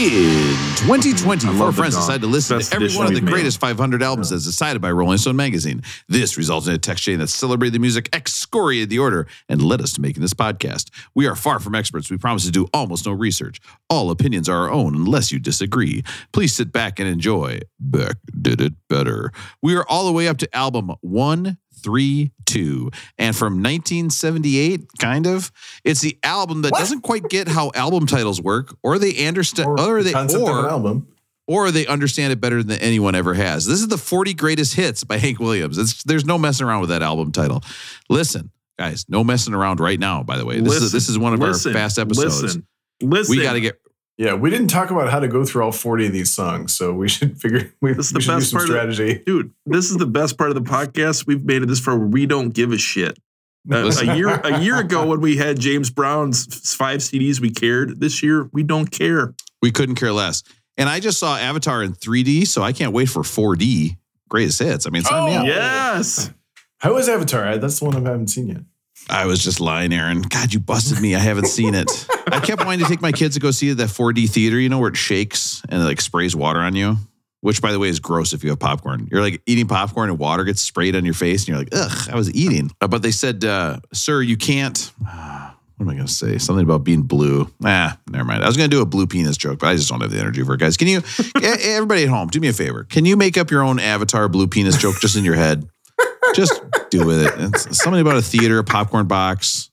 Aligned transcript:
In 0.00 0.56
2020, 0.76 1.46
four 1.58 1.72
friends 1.72 1.94
dog. 1.94 2.04
decided 2.04 2.22
to 2.22 2.26
listen 2.26 2.56
Best 2.56 2.70
to 2.70 2.76
every 2.76 2.88
one 2.96 3.04
of 3.04 3.10
the 3.10 3.16
we've 3.16 3.24
made. 3.24 3.32
greatest 3.32 3.60
500 3.60 4.02
albums 4.02 4.32
as 4.32 4.46
decided 4.46 4.80
by 4.80 4.90
Rolling 4.90 5.18
Stone 5.18 5.36
magazine. 5.36 5.82
This 6.08 6.38
resulted 6.38 6.70
in 6.70 6.76
a 6.76 6.78
text 6.78 7.04
chain 7.04 7.18
that 7.18 7.26
celebrated 7.26 7.74
the 7.74 7.80
music, 7.80 8.08
excoriated 8.14 8.88
the 8.88 8.98
order, 8.98 9.26
and 9.50 9.60
led 9.60 9.82
us 9.82 9.92
to 9.92 10.00
making 10.00 10.22
this 10.22 10.32
podcast. 10.32 10.88
We 11.14 11.26
are 11.26 11.36
far 11.36 11.60
from 11.60 11.74
experts. 11.74 12.10
We 12.10 12.16
promise 12.16 12.46
to 12.46 12.50
do 12.50 12.66
almost 12.72 13.04
no 13.04 13.12
research. 13.12 13.60
All 13.90 14.10
opinions 14.10 14.48
are 14.48 14.56
our 14.56 14.70
own 14.70 14.94
unless 14.94 15.32
you 15.32 15.38
disagree. 15.38 16.02
Please 16.32 16.54
sit 16.54 16.72
back 16.72 16.98
and 16.98 17.06
enjoy. 17.06 17.60
Beck 17.78 18.16
did 18.40 18.62
it 18.62 18.72
better. 18.88 19.32
We 19.60 19.76
are 19.76 19.84
all 19.86 20.06
the 20.06 20.12
way 20.12 20.28
up 20.28 20.38
to 20.38 20.56
album 20.56 20.94
132. 21.86 22.90
And 23.18 23.36
from 23.36 23.54
1978, 23.54 24.86
kind 24.98 25.26
of, 25.26 25.50
it's 25.84 26.00
the 26.00 26.18
album 26.22 26.62
that 26.62 26.72
doesn't 26.72 27.02
quite 27.02 27.28
get 27.28 27.48
how 27.48 27.70
album 27.74 28.06
titles 28.06 28.40
work, 28.40 28.74
or 28.82 28.98
they 28.98 29.26
understand, 29.26 29.68
or, 29.78 29.98
the 29.98 30.04
they, 30.04 30.12
concept 30.12 30.42
of 30.42 30.48
an 30.48 30.64
or, 30.64 30.68
album. 30.68 31.08
or 31.46 31.70
they 31.70 31.86
understand 31.86 32.32
it 32.32 32.40
better 32.40 32.62
than 32.62 32.78
anyone 32.80 33.14
ever 33.14 33.34
has. 33.34 33.66
This 33.66 33.80
is 33.80 33.88
the 33.88 33.98
40 33.98 34.34
greatest 34.34 34.74
hits 34.74 35.04
by 35.04 35.18
Hank 35.18 35.38
Williams. 35.38 35.78
It's, 35.78 36.02
there's 36.04 36.24
no 36.24 36.38
messing 36.38 36.66
around 36.66 36.80
with 36.80 36.90
that 36.90 37.02
album 37.02 37.32
title. 37.32 37.62
Listen, 38.08 38.50
guys, 38.78 39.04
no 39.08 39.22
messing 39.22 39.54
around 39.54 39.80
right 39.80 39.98
now. 39.98 40.22
By 40.22 40.36
the 40.36 40.44
way, 40.44 40.60
this 40.60 40.76
is 40.76 40.92
this 40.92 41.08
is 41.08 41.18
one 41.18 41.34
of 41.34 41.40
listen, 41.40 41.72
our 41.72 41.78
fast 41.78 41.98
episodes. 41.98 42.42
Listen, 42.42 42.66
listen. 43.02 43.36
We 43.36 43.42
got 43.42 43.52
to 43.52 43.60
get 43.60 43.78
Yeah, 44.20 44.34
we 44.34 44.50
didn't 44.50 44.68
talk 44.68 44.90
about 44.90 45.08
how 45.10 45.18
to 45.18 45.28
go 45.28 45.46
through 45.46 45.62
all 45.64 45.72
40 45.72 46.08
of 46.08 46.12
these 46.12 46.30
songs, 46.30 46.74
so 46.74 46.92
we 46.92 47.08
should 47.08 47.40
figure 47.40 47.72
we, 47.80 47.94
This 47.94 48.08
is 48.08 48.12
we 48.12 48.18
the 48.18 48.20
should 48.20 48.30
do 48.32 48.36
best 48.36 48.50
some 48.50 48.58
part 48.58 48.68
of 48.68 48.88
the- 48.88 48.94
strategy. 48.94 49.22
dude. 49.24 49.52
This 49.64 49.90
is 49.90 49.96
the 49.96 50.04
best 50.06 50.36
part 50.36 50.50
of 50.50 50.56
the 50.56 50.60
podcast. 50.70 51.26
We've 51.26 51.42
made 51.42 51.62
it 51.62 51.66
this 51.66 51.80
far. 51.80 51.96
We 51.98 52.26
don't 52.26 52.50
give 52.50 52.70
a 52.72 52.76
shit. 52.78 53.18
Uh, 53.70 53.90
a 54.02 54.16
year 54.16 54.28
a 54.28 54.60
year 54.60 54.78
ago, 54.78 55.06
when 55.10 55.20
we 55.22 55.36
had 55.38 55.58
James 55.58 55.88
Brown's 55.90 56.74
five 56.74 57.00
CDs, 57.00 57.40
we 57.40 57.50
cared. 57.50 57.98
This 58.00 58.22
year, 58.22 58.48
we 58.52 58.62
don't 58.62 58.90
care. 58.90 59.34
we 59.62 59.70
couldn't 59.70 59.94
care 59.94 60.12
less. 60.12 60.42
And 60.76 60.88
I 60.88 61.00
just 61.00 61.18
saw 61.18 61.36
Avatar 61.36 61.82
in 61.82 61.92
3D, 61.94 62.46
so 62.46 62.62
I 62.62 62.72
can't 62.72 62.92
wait 62.92 63.08
for 63.08 63.22
4D 63.22 63.96
greatest 64.28 64.58
hits. 64.60 64.86
I 64.86 64.90
mean, 64.90 65.02
sign 65.02 65.26
me 65.30 65.36
Oh, 65.36 65.40
up. 65.40 65.46
Yes. 65.46 66.30
How 66.78 66.96
is 66.98 67.08
Avatar? 67.08 67.56
That's 67.58 67.78
the 67.78 67.84
one 67.86 67.96
I 68.06 68.10
haven't 68.10 68.28
seen 68.28 68.48
yet. 68.48 68.62
I 69.08 69.26
was 69.26 69.42
just 69.42 69.60
lying, 69.60 69.92
Aaron. 69.92 70.22
God, 70.22 70.52
you 70.52 70.60
busted 70.60 71.00
me. 71.00 71.14
I 71.16 71.18
haven't 71.18 71.46
seen 71.46 71.74
it. 71.74 71.90
I 72.28 72.38
kept 72.40 72.64
wanting 72.64 72.80
to 72.80 72.86
take 72.86 73.00
my 73.00 73.10
kids 73.12 73.34
to 73.34 73.40
go 73.40 73.50
see 73.50 73.72
that 73.72 73.88
4D 73.88 74.28
theater, 74.30 74.58
you 74.58 74.68
know, 74.68 74.78
where 74.78 74.90
it 74.90 74.96
shakes 74.96 75.62
and 75.68 75.80
it 75.82 75.84
like 75.84 76.00
sprays 76.00 76.36
water 76.36 76.60
on 76.60 76.76
you, 76.76 76.96
which 77.40 77.60
by 77.60 77.72
the 77.72 77.78
way 77.80 77.88
is 77.88 77.98
gross 77.98 78.32
if 78.32 78.44
you 78.44 78.50
have 78.50 78.60
popcorn. 78.60 79.08
You're 79.10 79.20
like 79.22 79.42
eating 79.46 79.66
popcorn 79.66 80.10
and 80.10 80.18
water 80.18 80.44
gets 80.44 80.60
sprayed 80.60 80.94
on 80.94 81.04
your 81.04 81.14
face 81.14 81.40
and 81.42 81.48
you're 81.48 81.58
like, 81.58 81.70
ugh, 81.72 82.08
I 82.12 82.14
was 82.14 82.32
eating. 82.34 82.70
Uh, 82.80 82.86
But 82.86 83.02
they 83.02 83.10
said, 83.10 83.44
uh, 83.44 83.80
sir, 83.92 84.22
you 84.22 84.36
can't. 84.36 84.92
What 84.98 85.86
am 85.86 85.88
I 85.88 85.94
going 85.94 86.06
to 86.06 86.12
say? 86.12 86.36
Something 86.38 86.64
about 86.64 86.84
being 86.84 87.02
blue. 87.02 87.50
Ah, 87.64 87.98
never 88.10 88.24
mind. 88.24 88.44
I 88.44 88.46
was 88.46 88.56
going 88.58 88.68
to 88.70 88.76
do 88.76 88.82
a 88.82 88.86
blue 88.86 89.06
penis 89.06 89.38
joke, 89.38 89.60
but 89.60 89.68
I 89.68 89.76
just 89.76 89.88
don't 89.88 90.02
have 90.02 90.10
the 90.10 90.18
energy 90.20 90.44
for 90.44 90.52
it, 90.54 90.60
guys. 90.60 90.76
Can 90.76 90.86
you, 90.88 91.00
everybody 91.42 92.02
at 92.02 92.10
home, 92.10 92.28
do 92.28 92.38
me 92.38 92.48
a 92.48 92.52
favor. 92.52 92.84
Can 92.84 93.06
you 93.06 93.16
make 93.16 93.38
up 93.38 93.50
your 93.50 93.62
own 93.62 93.80
avatar 93.80 94.28
blue 94.28 94.46
penis 94.46 94.76
joke 94.76 95.00
just 95.00 95.16
in 95.16 95.24
your 95.24 95.36
head? 95.36 95.66
Just 96.34 96.60
do 96.90 97.06
with 97.06 97.22
it. 97.22 97.32
It's 97.38 97.82
something 97.82 98.00
about 98.00 98.16
a 98.16 98.22
theater, 98.22 98.58
a 98.58 98.64
popcorn 98.64 99.06
box, 99.06 99.70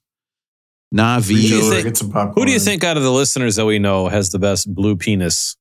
Navi. 0.94 1.28
do 1.28 1.34
you 1.36 1.70
think- 1.70 1.84
get 1.86 1.98
some 1.98 2.12
popcorn. 2.12 2.36
Who 2.38 2.46
do 2.46 2.52
you 2.52 2.60
think 2.60 2.84
out 2.84 2.98
of 2.98 3.04
the 3.04 3.12
listeners 3.12 3.56
that 3.58 3.66
we 3.66 3.80
know 3.80 4.08
has 4.08 4.30
the 4.30 4.40
best 4.40 4.74
blue 4.74 4.96
penis 4.96 5.56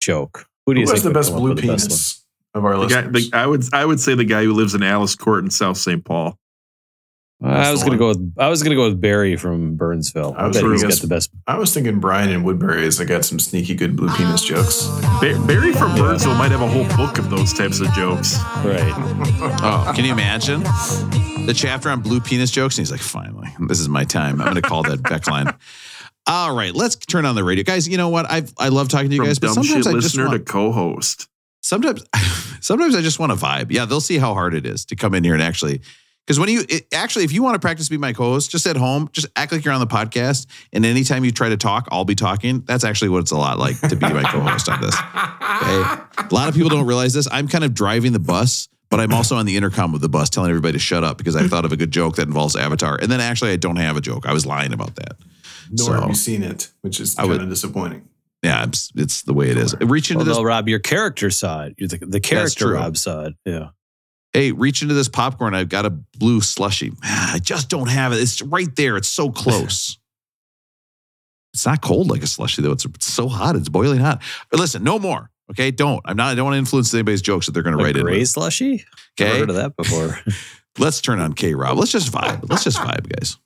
joke? 0.00 0.46
Who 0.66 0.74
do 0.74 0.80
you 0.80 0.86
Who 0.86 0.92
has 0.92 1.02
the 1.02 1.10
best 1.10 1.32
blue 1.32 1.50
with 1.50 1.60
the 1.60 1.68
best 1.68 1.88
penis 1.88 2.24
of 2.54 2.64
our 2.64 2.78
The 2.78 2.86
guy, 2.86 3.00
listeners? 3.06 3.30
the, 3.30 3.36
I 3.36 3.46
would 3.46 3.64
I 3.74 3.84
would 3.84 4.00
say 4.00 4.14
the 4.14 4.24
guy 4.24 4.44
who 4.44 4.52
lives 4.52 4.74
in 4.74 4.82
Alice 4.82 5.14
Court 5.14 5.44
in 5.44 5.50
South 5.50 5.76
St. 5.76 6.04
Paul. 6.04 6.38
One? 7.42 7.52
I 7.52 7.70
was 7.70 7.82
gonna 7.82 7.98
go 7.98 8.08
with 8.08 8.34
I 8.38 8.48
was 8.48 8.62
gonna 8.62 8.76
go 8.76 8.88
with 8.88 9.00
Barry 9.00 9.36
from 9.36 9.76
Burnsville. 9.76 10.34
I 10.36 10.44
I 10.44 10.46
was 10.48 10.60
bet 10.60 10.70
he's 10.70 10.82
got 10.82 10.92
the 10.94 11.06
best. 11.06 11.30
I 11.46 11.58
was 11.58 11.72
thinking 11.74 12.00
Brian 12.00 12.30
and 12.30 12.44
Woodbury 12.44 12.82
has 12.84 12.98
got 13.00 13.24
some 13.24 13.38
sneaky 13.38 13.74
good 13.74 13.96
blue 13.96 14.08
penis 14.16 14.42
jokes. 14.42 14.86
Ba- 15.20 15.42
Barry 15.46 15.72
from 15.72 15.94
Burnsville 15.96 16.34
might 16.34 16.50
have 16.52 16.62
a 16.62 16.68
whole 16.68 16.86
book 16.96 17.18
of 17.18 17.30
those 17.30 17.52
types 17.52 17.80
of 17.80 17.92
jokes. 17.92 18.38
Right. 18.64 18.92
Oh, 19.64 19.92
can 19.94 20.04
you 20.04 20.12
imagine 20.12 20.62
the 21.46 21.52
chapter 21.54 21.88
on 21.90 22.00
blue 22.00 22.20
penis 22.20 22.50
jokes? 22.50 22.76
And 22.78 22.82
he's 22.82 22.90
like, 22.92 23.00
finally, 23.00 23.48
this 23.68 23.80
is 23.80 23.88
my 23.88 24.04
time. 24.04 24.40
I'm 24.40 24.46
going 24.52 24.60
to 24.60 24.62
call 24.62 24.82
that 24.84 25.02
Beck 25.02 25.26
line. 25.28 25.52
All 26.26 26.54
right, 26.54 26.72
let's 26.74 26.94
turn 26.96 27.24
on 27.26 27.34
the 27.34 27.42
radio, 27.44 27.64
guys. 27.64 27.88
You 27.88 27.96
know 27.96 28.08
what? 28.08 28.26
I 28.30 28.44
I 28.58 28.68
love 28.68 28.88
talking 28.88 29.10
to 29.10 29.14
you 29.16 29.20
From 29.22 29.26
guys, 29.28 29.38
but 29.40 29.54
dumb 29.54 29.64
shit 29.64 29.82
sometimes 29.82 29.86
I 29.86 29.92
just 29.94 30.04
listener 30.16 30.26
want, 30.28 30.46
to 30.46 30.52
co-host. 30.52 31.28
sometimes 31.62 32.04
sometimes 32.60 32.94
I 32.94 33.00
just 33.02 33.18
want 33.18 33.32
to 33.32 33.36
vibe. 33.44 33.70
Yeah, 33.70 33.84
they'll 33.84 34.00
see 34.00 34.18
how 34.18 34.32
hard 34.34 34.54
it 34.54 34.64
is 34.66 34.84
to 34.86 34.96
come 34.96 35.14
in 35.14 35.24
here 35.24 35.34
and 35.34 35.42
actually. 35.42 35.80
Because 36.26 36.38
when 36.38 36.48
you 36.48 36.62
it, 36.68 36.86
actually, 36.94 37.24
if 37.24 37.32
you 37.32 37.42
want 37.42 37.54
to 37.54 37.58
practice 37.58 37.88
be 37.88 37.98
my 37.98 38.12
co-host, 38.12 38.50
just 38.50 38.66
at 38.66 38.76
home, 38.76 39.08
just 39.12 39.26
act 39.34 39.50
like 39.52 39.64
you're 39.64 39.74
on 39.74 39.80
the 39.80 39.86
podcast, 39.88 40.46
and 40.72 40.86
anytime 40.86 41.24
you 41.24 41.32
try 41.32 41.48
to 41.48 41.56
talk, 41.56 41.88
I'll 41.90 42.04
be 42.04 42.14
talking. 42.14 42.60
That's 42.60 42.84
actually 42.84 43.08
what 43.08 43.18
it's 43.20 43.32
a 43.32 43.36
lot 43.36 43.58
like 43.58 43.80
to 43.80 43.96
be 43.96 44.08
my 44.08 44.22
co-host 44.22 44.68
on 44.68 44.80
this. 44.80 44.94
Okay? 44.96 46.26
A 46.30 46.34
lot 46.34 46.48
of 46.48 46.54
people 46.54 46.70
don't 46.70 46.86
realize 46.86 47.12
this. 47.12 47.26
I'm 47.30 47.48
kind 47.48 47.64
of 47.64 47.74
driving 47.74 48.12
the 48.12 48.20
bus, 48.20 48.68
but 48.88 49.00
I'm 49.00 49.12
also 49.12 49.36
on 49.36 49.46
the 49.46 49.56
intercom 49.56 49.90
with 49.92 50.00
the 50.00 50.08
bus 50.08 50.30
telling 50.30 50.50
everybody 50.50 50.72
to 50.74 50.78
shut 50.78 51.02
up 51.02 51.18
because 51.18 51.34
I 51.34 51.48
thought 51.48 51.64
of 51.64 51.72
a 51.72 51.76
good 51.76 51.90
joke 51.90 52.16
that 52.16 52.26
involves 52.28 52.54
Avatar. 52.54 52.98
And 53.02 53.10
then 53.10 53.20
actually, 53.20 53.50
I 53.50 53.56
don't 53.56 53.76
have 53.76 53.96
a 53.96 54.00
joke. 54.00 54.24
I 54.26 54.32
was 54.32 54.46
lying 54.46 54.72
about 54.72 54.94
that. 54.96 55.16
Nor 55.70 55.86
So- 55.86 55.92
have 55.94 56.08
you 56.08 56.14
seen 56.14 56.42
it, 56.44 56.70
which 56.82 57.00
is 57.00 57.14
kind 57.16 57.28
would- 57.30 57.42
of 57.42 57.48
disappointing. 57.48 58.08
Yeah, 58.44 58.64
it's, 58.64 58.90
it's 58.96 59.22
the 59.22 59.32
way 59.32 59.50
it 59.50 59.56
is. 59.56 59.72
Reach 59.80 60.10
into 60.10 60.24
Well, 60.24 60.34
this. 60.34 60.44
rob 60.44 60.68
your 60.68 60.80
character 60.80 61.30
side. 61.30 61.74
You're 61.78 61.86
the, 61.88 61.98
the 61.98 62.18
character 62.18 62.64
true. 62.66 62.74
rob 62.74 62.96
side. 62.96 63.34
Yeah. 63.44 63.68
Hey, 64.34 64.52
reach 64.52 64.80
into 64.82 64.94
this 64.94 65.08
popcorn. 65.08 65.54
I've 65.54 65.68
got 65.68 65.84
a 65.84 65.90
blue 65.90 66.40
slushy. 66.40 66.92
I 67.02 67.38
just 67.42 67.68
don't 67.68 67.88
have 67.88 68.12
it. 68.12 68.16
It's 68.16 68.40
right 68.40 68.74
there. 68.76 68.96
It's 68.96 69.08
so 69.08 69.30
close. 69.30 69.98
it's 71.54 71.66
not 71.66 71.82
cold 71.82 72.08
like 72.08 72.22
a 72.22 72.26
slushy 72.26 72.62
though. 72.62 72.72
It's, 72.72 72.84
it's 72.86 73.12
so 73.12 73.28
hot. 73.28 73.56
It's 73.56 73.68
boiling 73.68 74.00
hot. 74.00 74.22
But 74.50 74.58
listen, 74.60 74.82
no 74.82 74.98
more. 74.98 75.28
Okay, 75.50 75.70
don't. 75.70 76.00
I'm 76.06 76.16
not. 76.16 76.28
I 76.32 76.34
don't 76.34 76.44
want 76.46 76.54
to 76.54 76.58
influence 76.58 76.94
anybody's 76.94 77.20
jokes 77.20 77.44
that 77.46 77.52
they're 77.52 77.62
going 77.62 77.76
to 77.76 77.84
write 77.84 77.96
in. 77.96 78.02
gray 78.04 78.20
with. 78.20 78.28
slushy? 78.28 78.86
Never 79.18 79.30
Okay, 79.32 79.38
heard 79.40 79.50
of 79.50 79.56
that 79.56 79.76
before. 79.76 80.18
let's 80.78 81.02
turn 81.02 81.20
on 81.20 81.34
K 81.34 81.52
Rob. 81.54 81.76
Let's 81.76 81.92
just 81.92 82.10
vibe. 82.10 82.48
Let's 82.48 82.64
just 82.64 82.78
vibe, 82.78 83.08
guys. 83.14 83.36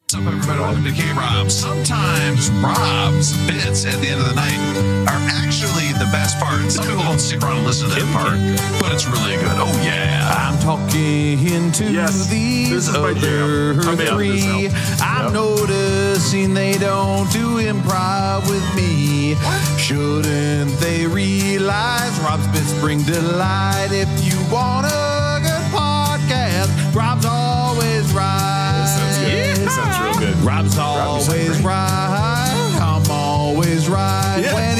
What's 0.00 0.14
up, 0.16 0.26
everybody? 0.32 0.58
Welcome 0.58 0.84
to 0.84 0.92
K 0.92 1.12
Rob. 1.12 1.50
Sometimes 1.52 2.50
Rob's 2.50 3.36
bits 3.46 3.86
at 3.86 4.00
the 4.00 4.08
end 4.08 4.20
of 4.20 4.28
the 4.28 4.34
night 4.34 5.06
are 5.08 5.20
actually 5.30 5.81
the 6.04 6.10
best 6.10 6.38
part. 6.40 6.70
Some 6.70 6.84
people 6.86 7.02
don't 7.04 7.18
stick 7.20 7.40
around 7.42 7.58
and 7.58 7.66
listen 7.66 7.88
to 7.88 7.94
that 7.94 8.12
part, 8.12 8.34
but 8.80 8.92
it's 8.92 9.06
really 9.06 9.36
good. 9.36 9.54
Oh, 9.54 9.70
yeah. 9.84 10.34
I'm 10.34 10.58
talking 10.58 11.70
to 11.72 11.84
Yes, 11.92 12.26
these 12.26 12.70
this 12.70 12.88
is 12.88 12.94
my 12.94 13.10
other 13.10 13.14
jam. 13.20 13.80
I'm 13.88 14.00
in 14.00 14.08
on 14.08 14.18
this 14.18 14.42
three. 14.44 14.70
I'm 15.00 15.32
noticing 15.32 16.54
they 16.54 16.74
don't 16.78 17.30
do 17.30 17.58
improv 17.62 18.48
with 18.50 18.64
me. 18.74 19.36
Shouldn't 19.78 20.72
they 20.80 21.06
realize 21.06 22.18
Rob's 22.20 22.48
bits 22.48 22.72
bring 22.80 23.02
delight? 23.02 23.90
If 23.92 24.10
you 24.24 24.36
want 24.52 24.86
a 24.86 25.38
good 25.42 25.66
podcast, 25.70 26.94
Rob's 26.94 27.26
always 27.26 28.12
right. 28.12 28.74
That 28.74 28.88
sounds 28.90 29.18
good. 29.18 29.56
That 29.56 29.70
sounds 29.70 30.18
real 30.18 30.18
good. 30.26 30.36
Rob's 30.44 30.74
sound 30.74 31.00
always 31.00 31.48
great. 31.48 31.64
right. 31.64 32.78
I'm 32.82 33.08
always 33.10 33.88
right. 33.88 34.40
Yeah. 34.42 34.71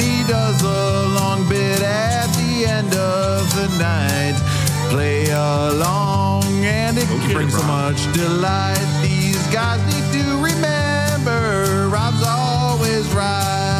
Brings 7.43 7.59
so 7.59 7.67
much 7.67 8.13
delight. 8.13 9.01
These 9.01 9.45
guys 9.47 9.81
need 9.93 10.21
to 10.21 10.23
remember 10.37 11.89
Rob's 11.89 12.23
always 12.25 13.07
right. 13.13 13.79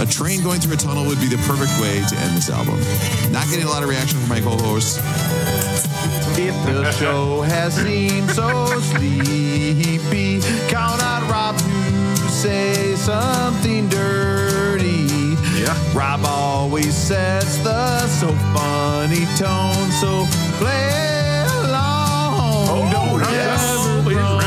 A 0.00 0.06
train 0.06 0.42
going 0.44 0.60
through 0.60 0.74
a 0.74 0.76
tunnel 0.76 1.04
would 1.06 1.18
be 1.18 1.26
the 1.26 1.38
perfect 1.38 1.72
way 1.80 2.00
to 2.08 2.16
end 2.22 2.36
this 2.36 2.50
album. 2.50 2.78
Not 3.32 3.46
getting 3.48 3.64
a 3.64 3.68
lot 3.68 3.82
of 3.82 3.88
reaction 3.88 4.20
from 4.20 4.28
my 4.28 4.40
co-hosts. 4.40 4.98
If 6.38 6.54
the 6.66 6.92
show 6.92 7.42
has 7.42 7.74
seemed 7.74 8.30
so 8.30 8.66
sleepy, 8.80 10.40
count 10.68 11.02
on 11.02 11.28
Rob 11.28 11.58
to 11.58 12.28
say 12.28 12.94
something 12.94 13.88
dirty. 13.88 15.34
Yeah. 15.58 15.74
Rob 15.96 16.20
always 16.24 16.94
sets 16.94 17.58
the 17.58 18.06
so 18.06 18.28
funny 18.54 19.26
tone, 19.36 19.90
so 20.00 20.26
play. 20.58 21.17
Oh, 22.70 22.88
Don't 22.92 23.20
Rob's 23.20 23.34
always 23.34 24.16
groan. 24.16 24.42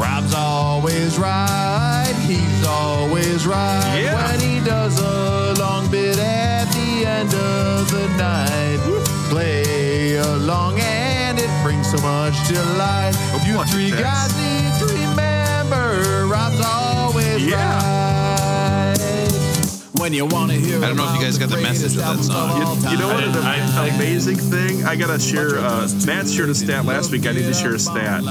Rob's 0.00 0.34
always 0.34 1.18
right. 1.18 2.14
He's 2.26 2.66
always 2.66 3.46
right. 3.46 4.00
Yeah. 4.02 4.30
When 4.30 4.40
he 4.40 4.60
does 4.64 4.98
a 5.00 5.54
long 5.58 5.90
bit 5.90 6.18
at 6.18 6.66
the 6.72 7.06
end 7.06 7.32
of 7.34 7.90
the 7.90 8.08
night, 8.18 8.80
play 9.30 10.16
along 10.16 10.80
and 10.80 11.38
it 11.38 11.50
brings 11.62 11.90
so 11.90 11.98
much 11.98 12.34
delight. 12.48 13.14
You 13.46 13.62
three 13.64 13.90
guys 13.90 14.34
need 14.36 14.72
to 14.80 14.86
remember 14.86 16.26
Rob's 16.26 16.60
always 16.60 17.44
Yeah. 17.46 18.05
Right. 19.96 20.00
When 20.00 20.12
you 20.12 20.26
want 20.26 20.52
to 20.52 20.56
hear 20.58 20.78
I 20.82 20.88
don't 20.88 20.96
know 20.96 21.08
if 21.08 21.16
you 21.16 21.22
guys 21.22 21.38
got 21.38 21.48
the 21.48 21.60
message 21.60 21.96
of 21.96 22.02
that 22.02 22.22
song. 22.24 22.50
You, 22.60 22.90
you 22.90 22.98
know 22.98 23.08
what? 23.08 23.24
An 23.24 23.36
I- 23.36 23.88
amazing 23.94 24.36
thing. 24.36 24.84
I 24.84 24.96
gotta 24.96 25.18
share. 25.18 25.58
Uh, 25.58 25.88
Matt 26.06 26.28
shared 26.28 26.50
a 26.50 26.54
stat 26.54 26.84
last 26.84 27.10
week. 27.10 27.26
I 27.26 27.32
need 27.32 27.42
to 27.46 27.54
share 27.54 27.74
a 27.74 27.78
stat. 27.78 28.22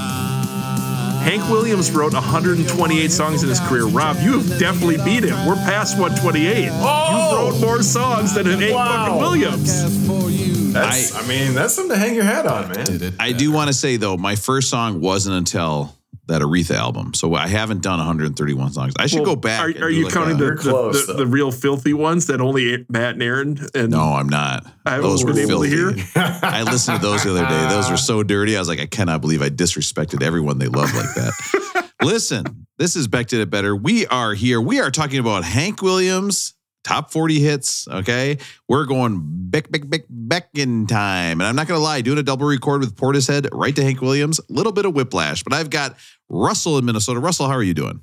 Hank 1.26 1.42
Williams 1.50 1.90
wrote 1.90 2.12
128 2.14 3.10
songs 3.10 3.42
in 3.42 3.48
his 3.48 3.58
career. 3.60 3.86
Rob, 3.86 4.16
you 4.20 4.38
have 4.38 4.58
definitely 4.60 4.98
beat 4.98 5.24
him. 5.24 5.44
We're 5.44 5.56
past 5.56 5.98
128. 5.98 6.68
Oh! 6.72 7.30
You 7.32 7.36
wrote 7.50 7.60
more 7.60 7.82
songs 7.82 8.32
than 8.34 8.46
Hank 8.46 8.72
Wow. 8.72 9.06
fucking 9.06 9.18
Williams. 9.18 10.72
That's, 10.72 11.16
I, 11.16 11.26
mean, 11.26 11.54
that's 11.54 11.74
something 11.74 11.96
to 11.96 11.98
hang 11.98 12.14
your 12.14 12.22
hat 12.22 12.46
on, 12.46 12.68
man. 12.68 13.14
I 13.18 13.32
do 13.32 13.50
want 13.50 13.68
to 13.68 13.74
say 13.74 13.96
though, 13.96 14.16
my 14.16 14.36
first 14.36 14.70
song 14.70 15.00
wasn't 15.00 15.34
until 15.36 15.95
that 16.28 16.42
Aretha 16.42 16.74
album, 16.74 17.14
so 17.14 17.34
I 17.34 17.46
haven't 17.46 17.82
done 17.82 17.98
131 17.98 18.72
songs. 18.72 18.94
I 18.98 19.06
should 19.06 19.20
Well, 19.20 19.34
go 19.34 19.36
back. 19.36 19.60
Are, 19.60 19.84
are 19.84 19.90
you 19.90 20.04
like 20.06 20.12
counting 20.12 20.34
a- 20.34 20.38
the, 20.38 20.44
They're 20.44 20.56
the, 20.56 20.60
close, 20.62 21.06
the, 21.06 21.12
the 21.12 21.26
real 21.26 21.52
filthy 21.52 21.92
ones 21.94 22.26
that 22.26 22.40
only 22.40 22.84
Matt 22.88 23.14
and 23.14 23.22
Aaron 23.22 23.58
and 23.76 23.90
No, 23.92 24.00
I'm 24.14 24.28
not. 24.28 24.66
I 24.84 24.98
Those 24.98 25.24
were 25.24 25.32
been 25.32 25.48
able 25.48 25.62
to 25.62 25.70
filthy. 25.70 26.00
hear? 26.00 26.38
I 26.42 26.64
listened 26.64 27.00
to 27.00 27.02
those 27.06 27.22
the 27.22 27.30
other 27.30 27.46
day. 27.46 27.68
Those 27.68 27.88
were 27.90 27.96
so 27.96 28.24
dirty. 28.24 28.56
I 28.56 28.58
was 28.58 28.68
like, 28.68 28.80
I 28.80 28.86
cannot 28.86 29.20
believe 29.20 29.40
I 29.40 29.50
disrespected 29.50 30.20
everyone 30.22 30.58
they 30.58 30.66
love 30.66 30.92
like 30.94 31.14
that. 31.14 31.92
Listen, 32.02 32.66
this 32.78 32.96
is 32.96 33.06
Beck 33.06 33.28
Did 33.28 33.40
It 33.40 33.48
Better. 33.50 33.74
We 33.76 34.06
are 34.08 34.34
here. 34.34 34.60
We 34.60 34.80
are 34.80 34.90
talking 34.90 35.20
about 35.20 35.44
Hank 35.44 35.80
Williams, 35.80 36.54
top 36.86 37.10
40 37.10 37.40
hits. 37.40 37.88
Okay. 37.88 38.38
We're 38.68 38.84
going 38.86 39.20
back, 39.50 39.68
back, 39.72 39.88
back, 39.90 40.02
back 40.08 40.48
in 40.54 40.86
time. 40.86 41.40
And 41.40 41.48
I'm 41.48 41.56
not 41.56 41.66
going 41.66 41.78
to 41.78 41.82
lie, 41.82 42.00
doing 42.00 42.18
a 42.18 42.22
double 42.22 42.46
record 42.46 42.80
with 42.80 42.94
Portishead 42.94 43.48
right 43.52 43.74
to 43.74 43.82
Hank 43.82 44.00
Williams, 44.00 44.38
a 44.38 44.44
little 44.52 44.70
bit 44.72 44.84
of 44.84 44.94
whiplash. 44.94 45.42
But 45.42 45.52
I've 45.52 45.68
got 45.68 45.96
Russell 46.28 46.78
in 46.78 46.84
Minnesota. 46.84 47.18
Russell, 47.18 47.48
how 47.48 47.54
are 47.54 47.62
you 47.62 47.74
doing? 47.74 48.02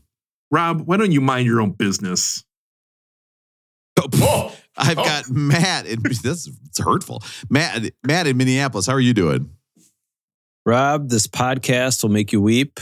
Rob, 0.52 0.82
why 0.82 0.98
don't 0.98 1.14
you 1.14 1.22
mind 1.22 1.46
your 1.48 1.62
own 1.62 1.72
business? 1.72 2.44
Oh, 4.00 4.08
oh 4.16 4.56
I've 4.76 4.98
Oh. 4.98 5.04
got 5.04 5.30
Matt. 5.30 5.86
In, 5.86 6.02
this 6.04 6.50
it's 6.66 6.80
hurtful. 6.80 7.24
Matt, 7.50 7.84
Matt 8.06 8.28
in 8.28 8.36
Minneapolis. 8.36 8.86
How 8.86 8.94
are 8.94 9.00
you 9.00 9.14
doing? 9.14 9.50
Rob, 10.66 11.10
this 11.10 11.26
podcast 11.28 12.04
will 12.04 12.10
make 12.12 12.34
you 12.34 12.42
weep. 12.42 12.80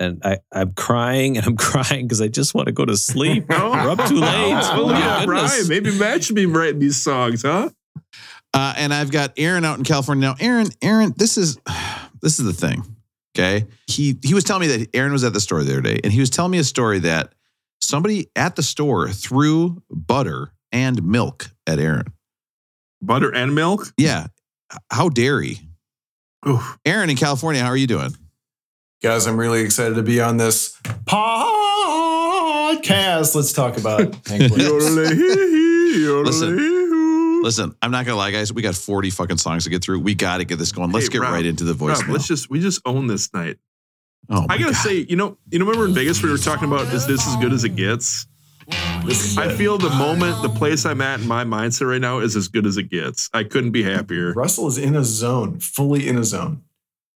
And 0.00 0.20
I, 0.24 0.38
I'm 0.50 0.72
crying 0.72 1.36
and 1.36 1.46
I'm 1.46 1.56
crying 1.58 2.06
because 2.06 2.20
I 2.20 2.26
just 2.28 2.54
want 2.54 2.66
to 2.66 2.72
go 2.72 2.84
to 2.84 2.96
sleep. 2.96 3.44
Oh. 3.50 3.70
We're 3.72 3.90
up 3.90 4.08
too 4.08 4.16
late. 4.16 4.54
Oh, 4.54 4.86
Oh, 4.88 4.90
yeah. 4.90 5.24
Brian. 5.26 5.68
Maybe 5.68 5.96
Matt 5.96 6.24
should 6.24 6.34
be 6.36 6.46
writing 6.46 6.80
these 6.80 7.00
songs, 7.00 7.42
huh? 7.42 7.68
Uh, 8.52 8.74
and 8.76 8.92
I've 8.92 9.12
got 9.12 9.34
Aaron 9.36 9.64
out 9.64 9.78
in 9.78 9.84
California 9.84 10.26
now. 10.26 10.34
Aaron, 10.40 10.66
Aaron, 10.82 11.14
this 11.16 11.38
is 11.38 11.58
this 12.22 12.40
is 12.40 12.46
the 12.46 12.52
thing. 12.52 12.82
Okay, 13.38 13.66
he 13.86 14.16
he 14.24 14.34
was 14.34 14.42
telling 14.42 14.62
me 14.68 14.76
that 14.78 14.88
Aaron 14.92 15.12
was 15.12 15.22
at 15.22 15.32
the 15.32 15.40
store 15.40 15.62
the 15.62 15.70
other 15.72 15.80
day, 15.82 16.00
and 16.02 16.12
he 16.12 16.18
was 16.18 16.30
telling 16.30 16.50
me 16.50 16.58
a 16.58 16.64
story 16.64 16.98
that 17.00 17.32
somebody 17.80 18.26
at 18.34 18.56
the 18.56 18.62
store 18.62 19.08
threw 19.08 19.82
butter 19.88 20.52
and 20.72 21.00
milk 21.04 21.52
at 21.66 21.78
Aaron. 21.78 22.06
Butter 23.00 23.32
and 23.32 23.54
milk. 23.54 23.92
Yeah, 23.96 24.26
how 24.90 25.10
dare 25.10 25.40
he? 25.42 25.60
Oof. 26.48 26.76
Aaron 26.84 27.08
in 27.08 27.16
California, 27.16 27.62
how 27.62 27.68
are 27.68 27.76
you 27.76 27.86
doing? 27.86 28.10
Guys, 29.02 29.26
I'm 29.26 29.36
really 29.38 29.60
excited 29.62 29.94
to 29.96 30.02
be 30.02 30.20
on 30.20 30.36
this 30.36 30.76
podcast. 31.06 31.34
Let's 33.34 33.52
talk 33.52 33.76
about 33.78 34.00
Hank 34.28 34.52
Williams. 34.52 34.96
Listen, 36.26 37.40
Listen, 37.42 37.74
I'm 37.80 37.90
not 37.90 38.04
gonna 38.04 38.18
lie, 38.18 38.30
guys. 38.32 38.52
We 38.52 38.60
got 38.62 38.74
40 38.74 39.08
fucking 39.10 39.38
songs 39.38 39.64
to 39.64 39.70
get 39.70 39.82
through. 39.82 40.00
We 40.00 40.14
got 40.14 40.38
to 40.38 40.44
get 40.44 40.58
this 40.58 40.72
going. 40.72 40.92
Let's 40.92 41.06
Hey, 41.06 41.12
get 41.14 41.20
Rob, 41.22 41.32
right 41.32 41.46
into 41.46 41.64
the 41.64 41.72
Rob, 41.74 41.96
voicemail. 41.96 42.12
let's 42.12 42.26
just 42.28 42.50
we 42.50 42.60
just 42.60 42.82
own 42.84 43.06
this 43.06 43.32
night. 43.32 43.56
oh, 44.28 44.46
my 44.46 44.54
I 44.54 44.58
gotta 44.58 44.72
God. 44.72 44.82
say, 44.82 45.06
you 45.08 45.16
know, 45.16 45.38
you 45.50 45.58
know, 45.58 45.64
remember 45.64 45.86
in 45.88 45.94
Vegas 45.94 46.22
we 46.22 46.30
were 46.30 46.36
talking 46.36 46.68
about 46.68 46.92
is 46.92 47.06
this 47.06 47.26
as 47.26 47.36
good 47.36 47.52
as 47.54 47.64
it 47.64 47.76
gets? 47.76 48.26
This 49.06 49.24
is 49.24 49.38
I 49.38 49.46
it. 49.50 49.56
feel 49.56 49.78
the 49.78 49.88
moment, 49.90 50.42
the 50.42 50.50
place 50.50 50.84
I'm 50.84 51.00
at 51.00 51.20
in 51.20 51.26
my 51.26 51.44
mindset 51.44 51.88
right 51.90 52.00
now 52.00 52.18
is 52.18 52.36
as 52.36 52.48
good 52.48 52.66
as 52.66 52.76
it 52.76 52.90
gets. 52.90 53.30
I 53.32 53.42
couldn't 53.44 53.70
be 53.72 53.82
happier. 53.82 54.32
Russell 54.34 54.66
is 54.68 54.76
in 54.78 54.94
a 54.94 55.02
zone, 55.02 55.58
fully 55.60 56.06
in 56.08 56.18
a 56.18 56.24
zone. 56.24 56.62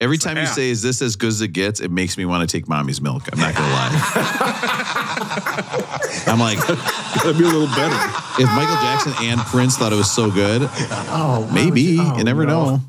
Every 0.04 0.18
time 0.18 0.36
you 0.36 0.46
say, 0.46 0.70
"Is 0.70 0.82
this 0.82 1.02
as 1.02 1.16
good 1.16 1.28
as 1.30 1.40
it 1.40 1.48
gets?" 1.48 1.80
It 1.80 1.90
makes 1.90 2.16
me 2.16 2.24
want 2.24 2.48
to 2.48 2.56
take 2.56 2.68
mommy's 2.68 3.00
milk. 3.00 3.22
I'm 3.32 3.38
not 3.40 3.54
gonna 3.54 3.72
lie. 3.72 3.90
I'm 6.26 6.38
like, 6.38 6.58
Gotta 6.58 7.32
be 7.38 7.44
a 7.44 7.48
little 7.48 7.66
better. 7.68 7.96
if 8.38 8.48
Michael 8.54 8.76
Jackson 8.76 9.12
and 9.20 9.40
Prince 9.40 9.76
thought 9.76 9.92
it 9.92 9.96
was 9.96 10.10
so 10.10 10.30
good, 10.30 10.62
Oh, 11.10 11.48
maybe 11.52 11.98
oh, 12.00 12.16
you 12.18 12.24
never 12.24 12.44
no. 12.44 12.64
know. 12.76 12.80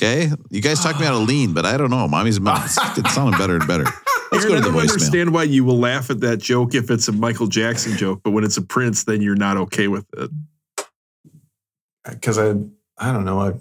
Okay, 0.00 0.30
you 0.50 0.60
guys 0.60 0.80
talk 0.82 0.98
me 1.00 1.06
out 1.06 1.14
of 1.14 1.26
lean, 1.26 1.52
but 1.54 1.64
I 1.64 1.76
don't 1.78 1.90
know. 1.90 2.06
Mommy's 2.06 2.38
milk. 2.40 2.58
It's, 2.64 2.76
it's 2.98 3.14
sounding 3.14 3.38
better 3.38 3.56
and 3.56 3.66
better. 3.66 3.84
Let's 4.32 4.44
Aaron, 4.44 4.48
go 4.48 4.54
to 4.56 4.60
the 4.60 4.60
don't 4.60 4.74
voicemail. 4.74 4.80
understand 4.92 5.32
why 5.32 5.44
you 5.44 5.64
will 5.64 5.78
laugh 5.78 6.10
at 6.10 6.20
that 6.20 6.36
joke 6.38 6.74
if 6.74 6.90
it's 6.90 7.08
a 7.08 7.12
Michael 7.12 7.46
Jackson 7.46 7.96
joke, 7.96 8.20
but 8.22 8.32
when 8.32 8.44
it's 8.44 8.56
a 8.56 8.62
Prince, 8.62 9.04
then 9.04 9.22
you're 9.22 9.36
not 9.36 9.56
okay 9.56 9.88
with 9.88 10.04
it. 10.16 10.30
Uh, 10.78 12.10
because 12.10 12.36
I, 12.38 12.50
I 12.98 13.12
don't 13.12 13.24
know. 13.24 13.40
I, 13.40 13.52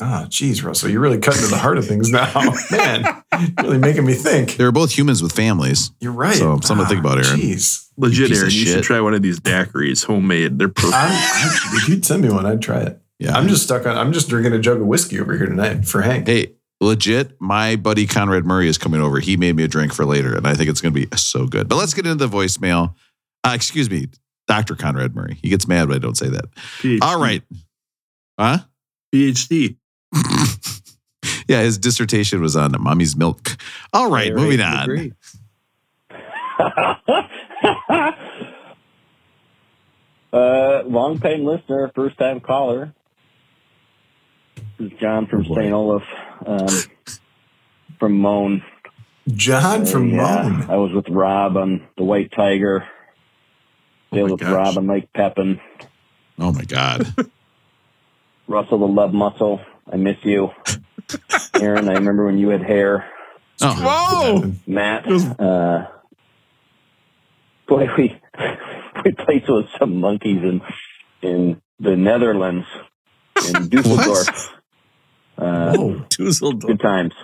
ah, 0.00 0.26
geez, 0.28 0.62
Russell, 0.64 0.90
you're 0.90 1.00
really 1.00 1.18
cutting 1.18 1.42
to 1.42 1.48
the 1.48 1.58
heart 1.58 1.78
of 1.78 1.86
things 1.86 2.10
now, 2.10 2.32
man. 2.70 3.22
Really 3.62 3.78
making 3.78 4.04
me 4.04 4.14
think. 4.14 4.56
They're 4.56 4.72
both 4.72 4.96
humans 4.96 5.22
with 5.22 5.32
families. 5.32 5.90
You're 6.00 6.12
right. 6.12 6.36
So, 6.36 6.58
something 6.60 6.86
to 6.86 6.88
think 6.88 7.00
about, 7.00 7.24
Aaron. 7.24 7.40
Jeez, 7.40 7.88
Legit, 7.96 8.28
piece 8.28 8.38
Aaron, 8.38 8.52
you 8.52 8.66
should 8.66 8.84
try 8.84 9.00
one 9.00 9.14
of 9.14 9.22
these 9.22 9.40
daiquiris, 9.40 10.04
homemade. 10.04 10.58
They're 10.58 10.68
perfect. 10.68 10.94
I, 10.94 11.58
if 11.74 11.88
you'd 11.88 12.04
send 12.04 12.22
me 12.22 12.30
one, 12.30 12.46
I'd 12.46 12.62
try 12.62 12.80
it. 12.80 13.00
Yeah, 13.18 13.36
I'm 13.36 13.48
just 13.48 13.64
stuck 13.64 13.86
on. 13.86 13.96
I'm 13.98 14.12
just 14.12 14.28
drinking 14.28 14.54
a 14.54 14.58
jug 14.58 14.80
of 14.80 14.86
whiskey 14.86 15.20
over 15.20 15.36
here 15.36 15.46
tonight 15.46 15.84
for 15.84 16.00
Hank. 16.00 16.26
Hey, 16.26 16.54
legit, 16.80 17.38
my 17.40 17.76
buddy 17.76 18.06
Conrad 18.06 18.46
Murray 18.46 18.68
is 18.68 18.78
coming 18.78 19.00
over. 19.00 19.20
He 19.20 19.36
made 19.36 19.56
me 19.56 19.64
a 19.64 19.68
drink 19.68 19.92
for 19.92 20.06
later, 20.06 20.34
and 20.34 20.46
I 20.46 20.54
think 20.54 20.70
it's 20.70 20.80
going 20.80 20.94
to 20.94 21.06
be 21.06 21.16
so 21.16 21.46
good. 21.46 21.68
But 21.68 21.76
let's 21.76 21.92
get 21.92 22.06
into 22.06 22.26
the 22.26 22.34
voicemail. 22.34 22.94
Uh, 23.44 23.52
excuse 23.54 23.90
me, 23.90 24.08
Dr. 24.48 24.74
Conrad 24.74 25.14
Murray. 25.14 25.38
He 25.42 25.48
gets 25.48 25.68
mad 25.68 25.88
when 25.88 25.96
I 25.96 26.00
don't 26.00 26.16
say 26.16 26.28
that. 26.28 26.50
PhD. 26.78 26.98
All 27.02 27.20
right. 27.20 27.42
Huh? 28.38 28.58
PhD. 29.14 29.76
yeah, 31.48 31.62
his 31.62 31.78
dissertation 31.78 32.40
was 32.40 32.56
on 32.56 32.72
mommy's 32.80 33.16
milk. 33.16 33.56
All 33.92 34.10
right, 34.10 34.32
I 34.32 34.34
moving 34.34 34.60
rate 34.60 35.12
on. 36.60 38.10
uh, 40.32 40.82
long 40.86 41.18
time 41.18 41.44
listener, 41.44 41.90
first 41.94 42.18
time 42.18 42.40
caller. 42.40 42.94
This 44.78 44.92
is 44.92 44.98
John 44.98 45.26
from 45.26 45.46
Oh. 45.48 45.54
St. 45.54 45.72
Olaf, 45.72 46.02
um, 46.46 46.68
from 47.98 48.18
Moan. 48.18 48.62
John 49.28 49.86
from 49.86 50.10
Yeah, 50.10 50.16
Moan. 50.48 50.70
I 50.70 50.76
was 50.76 50.92
with 50.92 51.08
Rob 51.08 51.56
on 51.56 51.86
the 51.96 52.04
White 52.04 52.32
Tiger. 52.32 52.86
Oh 54.12 54.16
Sailed 54.16 54.30
with 54.32 54.40
gosh. 54.40 54.52
Rob 54.52 54.78
on 54.78 54.86
Lake 54.86 55.12
Pepin. 55.12 55.60
Oh 56.38 56.52
my 56.52 56.64
God. 56.64 57.14
Russell 58.48 58.78
the 58.78 58.86
Love 58.88 59.12
Muscle. 59.12 59.60
I 59.92 59.96
miss 59.96 60.16
you. 60.22 60.50
Aaron, 61.60 61.88
I 61.88 61.94
remember 61.94 62.26
when 62.26 62.38
you 62.38 62.48
had 62.50 62.62
hair. 62.62 63.04
Oh, 63.62 63.74
Whoa! 64.42 64.52
Matt, 64.66 65.06
uh, 65.40 65.86
boy, 67.68 67.86
we 67.96 68.20
we 69.04 69.12
played 69.12 69.44
with 69.48 69.66
some 69.78 69.96
monkeys 70.00 70.42
in 70.42 70.60
in 71.22 71.60
the 71.78 71.96
Netherlands 71.96 72.66
in 73.48 73.68
Dusseldorf. 73.68 74.54
Uh, 75.36 75.74
Whoa, 75.76 76.04
Dusseldorf. 76.10 76.66
good 76.66 76.80
times. 76.80 77.14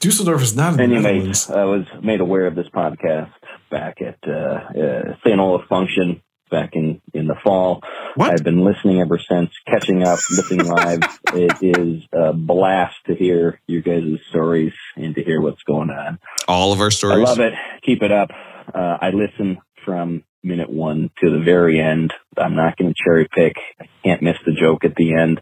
Dusseldorf 0.00 0.42
is 0.42 0.56
not 0.56 0.72
in 0.72 0.76
the 0.78 0.96
Anyways, 0.96 1.04
Netherlands. 1.04 1.50
I 1.50 1.64
was 1.64 1.86
made 2.02 2.20
aware 2.20 2.46
of 2.46 2.54
this 2.54 2.66
podcast 2.74 3.30
back 3.70 3.98
at 4.02 4.18
uh, 4.26 4.32
uh, 4.32 5.16
St. 5.24 5.38
Olaf 5.38 5.66
function 5.68 6.22
back 6.50 6.70
in 6.74 7.00
in 7.14 7.26
the 7.26 7.36
fall. 7.42 7.80
What? 8.16 8.30
I've 8.32 8.44
been 8.44 8.64
listening 8.64 9.00
ever 9.00 9.18
since, 9.18 9.50
catching 9.66 10.02
up, 10.02 10.18
listening 10.30 10.66
live. 10.66 11.00
it 11.34 11.56
is 11.78 12.02
a 12.12 12.32
blast 12.32 12.96
to 13.06 13.14
hear 13.14 13.60
you 13.66 13.82
guys' 13.82 14.02
stories 14.30 14.72
and 14.96 15.14
to 15.14 15.22
hear 15.24 15.40
what's 15.40 15.62
going 15.62 15.90
on. 15.90 16.18
all 16.48 16.72
of 16.72 16.80
our 16.80 16.90
stories. 16.90 17.28
I 17.28 17.32
stories. 17.34 17.38
love 17.38 17.52
it. 17.52 17.82
Keep 17.84 18.02
it 18.02 18.12
up. 18.12 18.30
Uh, 18.74 18.98
I 19.00 19.10
listen 19.10 19.58
from 19.84 20.24
minute 20.42 20.70
one 20.70 21.10
to 21.20 21.30
the 21.30 21.42
very 21.44 21.80
end. 21.80 22.12
I'm 22.36 22.56
not 22.56 22.76
going 22.76 22.92
to 22.92 23.02
cherry 23.04 23.28
pick. 23.30 23.56
I 23.80 23.86
can't 24.04 24.22
miss 24.22 24.36
the 24.44 24.52
joke 24.52 24.84
at 24.84 24.94
the 24.96 25.14
end. 25.14 25.40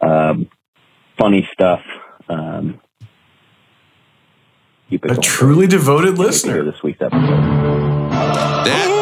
Um, 0.00 0.48
funny 1.18 1.48
stuff. 1.52 1.80
Um, 2.28 2.80
keep 4.88 5.04
it 5.04 5.10
A 5.10 5.14
going. 5.14 5.22
truly 5.22 5.66
devoted 5.66 6.16
Can't 6.16 6.18
wait 6.18 6.24
to 6.24 6.28
listener. 6.28 6.64
This 6.64 6.82
week's 6.82 7.00
episode. 7.02 7.20
That 8.10 8.99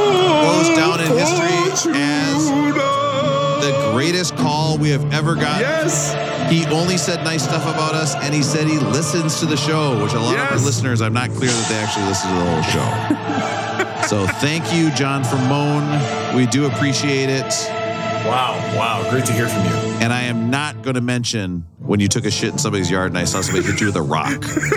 greatest 3.99 4.37
call 4.37 4.79
we 4.79 4.91
have 4.91 5.13
ever 5.13 5.35
gotten. 5.35 5.63
Yes! 5.63 6.13
He 6.49 6.65
only 6.67 6.97
said 6.97 7.25
nice 7.25 7.43
stuff 7.43 7.65
about 7.65 7.95
us, 7.95 8.15
and 8.15 8.33
he 8.33 8.45
said 8.45 8.69
he 8.69 8.79
listens 8.79 9.41
to 9.41 9.47
the 9.47 9.57
show, 9.57 10.01
which 10.01 10.13
a 10.13 10.21
lot 10.21 10.37
of 10.37 10.53
our 10.53 10.59
listeners, 10.59 11.03
I'm 11.03 11.13
not 11.13 11.31
clear 11.31 11.51
that 11.51 11.69
they 11.69 11.75
actually 11.75 12.07
listen 12.07 12.31
to 12.31 12.37
the 12.37 12.47
whole 12.47 12.63
show. 12.63 14.07
so 14.07 14.27
thank 14.35 14.73
you, 14.73 14.93
John 14.93 15.25
from 15.25 15.41
Moan. 15.49 16.37
We 16.37 16.47
do 16.47 16.67
appreciate 16.67 17.29
it. 17.29 17.78
Wow, 18.27 18.57
wow, 18.77 19.11
great 19.11 19.25
to 19.27 19.33
hear 19.33 19.49
from 19.49 19.65
you. 19.65 19.71
And 20.03 20.13
I 20.13 20.23
am 20.23 20.51
not 20.51 20.83
going 20.83 20.95
to 20.97 21.01
mention 21.01 21.65
when 21.79 21.99
you 22.01 22.09
took 22.09 22.27
a 22.27 22.31
shit 22.31 22.53
in 22.53 22.59
somebody's 22.59 22.91
yard 22.91 23.09
and 23.11 23.17
I 23.19 23.25
saw 23.25 23.41
somebody 23.41 23.67
hit 23.67 23.81
you 23.81 23.87
with 23.87 23.97
a 23.97 24.03
rock. 24.03 24.29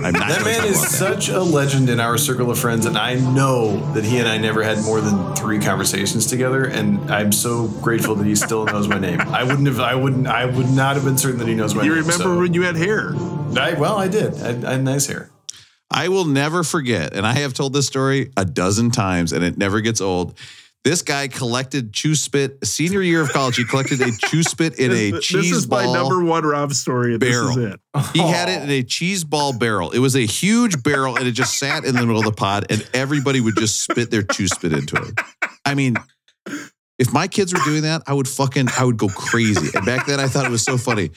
I'm 0.04 0.14
not 0.14 0.30
That 0.30 0.42
man 0.46 0.60
talk 0.62 0.66
is 0.70 0.78
about 0.78 0.92
that. 0.92 1.22
such 1.24 1.30
a 1.30 1.42
legend 1.42 1.90
in 1.90 2.00
our 2.00 2.18
circle 2.18 2.50
of 2.50 2.58
friends, 2.58 2.86
and 2.86 2.98
I 2.98 3.16
know 3.16 3.78
that 3.94 4.06
he 4.06 4.20
and 4.20 4.28
I 4.28 4.38
never 4.38 4.64
had 4.64 4.82
more 4.84 5.02
than 5.02 5.36
three 5.36 5.60
conversations 5.60 6.26
together. 6.28 6.64
And 6.64 7.12
I'm 7.12 7.32
so 7.34 7.68
grateful 7.68 8.16
that 8.16 8.26
he 8.26 8.36
still 8.36 8.66
knows 8.66 8.88
my 8.88 9.00
name. 9.00 9.20
I 9.20 9.44
wouldn't 9.44 9.68
have, 9.68 9.80
I 9.82 9.96
wouldn't, 9.96 10.28
I 10.28 10.46
would 10.46 10.70
not 10.70 10.96
have 10.96 11.04
been 11.04 11.18
certain 11.18 11.40
that 11.40 11.48
he 11.48 11.56
knows 11.56 11.76
my 11.76 11.84
You 11.84 11.90
name. 11.90 11.98
You 11.98 12.04
remember 12.04 12.24
so- 12.24 12.40
when 12.40 12.54
you 12.54 12.62
had 12.64 12.78
hair? 12.78 13.14
I, 13.58 13.74
well, 13.78 13.98
I 13.98 14.08
did. 14.08 14.36
I, 14.42 14.50
I 14.70 14.72
had 14.74 14.84
nice 14.84 15.08
hair. 15.08 15.30
I 15.90 16.08
will 16.08 16.24
never 16.26 16.64
forget, 16.64 17.14
and 17.14 17.28
I 17.28 17.34
have 17.34 17.54
told 17.54 17.74
this 17.74 17.86
story 17.88 18.32
a 18.38 18.46
dozen 18.46 18.92
times, 18.92 19.34
and 19.34 19.44
it 19.44 19.58
never 19.58 19.82
gets 19.82 20.00
old. 20.00 20.38
This 20.84 21.04
guy 21.04 21.28
collected 21.28 21.94
chew 21.94 22.16
spit 22.16 22.66
senior 22.66 23.04
year 23.04 23.22
of 23.22 23.32
college. 23.32 23.56
He 23.56 23.66
collected 23.66 24.02
a 24.02 24.10
chew 24.28 24.42
spit 24.42 24.80
in 24.80 24.92
a 24.92 25.12
this, 25.12 25.26
cheese 25.28 25.50
this 25.52 25.58
is 25.60 25.66
ball. 25.68 25.86
my 25.86 25.94
number 25.94 26.24
one 26.24 26.44
Rob 26.44 26.74
story. 26.74 27.14
and 27.14 27.22
This 27.22 27.36
is 27.36 27.56
barrel. 27.56 27.74
it. 27.74 27.80
He 28.14 28.20
had 28.20 28.50
it 28.50 28.64
in 28.64 28.70
a 28.72 28.82
cheese 28.82 29.24
ball 29.24 29.54
barrel. 29.54 29.92
It 29.92 30.00
was 30.00 30.16
a 30.16 30.26
huge 30.26 30.82
barrel, 30.82 31.18
and 31.18 31.28
it 31.28 31.34
just 31.34 31.60
sat 31.60 31.86
in 31.86 31.94
the 31.94 32.02
middle 32.02 32.18
of 32.18 32.26
the 32.26 32.32
pod, 32.32 32.66
and 32.72 32.88
everybody 32.96 33.42
would 33.42 33.56
just 33.58 33.82
spit 33.82 34.10
their 34.10 34.24
chew 34.24 34.48
spit 34.48 34.74
into 34.74 34.96
it. 34.96 35.20
I 35.66 35.76
mean, 35.76 35.98
if 36.98 37.14
my 37.14 37.28
kids 37.28 37.54
were 37.54 37.60
doing 37.64 37.84
that, 37.84 38.02
I 38.08 38.14
would 38.14 38.28
fucking 38.28 38.70
I 38.76 38.84
would 38.84 38.98
go 38.98 39.08
crazy. 39.10 39.70
And 39.76 39.86
back 39.86 40.08
then, 40.08 40.20
I 40.20 40.28
thought 40.28 40.46
it 40.46 40.52
was 40.52 40.64
so 40.64 40.80
funny. 40.80 41.12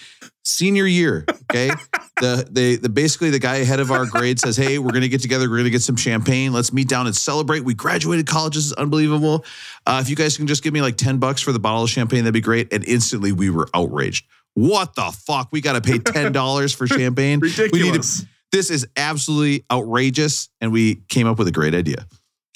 Senior 0.45 0.87
year, 0.87 1.25
okay. 1.51 1.71
The 2.21 2.47
they 2.49 2.77
the 2.77 2.89
basically 2.89 3.31
the 3.31 3.41
guy 3.41 3.57
ahead 3.57 3.81
of 3.81 3.91
our 3.91 4.07
grade 4.07 4.39
says, 4.39 4.57
"Hey, 4.57 4.79
we're 4.79 4.93
gonna 4.93 5.09
get 5.09 5.21
together. 5.21 5.51
We're 5.51 5.57
gonna 5.57 5.71
get 5.71 5.83
some 5.83 5.97
champagne. 5.97 6.53
Let's 6.53 6.73
meet 6.73 6.89
down 6.89 7.07
and 7.09 7.17
celebrate. 7.17 7.65
We 7.65 7.75
graduated 7.75 8.29
college. 8.29 8.55
This 8.55 8.67
is 8.67 8.73
unbelievable. 8.73 9.45
Uh, 9.85 9.99
if 10.01 10.09
you 10.09 10.15
guys 10.15 10.37
can 10.37 10.47
just 10.47 10.63
give 10.63 10.73
me 10.73 10.81
like 10.81 10.97
ten 10.97 11.19
bucks 11.19 11.43
for 11.43 11.51
the 11.51 11.59
bottle 11.59 11.83
of 11.83 11.91
champagne, 11.91 12.21
that'd 12.23 12.33
be 12.33 12.41
great." 12.41 12.73
And 12.73 12.85
instantly, 12.85 13.33
we 13.33 13.51
were 13.51 13.69
outraged. 13.75 14.27
What 14.55 14.95
the 14.95 15.11
fuck? 15.11 15.49
We 15.51 15.61
got 15.61 15.73
to 15.73 15.81
pay 15.81 15.99
ten 15.99 16.31
dollars 16.31 16.73
for 16.73 16.87
champagne. 16.87 17.41
We 17.43 17.49
need 17.49 17.57
to 17.57 17.63
Ridiculous. 17.65 18.25
this 18.53 18.71
is 18.71 18.87
absolutely 18.97 19.65
outrageous. 19.73 20.51
And 20.61 20.71
we 20.71 21.03
came 21.09 21.27
up 21.27 21.37
with 21.37 21.49
a 21.49 21.53
great 21.53 21.75
idea. 21.75 22.07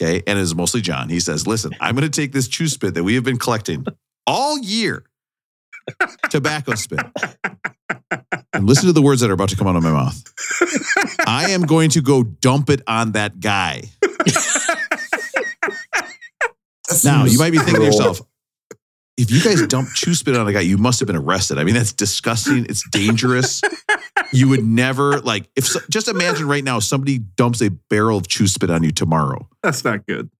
Okay. 0.00 0.22
And 0.24 0.38
it 0.38 0.40
was 0.40 0.54
mostly 0.54 0.82
John. 0.82 1.08
He 1.08 1.18
says, 1.18 1.48
listen, 1.48 1.72
I'm 1.80 1.96
to 1.96 2.08
take 2.08 2.30
this 2.30 2.46
chew 2.46 2.68
spit 2.68 2.94
that 2.94 3.02
we 3.02 3.16
have 3.16 3.24
been 3.24 3.38
collecting 3.38 3.84
all 4.24 4.56
year, 4.60 5.02
tobacco 6.30 6.76
spit. 6.76 7.00
And 8.52 8.66
listen 8.66 8.86
to 8.86 8.92
the 8.92 9.02
words 9.02 9.20
that 9.20 9.30
are 9.30 9.34
about 9.34 9.50
to 9.50 9.56
come 9.56 9.66
out 9.66 9.76
of 9.76 9.82
my 9.82 9.92
mouth. 9.92 10.22
I 11.26 11.50
am 11.50 11.62
going 11.62 11.90
to 11.90 12.00
go 12.00 12.22
dump 12.22 12.70
it 12.70 12.82
on 12.86 13.12
that 13.12 13.40
guy. 13.40 13.82
Now, 17.04 17.24
you 17.24 17.38
might 17.38 17.52
be 17.52 17.58
thinking 17.58 17.76
to 17.76 17.84
yourself, 17.84 18.20
if 19.16 19.30
you 19.30 19.42
guys 19.42 19.66
dump 19.66 19.88
chew 19.94 20.14
spit 20.14 20.36
on 20.36 20.46
a 20.48 20.52
guy, 20.52 20.60
you 20.60 20.78
must 20.78 21.00
have 21.00 21.06
been 21.06 21.16
arrested. 21.16 21.58
I 21.58 21.64
mean, 21.64 21.74
that's 21.74 21.92
disgusting. 21.92 22.64
It's 22.66 22.88
dangerous. 22.88 23.60
You 24.32 24.48
would 24.48 24.64
never 24.64 25.20
like 25.20 25.48
if 25.56 25.66
so, 25.66 25.80
just 25.90 26.06
imagine 26.08 26.46
right 26.46 26.62
now 26.62 26.78
somebody 26.78 27.18
dumps 27.18 27.60
a 27.62 27.70
barrel 27.70 28.18
of 28.18 28.28
chew 28.28 28.46
spit 28.46 28.70
on 28.70 28.82
you 28.82 28.90
tomorrow. 28.90 29.48
That's 29.62 29.84
not 29.84 30.06
good. 30.06 30.30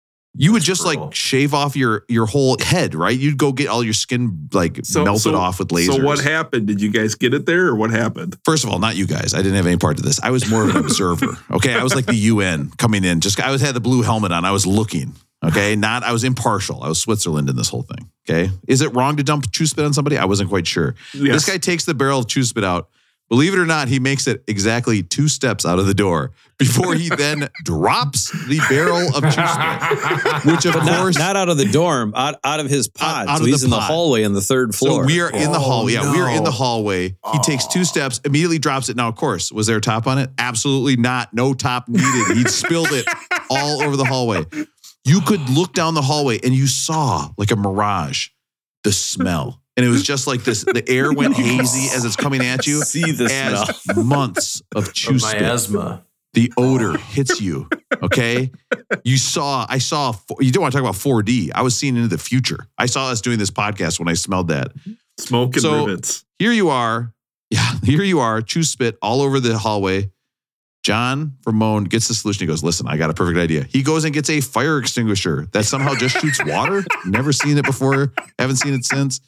You 0.41 0.53
would 0.53 0.63
just 0.63 0.83
cruel. 0.83 1.07
like 1.07 1.15
shave 1.15 1.53
off 1.53 1.75
your 1.77 2.05
your 2.09 2.27
whole 2.27 2.57
head, 2.61 2.95
right? 2.95 3.19
You'd 3.19 3.37
go 3.39 3.53
get 3.53 3.67
all 3.69 3.83
your 3.83 3.93
skin 3.93 4.49
like 4.53 4.81
So 4.85 5.05
melted 5.05 5.23
so- 5.33 5.37
off 5.37 5.59
with 5.59 5.69
lasers. 5.69 5.97
So 5.97 6.05
what 6.05 6.21
happened? 6.21 6.69
Did 6.69 6.81
you 6.81 6.91
guys 6.91 7.17
get 7.17 7.35
it 7.35 7.45
there, 7.45 7.67
or 7.67 7.75
what 7.75 7.91
happened? 7.91 8.37
First 8.45 8.63
of 8.65 8.71
all, 8.71 8.79
not 8.79 8.95
you 8.97 9.07
guys. 9.07 9.35
I 9.35 9.39
didn't 9.39 9.57
have 9.57 9.67
any 9.67 9.77
part 9.79 9.97
to 9.97 10.03
this. 10.03 10.21
I 10.23 10.31
was 10.31 10.49
more 10.49 10.63
of 10.63 10.71
an 10.71 10.77
observer. 10.85 11.37
Okay, 11.51 11.75
I 11.75 11.83
was 11.83 11.95
like 11.95 12.07
the 12.07 12.15
UN 12.15 12.71
coming 12.79 13.03
in. 13.05 13.21
Just 13.21 13.41
I 13.41 13.51
was 13.51 13.61
had 13.61 13.75
the 13.75 13.81
blue 13.81 14.03
helmet 14.03 14.31
on. 14.33 14.45
I 14.45 14.53
was 14.53 14.65
looking. 14.67 15.13
Okay, 15.45 15.77
not 15.77 16.03
I 16.05 16.13
was 16.13 16.25
impartial. 16.25 16.83
I 16.83 16.89
was 16.89 17.01
Switzerland 17.01 17.49
in 17.49 17.57
this 17.57 17.69
whole 17.69 17.83
thing. 17.83 18.09
Okay, 18.29 18.51
is 18.67 18.81
it 18.81 18.95
wrong 18.95 19.17
to 19.17 19.23
dump 19.23 19.51
chew 19.53 19.67
spit 19.67 19.85
on 19.85 19.93
somebody? 19.93 20.19
I 20.19 20.25
wasn't 20.25 20.51
quite 20.51 20.67
sure. 20.67 20.95
Yes. 21.15 21.35
This 21.35 21.47
guy 21.47 21.59
takes 21.59 21.85
the 21.85 21.95
barrel 21.95 22.21
of 22.21 22.27
chew 22.29 22.45
spit 22.45 22.65
out. 22.65 22.89
Believe 23.29 23.53
it 23.53 23.59
or 23.59 23.67
not, 23.67 23.89
he 23.89 24.01
makes 24.01 24.27
it 24.27 24.43
exactly 24.49 25.03
two 25.03 25.29
steps 25.29 25.67
out 25.67 25.79
of 25.79 25.87
the 25.87 25.93
door 25.93 26.33
before 26.59 26.95
he 26.95 27.09
then 27.17 27.49
drops 27.63 28.31
the 28.47 28.59
barrel 28.71 29.15
of 29.15 29.23
chew 29.35 29.43
which 30.51 30.65
of 30.65 30.75
Not, 30.77 30.99
course 30.99 31.19
not 31.19 31.37
out 31.37 31.49
of 31.51 31.59
the 31.59 31.67
dorm, 31.67 32.15
out, 32.17 32.37
out 32.43 32.59
of 32.61 32.71
his 32.71 32.89
pod. 32.89 33.29
out 33.29 33.37
so 33.39 33.43
of 33.45 33.49
he's 33.49 33.61
the 33.61 33.67
in 33.67 33.71
the 33.71 33.81
hallway 33.81 34.25
on 34.25 34.33
the 34.33 34.41
third 34.41 34.75
floor. 34.75 35.03
So 35.03 35.07
we 35.07 35.21
are 35.21 35.31
in 35.31 35.53
the 35.53 35.59
Oh, 35.59 35.61
hallway. 35.61 35.93
Yeah, 35.93 36.11
we 36.11 36.21
are 36.21 36.31
in 36.31 36.43
the 36.45 36.51
no. 36.51 36.57
hallway. 36.57 37.17
He 37.33 37.39
takes 37.43 37.67
two 37.67 37.81
oh. 37.81 37.85
steps, 37.85 38.21
immediately 38.25 38.59
drops 38.59 38.89
it. 38.89 38.97
Now, 38.97 39.09
of 39.09 39.17
course, 39.17 39.53
was 39.53 39.67
there 39.67 39.77
a 39.77 39.81
top 39.81 40.07
on 40.07 40.19
it? 40.19 40.31
Absolutely 40.39 40.97
not. 40.97 41.35
No 41.35 41.53
top 41.53 41.89
needed. 41.89 42.37
He 42.37 42.45
spilled 42.45 42.93
it 42.93 43.07
all 43.51 43.83
over 43.83 43.97
the 43.97 44.05
hallway. 44.05 44.47
You 45.05 45.21
could 45.21 45.49
look 45.51 45.75
down 45.75 45.95
the 45.95 46.03
hallway 46.03 46.39
and 46.43 46.55
you 46.55 46.67
saw 46.67 47.29
like 47.37 47.51
a 47.51 47.57
mirage, 47.57 48.29
the 48.85 48.93
smell. 48.93 49.61
And 49.79 49.87
it 49.87 49.89
was 49.89 50.03
just 50.13 50.27
like 50.27 50.43
this. 50.45 50.65
The 50.65 50.83
air 50.89 51.13
went 51.13 51.35
hazy 51.37 51.95
as 51.97 52.05
it's 52.05 52.17
coming 52.17 52.43
at 52.45 52.67
you. 52.67 52.83
See 52.83 53.13
the 53.13 53.25
As 53.33 53.77
smell. 53.79 54.05
months 54.05 54.61
of 54.75 54.93
chew 54.93 55.15
Of 55.15 55.23
spit 55.23 55.41
miasma. 55.41 56.05
the 56.35 56.53
odor 56.59 56.99
hits 56.99 57.41
you. 57.41 57.69
Okay. 58.03 58.51
You 59.05 59.17
saw, 59.17 59.65
I 59.69 59.79
saw, 59.79 60.13
you 60.41 60.51
don't 60.53 60.61
want 60.63 60.73
to 60.73 60.79
talk 60.81 60.87
about 60.89 61.01
4D. 61.01 61.53
I 61.55 61.63
was 61.63 61.75
seeing 61.77 61.97
into 61.97 62.09
the 62.09 62.19
future. 62.19 62.67
I 62.77 62.87
saw 62.87 63.09
us 63.11 63.21
doing 63.23 63.39
this 63.39 63.51
podcast 63.51 63.99
when 63.99 64.09
I 64.09 64.15
smelled 64.15 64.49
that. 64.49 64.73
Smoke 65.19 65.55
and 65.55 65.63
So- 65.63 65.87
rivets. 65.87 66.25
Here 66.39 66.53
you 66.53 66.69
are. 66.69 67.15
Yeah. 67.51 67.73
Here 67.83 68.03
you 68.03 68.21
are. 68.21 68.43
Chew 68.43 68.63
spit 68.65 68.99
all 69.01 69.23
over 69.23 69.41
the 69.41 69.57
hallway. 69.59 70.11
John 70.89 71.35
Ramon 71.45 71.85
gets 71.85 72.09
the 72.09 72.15
solution. 72.15 72.41
He 72.41 72.47
goes, 72.47 72.65
Listen, 72.65 72.89
I 72.89 72.97
got 72.97 73.11
a 73.11 73.13
perfect 73.13 73.39
idea. 73.39 73.65
He 73.65 73.83
goes 73.83 74.05
and 74.05 74.15
gets 74.15 74.31
a 74.31 74.41
fire 74.41 74.79
extinguisher 74.79 75.47
that 75.53 75.67
somehow 75.67 75.95
just 75.95 76.19
shoots 76.19 76.43
water. 76.47 76.83
Never 77.05 77.31
seen 77.31 77.59
it 77.59 77.67
before. 77.67 78.15
Haven't 78.39 78.57
seen 78.57 78.73
it 78.73 78.87
since. 78.87 79.21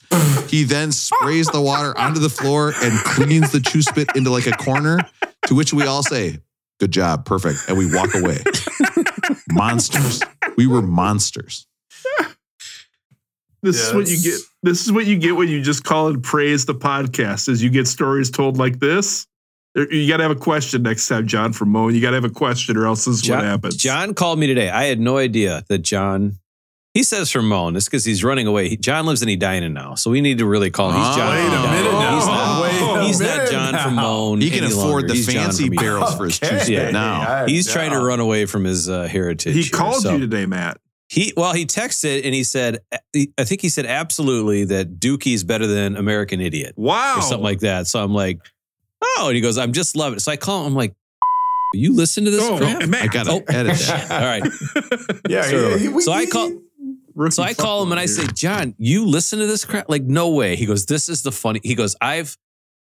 He 0.49 0.65
then 0.65 0.91
sprays 0.91 1.49
the 1.49 1.61
water 1.61 1.95
onto 1.99 2.19
the 2.19 2.31
floor 2.31 2.73
and 2.83 2.99
cleans 3.01 3.53
the 3.53 3.61
chew 3.61 3.83
spit 3.83 4.09
into 4.17 4.31
like 4.31 4.47
a 4.47 4.53
corner, 4.53 5.01
to 5.49 5.55
which 5.55 5.75
we 5.75 5.85
all 5.85 6.03
say, 6.03 6.39
Good 6.79 6.93
job. 6.93 7.27
Perfect. 7.27 7.69
And 7.69 7.77
we 7.77 7.95
walk 7.95 8.15
away. 8.15 8.39
monsters. 9.51 10.23
We 10.57 10.67
were 10.67 10.81
monsters. 10.81 11.67
This 13.63 13.87
is 13.87 13.93
what 13.93 14.09
you 14.09 14.17
get. 14.17 14.41
This 14.63 14.87
is 14.87 14.93
what 14.93 15.05
you 15.05 15.19
get 15.19 15.37
when 15.37 15.49
you 15.49 15.61
just 15.61 15.85
call 15.85 16.09
and 16.09 16.23
praise 16.23 16.65
the 16.65 16.75
podcast. 16.75 17.51
Is 17.51 17.63
you 17.63 17.69
get 17.69 17.87
stories 17.87 18.31
told 18.31 18.57
like 18.57 18.79
this. 18.79 19.27
There- 19.75 19.93
You 19.93 20.09
got 20.09 20.17
to 20.19 20.23
have 20.25 20.33
a 20.33 20.37
question 20.41 20.83
next 20.83 21.07
time, 21.07 21.27
John 21.27 21.53
from 21.53 21.71
Moan. 21.71 21.95
You 21.95 22.01
got 22.01 22.11
to 22.11 22.17
have 22.17 22.25
a 22.25 22.31
question, 22.31 22.77
or 22.77 22.87
else 22.87 23.05
this 23.05 23.17
is 23.17 23.23
John, 23.23 23.39
what 23.39 23.45
happens. 23.47 23.77
John 23.77 24.15
called 24.15 24.39
me 24.39 24.47
today. 24.47 24.69
I 24.71 24.85
had 24.85 24.99
no 25.01 25.17
idea 25.19 25.65
that 25.69 25.79
John. 25.79 26.39
He 26.93 27.05
says 27.05 27.31
from 27.31 27.49
Moan. 27.49 27.77
It's 27.77 27.85
because 27.85 28.05
he's 28.05 28.25
running 28.25 28.49
away. 28.49 28.69
He, 28.71 28.77
John 28.77 29.07
lives 29.07 29.23
in 29.23 29.29
Edina 29.29 29.69
now, 29.69 29.95
so 29.95 30.11
we 30.11 30.21
need 30.21 30.39
to 30.39 30.47
really 30.47 30.73
call 30.73 30.91
him. 30.91 30.97
He's 30.97 31.07
Oh, 31.07 31.17
John. 31.17 31.37
wait 31.37 31.45
from 31.45 31.55
a 31.65 31.73
minute 31.73 31.93
now. 31.93 32.17
He's 32.17 32.27
not, 32.27 32.63
Wait 32.63 33.07
he's 33.07 33.21
not 33.21 33.29
minute 33.37 33.51
John 33.53 33.75
from 33.85 33.95
now. 33.95 34.03
Moan. 34.03 34.41
He 34.41 34.51
can 34.51 34.65
any 34.65 34.73
afford 34.73 34.85
longer. 35.03 35.07
the 35.09 35.15
He's 35.15 35.33
fancy 35.33 35.69
barrels 35.69 36.17
for 36.17 36.25
his 36.25 36.41
chew 36.41 36.47
spit 36.59 36.79
Okay. 36.81 36.91
now. 36.93 37.21
I- 37.45 37.47
He's 37.49 37.71
trying 37.73 37.93
to 37.93 38.01
run 38.01 38.19
away 38.19 38.47
from 38.47 38.65
his 38.65 38.89
uh, 38.89 39.05
heritage. 39.05 39.55
he 39.55 39.63
here. 39.63 39.71
called 39.71 40.03
So 40.03 40.15
you 40.15 40.19
today, 40.19 40.47
Matt. 40.47 40.79
He 41.09 41.33
well, 41.37 41.53
he 41.53 41.65
texted 41.65 42.25
and 42.25 42.35
he 42.35 42.43
said, 42.43 42.79
I 43.15 43.45
think 43.45 43.61
he 43.61 43.69
said 43.69 43.87
absolutely 43.87 44.65
that 44.65 44.99
Dookie's 44.99 45.45
better 45.45 45.69
than 45.69 45.97
American 45.97 46.41
Idiot 46.41 46.75
Wow, 46.77 47.19
or 47.19 47.23
something 47.23 47.43
like 47.45 47.61
that. 47.61 47.87
So 47.87 48.03
I'm 48.03 48.13
like, 48.15 48.39
oh, 49.03 49.25
and 49.29 49.35
he 49.37 49.41
goes, 49.41 49.59
I'm 49.59 49.73
just 49.73 49.97
loving 49.97 50.17
it. 50.17 50.21
So 50.21 50.33
I 50.33 50.37
call 50.37 50.63
him. 50.63 50.69
I'm 50.69 50.75
like, 50.77 50.95
you 51.75 51.95
listen 51.95 52.25
to 52.25 52.31
this 52.31 52.43
Oh, 52.43 52.59
crap? 52.59 52.89
Matt. 52.89 53.03
I 53.03 53.07
got 53.07 53.27
to 53.27 53.33
Oh. 53.33 53.43
edit 53.49 53.77
that. 53.79 54.11
All 54.11 54.21
right. 54.27 55.21
Yeah. 55.29 55.43
So- 55.43 55.79
he- 55.79 55.89
we- 55.89 56.03
so 56.03 56.13
I 56.13 56.27
call- 56.27 56.53
Rookie 57.15 57.33
So 57.35 57.43
I 57.43 57.55
call 57.55 57.83
him 57.83 57.91
and 57.93 58.01
I 58.01 58.07
say. 58.07 58.27
John, 58.35 58.75
you 58.79 59.05
listen 59.07 59.39
to 59.41 59.47
this 59.47 59.65
crap? 59.65 59.89
Like, 59.89 60.03
no 60.03 60.31
way. 60.31 60.57
He 60.57 60.65
goes, 60.67 60.87
This 60.87 61.09
is 61.09 61.23
the 61.23 61.33
funny. 61.33 61.61
He 61.63 61.75
goes, 61.75 61.95
I've, 62.01 62.37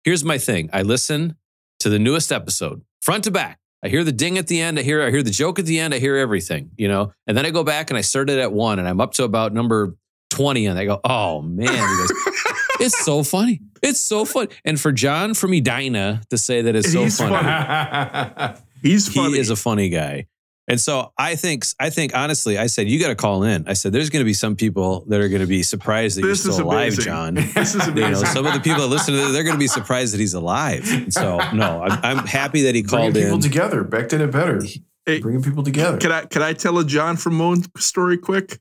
here's 0.03 0.23
my 0.23 0.37
thing. 0.37 0.69
I 0.73 0.83
listen 0.83 1.35
to 1.79 1.89
the 1.89 1.97
newest 1.99 2.31
episode, 2.31 2.81
front 3.01 3.23
to 3.25 3.31
back. 3.31 3.59
I 3.83 3.89
hear 3.89 4.03
the 4.03 4.11
ding 4.11 4.37
at 4.37 4.47
the 4.47 4.59
end. 4.59 4.79
I 4.79 4.81
hear, 4.83 5.01
I 5.01 5.11
hear 5.11 5.23
the 5.23 5.29
joke 5.31 5.59
at 5.59 5.65
the 5.65 5.79
end. 5.79 5.93
I 5.93 5.99
hear 5.99 6.17
everything, 6.17 6.71
you 6.77 6.87
know? 6.87 7.13
And 7.27 7.37
then 7.37 7.45
I 7.45 7.51
go 7.51 7.63
back 7.63 7.89
and 7.89 7.97
I 7.97 8.01
started 8.01 8.37
at 8.39 8.51
one 8.51 8.79
and 8.79 8.87
I'm 8.87 8.99
up 8.99 9.13
to 9.13 9.23
about 9.23 9.53
number 9.53 9.95
20. 10.29 10.65
And 10.67 10.77
they 10.77 10.85
go, 10.85 10.99
Oh 11.03 11.41
man. 11.41 11.67
Goes, 11.67 12.11
It's 12.79 13.03
so 13.03 13.23
funny. 13.23 13.61
It's 13.81 13.99
so 13.99 14.23
fun. 14.25 14.49
And 14.63 14.79
for 14.79 14.91
John 14.91 15.33
from 15.33 15.53
Edina 15.53 16.21
to 16.29 16.37
say 16.37 16.61
that 16.61 16.75
it's 16.75 16.91
so 16.91 17.03
He's 17.03 17.17
funny, 17.17 18.53
he's 18.83 19.07
he 19.13 19.19
is 19.39 19.49
a 19.49 19.55
funny 19.55 19.89
guy. 19.89 20.27
And 20.69 20.79
so 20.81 21.13
I 21.17 21.35
think, 21.35 21.63
I 21.79 21.89
think 21.89 22.13
honestly, 22.13 22.57
I 22.57 22.67
said, 22.67 22.89
you 22.89 22.99
got 22.99 23.07
to 23.07 23.15
call 23.15 23.43
in. 23.43 23.65
I 23.69 23.73
said, 23.73 23.93
there's 23.93 24.09
going 24.09 24.19
to 24.19 24.25
be 24.25 24.33
some 24.33 24.57
people 24.57 25.05
that 25.07 25.21
are 25.21 25.29
going 25.29 25.39
to 25.41 25.47
be 25.47 25.63
surprised 25.63 26.17
that 26.17 26.23
This 26.23 26.43
you're 26.43 26.49
is 26.51 26.55
still 26.55 26.67
alive. 26.67 26.93
John. 26.99 27.35
This 27.55 27.73
is 27.73 27.87
You 27.87 27.93
know, 27.93 28.05
amazing. 28.07 28.25
some 28.27 28.45
of 28.45 28.53
the 28.53 28.59
people 28.59 28.81
that 28.81 28.87
listen 28.87 29.13
to 29.13 29.19
this, 29.21 29.31
they're 29.31 29.43
going 29.43 29.55
to 29.55 29.59
be 29.59 29.67
surprised 29.67 30.13
that 30.13 30.19
he's 30.19 30.33
alive. 30.33 30.83
And 30.91 31.13
so, 31.13 31.37
no, 31.53 31.83
I'm, 31.83 32.17
I'm 32.19 32.27
happy 32.27 32.63
that 32.63 32.75
he 32.75 32.83
called 32.83 33.13
Bringing 33.13 33.29
called 33.31 33.41
people 33.43 33.49
together. 33.51 33.83
Beck 33.85 34.09
did 34.09 34.19
it 34.19 34.29
better. 34.31 34.61
Hey, 35.05 35.21
Bringing 35.21 35.41
people 35.41 35.63
together. 35.63 35.97
Can 35.99 36.11
I 36.11 36.25
can 36.25 36.41
I 36.41 36.51
tell 36.51 36.77
a 36.79 36.85
John 36.85 37.15
from 37.15 37.35
Moan 37.35 37.63
story 37.77 38.17
quick? 38.17 38.59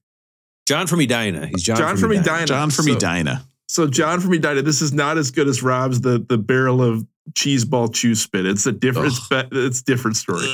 John 0.66 0.86
from 0.86 1.00
Edina. 1.00 1.46
He's 1.46 1.62
John, 1.62 1.76
John 1.76 1.90
from, 1.96 2.00
from 2.00 2.12
Edina. 2.12 2.32
Edina. 2.34 2.46
John 2.46 2.70
from 2.70 2.84
So- 2.86 2.96
Edina. 2.96 3.44
So 3.68 3.86
John 3.88 4.20
from 4.20 4.32
Edina, 4.32 4.62
this 4.62 4.80
is 4.80 4.92
not 4.92 5.18
as 5.18 5.30
good 5.32 5.48
as 5.48 5.62
Rob's 5.62 6.00
the 6.00 6.18
the 6.18 6.38
barrel 6.38 6.82
of 6.82 7.04
cheese 7.34 7.64
ball 7.64 7.88
chew 7.88 8.14
spit. 8.14 8.46
It's 8.46 8.66
a 8.66 8.72
different 8.72 9.08
it's, 9.30 9.48
it's 9.52 9.82
different 9.82 10.16
story. 10.16 10.46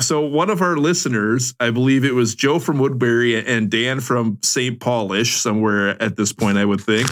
So 0.00 0.22
one 0.22 0.50
of 0.50 0.60
our 0.62 0.76
listeners, 0.76 1.54
I 1.60 1.70
believe 1.70 2.04
it 2.04 2.14
was 2.14 2.34
Joe 2.34 2.58
from 2.58 2.78
Woodbury 2.78 3.36
and 3.46 3.70
Dan 3.70 4.00
from 4.00 4.38
St. 4.42 4.80
Paulish, 4.80 5.36
somewhere 5.36 6.02
at 6.02 6.16
this 6.16 6.32
point, 6.32 6.56
I 6.58 6.64
would 6.64 6.80
think, 6.80 7.06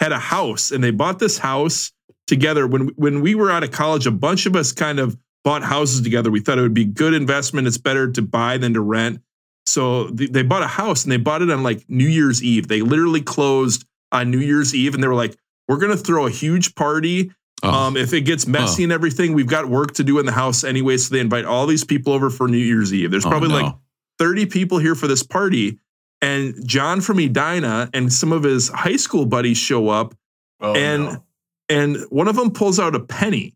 had 0.00 0.10
a 0.10 0.18
house 0.18 0.70
and 0.72 0.82
they 0.82 0.90
bought 0.90 1.18
this 1.18 1.38
house 1.38 1.92
together. 2.26 2.66
When 2.66 2.88
when 2.96 3.20
we 3.20 3.34
were 3.34 3.50
out 3.50 3.62
of 3.62 3.70
college, 3.70 4.06
a 4.06 4.10
bunch 4.10 4.46
of 4.46 4.56
us 4.56 4.72
kind 4.72 4.98
of 4.98 5.16
bought 5.44 5.62
houses 5.62 6.00
together. 6.00 6.30
We 6.30 6.40
thought 6.40 6.58
it 6.58 6.62
would 6.62 6.74
be 6.74 6.86
good 6.86 7.14
investment. 7.14 7.66
It's 7.68 7.78
better 7.78 8.10
to 8.10 8.22
buy 8.22 8.56
than 8.58 8.74
to 8.74 8.80
rent. 8.80 9.20
So 9.66 10.08
th- 10.10 10.30
they 10.30 10.42
bought 10.42 10.62
a 10.62 10.66
house 10.68 11.04
and 11.04 11.12
they 11.12 11.16
bought 11.16 11.42
it 11.42 11.50
on 11.50 11.62
like 11.62 11.84
New 11.88 12.06
Year's 12.06 12.42
Eve. 12.42 12.68
They 12.68 12.80
literally 12.82 13.22
closed 13.22 13.84
on 14.12 14.30
New 14.30 14.38
Year's 14.40 14.74
Eve 14.74 14.94
and 14.94 15.02
they 15.02 15.08
were 15.08 15.14
like, 15.14 15.36
we're 15.68 15.78
going 15.78 15.92
to 15.96 16.02
throw 16.02 16.26
a 16.26 16.30
huge 16.30 16.74
party 16.74 17.30
Oh. 17.62 17.70
Um, 17.70 17.96
if 17.96 18.12
it 18.12 18.22
gets 18.22 18.46
messy 18.46 18.82
and 18.82 18.92
everything, 18.92 19.32
we've 19.32 19.46
got 19.46 19.70
work 19.70 19.94
to 19.94 20.04
do 20.04 20.18
in 20.18 20.26
the 20.26 20.32
house 20.32 20.64
anyway. 20.64 20.98
So 20.98 21.14
they 21.14 21.20
invite 21.20 21.46
all 21.46 21.66
these 21.66 21.82
people 21.84 22.12
over 22.12 22.28
for 22.28 22.46
New 22.46 22.58
Year's 22.58 22.92
Eve. 22.92 23.10
There's 23.10 23.24
Oh, 23.24 23.30
probably 23.30 23.48
no. 23.48 23.54
like 23.54 23.74
30 24.18 24.44
people 24.46 24.76
here 24.78 24.94
for 24.94 25.06
this 25.06 25.22
party. 25.22 25.78
And 26.20 26.54
John 26.68 27.00
from 27.00 27.18
Edina 27.20 27.88
and 27.94 28.12
some 28.12 28.32
of 28.32 28.42
his 28.42 28.68
high 28.68 28.96
school 28.96 29.24
buddies 29.24 29.56
show 29.56 29.88
up 29.88 30.14
Oh, 30.60 30.74
and 30.74 31.04
no. 31.04 31.24
and 31.70 31.96
one 32.10 32.28
of 32.28 32.36
them 32.36 32.50
pulls 32.50 32.78
out 32.78 32.94
a 32.94 33.00
penny 33.00 33.54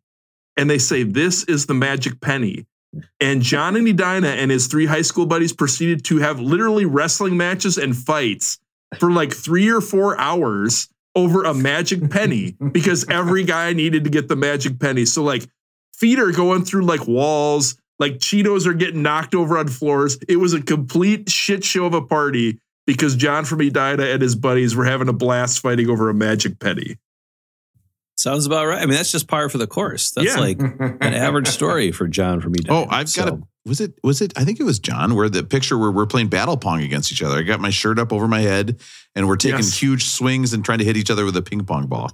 and 0.56 0.70
they 0.70 0.78
say 0.78 1.02
this 1.02 1.44
is 1.44 1.66
the 1.66 1.74
magic 1.74 2.18
penny 2.22 2.64
and 3.20 3.42
john 3.42 3.76
and 3.76 3.86
edina 3.86 4.28
and 4.28 4.50
his 4.50 4.66
three 4.66 4.86
high 4.86 5.02
school 5.02 5.26
buddies 5.26 5.52
proceeded 5.52 6.04
to 6.04 6.18
have 6.18 6.40
literally 6.40 6.84
wrestling 6.84 7.36
matches 7.36 7.76
and 7.76 7.96
fights 7.96 8.58
for 8.98 9.10
like 9.10 9.32
three 9.32 9.68
or 9.68 9.80
four 9.80 10.18
hours 10.18 10.88
over 11.14 11.44
a 11.44 11.54
magic 11.54 12.10
penny 12.10 12.56
because 12.72 13.08
every 13.08 13.44
guy 13.44 13.72
needed 13.72 14.04
to 14.04 14.10
get 14.10 14.28
the 14.28 14.36
magic 14.36 14.78
penny. 14.78 15.04
So 15.04 15.22
like 15.22 15.46
feet 15.92 16.18
are 16.18 16.32
going 16.32 16.64
through 16.64 16.84
like 16.84 17.06
walls 17.06 17.76
like 17.98 18.18
cheetos 18.18 18.66
are 18.66 18.74
getting 18.74 19.02
knocked 19.02 19.34
over 19.34 19.58
on 19.58 19.66
floors. 19.66 20.18
It 20.28 20.36
was 20.36 20.54
a 20.54 20.62
complete 20.62 21.28
shit 21.28 21.64
show 21.64 21.86
of 21.86 21.94
a 21.94 22.02
party 22.02 22.60
because 22.86 23.14
john 23.16 23.44
from 23.44 23.60
edina 23.60 24.04
and 24.04 24.22
his 24.22 24.34
buddies 24.34 24.74
were 24.74 24.84
having 24.84 25.08
a 25.08 25.12
blast 25.12 25.60
fighting 25.60 25.90
over 25.90 26.08
a 26.08 26.14
magic 26.14 26.58
penny 26.58 26.96
Sounds 28.18 28.46
about 28.46 28.66
right. 28.66 28.82
I 28.82 28.86
mean, 28.86 28.94
that's 28.96 29.12
just 29.12 29.28
par 29.28 29.48
for 29.48 29.58
the 29.58 29.66
course. 29.68 30.10
That's 30.10 30.34
Yeah. 30.34 30.40
like 30.40 30.58
an 30.60 30.98
average 31.14 31.46
story 31.48 31.92
for 31.92 32.08
John 32.08 32.40
from 32.40 32.52
Edina. 32.54 32.72
Oh, 32.74 32.86
I've 32.90 33.14
got 33.14 33.28
a. 33.28 33.40
Was 33.64 33.80
it? 33.80 33.94
Was 34.02 34.20
it? 34.20 34.32
I 34.36 34.44
think 34.44 34.58
it 34.58 34.64
was 34.64 34.78
John. 34.78 35.14
Where 35.14 35.28
the 35.28 35.44
picture 35.44 35.78
where 35.78 35.90
we're 35.92 36.06
playing 36.06 36.28
battle 36.28 36.56
pong 36.56 36.82
against 36.82 37.12
each 37.12 37.22
other. 37.22 37.38
I 37.38 37.42
got 37.42 37.60
my 37.60 37.70
shirt 37.70 37.98
up 37.98 38.12
over 38.12 38.26
my 38.26 38.40
head, 38.40 38.80
and 39.14 39.28
we're 39.28 39.36
taking 39.36 39.58
Yes. 39.58 39.78
huge 39.78 40.04
swings 40.06 40.52
and 40.52 40.64
trying 40.64 40.78
to 40.78 40.84
hit 40.84 40.96
each 40.96 41.10
other 41.10 41.24
with 41.24 41.36
a 41.36 41.42
ping 41.42 41.64
pong 41.64 41.86
ball. 41.86 42.10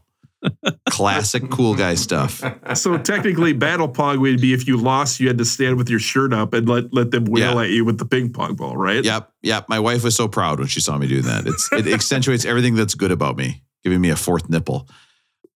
Classic 0.90 1.48
cool 1.50 1.74
guy 1.74 1.94
stuff. 1.94 2.42
So 2.74 2.98
technically, 2.98 3.52
battle 3.52 3.88
pong 3.88 4.20
would 4.20 4.40
be 4.40 4.52
if 4.52 4.66
you 4.66 4.76
lost, 4.76 5.20
you 5.20 5.28
had 5.28 5.38
to 5.38 5.44
stand 5.44 5.76
with 5.78 5.88
your 5.88 6.00
shirt 6.00 6.32
up 6.34 6.52
and 6.54 6.68
let 6.68 6.92
let 6.92 7.10
them 7.12 7.24
wail 7.26 7.54
Yeah. 7.54 7.62
at 7.62 7.70
you 7.70 7.84
with 7.84 7.98
the 7.98 8.04
ping 8.04 8.30
pong 8.32 8.56
ball, 8.56 8.76
right? 8.76 9.02
Yep, 9.04 9.30
yep. 9.42 9.68
My 9.68 9.78
wife 9.78 10.02
was 10.04 10.14
so 10.16 10.28
proud 10.28 10.58
when 10.58 10.68
she 10.68 10.80
saw 10.80 10.98
me 10.98 11.06
doing 11.06 11.22
that. 11.22 11.46
It's 11.46 11.68
it 11.72 11.86
accentuates 11.92 12.44
everything 12.44 12.74
that's 12.74 12.94
good 12.94 13.10
about 13.12 13.36
me, 13.36 13.62
giving 13.84 14.00
me 14.00 14.10
a 14.10 14.16
fourth 14.16 14.50
nipple. 14.50 14.88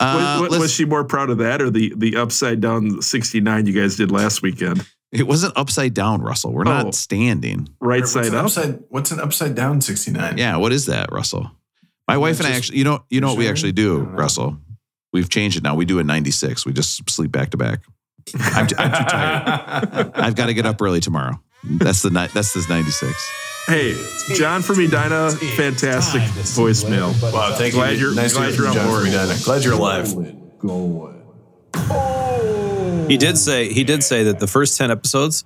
Was- 0.00 0.08
Uh, 0.08 0.38
was, 0.42 0.50
let's- 0.52 0.60
was 0.62 0.72
she 0.72 0.84
more 0.84 1.04
proud 1.04 1.30
of 1.30 1.38
that 1.38 1.60
or 1.60 1.70
the 1.70 1.92
the 1.96 2.16
upside 2.16 2.60
down 2.60 3.02
sixty 3.02 3.40
nine 3.40 3.66
you 3.66 3.72
guys 3.72 3.96
did 3.96 4.10
last 4.10 4.42
weekend? 4.42 4.86
it 5.10 5.26
wasn't 5.26 5.52
upside 5.56 5.94
down, 5.94 6.20
Russell. 6.20 6.52
We're 6.52 6.68
Oh. 6.68 6.82
not 6.82 6.94
standing. 6.94 7.68
Right 7.80 8.00
What's 8.02 8.12
side 8.12 8.34
up. 8.34 8.44
Upside, 8.44 8.78
what's 8.90 9.10
an 9.10 9.20
upside 9.20 9.54
down 9.54 9.80
69? 9.80 10.36
Yeah, 10.36 10.56
what 10.56 10.70
is 10.70 10.84
that, 10.86 11.10
Russell? 11.10 11.50
My 12.06 12.14
Isn't 12.14 12.20
wife 12.20 12.38
and 12.40 12.48
I 12.48 12.52
actually, 12.52 12.76
you 12.78 12.84
know, 12.84 13.02
you 13.08 13.20
know 13.22 13.28
what 13.28 13.38
we 13.38 13.48
actually 13.48 13.72
do. 13.72 14.00
Russell. 14.00 14.58
We've 15.14 15.30
changed 15.30 15.56
it 15.56 15.62
now. 15.62 15.74
We 15.74 15.86
do 15.86 15.98
a 15.98 16.04
96. 16.04 16.66
We 16.66 16.74
just 16.74 17.08
sleep 17.08 17.32
back 17.32 17.50
to 17.50 17.56
back. 17.56 17.80
I'm, 18.38 18.66
t- 18.66 18.74
I'm 18.78 18.90
too 18.92 19.10
tired. 19.10 20.12
I've 20.14 20.34
got 20.34 20.46
to 20.46 20.54
get 20.54 20.66
up 20.66 20.80
early 20.82 21.00
tomorrow. 21.00 21.40
That's 21.64 22.02
the 22.02 22.10
night. 22.10 22.32
That's 22.34 22.52
this 22.52 22.68
96. 22.68 23.10
Hey, 23.68 23.94
John 24.34 24.62
from 24.62 24.80
Edina, 24.80 25.30
fantastic 25.56 26.22
voicemail. 26.22 27.12
Wow, 27.32 27.54
thank 27.54 27.74
Glad 27.74 27.96
you. 27.96 28.06
you're- 28.06 28.16
nice 28.16 28.32
glad 28.32 28.46
to 28.46 28.52
hear 28.52 28.62
you're 28.64 28.72
from 28.72 28.80
on 28.80 28.86
John 28.86 28.86
board. 28.88 29.02
from 29.02 29.08
Edina. 29.14 29.38
Glad 29.44 29.64
you're 29.64 29.74
alive. 29.74 30.08
He 33.10 33.16
did 33.18 33.36
say 33.38 33.70
he 33.72 33.84
did 33.84 34.02
say 34.02 34.24
that 34.24 34.38
the 34.38 34.46
first 34.46 34.76
ten 34.78 34.90
episodes, 34.90 35.44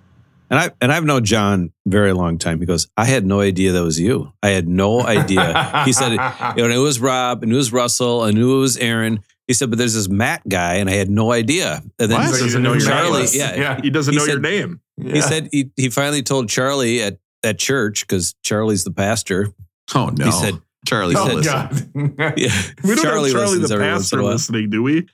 and 0.50 0.58
I 0.60 0.70
and 0.80 0.92
I've 0.92 1.04
known 1.04 1.24
John 1.24 1.72
very 1.86 2.12
long 2.12 2.38
time. 2.38 2.60
He 2.60 2.66
goes, 2.66 2.86
I 2.96 3.04
had 3.06 3.26
no 3.26 3.40
idea 3.40 3.72
that 3.72 3.82
was 3.82 3.98
you. 3.98 4.32
I 4.42 4.50
had 4.50 4.68
no 4.68 5.02
idea. 5.02 5.82
he 5.84 5.92
said, 5.92 6.10
you 6.12 6.16
know, 6.18 6.64
and 6.64 6.72
it 6.72 6.78
was 6.78 7.00
Rob, 7.00 7.42
and 7.42 7.52
it 7.52 7.56
was 7.56 7.72
Russell, 7.72 8.22
and 8.24 8.38
it 8.38 8.44
was 8.44 8.76
Aaron. 8.76 9.20
He 9.48 9.54
said, 9.54 9.70
but 9.70 9.78
there's 9.78 9.94
this 9.94 10.08
Matt 10.08 10.48
guy, 10.48 10.74
and 10.74 10.88
I 10.88 10.92
had 10.94 11.10
no 11.10 11.32
idea. 11.32 11.82
And 11.98 12.10
then 12.10 12.20
What? 12.20 12.36
He 12.36 12.44
doesn't 12.44 12.62
know 12.62 12.72
your 12.74 12.80
Charlie, 12.80 13.22
name. 13.24 13.30
yeah, 13.32 13.54
Yeah. 13.56 13.80
He 13.82 13.90
doesn't 13.90 14.12
He 14.12 14.18
know 14.18 14.24
your 14.24 14.34
said- 14.36 14.42
name. 14.42 14.80
He 15.02 15.20
said 15.20 15.48
he, 15.50 15.70
he 15.76 15.88
finally 15.90 16.22
told 16.22 16.48
Charlie 16.48 17.02
at 17.02 17.18
at 17.44 17.58
church 17.58 18.06
because 18.06 18.34
Charlie's 18.42 18.84
the 18.84 18.90
pastor. 18.92 19.52
Oh 19.94 20.06
no, 20.08 20.24
He 20.26 20.32
said, 20.32 20.60
Charlie's 20.86 21.16
Oh, 21.18 21.24
listen. 21.26 22.14
God. 22.14 22.34
yeah, 22.38 22.50
We 22.84 22.94
don't 22.94 23.04
Charlie 23.04 23.30
have 23.30 23.38
Charlie 23.40 23.58
listens 23.58 23.68
the 23.68 23.74
every 23.74 23.86
once 23.86 24.00
in 24.00 24.00
pastor 24.02 24.18
a 24.18 24.22
while. 24.22 24.32
listening, 24.32 24.70
do 24.70 24.82
we? 24.82 25.06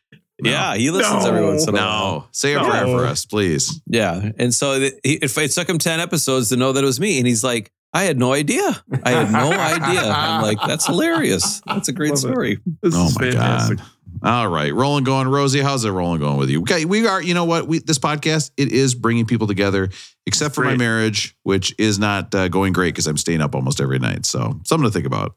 Yeah, 0.42 0.76
he 0.76 0.90
listens 0.90 1.24
No. 1.24 1.29
every 1.31 1.44
once 1.44 1.64
in 1.66 1.70
a 1.70 1.72
while. 1.79 2.14
No, 2.20 2.26
say 2.31 2.55
a 2.55 2.59
No. 2.62 2.68
prayer 2.70 2.85
for 2.87 3.05
us, 3.07 3.24
please. 3.26 3.81
Yeah. 3.87 4.31
And 4.38 4.55
so 4.55 4.74
it, 4.74 4.94
it, 5.02 5.37
it 5.37 5.48
took 5.50 5.68
him 5.68 5.79
10 5.79 5.98
episodes 6.00 6.50
to 6.50 6.57
know 6.57 6.72
that 6.72 6.83
it 6.83 6.87
was 6.87 7.00
me. 7.00 7.18
And 7.18 7.26
he's 7.26 7.42
like, 7.42 7.72
I 7.92 8.05
had 8.05 8.18
no 8.18 8.33
idea. 8.35 8.83
I 9.02 9.11
had 9.11 9.33
no 9.33 9.50
idea. 9.52 10.09
I'm 10.11 10.42
like, 10.42 10.59
that's 10.66 10.87
hilarious. 10.87 11.61
That's 11.66 11.88
a 11.88 11.92
great 11.92 12.11
Love 12.11 12.18
story. 12.20 12.59
This 12.83 12.94
Oh 12.94 13.07
is 13.07 13.18
my 13.18 13.31
fantastic. 13.31 13.79
god. 13.79 13.87
All 14.23 14.49
right, 14.49 14.75
rolling 14.75 15.05
going, 15.05 15.29
Rosie. 15.29 15.61
How's 15.61 15.85
it 15.85 15.90
rolling 15.90 16.21
going 16.21 16.38
with 16.38 16.51
you? 16.51 16.62
Okay, 16.62 16.85
we 16.85 17.07
are. 17.07 17.23
You 17.23 17.35
know 17.35 17.44
what? 17.44 17.68
We 17.68 17.79
this 17.79 17.99
podcast 17.99 18.51
it 18.57 18.73
is 18.73 18.94
bringing 18.94 19.27
people 19.27 19.47
together, 19.47 19.90
except 20.27 20.55
for 20.55 20.64
my 20.64 20.77
marriage, 20.77 21.37
which 21.44 21.75
is 21.79 21.99
not 21.99 22.35
uh, 22.35 22.49
going 22.49 22.73
great 22.73 22.94
because 22.94 23.07
I'm 23.07 23.16
staying 23.16 23.40
up 23.40 23.55
almost 23.55 23.81
every 23.81 23.99
night. 24.01 24.27
So 24.27 24.61
something 24.64 24.88
to 24.88 24.92
think 24.92 25.07
about. 25.07 25.37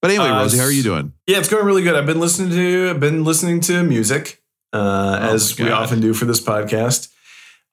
But 0.00 0.12
anyway, 0.12 0.28
Uh, 0.28 0.38
Rosie, 0.42 0.58
how 0.58 0.64
are 0.64 0.70
you 0.70 0.84
doing? 0.84 1.12
Yeah, 1.26 1.38
it's 1.38 1.48
going 1.48 1.66
really 1.66 1.82
good. 1.82 1.96
I've 1.96 2.06
been 2.06 2.20
listening 2.20 2.50
to 2.50 2.90
I've 2.90 3.00
been 3.00 3.24
listening 3.24 3.60
to 3.62 3.82
music 3.82 4.42
uh, 4.72 5.18
Oh 5.20 5.34
as 5.34 5.58
we 5.58 5.70
often 5.70 6.00
do 6.00 6.14
for 6.14 6.24
this 6.24 6.40
podcast. 6.40 7.08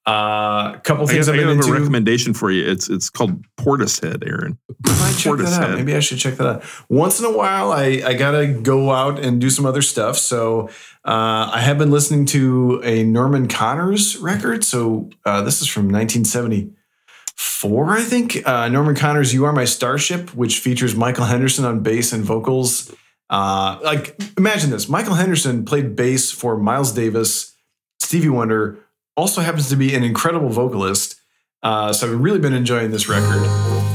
Uh, 0.08 0.74
a 0.76 0.82
couple 0.84 1.06
I 1.06 1.14
things 1.14 1.28
I've 1.28 1.34
I 1.34 1.40
been 1.40 1.60
got 1.60 1.68
a 1.68 1.74
recommendation 1.74 2.36
for 2.36 2.52
you. 2.52 2.64
It's 2.64 2.92
it's 2.92 3.10
called 3.10 3.44
Portishead, 3.58 4.24
Aaron. 4.28 4.60
I 4.86 4.90
might 5.00 5.18
check 5.18 5.36
that 5.38 5.48
out. 5.48 5.70
Portishead. 5.70 5.76
Maybe 5.78 5.96
I 5.96 6.00
should 6.00 6.20
check 6.20 6.36
that 6.36 6.46
out. 6.46 6.64
Once 6.90 7.20
in 7.20 7.26
a 7.26 7.36
while, 7.36 7.72
I, 7.72 8.04
I 8.06 8.14
gotta 8.14 8.46
go 8.46 8.92
out 8.92 9.18
and 9.18 9.42
do 9.42 9.50
some 9.50 9.66
other 9.66 9.82
stuff. 9.82 10.20
So 10.20 10.70
uh, 11.06 11.50
I 11.52 11.60
have 11.62 11.80
been 11.80 11.90
listening 11.90 12.28
to 12.28 12.82
a 12.84 13.04
Norman 13.04 13.48
Connors 13.48 14.16
record. 14.18 14.64
So 14.64 15.10
uh, 15.26 15.42
this 15.42 15.60
is 15.62 15.68
from 15.68 15.90
1974, 15.90 17.90
I 17.90 18.02
think. 18.02 18.48
Uh, 18.48 18.68
Norman 18.68 18.94
Connors' 18.94 19.34
"You 19.34 19.46
Are 19.46 19.54
My 19.54 19.66
Starship," 19.66 20.36
which 20.36 20.60
features 20.60 20.96
Michael 20.96 21.26
Henderson 21.26 21.66
on 21.66 21.80
bass 21.80 22.14
and 22.14 22.24
vocals. 22.24 22.94
Uh, 23.32 23.80
like 23.84 24.16
imagine 24.38 24.70
this: 24.70 24.88
Michael 24.88 25.16
Henderson 25.16 25.66
played 25.66 25.96
bass 25.96 26.30
for 26.30 26.58
Miles 26.58 26.92
Davis, 26.92 27.56
Stevie 28.00 28.30
Wonder. 28.30 28.78
Also 29.16 29.42
happens 29.42 29.70
to 29.70 29.76
be 29.76 29.96
an 29.96 30.04
incredible 30.04 30.50
vocalist. 30.50 31.16
Uh, 31.64 31.92
so 31.94 32.08
I've 32.12 32.20
really 32.20 32.40
been 32.40 32.54
enjoying 32.54 32.92
this 32.92 33.08
record. 33.08 33.44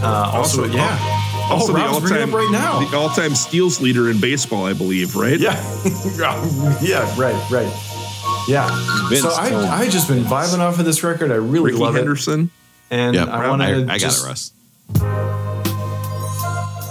Uh, 0.02 0.30
also, 0.34 0.62
Also- 0.62 0.64
yeah. 0.76 1.16
Also, 1.50 1.72
oh, 1.72 1.76
the 1.76 1.82
Rob's 1.82 1.98
bringing 2.00 2.22
all-time 2.22 2.28
it 2.30 2.36
right 2.44 2.52
now. 2.52 2.88
the 2.88 2.96
all-time 2.96 3.34
steals 3.34 3.80
leader 3.80 4.08
in 4.08 4.20
baseball, 4.20 4.66
I 4.66 4.72
believe. 4.72 5.16
Right? 5.16 5.36
yeah, 5.38 5.54
yeah, 6.80 7.02
right, 7.20 7.34
right. 7.50 8.44
Yeah. 8.46 8.68
Vince 9.08 9.22
so 9.22 9.30
I, 9.30 9.80
I 9.80 9.88
just 9.88 10.06
been 10.06 10.22
vibing 10.22 10.60
off 10.60 10.78
of 10.78 10.84
this 10.84 11.02
record. 11.02 11.32
I 11.32 11.34
really 11.34 11.72
Ricky 11.72 11.82
love 11.82 11.94
Henderson. 11.96 12.52
it, 12.90 12.94
and 12.94 13.14
Yep, 13.16 13.28
I 13.28 13.48
want 13.48 13.62
to. 13.62 13.68
I 13.68 13.82
got 13.84 13.98
just, 13.98 14.24
it, 14.24 14.28
Russ. 14.28 14.52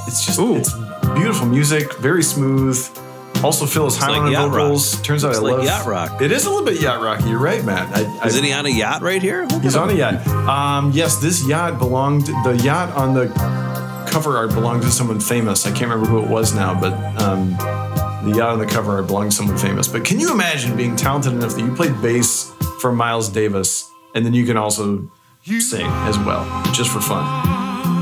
It's 0.08 0.26
just 0.26 0.40
Ooh. 0.40 0.58
it's 0.58 0.74
beautiful 1.16 1.48
music, 1.48 1.94
very 1.96 2.22
smooth. 2.24 2.78
Also, 3.44 3.66
Phyllis 3.66 3.96
It's 3.96 4.02
like 4.04 4.16
Hyman 4.16 4.32
yacht 4.34 4.44
on 4.46 4.52
vocals. 4.52 5.02
Turns 5.02 5.24
out 5.24 5.30
It's 5.30 5.40
I 5.40 5.42
like 5.42 5.54
love 5.58 5.66
yacht 5.66 5.86
rock. 5.86 6.22
It 6.22 6.32
is 6.32 6.46
a 6.46 6.50
little 6.50 6.66
bit 6.66 6.82
yacht 6.82 7.02
rocky. 7.02 7.30
You're 7.30 7.40
right, 7.40 7.64
Matt. 7.64 7.96
I, 7.96 8.04
I, 8.22 8.28
Isn't 8.28 8.44
he 8.44 8.52
on 8.52 8.66
a 8.66 8.70
yacht 8.70 9.02
right 9.02 9.22
here? 9.22 9.48
He's 9.62 9.76
on 9.76 9.90
a 9.90 9.94
yacht. 9.94 10.28
Um, 10.28 10.92
yes, 10.92 11.18
this 11.18 11.48
yacht 11.48 11.80
belonged. 11.80 12.26
The 12.26 12.60
yacht 12.64 12.94
on 12.96 13.14
the 13.14 13.28
cover 14.12 14.36
art 14.36 14.54
belonged 14.54 14.82
to 14.84 14.92
someone 14.92 15.20
famous. 15.20 15.66
I 15.66 15.70
can't 15.70 15.90
remember 15.90 16.08
who 16.08 16.22
it 16.24 16.30
was 16.30 16.54
now, 16.54 16.80
but 16.80 16.94
um, 17.22 17.52
the 18.30 18.34
yacht 18.36 18.50
on 18.50 18.60
the 18.60 18.66
cover 18.66 18.98
art 18.98 19.08
belonged 19.08 19.32
to 19.32 19.38
someone 19.38 19.58
famous. 19.58 19.88
But 19.88 20.04
can 20.04 20.20
you 20.20 20.32
imagine 20.34 20.76
being 20.76 20.96
talented 20.96 21.34
enough 21.34 21.56
that 21.56 21.62
you 21.62 21.74
played 21.74 22.02
bass 22.02 22.54
for 22.82 22.92
Miles 22.92 23.30
Davis, 23.30 23.90
and 24.16 24.26
then 24.26 24.34
you 24.34 24.46
can 24.46 24.58
also 24.58 25.10
sing 25.46 25.86
as 25.86 26.18
well, 26.20 26.46
just 26.74 26.92
for 26.92 27.00
fun, 27.00 27.24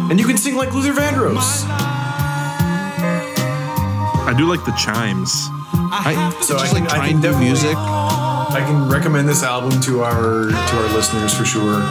and 0.09 0.19
you 0.19 0.25
can 0.25 0.37
sing 0.37 0.55
like 0.55 0.73
Luther 0.73 0.99
Vandross. 0.99 1.86
I 4.27 4.33
do 4.37 4.45
like 4.45 4.63
the 4.65 4.73
chimes. 4.73 5.31
I, 5.89 6.35
So 6.41 6.57
just 6.57 6.73
I 6.73 6.77
can- 6.79 6.83
like 6.85 6.93
I 6.93 7.07
can 7.07 7.15
to 7.17 7.21
do 7.21 7.21
definitely- 7.29 7.45
music. 7.45 7.77
I 7.77 8.63
can 8.65 8.89
recommend 8.89 9.27
this 9.29 9.43
album 9.43 9.79
to 9.81 10.03
our 10.03 10.49
to 10.49 10.77
our 10.77 10.89
listeners 10.93 11.33
for 11.33 11.45
sure. 11.45 11.81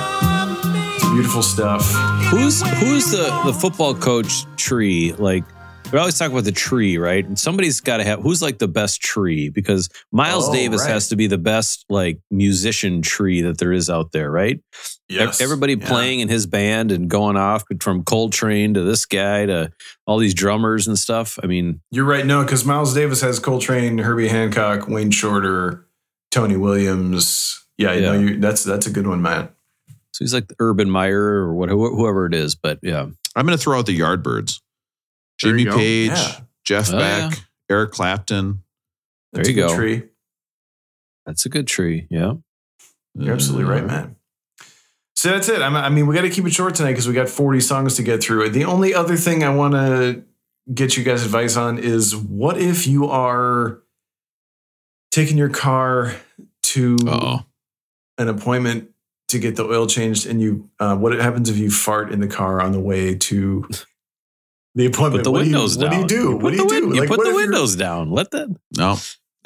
It's 0.96 1.04
beautiful 1.10 1.42
stuff. 1.42 1.84
Who's 2.30 2.60
who's 2.80 3.10
the 3.10 3.24
the 3.46 3.52
football 3.52 3.94
coach 3.94 4.46
tree? 4.56 5.14
Like 5.18 5.44
we 5.92 5.98
always 6.00 6.18
talk 6.18 6.30
about 6.32 6.44
the 6.44 6.52
tree, 6.52 6.98
right? 6.98 7.24
And 7.24 7.38
somebody's 7.38 7.80
got 7.80 7.98
to 7.98 8.04
have 8.04 8.20
who's 8.20 8.42
like 8.42 8.58
the 8.58 8.66
best 8.68 9.00
tree 9.00 9.48
because 9.50 9.88
Miles 10.10 10.48
Oh, 10.48 10.52
Davis 10.52 10.80
right. 10.82 10.90
has 10.90 11.08
to 11.10 11.16
be 11.16 11.26
the 11.28 11.38
best 11.38 11.84
like 11.88 12.18
musician 12.30 13.02
tree 13.02 13.40
that 13.42 13.58
there 13.58 13.72
is 13.72 13.88
out 13.88 14.10
there, 14.12 14.30
right? 14.30 14.60
Yes. 15.08 15.40
Everybody 15.40 15.74
Yeah. 15.74 15.86
playing 15.88 16.20
in 16.20 16.28
his 16.28 16.46
band 16.46 16.90
and 16.90 17.08
going 17.08 17.36
off 17.36 17.64
from 17.80 18.02
Coltrane 18.02 18.74
to 18.74 18.82
this 18.82 19.06
guy 19.06 19.46
to 19.46 19.70
all 20.06 20.18
these 20.18 20.34
drummers 20.34 20.88
and 20.88 20.98
stuff. 20.98 21.38
I 21.42 21.46
mean, 21.46 21.80
You're 21.92 22.04
right. 22.04 22.26
No, 22.26 22.42
because 22.42 22.64
Miles 22.64 22.92
Davis 22.92 23.20
has 23.20 23.38
Coltrane, 23.38 23.98
Herbie 23.98 24.28
Hancock, 24.28 24.88
Wayne 24.88 25.12
Shorter, 25.12 25.86
Tony 26.32 26.56
Williams. 26.56 27.64
Yeah, 27.78 27.92
you 27.92 28.00
know, 28.00 28.12
Yeah. 28.14 28.18
you, 28.30 28.40
that's 28.40 28.64
that's 28.64 28.86
a 28.86 28.90
good 28.90 29.06
one, 29.06 29.22
Matt. 29.22 29.52
so 30.10 30.24
he's 30.24 30.34
like 30.34 30.48
the 30.48 30.56
Urban 30.58 30.90
Meyer 30.90 31.22
or 31.22 31.54
what, 31.54 31.68
whoever 31.68 32.26
it 32.26 32.34
is. 32.34 32.54
But 32.56 32.80
yeah, 32.82 33.02
I'm 33.36 33.46
going 33.46 33.56
to 33.56 33.62
throw 33.62 33.78
out 33.78 33.86
the 33.86 33.96
Yardbirds. 33.98 34.60
There 35.42 35.56
you 35.56 35.64
Jimmy. 35.66 35.76
Page, 35.76 36.10
Yeah. 36.10 36.40
Jeff 36.64 36.90
Oh, 36.92 36.98
Beck, 36.98 37.32
yeah. 37.32 37.38
Eric 37.70 37.92
Clapton. 37.92 38.62
There 39.32 39.44
That's 39.44 39.48
you 39.48 39.54
a 39.54 39.66
good 39.66 39.68
go. 39.68 39.76
Tree. 39.76 40.02
That's 41.26 41.46
a 41.46 41.48
good 41.48 41.66
tree. 41.66 42.06
Yeah. 42.10 42.34
You're 43.14 43.34
absolutely 43.34 43.64
right, 43.70 43.84
man. 43.84 44.16
So 45.14 45.30
that's 45.30 45.48
it. 45.48 45.62
I'm, 45.62 45.74
I 45.74 45.88
mean, 45.88 46.06
we 46.06 46.14
got 46.14 46.22
to 46.22 46.30
keep 46.30 46.44
it 46.46 46.52
short 46.52 46.74
tonight 46.74 46.90
because 46.92 47.08
we 47.08 47.14
got 47.14 47.28
40 47.28 47.60
songs 47.60 47.96
to 47.96 48.02
get 48.02 48.22
through. 48.22 48.50
The 48.50 48.64
only 48.66 48.94
other 48.94 49.16
thing 49.16 49.42
I 49.42 49.54
want 49.54 49.72
to 49.74 50.22
get 50.72 50.96
you 50.96 51.02
guys 51.04 51.24
advice 51.24 51.56
on 51.56 51.78
is 51.78 52.14
what 52.14 52.58
if 52.58 52.86
you 52.86 53.06
are 53.06 53.80
taking 55.10 55.38
your 55.38 55.48
car 55.48 56.14
to 56.64 56.96
Oh, 57.06 57.40
an 58.18 58.28
appointment 58.28 58.90
to 59.28 59.38
get 59.38 59.56
the 59.56 59.64
oil 59.64 59.86
changed 59.86 60.26
and 60.26 60.40
you 60.40 60.68
uh, 60.78 60.96
what 60.96 61.12
happens 61.14 61.48
if 61.48 61.56
you 61.56 61.70
fart 61.70 62.12
in 62.12 62.20
the 62.20 62.28
car 62.28 62.60
on 62.60 62.72
the 62.72 62.80
way 62.80 63.14
to 63.14 63.66
the 64.76 64.86
appointment 64.86 65.24
Put 65.24 65.24
the 65.24 65.30
what 65.32 65.42
windows 65.42 65.76
do 65.76 65.84
you, 65.86 65.90
down. 65.90 66.00
what 66.00 66.08
do 66.08 66.14
you 66.16 66.20
do 66.22 66.30
You 66.30 66.36
what 66.36 66.40
put 66.42 66.50
do 66.50 66.56
you 66.56 66.62
the 66.68 66.74
do 66.74 66.86
win- 66.86 66.94
You 66.94 67.00
Like, 67.00 67.08
put 67.08 67.24
the 67.24 67.34
windows 67.34 67.76
down. 67.76 68.10
Let 68.10 68.30
that. 68.32 68.48
no, 68.78 68.96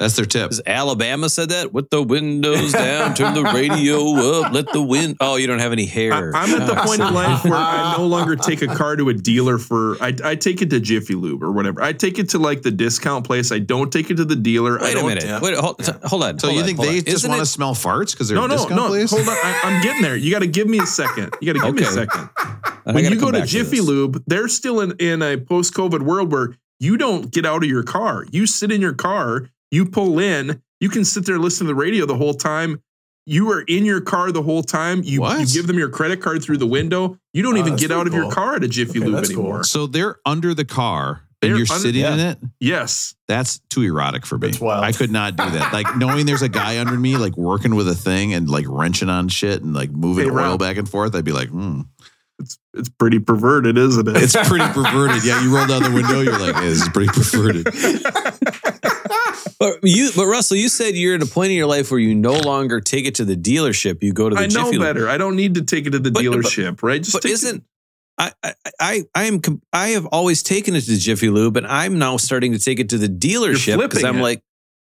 that's 0.01 0.15
their 0.15 0.25
tip. 0.25 0.49
Has 0.49 0.61
Alabama 0.65 1.29
said 1.29 1.49
that? 1.49 1.71
With 1.71 1.89
the 1.91 2.01
windows 2.01 2.73
down, 2.73 3.13
turn 3.13 3.33
the 3.35 3.43
radio 3.43 4.41
up, 4.41 4.51
let 4.51 4.71
the 4.73 4.81
wind. 4.81 5.17
Oh, 5.19 5.35
you 5.35 5.45
don't 5.47 5.59
have 5.59 5.71
any 5.71 5.85
hair. 5.85 6.35
I'm 6.35 6.59
at 6.59 6.67
the 6.67 6.75
point 6.75 7.01
in 7.01 7.13
life 7.13 7.43
where 7.43 7.53
I 7.53 7.95
no 7.97 8.07
longer 8.07 8.35
take 8.35 8.61
a 8.61 8.67
car 8.67 8.95
to 8.95 9.09
a 9.09 9.13
dealer 9.13 9.57
for. 9.57 10.01
I, 10.01 10.15
I 10.23 10.35
take 10.35 10.61
it 10.61 10.69
to 10.71 10.79
Jiffy 10.79 11.13
Lube 11.13 11.43
or 11.43 11.51
whatever. 11.51 11.81
I 11.83 11.93
take 11.93 12.17
it 12.19 12.29
to 12.29 12.39
like 12.39 12.63
the 12.63 12.71
discount 12.71 13.25
place. 13.25 13.51
I 13.51 13.59
don't 13.59 13.91
take 13.91 14.09
it 14.09 14.15
to 14.15 14.25
the 14.25 14.35
dealer. 14.35 14.79
I 14.79 14.83
Wait 14.83 14.91
a 14.91 14.93
don't, 14.95 15.07
minute. 15.07 15.23
yeah. 15.23 15.39
Wait, 15.39 15.55
hold, 15.55 15.79
hold 16.03 16.23
on. 16.23 16.39
So 16.39 16.47
hold 16.47 16.55
you 16.55 16.61
on, 16.61 16.65
think 16.67 16.79
they 16.79 16.97
on. 16.99 17.05
just 17.05 17.27
want 17.27 17.39
to 17.39 17.45
smell 17.45 17.75
farts 17.75 18.11
because 18.13 18.27
they're 18.27 18.37
No, 18.37 18.45
a 18.45 18.47
no, 18.47 18.55
discount 18.55 18.75
no. 18.81 18.87
place? 18.87 19.11
Hold 19.11 19.27
on. 19.27 19.35
I, 19.35 19.59
I'm 19.63 19.81
getting 19.83 20.01
there. 20.01 20.15
You 20.15 20.31
got 20.31 20.39
to 20.39 20.47
give 20.47 20.67
me 20.67 20.79
a 20.79 20.85
second. 20.87 21.33
You 21.41 21.53
got 21.53 21.59
to 21.59 21.65
give 21.71 21.75
me 21.75 21.83
a 21.83 21.91
second. 21.91 22.29
When 22.83 23.05
you 23.05 23.19
go 23.19 23.29
to 23.29 23.45
Jiffy 23.45 23.77
this. 23.77 23.85
Lube, 23.85 24.23
they're 24.25 24.47
still 24.47 24.79
in, 24.79 24.93
in 24.97 25.21
a 25.21 25.37
post 25.37 25.75
COVID 25.75 26.01
world 26.01 26.31
where 26.31 26.55
you 26.79 26.97
don't 26.97 27.31
get 27.31 27.45
out 27.45 27.63
of 27.63 27.69
your 27.69 27.83
car. 27.83 28.25
You 28.31 28.47
sit 28.47 28.71
in 28.71 28.81
your 28.81 28.93
car, 28.93 29.47
you 29.71 29.85
pull 29.85 30.19
in, 30.19 30.61
you 30.79 30.89
can 30.89 31.03
sit 31.05 31.25
there 31.25 31.35
and 31.35 31.43
listen 31.43 31.65
to 31.67 31.73
the 31.73 31.79
radio 31.79 32.05
the 32.05 32.15
whole 32.17 32.33
time. 32.33 32.81
You 33.25 33.51
are 33.51 33.61
in 33.61 33.85
your 33.85 34.01
car 34.01 34.31
the 34.31 34.41
whole 34.41 34.63
time. 34.63 35.01
You, 35.03 35.25
you 35.37 35.45
give 35.45 35.67
them 35.67 35.77
your 35.77 35.89
credit 35.89 36.21
card 36.21 36.43
through 36.43 36.57
the 36.57 36.67
window. 36.67 37.17
You 37.33 37.43
don't 37.43 37.55
Oh, 37.55 37.59
even 37.59 37.75
get 37.75 37.91
out 37.91 38.01
pretty 38.01 38.17
of 38.17 38.23
your 38.23 38.31
car 38.31 38.55
at 38.55 38.63
a 38.63 38.67
Jiffy 38.67 38.99
Okay, 38.99 39.07
Lube 39.07 39.15
that's 39.15 39.29
cool. 39.29 39.43
anymore. 39.43 39.63
So 39.63 39.85
they're 39.87 40.17
under 40.25 40.53
the 40.55 40.65
car 40.65 41.21
and 41.43 41.51
They're 41.51 41.57
you're 41.59 41.67
under- 41.71 41.81
sitting 41.81 42.01
yeah. 42.01 42.13
in 42.15 42.19
it. 42.19 42.39
Yes. 42.59 43.13
That's 43.27 43.59
too 43.69 43.83
erotic 43.83 44.25
for 44.25 44.39
me. 44.39 44.47
That's 44.47 44.59
wild. 44.59 44.83
I 44.83 44.91
could 44.91 45.11
not 45.11 45.35
do 45.35 45.47
that. 45.51 45.71
Like 45.71 45.95
knowing 45.97 46.25
there's 46.25 46.41
a 46.41 46.49
guy 46.49 46.79
under 46.81 46.97
me, 46.97 47.15
like 47.17 47.37
working 47.37 47.75
with 47.75 47.87
a 47.87 47.95
thing 47.95 48.33
and 48.33 48.49
like 48.49 48.65
wrenching 48.67 49.07
on 49.09 49.27
shit 49.29 49.61
and 49.61 49.73
like 49.75 49.91
moving 49.91 50.25
Hey, 50.29 50.35
oil 50.35 50.57
back 50.57 50.77
and 50.77 50.89
forth. 50.89 51.13
I'd 51.15 51.23
be 51.23 51.31
like, 51.31 51.49
hmm. 51.49 51.81
It's 52.39 52.57
it's 52.73 52.89
pretty 52.89 53.19
perverted, 53.19 53.77
isn't 53.77 54.07
it? 54.07 54.17
It's 54.17 54.35
pretty 54.49 54.65
perverted. 54.73 55.23
Yeah, 55.23 55.43
you 55.43 55.55
roll 55.55 55.67
down 55.67 55.83
the 55.83 55.91
window, 55.91 56.21
you're 56.21 56.39
like, 56.39 56.55
this 56.55 56.81
is 56.81 56.89
pretty 56.89 57.11
perverted. 57.13 57.67
But 59.61 59.79
you, 59.83 60.09
but 60.15 60.25
Russell, 60.25 60.57
you 60.57 60.69
said 60.69 60.95
you're 60.95 61.13
at 61.13 61.21
a 61.21 61.27
point 61.27 61.51
in 61.51 61.55
your 61.57 61.67
life 61.67 61.91
where 61.91 61.99
you 61.99 62.15
no 62.15 62.33
longer 62.33 62.81
take 62.81 63.05
it 63.05 63.13
to 63.15 63.25
the 63.25 63.35
dealership. 63.35 64.01
You 64.01 64.11
go 64.11 64.27
to 64.27 64.35
the 64.35 64.41
I 64.41 64.47
know 64.47 64.65
Jiffy 64.71 64.79
better. 64.79 65.07
I 65.07 65.17
don't 65.19 65.35
need 65.35 65.53
to 65.53 65.61
take 65.61 65.85
it 65.85 65.91
to 65.91 65.99
the 65.99 66.09
But- 66.09 66.23
but- 66.23 66.31
dealership, 66.33 66.81
right? 66.81 66.99
Just 66.99 67.13
But 67.13 67.21
take 67.21 67.29
it- 67.33 67.33
isn't 67.35 67.63
I, 68.17 68.31
I 68.43 68.53
I 68.79 69.03
I 69.13 69.23
am 69.25 69.39
I 69.71 69.89
have 69.89 70.07
always 70.07 70.41
taken 70.41 70.75
it 70.75 70.81
to 70.85 70.97
Jiffy 70.97 71.29
Lube, 71.29 71.57
and 71.57 71.67
I'm 71.67 71.99
now 71.99 72.17
starting 72.17 72.53
to 72.53 72.59
take 72.59 72.79
it 72.79 72.89
to 72.89 72.97
the 72.97 73.07
dealership 73.07 73.77
because 73.79 74.03
I'm 74.03 74.17
it. 74.17 74.21
like, 74.23 74.41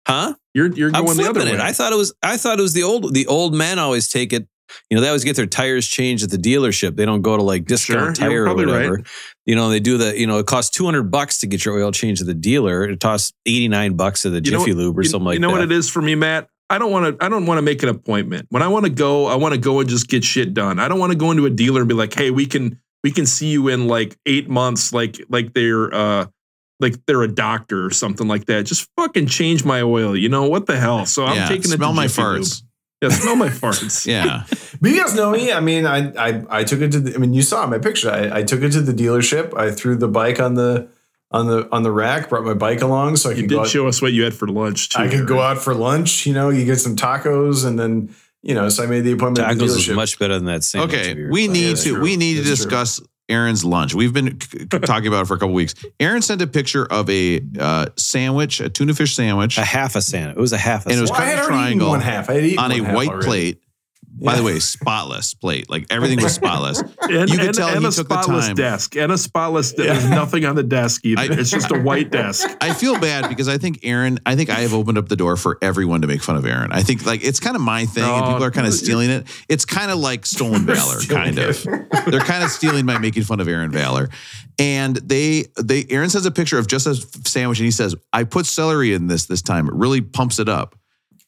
huh? 0.08 0.34
you're 0.56 0.68
you're 0.74 0.90
I'm 0.96 1.06
going 1.06 1.18
the 1.18 1.24
other 1.24 1.40
flipping 1.42 1.58
way. 1.60 1.64
it. 1.64 1.68
I 1.68 1.72
thought 1.72 1.94
it 1.94 1.98
was 1.98 2.14
I 2.24 2.38
thought 2.38 2.58
it 2.58 2.62
was 2.64 2.74
the 2.74 2.84
old 2.84 3.14
the 3.14 3.28
old 3.28 3.54
men 3.54 3.78
always 3.80 4.10
take 4.10 4.34
it. 4.34 4.48
You 4.90 4.96
know, 4.96 5.02
they 5.02 5.08
always 5.08 5.24
get 5.24 5.36
their 5.36 5.46
tires 5.46 5.88
changed 5.88 6.24
at 6.24 6.30
the 6.30 6.38
dealership. 6.38 6.96
They 6.96 7.06
don't 7.06 7.22
go 7.22 7.36
to 7.38 7.44
like 7.44 7.66
discount 7.66 8.18
Sure, 8.18 8.28
tire 8.28 8.46
or 8.48 8.56
whatever. 8.56 8.96
right. 8.96 9.08
You 9.46 9.56
know, 9.56 9.70
they 9.70 9.80
do 9.80 9.98
the. 9.98 10.18
You 10.20 10.28
know, 10.28 10.40
it 10.40 10.46
costs 10.46 10.72
two 10.76 10.86
hundred 10.86 11.12
bucks 11.12 11.40
to 11.40 11.48
get 11.48 11.66
your 11.66 11.78
oil 11.78 11.92
changed 11.92 12.22
at 12.22 12.28
the 12.28 12.34
dealer. 12.34 12.84
It 12.84 13.00
costs 13.00 13.34
eighty 13.46 13.68
nine 13.68 13.96
bucks 13.96 14.26
at 14.26 14.30
the 14.32 14.38
You 14.38 14.42
Jiffy 14.42 14.72
what- 14.74 14.78
Lube 14.78 14.98
or 14.98 15.04
you, 15.04 15.10
something 15.10 15.26
like 15.26 15.34
that. 15.34 15.36
you 15.36 15.40
know 15.42 15.48
that. 15.50 15.54
what 15.54 15.64
it 15.64 15.72
is 15.72 15.90
for 15.90 16.02
me, 16.02 16.16
Matt. 16.16 16.48
I 16.70 16.80
don't 16.80 16.92
want 16.92 17.20
to. 17.20 17.24
I 17.26 17.30
don't 17.30 17.46
want 17.46 17.60
to 17.60 17.62
make 17.62 17.84
an 17.84 17.90
appointment. 17.90 18.48
When 18.50 18.64
I 18.64 18.68
want 18.70 18.86
to 18.86 18.92
go, 18.92 19.28
I 19.28 19.36
want 19.36 19.54
to 19.54 19.60
go 19.60 19.80
and 19.82 19.88
just 19.90 20.08
get 20.08 20.24
shit 20.24 20.54
done. 20.56 20.80
I 20.80 20.88
don't 20.88 20.98
want 21.00 21.12
to 21.12 21.18
go 21.18 21.30
into 21.30 21.46
a 21.46 21.50
dealer 21.52 21.82
and 21.82 21.88
be 21.88 21.94
like, 21.94 22.12
"Hey, 22.14 22.32
we 22.32 22.48
can 22.48 22.80
we 23.04 23.12
can 23.12 23.28
see 23.28 23.48
you 23.50 23.68
in 23.68 23.88
like 23.88 24.18
eight 24.26 24.50
months, 24.50 24.92
like 24.92 25.22
like 25.30 25.54
they're 25.54 25.94
uh 25.94 26.26
like 26.80 26.96
they're 27.06 27.22
a 27.22 27.28
doctor 27.32 27.86
or 27.86 27.92
something 27.92 28.28
like 28.28 28.48
that." 28.48 28.66
Just 28.66 28.90
fucking 28.98 29.28
change 29.28 29.64
my 29.64 29.82
oil. 29.84 30.16
You 30.18 30.28
know 30.28 30.48
what 30.50 30.66
the 30.66 30.76
hell? 30.76 31.06
So 31.06 31.24
I'm 31.26 31.36
yeah, 31.36 31.48
taking 31.48 31.72
it. 31.72 31.76
smell 31.76 31.90
to 31.92 31.96
my 31.96 32.08
Jiffy 32.08 32.24
Lube. 32.24 32.48
Farts. 33.02 33.10
Yeah, 33.12 33.18
smell 33.18 33.36
my 33.36 33.50
farts. 33.50 34.06
Yeah. 34.16 34.44
But 34.82 34.92
you 34.92 35.02
guys 35.02 35.16
know 35.16 35.32
me. 35.32 35.54
I 35.54 35.62
mean, 35.62 35.86
I 35.86 36.12
I, 36.18 36.44
I 36.50 36.64
took 36.66 36.82
it 36.82 36.92
to. 36.92 37.00
The, 37.00 37.16
I 37.16 37.18
mean, 37.18 37.34
you 37.34 37.42
saw 37.42 37.66
my 37.66 37.78
picture. 37.80 38.12
I, 38.12 38.40
I 38.40 38.44
took 38.44 38.62
it 38.62 38.72
to 38.74 38.82
the 38.82 38.92
dealership. 38.92 39.58
I 39.58 39.72
threw 39.72 39.96
the 39.96 40.10
bike 40.10 40.40
on 40.40 40.56
the 40.56 40.90
on 41.32 41.48
the 41.48 41.68
on 41.72 41.84
the 41.84 41.92
rack. 41.92 42.28
Brought 42.30 42.44
my 42.44 42.54
bike 42.54 42.82
along 42.82 43.16
so 43.16 43.30
I 43.30 43.34
You 43.34 43.44
could 43.44 43.50
go. 43.52 43.56
did 43.56 43.62
Out, 43.62 43.68
show 43.70 43.88
us 43.88 44.02
what 44.02 44.12
you 44.12 44.24
had 44.26 44.34
for 44.34 44.48
lunch 44.50 44.90
too. 44.90 45.02
I 45.02 45.08
could 45.08 45.28
go 45.28 45.40
out 45.40 45.58
for 45.60 45.74
lunch. 45.74 46.26
You 46.28 46.34
know, 46.34 46.50
you 46.50 46.66
get 46.66 46.76
some 46.82 46.96
tacos, 46.98 47.66
and 47.66 47.80
then 47.80 48.14
you 48.44 48.54
know. 48.54 48.68
So 48.68 48.84
I 48.84 48.88
made 48.88 49.02
the 49.06 49.14
appointment. 49.14 49.48
at 49.48 49.58
the 49.58 49.64
Tacos 49.64 49.78
is 49.78 49.90
much 49.90 50.20
better 50.20 50.36
than 50.36 50.46
that 50.46 50.64
sandwich. 50.66 50.94
Okay, 50.94 51.16
yours. 51.16 51.32
we 51.32 51.48
need 51.48 51.70
that's 51.72 51.84
to 51.86 51.92
true. 51.94 52.02
we 52.02 52.18
need 52.18 52.36
to 52.36 52.44
discuss 52.44 52.98
true. 53.00 53.08
Discuss 53.28 53.36
Aaron's 53.36 53.66
lunch. 53.66 53.94
We've 53.94 54.14
been 54.14 54.40
c- 54.40 54.60
c- 54.60 54.66
talking 54.68 55.08
about 55.08 55.24
it 55.24 55.26
for 55.28 55.36
a 55.36 55.40
couple 55.40 55.54
weeks. 55.54 55.76
Aaron 56.00 56.22
sent 56.22 56.42
a 56.42 56.48
picture 56.48 56.86
of 56.86 57.10
a 57.10 57.42
uh, 57.60 57.88
sandwich, 57.96 58.60
a 58.60 58.70
tuna 58.70 58.94
fish 58.94 59.16
sandwich, 59.16 59.58
a 59.58 59.64
half 59.66 59.96
a 59.96 60.02
sandwich. 60.02 60.38
It 60.38 60.42
was 60.42 60.54
a 60.54 60.58
half 60.58 60.86
a 60.86 60.90
And 60.90 60.98
it 60.98 61.02
was 61.02 61.12
Well, 61.12 61.22
I 61.22 61.26
cut 61.26 61.34
in 61.34 61.40
a 61.40 61.48
triangle 61.48 61.90
one 61.90 62.02
half. 62.02 62.30
I 62.30 62.34
had 62.36 62.44
eaten 62.46 62.60
on 62.60 62.72
a 62.72 62.84
half 62.84 62.96
white 62.96 63.10
already. 63.10 63.26
plate. 63.26 63.62
By 64.22 64.38
the 64.38 64.44
way, 64.44 64.60
spotless 64.60 65.34
plate. 65.34 65.70
Like 65.70 65.88
everything 65.90 66.22
was 66.22 66.34
spotless. 66.42 66.80
And, 66.80 67.30
You 67.30 67.38
could 67.38 67.48
and, 67.48 67.54
tell 67.54 67.68
and 67.70 67.82
he 67.82 67.88
a 67.88 67.92
took 67.92 68.08
the 68.08 68.22
spotless 68.22 68.48
time. 68.48 68.56
desk 68.56 68.96
and 68.96 69.12
a 69.12 69.18
spotless. 69.18 69.74
desk. 69.74 70.02
There's 70.02 70.10
nothing 70.10 70.46
on 70.46 70.56
the 70.56 70.64
desk 70.64 71.06
either. 71.06 71.22
I- 71.22 71.38
it's 71.40 71.50
just 71.52 71.72
a 71.72 71.80
white 71.80 72.12
desk. 72.12 72.48
I 72.62 72.74
feel 72.74 72.98
bad 73.00 73.28
because 73.30 73.48
I 73.48 73.58
think 73.58 73.80
Aaron, 73.84 74.20
I 74.26 74.36
think 74.36 74.50
I 74.50 74.62
have 74.62 74.74
opened 74.74 74.98
up 74.98 75.10
the 75.10 75.16
door 75.16 75.36
for 75.36 75.58
everyone 75.62 76.02
to 76.02 76.08
make 76.08 76.22
fun 76.24 76.36
of 76.38 76.46
Aaron. 76.46 76.72
I 76.72 76.82
think 76.84 77.06
like 77.06 77.24
it's 77.24 77.40
kind 77.40 77.56
of 77.56 77.62
my 77.62 77.86
thing 77.86 78.04
and 78.04 78.26
people 78.26 78.44
are 78.44 78.52
kind 78.52 78.68
of 78.68 78.74
stealing 78.74 79.10
it. 79.10 79.28
It's 79.50 79.66
kind 79.76 79.92
of 79.92 79.98
like 80.00 80.26
stolen 80.26 80.66
valor, 80.66 81.00
stealing 81.02 81.24
kind 81.36 81.40
of. 81.40 81.64
They're 82.08 82.20
kind 82.22 82.44
of 82.44 82.50
stealing 82.52 82.86
by 82.86 82.98
making 82.98 83.24
fun 83.24 83.40
of 83.40 83.48
Aaron 83.48 83.72
Valor. 83.72 84.10
And 84.58 84.96
they, 84.96 85.46
they, 85.62 85.86
Aaron 85.90 86.10
sends 86.10 86.26
a 86.26 86.32
picture 86.32 86.58
of 86.58 86.68
just 86.68 86.88
a 86.88 86.96
sandwich 87.28 87.60
and 87.60 87.66
he 87.66 87.72
says, 87.72 87.94
I 88.14 88.24
put 88.24 88.46
celery 88.46 88.94
in 88.94 89.08
this 89.08 89.26
this 89.26 89.42
time. 89.42 89.68
It 89.68 89.74
really 89.74 90.00
pumps 90.00 90.40
it 90.40 90.48
up. 90.48 90.76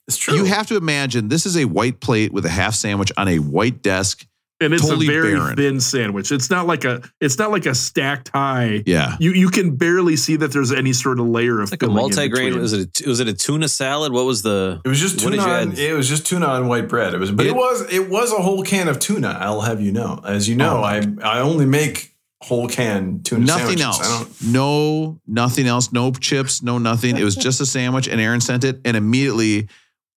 It's 0.08 0.18
true. 0.18 0.36
You 0.36 0.46
have 0.46 0.68
to 0.68 0.78
imagine 0.78 1.28
this 1.28 1.46
is 1.46 1.58
a 1.58 1.66
white 1.66 2.00
plate 2.00 2.32
with 2.32 2.46
a 2.46 2.50
half 2.50 2.76
sandwich 2.76 3.12
on 3.18 3.28
a 3.28 3.40
white 3.40 3.82
desk. 3.82 4.26
and 4.60 4.74
it's 4.74 4.82
Totally 4.82 5.06
a 5.08 5.12
very 5.12 5.34
barren. 5.36 5.56
thin 5.56 5.80
sandwich. 5.82 6.32
It's 6.32 6.50
not 6.50 6.66
like 6.66 6.84
a 6.86 7.02
it's 7.22 7.38
not 7.38 7.52
like 7.52 7.66
a 7.66 7.76
stacked 7.76 8.30
high. 8.30 8.84
Yeah. 8.88 9.16
You 9.20 9.32
you 9.32 9.50
can 9.50 9.76
barely 9.76 10.16
see 10.16 10.36
that 10.38 10.52
there's 10.54 10.72
any 10.72 10.94
sort 10.94 11.20
of 11.20 11.28
layer 11.28 11.58
of 11.62 11.64
It's 11.64 11.72
like 11.74 11.84
a 11.84 11.88
filling 11.88 12.06
in 12.06 12.12
multigrain. 12.12 12.56
Was 12.60 12.74
it? 12.74 13.02
A, 13.06 13.08
was 13.10 13.20
it 13.20 13.28
a 13.28 13.34
tuna 13.34 13.68
salad? 13.68 14.12
What 14.14 14.26
was 14.26 14.42
the? 14.44 14.82
It 14.84 14.88
was 14.88 15.00
just 15.00 15.20
tuna. 15.20 15.42
On, 15.42 15.74
it 15.78 15.94
was 15.94 16.08
just 16.10 16.26
tuna 16.26 16.46
on 16.48 16.68
white 16.68 16.88
bread. 16.88 17.14
It 17.14 17.20
was, 17.20 17.32
but 17.32 17.46
it, 17.46 17.50
It- 17.50 17.56
was 17.56 17.94
it 17.94 18.10
was 18.10 18.32
a 18.32 18.38
whole 18.42 18.64
can 18.64 18.88
of 18.88 19.00
tuna. 19.00 19.38
I'll 19.40 19.62
have 19.62 19.80
you 19.82 19.92
know. 19.92 20.22
As 20.26 20.48
you 20.50 20.56
know, 20.56 20.78
Oh. 20.78 20.84
I 20.84 21.04
I 21.24 21.40
only 21.42 21.66
make 21.66 22.16
whole 22.42 22.68
can 22.68 23.22
tuna. 23.24 23.46
Nothing 23.46 23.78
sandwiches. 23.78 23.84
I 23.84 23.86
else. 24.16 24.40
don't. 24.42 24.52
No, 24.54 25.20
nothing 25.28 25.68
else. 25.68 25.92
No 25.92 26.12
chips, 26.14 26.64
no 26.64 26.78
nothing. 26.78 27.18
It 27.18 27.24
was 27.24 27.36
just 27.36 27.62
a 27.62 27.66
sandwich, 27.66 28.08
and 28.08 28.20
Aaron 28.22 28.42
sent 28.42 28.64
it, 28.64 28.80
and 28.86 28.96
immediately 28.98 29.68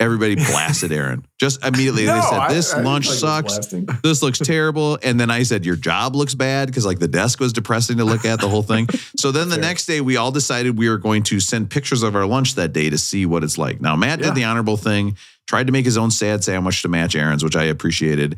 everybody 0.00 0.34
blasted 0.34 0.90
Aaron. 0.90 1.24
Just 1.38 1.64
immediately 1.64 2.06
they 2.06 2.20
said, 2.22 2.48
"This 2.48 2.72
I 2.72 2.76
didn't 2.78 2.86
lunch 2.86 3.08
like 3.08 3.16
sucks. 3.18 3.74
This 4.02 4.22
looks 4.22 4.38
terrible." 4.38 4.98
And 5.02 5.20
then 5.20 5.30
I 5.30 5.42
said, 5.44 5.64
"Your 5.64 5.76
job 5.76 6.16
looks 6.16 6.34
bad 6.34 6.66
because 6.68 6.84
like 6.86 6.98
the 6.98 7.06
desk 7.08 7.38
was 7.38 7.52
depressing 7.52 7.98
to 7.98 8.04
look 8.04 8.24
at 8.24 8.40
the 8.40 8.48
whole 8.48 8.62
thing." 8.62 8.88
So 9.16 9.30
then 9.30 9.48
the 9.50 9.56
Fair. 9.56 9.62
next 9.64 9.86
day, 9.86 10.00
we 10.00 10.16
all 10.16 10.32
decided 10.32 10.76
we 10.78 10.88
were 10.88 10.98
going 10.98 11.22
to 11.24 11.38
send 11.38 11.70
pictures 11.70 12.02
of 12.02 12.16
our 12.16 12.26
lunch 12.26 12.54
that 12.56 12.72
day 12.72 12.90
to 12.90 12.98
see 12.98 13.26
what 13.26 13.44
it's 13.44 13.58
like. 13.58 13.80
Now 13.80 13.94
Matt 13.94 14.18
Yeah. 14.20 14.26
did 14.26 14.34
the 14.34 14.44
honorable 14.44 14.76
thing, 14.78 15.16
tried 15.46 15.66
to 15.66 15.72
make 15.72 15.84
his 15.84 15.96
own 15.98 16.10
sad 16.10 16.42
sandwich 16.42 16.82
to 16.82 16.88
match 16.88 17.14
Aaron's, 17.14 17.44
which 17.44 17.56
I 17.56 17.64
appreciated. 17.64 18.36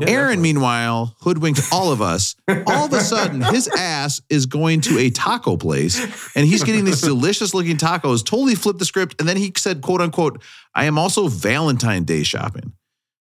Yeah, 0.00 0.10
Aaron, 0.10 0.42
meanwhile, 0.42 1.16
hoodwinked 1.20 1.60
all 1.72 1.92
of 1.92 2.00
us. 2.00 2.34
All 2.66 2.86
of 2.86 2.92
a 2.92 3.00
sudden, 3.00 3.40
his 3.40 3.68
ass 3.68 4.20
is 4.28 4.46
going 4.46 4.80
to 4.82 4.98
a 4.98 5.10
taco 5.10 5.56
place 5.56 5.98
and 6.34 6.46
he's 6.46 6.64
getting 6.64 6.84
these 6.84 7.00
delicious 7.00 7.54
looking 7.54 7.76
tacos, 7.76 8.24
totally 8.24 8.54
flipped 8.54 8.78
the 8.78 8.84
script. 8.84 9.16
And 9.18 9.28
then 9.28 9.36
he 9.36 9.52
said, 9.56 9.82
quote 9.82 10.00
unquote, 10.00 10.42
I 10.74 10.86
am 10.86 10.98
also 10.98 11.28
Valentine 11.28 12.04
Day 12.04 12.22
shopping. 12.22 12.72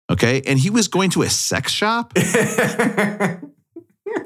Okay. 0.10 0.42
And 0.46 0.60
he 0.60 0.70
was 0.70 0.88
going 0.88 1.10
to 1.12 1.22
a 1.22 1.30
sex 1.30 1.72
shop. 1.72 2.14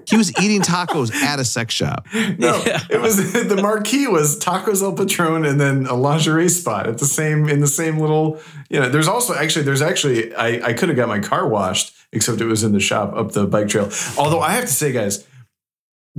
He 0.08 0.16
was 0.16 0.32
eating 0.42 0.62
tacos 0.62 1.14
at 1.14 1.40
a 1.40 1.46
sex 1.46 1.74
shop. 1.74 2.08
no, 2.14 2.62
it 2.90 3.02
was 3.02 3.34
the 3.34 3.60
marquee 3.62 4.08
was 4.08 4.40
tacos 4.40 4.82
El 4.82 4.94
Patron 4.94 5.46
and 5.46 5.60
then 5.60 5.86
a 5.86 5.96
lingerie 5.96 6.50
spot 6.50 6.88
at 6.88 6.98
the 6.98 7.06
same 7.06 7.50
in 7.50 7.60
the 7.60 7.68
same 7.68 7.98
little. 7.98 8.40
You 8.70 8.80
know, 8.80 8.90
there's 8.90 9.08
also 9.08 9.36
actually 9.36 9.66
there's 9.66 9.82
actually 9.82 10.34
I 10.34 10.68
I 10.68 10.74
could 10.74 10.90
have 10.90 10.96
got 10.96 11.08
my 11.08 11.20
car 11.20 11.48
washed 11.48 11.94
except 12.12 12.42
it 12.42 12.46
was 12.46 12.64
in 12.64 12.72
the 12.72 12.80
shop 12.80 13.14
up 13.16 13.34
the 13.34 13.46
bike 13.46 13.68
trail. 13.68 13.90
Although 14.18 14.40
I 14.40 14.52
have 14.52 14.66
to 14.66 14.72
say, 14.72 14.92
guys, 14.92 15.28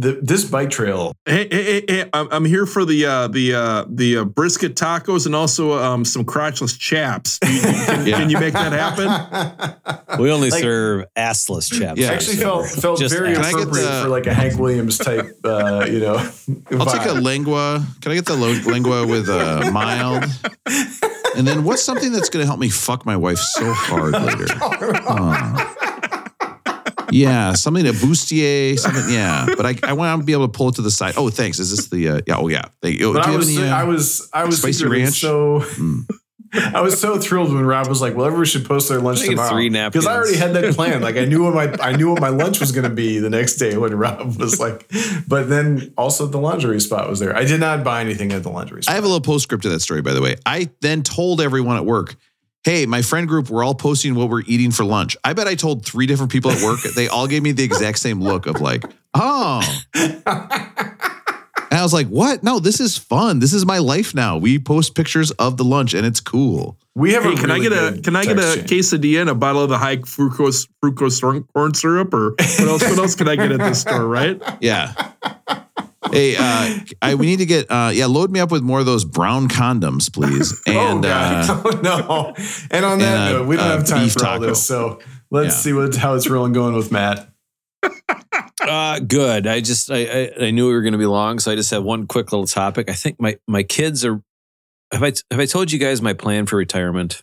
the 0.00 0.18
this 0.22 0.44
bike 0.44 0.70
trail 0.70 1.12
Hey, 1.26 1.46
hey, 1.50 1.62
hey, 1.64 1.84
hey, 1.88 2.10
I'm, 2.12 2.28
I'm 2.30 2.44
here 2.44 2.64
for 2.64 2.84
the 2.84 3.04
uh, 3.04 3.28
the 3.28 3.54
uh, 3.54 3.84
the 3.88 4.18
uh, 4.18 4.24
brisket 4.24 4.76
tacos 4.76 5.26
and 5.26 5.34
also 5.34 5.72
um, 5.72 6.04
some 6.04 6.24
crotchless 6.24 6.78
chaps. 6.78 7.38
You- 7.44 7.50
you- 7.52 7.60
can, 7.60 8.06
Yeah. 8.06 8.16
can 8.18 8.30
you 8.30 8.38
make 8.38 8.54
that 8.54 8.72
happen? 8.72 9.08
We 10.18 10.30
only 10.32 10.50
Like- 10.50 10.62
serve 10.62 11.04
assless 11.16 11.70
chaps. 11.70 12.00
Yeah. 12.00 12.10
actually 12.12 12.36
felt 12.38 12.66
felt 12.68 12.98
Just 12.98 13.14
very 13.14 13.30
ask. 13.36 13.40
Can 13.40 13.44
I 13.44 13.50
get 13.52 13.62
appropriate 13.68 13.84
the- 13.90 14.02
for 14.04 14.08
like 14.08 14.26
a 14.26 14.34
Hank 14.34 14.58
Williams 14.58 14.96
type. 14.98 15.26
Uh, 15.44 15.84
you 15.88 16.00
know, 16.00 16.14
I'll 16.16 16.86
take 16.86 17.02
a 17.06 17.14
vibe. 17.14 17.22
lengua. 17.22 17.86
Can 18.00 18.12
I 18.12 18.14
get 18.14 18.24
the 18.26 18.34
lo- 18.36 18.60
lengua 18.72 19.06
with 19.06 19.28
a 19.28 19.70
mild? 19.72 20.24
And 21.36 21.46
then 21.46 21.62
what's 21.62 21.82
something 21.82 22.10
that's 22.10 22.30
going 22.30 22.42
to 22.42 22.46
help 22.46 22.58
me 22.58 22.68
fuck 22.70 23.04
my 23.06 23.16
wife 23.16 23.38
so 23.38 23.72
hard 23.72 24.14
later? 24.14 24.46
Uh, 25.08 25.74
yeah, 27.10 27.52
something 27.54 27.86
a 27.86 27.92
bustier, 27.92 28.78
something. 28.78 29.08
Yeah, 29.12 29.46
but 29.56 29.66
I, 29.66 29.74
I 29.82 29.92
want 29.94 30.20
to 30.20 30.24
be 30.26 30.32
able 30.32 30.48
to 30.48 30.52
pull 30.56 30.68
it 30.68 30.74
to 30.76 30.82
the 30.82 30.90
side. 30.90 31.14
Oh, 31.16 31.30
thanks. 31.30 31.58
Is 31.58 31.70
this 31.76 31.88
the? 31.88 32.08
Uh, 32.08 32.20
yeah. 32.26 32.36
Oh, 32.36 32.48
yeah. 32.48 32.64
Thank 32.82 32.98
you. 32.98 33.10
Oh, 33.10 33.12
But 33.14 33.24
do 33.24 33.28
I 33.28 33.32
you 33.32 33.38
have 33.38 33.46
was, 33.46 33.58
any, 33.58 33.68
uh, 33.68 33.76
I 33.76 33.84
was, 33.84 34.30
I 34.32 34.44
was 34.44 34.58
spicy 34.58 34.72
secretly 34.74 35.02
ranch? 35.02 35.20
So 35.20 35.60
Mm. 35.60 36.06
I 36.74 36.80
was 36.80 36.98
so 36.98 37.18
thrilled 37.18 37.52
when 37.52 37.64
Rob 37.66 37.88
was 37.88 38.00
like, 38.00 38.16
"Well, 38.16 38.24
everyone 38.24 38.46
should 38.46 38.64
post 38.64 38.88
their 38.88 39.00
lunch 39.00 39.20
tomorrow." 39.20 39.50
three 39.50 39.68
because 39.68 40.06
I 40.06 40.14
already 40.14 40.38
had 40.38 40.54
that 40.54 40.74
plan. 40.76 41.02
Like 41.02 41.16
I 41.16 41.26
knew 41.26 41.44
what 41.44 41.54
my 41.54 41.76
I 41.86 41.92
knew 41.94 42.10
what 42.10 42.22
my 42.22 42.30
lunch 42.30 42.58
was 42.58 42.72
going 42.72 42.88
to 42.88 42.94
be 42.94 43.18
the 43.18 43.28
next 43.28 43.56
day 43.56 43.76
when 43.76 43.94
Rob 43.94 44.36
was 44.38 44.58
like. 44.58 44.90
But 45.26 45.50
then 45.50 45.92
also 45.98 46.24
the 46.26 46.38
laundry 46.38 46.80
spot 46.80 47.08
was 47.08 47.20
there. 47.20 47.36
I 47.36 47.44
did 47.44 47.60
not 47.60 47.84
buy 47.84 48.00
anything 48.00 48.32
at 48.32 48.42
the 48.44 48.48
lingerie 48.48 48.80
I 48.88 48.92
have 48.92 49.04
a 49.04 49.06
little 49.06 49.20
postscript 49.20 49.62
to 49.64 49.68
that 49.68 49.80
story, 49.80 50.00
by 50.00 50.14
the 50.14 50.22
way. 50.22 50.36
I 50.46 50.70
then 50.80 51.02
told 51.02 51.42
everyone 51.42 51.76
at 51.76 51.84
work, 51.84 52.16
hey, 52.64 52.86
my 52.86 53.02
friend 53.02 53.26
group, 53.28 53.48
we're 53.50 53.64
all 53.64 53.74
posting 53.74 54.14
what 54.14 54.28
we're 54.28 54.42
eating 54.46 54.70
for 54.70 54.84
lunch. 54.84 55.16
I 55.24 55.32
bet 55.32 55.46
I 55.46 55.54
told 55.54 55.84
three 55.86 56.06
different 56.06 56.30
people 56.32 56.50
at 56.50 56.62
work. 56.62 56.80
They 56.94 57.08
all 57.08 57.26
gave 57.26 57.42
me 57.42 57.52
the 57.52 57.64
exact 57.64 57.98
same 57.98 58.20
look 58.20 58.46
of 58.46 58.60
like, 58.60 58.84
oh. 59.14 59.62
And 61.70 61.78
I 61.78 61.82
was 61.82 61.92
like, 61.92 62.06
what? 62.08 62.42
No, 62.42 62.58
this 62.60 62.80
is 62.80 62.96
fun. 62.96 63.40
This 63.40 63.52
is 63.52 63.66
my 63.66 63.76
life 63.78 64.14
now. 64.14 64.38
We 64.38 64.58
post 64.58 64.94
pictures 64.94 65.30
of 65.32 65.58
the 65.58 65.64
lunch 65.64 65.92
and 65.92 66.06
it's 66.06 66.18
cool. 66.20 66.78
we 66.94 67.12
have. 67.12 67.24
Hey, 67.24 67.34
a 67.34 67.36
can 67.36 67.50
I 67.50 67.58
get 67.58 67.72
a 67.72 68.00
can 68.02 68.16
I 68.16 68.24
get 68.24 68.38
a 68.38 68.56
chain. 68.56 68.64
quesadilla 68.64 69.20
and 69.20 69.30
a 69.30 69.34
bottle 69.34 69.62
of 69.62 69.68
the 69.68 69.76
high 69.76 69.98
fructose 69.98 70.66
fructose 70.82 71.20
corn- 71.20 71.44
corn 71.54 71.74
syrup 71.74 72.14
or 72.14 72.30
what 72.30 72.60
else? 72.60 72.82
What 72.84 72.98
else 72.98 73.14
can 73.14 73.28
I 73.28 73.36
get 73.36 73.52
at 73.52 73.58
this 73.60 73.82
store? 73.82 74.06
Right? 74.06 74.40
Yeah. 74.62 74.94
Hey, 76.12 76.36
uh, 76.36 76.78
I, 77.02 77.14
we 77.14 77.26
need 77.26 77.38
to 77.38 77.46
get, 77.46 77.70
uh, 77.70 77.90
yeah, 77.92 78.06
load 78.06 78.30
me 78.30 78.40
up 78.40 78.50
with 78.50 78.62
more 78.62 78.80
of 78.80 78.86
those 78.86 79.04
brown 79.04 79.48
condoms, 79.48 80.12
please. 80.12 80.60
And, 80.66 81.04
oh 81.04 81.08
uh, 81.08 81.46
God! 81.46 81.62
oh 81.66 81.80
no! 81.82 82.34
And 82.70 82.84
on 82.84 82.98
that 82.98 83.28
and 83.28 83.36
a- 83.36 83.38
note, 83.38 83.46
we 83.48 83.56
don't 83.56 83.66
a 83.66 83.70
have 83.70 83.86
time 83.86 84.04
beef 84.04 84.14
for 84.14 84.26
all 84.26 84.40
this. 84.40 84.64
So 84.66 85.00
let's 85.30 85.54
Yeah. 85.54 85.60
see 85.60 85.72
what 85.72 85.94
how 85.96 86.14
it's 86.14 86.28
rolling 86.28 86.52
going 86.52 86.74
with 86.74 86.90
Matt. 86.92 87.28
Uh, 88.60 88.98
good. 88.98 89.46
I 89.46 89.60
just 89.60 89.88
I, 89.90 90.02
I 90.38 90.46
I 90.46 90.50
knew 90.50 90.66
we 90.66 90.72
were 90.72 90.82
going 90.82 90.92
to 90.92 90.98
be 90.98 91.06
long, 91.06 91.38
so 91.38 91.50
I 91.52 91.54
just 91.54 91.70
have 91.70 91.84
one 91.84 92.06
quick 92.08 92.32
little 92.32 92.46
topic. 92.46 92.90
I 92.90 92.92
think 92.92 93.20
my 93.20 93.38
my 93.46 93.62
kids 93.62 94.04
are. 94.04 94.20
Have 94.92 95.02
I 95.04 95.12
have 95.30 95.38
I 95.40 95.46
told 95.46 95.70
you 95.70 95.78
guys 95.78 96.02
my 96.02 96.12
plan 96.12 96.44
for 96.46 96.56
retirement? 96.56 97.22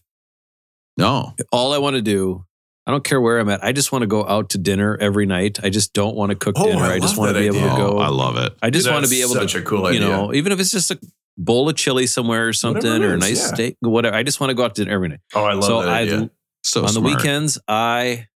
no. 0.97 1.33
All 1.51 1.73
I 1.73 1.77
want 1.77 1.97
to 1.97 2.01
do, 2.01 2.45
I 2.87 2.91
don't 2.91 3.03
care 3.03 3.19
where 3.19 3.39
I'm 3.39 3.49
at. 3.49 3.63
I 3.63 3.71
just 3.71 3.91
want 3.91 4.03
to 4.03 4.07
go 4.07 4.25
out 4.27 4.49
to 4.49 4.57
dinner 4.59 4.95
every 5.01 5.25
night. 5.25 5.59
I 5.63 5.69
just 5.69 5.93
don't 5.93 6.15
want 6.15 6.29
to 6.29 6.35
cook 6.35 6.55
Oh, 6.57 6.65
dinner. 6.65 6.83
I 6.83 6.95
I, 6.95 6.99
just 6.99 7.17
want 7.17 7.29
to 7.29 7.33
that 7.33 7.39
be 7.39 7.47
able 7.47 7.67
to 7.67 7.75
go. 7.75 7.97
Oh, 7.97 8.01
I 8.01 8.09
love 8.09 8.37
it. 8.37 8.53
I 8.61 8.69
just 8.69 8.89
want 8.89 9.03
to 9.05 9.09
be 9.09 9.21
able 9.21 9.33
such 9.33 9.53
to, 9.53 9.59
a 9.59 9.61
cool 9.63 9.81
you 9.91 9.97
idea. 9.97 10.01
know, 10.01 10.33
even 10.33 10.51
if 10.51 10.59
it's 10.59 10.71
just 10.71 10.91
a 10.91 10.99
bowl 11.37 11.67
of 11.67 11.75
chili 11.75 12.05
somewhere 12.05 12.47
or 12.47 12.53
something, 12.53 12.85
it 12.85 13.01
or 13.01 13.13
a 13.13 13.17
is, 13.17 13.19
nice 13.21 13.41
yeah. 13.41 13.53
steak, 13.53 13.77
whatever. 13.79 14.15
I 14.15 14.21
just 14.23 14.39
want 14.39 14.51
to 14.51 14.53
go 14.53 14.63
out 14.63 14.75
to 14.75 14.83
dinner 14.83 14.93
every 14.95 15.09
night. 15.09 15.19
Oh, 15.33 15.43
I 15.43 15.53
love 15.53 15.63
so 15.63 15.81
that 15.81 15.89
I. 15.89 16.29
So 16.63 16.85
on 16.85 16.93
the 16.93 17.01
weekends, 17.01 17.59
I 17.67 18.27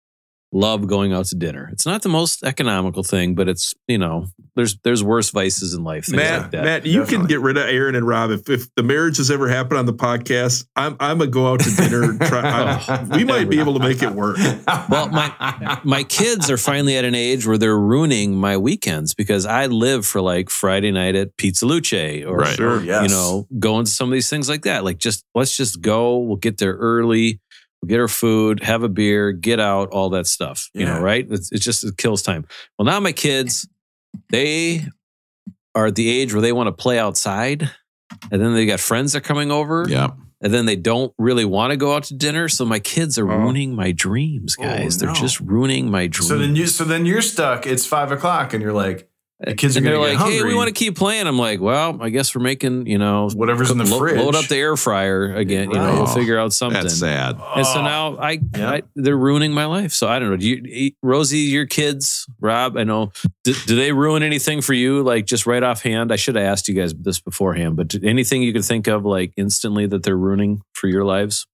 love 0.53 0.87
going 0.87 1.13
out 1.13 1.27
to 1.27 1.37
dinner. 1.37 1.69
It's 1.73 1.85
not 1.87 2.03
the 2.03 2.09
most 2.09 2.43
economical 2.43 3.03
thing, 3.03 3.35
but 3.35 3.49
it's 3.49 3.75
you 3.87 3.99
know, 3.99 4.27
there's 4.57 4.79
there's 4.79 5.03
worse 5.05 5.31
vices 5.31 5.75
in 5.75 5.85
life. 5.85 6.07
Things 6.07 6.17
Matt, 6.17 6.43
like 6.43 6.51
that. 6.53 6.65
Matt, 6.65 6.87
you 6.87 7.01
Definitely. 7.01 7.17
can 7.17 7.27
get 7.27 7.41
rid 7.41 7.57
of 7.57 7.65
Aaron 7.65 7.95
and 7.95 8.07
Rob 8.07 8.31
if, 8.31 8.49
if 8.49 8.75
the 8.75 8.83
marriage 8.83 9.19
has 9.19 9.31
ever 9.31 9.49
happened 9.49 9.79
on 9.79 9.87
the 9.87 9.93
podcast. 9.93 10.67
I'm 10.77 10.97
I'm 11.01 11.19
gonna 11.19 11.31
go 11.31 11.53
out 11.53 11.61
to 11.61 11.71
dinner. 11.77 12.17
Try, 12.19 12.41
I, 12.45 12.85
oh, 12.89 13.17
we 13.17 13.25
might 13.25 13.49
be 13.49 13.61
able 13.61 13.75
to 13.75 13.81
make 13.81 14.03
it 14.03 14.11
work. 14.13 14.39
Well, 14.89 15.09
my 15.09 15.81
my 15.85 16.03
kids 16.03 16.51
are 16.51 16.57
finally 16.57 16.97
at 16.97 17.05
an 17.05 17.15
age 17.15 17.47
where 17.47 17.59
they're 17.59 17.79
ruining 17.79 18.35
my 18.35 18.57
weekends 18.57 19.15
because 19.15 19.45
I 19.45 19.67
live 19.67 20.07
for 20.07 20.21
like 20.21 20.51
Friday 20.51 20.91
night 20.91 21.15
at 21.15 21.37
Pizza 21.37 21.67
Luce 21.67 21.93
or 22.25 22.39
Right. 22.39 22.57
Sure, 22.57 22.83
yes. 22.83 23.03
you 23.03 23.09
know 23.09 23.47
going 23.59 23.85
to 23.85 23.91
some 23.91 24.09
of 24.09 24.13
these 24.13 24.31
things 24.31 24.49
like 24.49 24.63
that. 24.63 24.85
Like 24.85 24.99
just 24.99 25.25
let's 25.35 25.57
just 25.57 25.81
go. 25.81 26.19
We'll 26.19 26.37
get 26.37 26.59
there 26.59 26.75
early. 26.75 27.41
We'll 27.83 27.89
get 27.89 27.99
her 27.99 28.09
food, 28.09 28.63
have 28.63 28.83
a 28.83 28.89
beer, 28.89 29.31
get 29.33 29.61
out, 29.61 29.91
all 29.91 30.11
that 30.11 30.27
stuff. 30.27 30.69
You 30.75 30.87
Yeah. 30.87 30.95
know, 30.99 31.01
right? 31.01 31.27
It's, 31.31 31.53
it's 31.53 31.65
just 31.65 31.85
it 31.85 31.97
kills 31.97 32.23
time. 32.23 32.45
Well, 32.79 32.87
now 32.87 32.99
my 33.01 33.13
kids, 33.13 33.69
they 34.31 34.85
are 35.75 35.87
at 35.87 35.95
the 35.95 36.09
age 36.11 36.33
where 36.33 36.43
they 36.43 36.53
want 36.53 36.67
to 36.67 36.73
play 36.73 36.99
outside, 36.99 37.71
and 38.33 38.41
then 38.43 38.55
they 38.55 38.67
got 38.67 38.81
friends 38.81 39.13
that 39.13 39.19
are 39.19 39.21
coming 39.23 39.51
over 39.53 39.87
Yeah. 39.89 40.09
and 40.41 40.53
then 40.53 40.67
they 40.67 40.75
don't 40.77 41.13
really 41.19 41.45
want 41.45 41.71
to 41.71 41.77
go 41.77 41.95
out 41.95 42.05
to 42.05 42.15
dinner. 42.15 42.49
So 42.49 42.65
my 42.65 42.81
kids 42.81 43.17
are 43.19 43.31
Oh. 43.31 43.37
ruining 43.37 43.77
my 43.77 43.93
dreams, 43.93 44.57
Oh, 44.59 44.63
guys. 44.65 45.01
no. 45.01 45.07
They're 45.07 45.15
just 45.15 45.39
ruining 45.41 45.91
my 45.91 46.07
dreams. 46.09 46.29
So 46.29 46.39
then 46.39 46.57
you 46.57 46.67
so 46.67 46.85
then 46.85 47.07
you're 47.07 47.23
stuck. 47.23 47.67
It's 47.67 47.87
five 47.87 48.11
o'clock, 48.11 48.55
and 48.55 48.63
you're 48.63 48.73
like, 48.73 49.09
the 49.41 49.55
kids 49.55 49.77
are 49.77 49.79
and 49.79 49.87
they're 49.87 49.99
like, 49.99 50.19
get 50.19 50.27
"Hey, 50.33 50.43
we 50.43 50.55
want 50.55 50.67
to 50.69 50.75
keep 50.75 50.97
playing." 50.97 51.27
I'm 51.29 51.39
like, 51.39 51.61
"Well, 51.61 51.99
I 52.03 52.09
guess 52.09 52.35
we're 52.35 52.43
making, 52.43 52.87
you 52.89 52.99
know, 52.99 53.29
whatever's 53.31 53.71
in 53.71 53.79
the 53.79 53.85
lo- 53.85 53.99
fridge. 53.99 54.17
load 54.17 54.35
up 54.35 54.47
the 54.47 54.57
air 54.57 54.77
fryer 54.77 55.33
again. 55.35 55.71
You 55.71 55.77
know, 55.77 55.95
we'll 55.95 56.07
figure 56.07 56.37
out 56.39 56.53
something." 56.53 56.83
That's 56.83 56.99
sad. 56.99 57.37
And 57.57 57.65
so 57.67 57.79
Oh. 57.79 57.83
now 57.83 58.17
I, 58.19 58.41
Yeah. 58.57 58.71
I, 58.71 58.83
they're 58.97 59.17
ruining 59.17 59.53
my 59.53 59.67
life. 59.67 59.93
So 59.93 60.09
I 60.09 60.19
don't 60.19 60.31
know. 60.31 60.37
Do 60.37 60.49
you, 60.49 60.91
Rosie, 61.03 61.39
your 61.39 61.67
kids, 61.67 62.27
Rob? 62.41 62.77
I 62.77 62.83
know. 62.85 63.13
Do, 63.45 63.55
do 63.67 63.77
they 63.77 63.93
ruin 63.93 64.23
anything 64.25 64.61
for 64.61 64.73
you? 64.75 65.03
Like 65.05 65.27
just 65.27 65.47
right 65.47 65.63
offhand? 65.63 66.13
I 66.13 66.17
should 66.17 66.35
have 66.35 66.45
asked 66.45 66.67
you 66.67 66.75
guys 66.75 66.93
this 66.95 67.21
beforehand. 67.21 67.77
But 67.77 67.95
anything 68.03 68.43
you 68.43 68.53
could 68.53 68.65
think 68.65 68.89
of, 68.89 69.05
like 69.05 69.33
instantly, 69.37 69.87
that 69.87 70.03
they're 70.03 70.17
ruining 70.19 70.63
for 70.75 70.89
your 70.89 71.05
lives? 71.05 71.47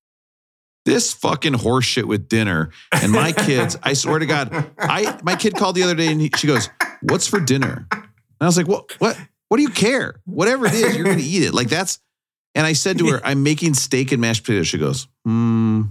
This 0.84 1.12
fucking 1.14 1.54
horseshit 1.54 2.04
with 2.04 2.28
dinner 2.28 2.70
and 2.92 3.10
my 3.10 3.32
kids. 3.46 3.76
I 3.82 3.94
swear 3.94 4.18
to 4.18 4.26
God, 4.26 4.70
I 4.78 5.18
my 5.22 5.34
kid 5.36 5.54
called 5.54 5.76
the 5.76 5.82
other 5.82 5.94
day 5.94 6.08
and 6.08 6.20
he, 6.20 6.30
she 6.36 6.46
goes, 6.46 6.68
"What's 7.02 7.26
for 7.26 7.40
dinner?" 7.40 7.86
And 7.90 8.02
I 8.40 8.46
was 8.46 8.56
like, 8.56 8.68
"What? 8.68 8.90
What? 8.98 9.18
What 9.48 9.56
do 9.58 9.62
you 9.62 9.70
care? 9.70 10.20
Whatever 10.24 10.66
it 10.66 10.74
is, 10.74 10.94
you're 10.96 11.04
going 11.04 11.18
to 11.18 11.24
eat 11.24 11.42
it. 11.44 11.54
Like 11.54 11.68
that's." 11.68 11.98
And 12.54 12.66
I 12.66 12.74
said 12.74 12.98
to 12.98 13.06
her, 13.08 13.20
"I'm 13.24 13.42
making 13.42 13.74
steak 13.74 14.12
and 14.12 14.20
mashed 14.20 14.44
potatoes." 14.44 14.66
She 14.66 14.78
goes, 14.78 15.08
"Hmm." 15.24 15.82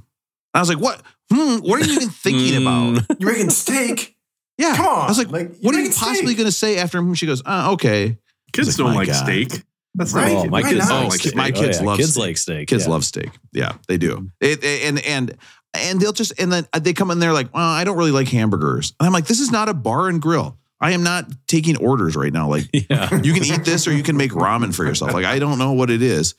I 0.53 0.59
was 0.59 0.69
like, 0.69 0.79
"What? 0.79 1.01
Hmm? 1.31 1.57
What 1.59 1.81
are 1.81 1.85
you 1.85 1.93
even 1.93 2.09
thinking 2.09 2.61
about?" 2.61 3.05
You're 3.19 3.31
making 3.31 3.49
steak. 3.49 4.15
Yeah. 4.59 4.75
Come 4.75 4.85
on. 4.85 5.05
I 5.05 5.07
was 5.07 5.17
like, 5.17 5.31
Like, 5.31 5.55
"What 5.61 5.73
are 5.73 5.77
you're 5.79 5.85
you 5.85 5.89
making 5.89 5.93
possibly 5.99 6.25
steak. 6.33 6.37
going 6.37 6.47
to 6.47 6.51
say 6.51 6.77
after 6.77 6.99
him?" 6.99 7.13
She 7.15 7.25
goes, 7.25 7.41
uh, 7.45 7.71
"Okay." 7.73 8.19
Kids 8.51 8.67
Like, 8.67 8.77
don't 8.77 8.93
like 8.95 9.07
God. 9.07 9.23
steak. 9.23 9.63
That's 9.95 10.13
Right. 10.13 10.33
not 10.33 10.47
Oh, 10.47 10.49
my 10.49 10.61
Why 10.61 10.69
kids 10.71 10.89
not? 10.89 11.03
Oh, 11.03 11.07
like 11.07 11.19
ki- 11.21 11.27
steak. 11.29 11.35
my 11.35 11.49
oh, 11.49 11.51
kids 11.61 11.79
yeah. 11.79 11.85
love 11.85 11.97
kids 11.97 12.11
steak. 12.13 12.21
like 12.23 12.37
steak. 12.37 12.67
Kids 12.67 12.83
yeah. 12.85 12.89
love 12.89 13.05
steak. 13.05 13.29
Yeah, 13.53 13.73
they 13.87 13.97
do. 13.97 14.29
It, 14.41 14.63
and 14.63 14.99
and 15.05 15.37
and 15.73 15.99
they'll 16.01 16.13
just 16.13 16.33
and 16.39 16.51
then 16.51 16.65
they 16.79 16.93
come 16.93 17.11
in 17.11 17.19
there 17.19 17.33
like, 17.33 17.53
well, 17.53 17.63
I 17.63 17.83
don't 17.83 17.97
really 17.97 18.11
like 18.11 18.27
hamburgers. 18.27 18.93
And 18.99 19.07
I'm 19.07 19.13
like, 19.13 19.25
this 19.27 19.39
is 19.39 19.51
not 19.51 19.69
a 19.69 19.73
bar 19.73 20.07
and 20.09 20.21
grill. 20.21 20.57
I 20.81 20.91
am 20.91 21.03
not 21.03 21.25
taking 21.47 21.77
orders 21.77 22.15
right 22.15 22.33
now. 22.33 22.49
Like 22.49 22.65
Yeah. 22.89 23.21
you 23.21 23.33
can 23.33 23.45
eat 23.45 23.63
this 23.65 23.87
or 23.87 23.93
you 23.93 24.03
can 24.03 24.17
make 24.17 24.31
ramen 24.31 24.73
for 24.75 24.83
yourself. 24.85 25.13
Like 25.13 25.25
I 25.25 25.39
don't 25.39 25.57
know 25.59 25.73
what 25.73 25.89
it 25.89 26.01
is. 26.01 26.35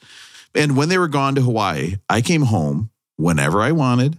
And 0.55 0.77
when 0.77 0.89
they 0.89 0.99
were 0.99 1.09
gone 1.09 1.35
to 1.37 1.41
Hawaii, 1.41 1.97
I 2.09 2.21
came 2.21 2.43
home 2.43 2.91
whenever 3.17 3.61
I 3.61 3.73
wanted. 3.73 4.19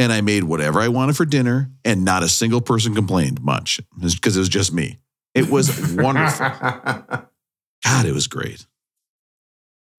And 0.00 0.12
I 0.12 0.20
made 0.20 0.44
whatever 0.44 0.80
I 0.80 0.86
wanted 0.86 1.16
for 1.16 1.24
dinner, 1.24 1.72
and 1.84 2.04
not 2.04 2.22
a 2.22 2.28
single 2.28 2.60
person 2.60 2.94
complained 2.94 3.42
much 3.42 3.80
because 4.00 4.36
it 4.36 4.38
was 4.38 4.48
just 4.48 4.72
me. 4.72 4.98
It 5.34 5.50
was 5.50 5.92
wonderful. 5.96 6.46
God, 7.84 8.06
it 8.06 8.12
was 8.12 8.26
great. 8.26 8.66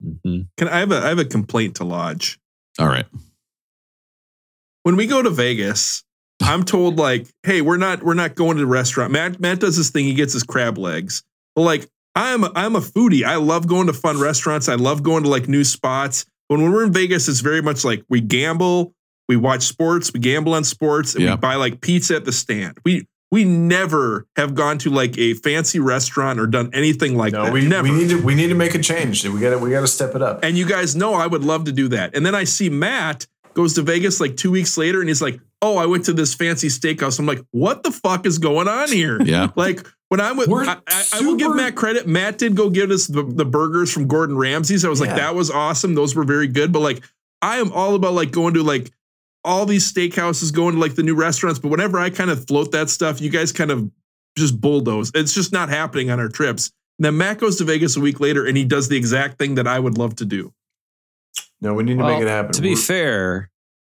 Mhm. 0.03 0.47
Can 0.57 0.67
I 0.67 0.79
have 0.79 0.91
a 0.91 0.97
I 0.97 1.07
have 1.09 1.19
a 1.19 1.25
complaint 1.25 1.75
to 1.75 1.83
lodge? 1.83 2.39
All 2.77 2.87
right. 2.87 3.05
When 4.83 4.95
we 4.95 5.07
go 5.07 5.21
to 5.21 5.29
Vegas, 5.29 6.03
I'm 6.41 6.63
told 6.63 6.97
like, 6.97 7.27
hey, 7.43 7.61
we're 7.61 7.77
not 7.77 8.03
we're 8.03 8.13
not 8.13 8.35
going 8.35 8.55
to 8.57 8.61
the 8.61 8.67
restaurant. 8.67 9.11
Matt 9.11 9.39
Matt 9.39 9.59
does 9.59 9.75
this 9.77 9.89
thing, 9.89 10.05
he 10.05 10.13
gets 10.13 10.33
his 10.33 10.43
crab 10.43 10.77
legs. 10.77 11.23
But 11.55 11.63
like 11.63 11.89
I'm 12.15 12.43
a, 12.43 12.51
I'm 12.55 12.75
a 12.75 12.81
foodie. 12.81 13.23
I 13.23 13.35
love 13.35 13.67
going 13.67 13.87
to 13.87 13.93
fun 13.93 14.19
restaurants. 14.19 14.67
I 14.67 14.75
love 14.75 15.03
going 15.03 15.23
to 15.23 15.29
like 15.29 15.47
new 15.47 15.63
spots. 15.63 16.25
But 16.47 16.59
when 16.59 16.71
we're 16.71 16.85
in 16.85 16.91
Vegas, 16.93 17.27
it's 17.27 17.41
very 17.41 17.61
much 17.61 17.85
like 17.85 18.03
we 18.09 18.19
gamble, 18.21 18.93
we 19.27 19.35
watch 19.37 19.63
sports, 19.63 20.11
we 20.11 20.19
gamble 20.19 20.53
on 20.55 20.63
sports, 20.63 21.13
and 21.13 21.23
we 21.33 21.37
buy 21.37 21.55
like 21.55 21.81
pizza 21.81 22.15
at 22.15 22.25
the 22.25 22.31
stand. 22.31 22.77
We 22.83 23.07
we 23.31 23.43
never 23.43 24.27
have 24.35 24.55
gone 24.55 24.77
to 24.79 24.89
like 24.89 25.17
a 25.17 25.33
fancy 25.35 25.79
restaurant 25.79 26.39
or 26.39 26.47
done 26.47 26.71
anything 26.73 27.15
like 27.15 27.33
no, 27.33 27.45
that. 27.45 27.53
we, 27.53 27.67
never. 27.67 27.83
we 27.83 27.91
need 27.91 28.09
to 28.09 28.21
we 28.21 28.35
need 28.35 28.47
to 28.47 28.55
make 28.55 28.73
a 28.75 28.79
change. 28.79 29.25
We 29.27 29.39
got 29.39 29.51
to 29.51 29.59
we 29.59 29.69
got 29.69 29.81
to 29.81 29.87
step 29.87 30.15
it 30.15 30.21
up. 30.21 30.43
And 30.43 30.57
you 30.57 30.65
guys 30.65 30.95
know 30.95 31.13
I 31.13 31.27
would 31.27 31.43
love 31.43 31.65
to 31.65 31.71
do 31.71 31.89
that. 31.89 32.15
And 32.15 32.25
then 32.25 32.33
I 32.33 32.43
see 32.43 32.69
Matt 32.69 33.27
goes 33.53 33.73
to 33.75 33.81
Vegas 33.81 34.19
like 34.19 34.37
two 34.37 34.51
weeks 34.51 34.77
later 34.77 34.99
and 34.99 35.07
he's 35.07 35.21
like, 35.21 35.39
Oh, 35.61 35.77
I 35.77 35.85
went 35.85 36.05
to 36.05 36.13
this 36.13 36.33
fancy 36.33 36.69
steakhouse. 36.69 37.19
I'm 37.19 37.25
like, 37.25 37.41
What 37.51 37.83
the 37.83 37.91
fuck 37.91 38.25
is 38.25 38.39
going 38.39 38.67
on 38.67 38.91
here? 38.91 39.19
Yeah. 39.29 39.49
Like 39.55 39.85
when 40.07 40.19
I'm 40.19 40.37
with, 40.37 40.47
We're 40.47 40.65
I, 40.65 40.77
I, 40.87 41.05
I 41.15 41.21
will 41.21 41.35
give 41.35 41.55
Matt 41.55 41.75
credit. 41.75 42.07
Matt 42.07 42.39
did 42.39 42.55
go 42.55 42.71
give 42.71 42.89
us 42.89 43.05
the, 43.05 43.21
the 43.21 43.45
burgers 43.45 43.91
from 43.93 44.07
Gordon 44.07 44.37
Ramsay's. 44.37 44.83
I 44.83 44.89
was 44.89 44.99
like, 44.99 45.15
that 45.15 45.35
was 45.35 45.51
awesome. 45.51 45.93
Those 45.93 46.15
were 46.15 46.23
very 46.23 46.47
good. 46.47 46.71
But 46.71 46.79
like, 46.79 47.03
I 47.43 47.57
am 47.57 47.71
all 47.71 47.93
about 47.93 48.13
like 48.13 48.31
going 48.31 48.55
to 48.55 48.63
like 48.63 48.91
all 49.43 49.65
these 49.65 49.91
steakhouses, 49.91 50.53
going 50.53 50.75
to 50.75 50.81
like 50.81 50.95
the 50.95 51.03
new 51.03 51.15
restaurants. 51.15 51.59
But 51.59 51.69
whenever 51.69 51.99
I 51.99 52.09
kind 52.09 52.29
of 52.29 52.45
float 52.47 52.71
that 52.73 52.89
stuff, 52.89 53.21
you 53.21 53.29
guys 53.29 53.51
kind 53.51 53.71
of 53.71 53.89
just 54.37 54.59
bulldoze. 54.59 55.11
It's 55.15 55.33
just 55.33 55.51
not 55.53 55.69
happening 55.69 56.09
on 56.11 56.19
our 56.19 56.29
trips. 56.29 56.71
And 56.99 57.05
then 57.05 57.17
Matt 57.17 57.39
goes 57.39 57.57
to 57.57 57.63
Vegas 57.63 57.95
a 57.95 57.99
week 58.01 58.19
later 58.19 58.45
and 58.45 58.57
he 58.57 58.65
does 58.65 58.89
the 58.89 58.97
exact 58.97 59.39
thing 59.39 59.55
that 59.55 59.67
I 59.67 59.79
would 59.79 59.97
love 59.97 60.15
to 60.17 60.25
do. 60.25 60.53
No, 61.61 61.73
we 61.73 61.83
need 61.83 61.97
to 61.97 62.03
Well, 62.03 62.13
make 62.13 62.21
it 62.23 62.27
happen. 62.29 62.51
To 62.53 62.61
be 62.61 62.69
We're- 62.69 62.81
fair, 62.81 63.49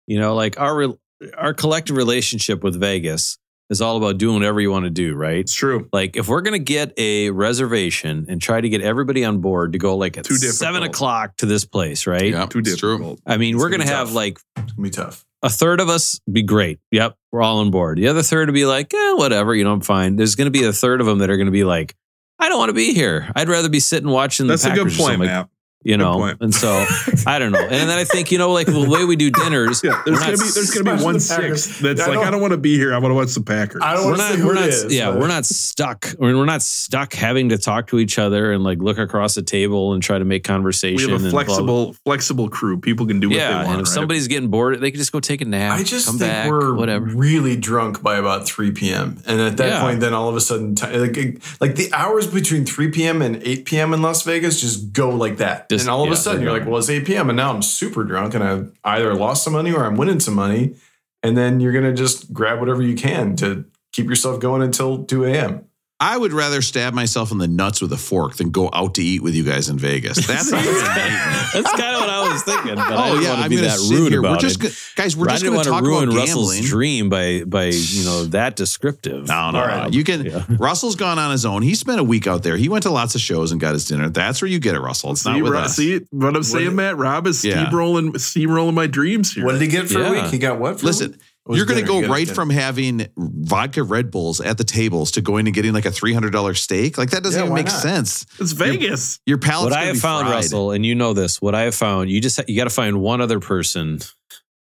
you 0.08 0.20
know, 0.20 0.36
like 0.36 0.60
our 0.60 0.76
re- 0.76 0.98
our 1.38 1.54
collective 1.54 1.96
relationship 1.98 2.64
with 2.64 2.80
Vegas, 2.80 3.38
is 3.70 3.82
all 3.82 3.98
about 3.98 4.18
doing 4.18 4.36
whatever 4.36 4.62
you 4.62 4.72
want 4.72 4.86
to 4.86 4.90
do, 4.90 5.14
right? 5.14 5.40
It's 5.40 5.54
true. 5.54 5.90
Like 5.92 6.16
if 6.16 6.30
we're 6.30 6.40
gonna 6.42 6.58
get 6.60 6.94
a 6.98 7.32
reservation 7.32 8.26
and 8.30 8.42
try 8.42 8.62
to 8.62 8.70
get 8.70 8.80
everybody 8.82 9.26
on 9.26 9.40
board 9.42 9.74
to 9.74 9.78
go 9.78 9.98
like 9.98 10.18
at 10.18 10.26
seven 10.26 10.84
o'clock 10.84 11.36
to 11.38 11.46
this 11.46 11.66
place, 11.66 12.08
right? 12.08 12.32
Yeah, 12.32 12.46
Too 12.46 12.62
difficult. 12.62 13.20
I 13.26 13.36
mean, 13.36 13.56
It's 13.56 13.62
we're 13.62 13.70
gonna 13.70 13.84
gonna 13.84 13.98
have 13.98 14.08
tough. 14.08 14.16
like 14.16 14.40
It's 14.58 14.72
gonna 14.72 14.84
be 14.84 14.90
tough. 14.90 15.26
A 15.44 15.50
third 15.50 15.80
of 15.80 15.90
us 15.90 16.20
be 16.32 16.42
great. 16.42 16.80
Yep, 16.92 17.16
we're 17.32 17.42
all 17.42 17.60
on 17.60 17.72
board. 17.72 17.98
The 17.98 18.08
other 18.08 18.24
third 18.24 18.48
would 18.50 18.54
be 18.54 18.66
like, 18.66 18.94
eh, 18.94 19.14
whatever, 19.14 19.54
you 19.56 19.64
know, 19.64 19.74
I'm 19.74 19.82
fine. 19.82 20.16
There's 20.16 20.36
gonna 20.36 20.52
be 20.52 20.64
a 20.64 20.74
third 20.74 21.02
of 21.02 21.08
them 21.08 21.20
that 21.20 21.30
are 21.30 21.38
gonna 21.38 21.52
be 21.52 21.64
like, 21.64 21.96
I 22.40 22.50
don't 22.50 22.60
want 22.60 22.70
to 22.70 22.74
be 22.74 22.94
here. 22.94 23.32
I'd 23.36 23.50
rather 23.50 23.70
be 23.70 23.80
sitting 23.80 24.10
watching 24.10 24.48
That's 24.48 24.64
the 24.64 24.72
a 24.72 24.76
good 24.76 24.84
Packers 24.90 24.98
point, 24.98 25.20
Matt. 25.22 25.50
You 25.84 25.94
Good 25.94 25.98
know, 26.04 26.14
point. 26.16 26.38
and 26.42 26.54
so 26.54 26.86
I 27.28 27.38
don't 27.40 27.52
know. 27.54 27.62
And 27.62 27.88
then 27.90 27.98
I 27.98 28.04
think 28.04 28.32
you 28.32 28.38
know, 28.40 28.52
like 28.52 28.66
the 28.66 28.90
way 28.90 29.06
we 29.06 29.16
do 29.16 29.30
dinners, 29.30 29.82
Yeah, 29.84 30.02
there's 30.06 30.20
gonna 30.20 30.32
be 30.32 30.38
there's 30.38 30.72
gonna 30.72 30.84
be 30.84 30.90
Especially 30.90 31.06
one 31.06 31.14
the 31.18 31.26
Packers. 31.30 31.64
sixth 31.64 31.80
that's 31.82 32.00
Yeah, 32.00 32.06
I 32.08 32.16
like. 32.16 32.28
I 32.28 32.32
don't 32.32 32.42
want 32.42 32.52
to 32.52 32.58
be 32.58 32.76
here. 32.76 32.94
I 32.94 32.98
want 32.98 33.12
to 33.12 33.16
watch 33.16 33.34
the 33.36 33.42
Packers. 33.42 33.82
I 33.86 33.94
don't 33.94 34.06
we're 34.06 34.18
want 34.18 34.22
to 34.24 34.30
not, 34.30 34.40
who 34.40 34.48
we're 34.48 34.54
not, 34.56 34.68
is. 34.70 34.94
yeah, 34.94 35.12
but- 35.12 35.20
we're 35.22 35.28
not 35.28 35.46
stuck. 35.46 36.08
I 36.20 36.26
mean, 36.26 36.36
we're 36.38 36.46
not 36.46 36.62
stuck 36.64 37.14
having 37.14 37.50
to 37.50 37.58
talk 37.60 37.88
to 37.88 38.00
each 38.00 38.18
other 38.20 38.52
and 38.52 38.64
like 38.64 38.80
look 38.80 38.98
across 38.98 39.36
the 39.36 39.44
table 39.44 39.94
and 39.94 40.02
try 40.04 40.18
to 40.18 40.26
make 40.26 40.44
conversation 40.44 41.08
we 41.08 41.14
have 41.14 41.22
a 41.22 41.26
and 41.26 41.32
blah, 41.32 41.44
blah. 41.44 41.56
flexible 41.56 41.94
flexible 42.06 42.50
crew. 42.50 42.80
People 42.82 43.06
can 43.06 43.20
do 43.20 43.30
what 43.30 43.38
yeah, 43.38 43.50
they 43.50 43.56
want. 43.56 43.68
and 43.68 43.76
if 43.76 43.86
right? 43.88 43.94
somebody's 43.94 44.28
getting 44.28 44.50
bored, 44.50 44.82
they 44.82 44.92
can 44.92 44.98
just 44.98 45.12
go 45.14 45.20
take 45.22 45.42
a 45.42 45.46
nap. 45.46 45.80
I 45.80 45.84
just 45.84 46.08
come 46.08 46.18
think 46.18 46.32
back, 46.32 46.50
we're 46.50 46.74
whatever. 46.74 47.06
really 47.06 47.56
drunk 47.56 48.02
by 48.02 48.18
about 48.18 48.46
3 48.48 48.72
p.m. 48.72 49.22
And 49.28 49.40
at 49.40 49.56
that 49.58 49.68
Yeah. 49.68 49.82
point, 49.82 50.00
then 50.02 50.14
all 50.14 50.28
of 50.28 50.36
a 50.36 50.42
sudden, 50.42 50.76
like, 50.82 51.40
like 51.62 51.76
the 51.76 51.90
hours 51.94 52.28
between 52.28 52.66
3 52.66 52.90
p.m. 52.90 53.22
and 53.22 53.42
8 53.44 53.64
p.m. 53.66 53.94
in 53.94 54.02
Las 54.02 54.24
Vegas 54.24 54.60
just 54.60 54.92
go 54.92 55.10
like 55.12 55.38
that. 55.38 55.67
Just- 55.70 55.84
and 55.84 55.90
all 55.90 56.02
of 56.04 56.08
yeah, 56.08 56.14
a 56.14 56.18
sudden, 56.18 56.42
you're 56.42 56.52
like, 56.52 56.66
well, 56.66 56.78
it's 56.78 56.90
8 56.90 57.06
p.m. 57.06 57.30
And 57.30 57.38
now 57.38 57.54
I'm 57.54 57.62
super 57.62 58.04
drunk 58.04 58.34
and 58.34 58.44
I've 58.44 58.72
either 58.84 59.14
lost 59.14 59.44
some 59.44 59.54
money 59.54 59.72
or 59.72 59.86
I'm 59.86 59.98
winning 59.98 60.20
some 60.20 60.36
money. 60.36 60.76
And 61.24 61.36
then 61.38 61.60
you're 61.60 61.74
going 61.74 61.84
to 61.86 61.94
just 61.94 62.32
grab 62.32 62.60
whatever 62.60 62.82
you 62.82 62.96
can 62.96 63.36
to 63.38 63.66
keep 63.92 64.08
yourself 64.08 64.40
going 64.40 64.62
until 64.62 65.04
2 65.04 65.26
a.m. 65.26 65.67
I 66.00 66.16
would 66.16 66.32
rather 66.32 66.62
stab 66.62 66.94
myself 66.94 67.32
in 67.32 67.40
the 67.40 67.48
nuts 67.48 67.82
with 67.82 67.92
a 67.92 67.98
fork 67.98 68.36
than 68.36 68.52
go 68.52 68.70
out 68.72 68.94
to 68.96 69.04
eat 69.04 69.24
with 69.24 69.34
you 69.34 69.44
guys 69.44 69.68
in 69.68 69.80
Vegas. 69.80 70.28
That's. 70.28 70.52
That's 70.52 71.72
kind 71.72 71.96
of 71.96 72.02
what 72.02 72.10
I 72.10 72.30
was 72.32 72.44
thinking. 72.44 72.76
But 72.76 72.94
I 72.94 73.10
Oh 73.10 73.12
didn't 73.14 73.24
yeah, 73.24 73.30
want 73.30 73.40
to 73.40 73.44
I'm 73.46 73.50
be 73.50 73.56
gonna 73.56 73.68
that 73.70 73.80
sit 73.80 73.96
rude 73.98 74.12
here. 74.12 74.22
We're 74.22 74.38
just 74.38 74.64
it. 74.64 74.78
guys. 74.96 75.16
We're 75.18 75.28
I 75.28 75.32
just 75.32 75.44
didn't 75.44 75.56
going 75.56 75.56
want 75.56 75.64
to 75.66 75.70
to 75.72 75.76
talk 75.76 75.84
ruin 75.84 76.04
about 76.10 76.18
Russell's 76.18 76.54
gambling. 76.54 76.70
dream 76.70 77.10
by 77.10 77.44
by 77.46 77.66
you 77.66 78.04
know 78.06 78.26
that 78.38 78.56
descriptive. 78.56 79.28
No, 79.28 79.52
no, 79.52 79.60
All 79.60 79.68
no. 79.68 79.74
right. 79.74 79.94
You 79.94 80.04
can. 80.04 80.26
Yeah. 80.26 80.46
Russell's 80.60 80.96
gone 80.96 81.18
on 81.18 81.32
his 81.32 81.46
own. 81.46 81.62
He 81.64 81.74
spent 81.74 82.00
a 82.00 82.04
week 82.04 82.28
out 82.28 82.44
there. 82.44 82.58
He 82.58 82.70
went 82.70 82.84
to 82.84 82.92
lots 82.92 83.16
of 83.16 83.22
shows 83.22 83.52
and 83.52 83.60
got 83.60 83.74
his 83.74 83.86
dinner. 83.86 84.10
That's 84.10 84.42
where 84.42 84.50
you 84.52 84.60
get 84.60 84.76
it, 84.76 84.80
Russell. 84.82 85.12
It's 85.14 85.22
see, 85.24 85.32
not 85.32 85.42
with 85.42 85.52
Ro- 85.54 85.60
us. 85.62 85.76
see 85.76 86.02
what 86.12 86.36
I'm 86.36 86.44
saying, 86.44 86.76
Matt. 86.76 86.98
Rob 86.98 87.26
is 87.26 87.44
Yeah. 87.44 87.66
steamrolling 87.66 88.12
steamrolling 88.16 88.74
my 88.76 88.86
dreams 88.88 89.34
here. 89.34 89.46
What 89.46 89.54
did 89.54 89.62
he 89.62 89.68
get 89.68 89.88
for 89.88 90.00
Yeah. 90.00 90.10
a 90.10 90.12
week? 90.24 90.32
He 90.32 90.38
got 90.38 90.60
what? 90.60 90.80
For 90.80 90.86
a 90.86 90.88
Listen, 90.88 91.12
week? 91.12 91.20
It 91.20 91.22
was 91.22 91.28
you're 91.50 91.66
going 91.66 91.80
to 91.80 91.86
go 91.86 92.02
He 92.02 92.08
right 92.08 92.26
dinner. 92.26 92.36
from 92.36 92.50
having 92.50 93.08
vodka 93.18 93.84
Red 93.84 94.12
Bulls 94.12 94.42
at 94.42 94.58
the 94.58 94.64
tables 94.64 95.12
to 95.12 95.22
going 95.22 95.48
and 95.48 95.54
getting 95.56 95.74
like 95.74 95.86
a 95.86 95.92
three 95.92 96.14
hundred 96.14 96.32
dollar 96.34 96.54
steak. 96.54 96.98
Like 96.98 97.12
that 97.12 97.24
doesn't 97.24 97.40
Yeah, 97.40 97.46
even 97.46 97.56
make 97.56 97.68
not? 97.68 97.82
sense. 97.82 98.26
it's 98.40 98.52
Vegas. 98.52 99.20
Your 99.26 99.38
palate's 99.38 99.72
what 99.72 99.80
I 99.82 99.86
have 99.86 99.96
be 99.96 100.00
found, 100.00 100.26
fried. 100.28 100.36
Russell, 100.36 100.72
and 100.72 100.86
you 100.86 100.96
know 100.96 101.14
this. 101.14 101.42
What 101.42 101.56
I 101.56 101.62
have 101.62 101.76
found, 101.76 102.10
you 102.10 102.20
just 102.22 102.40
you 102.48 102.56
got 102.58 102.66
to 102.66 102.70
find 102.70 103.02
one 103.02 103.22
other 103.22 103.40
person 103.40 104.00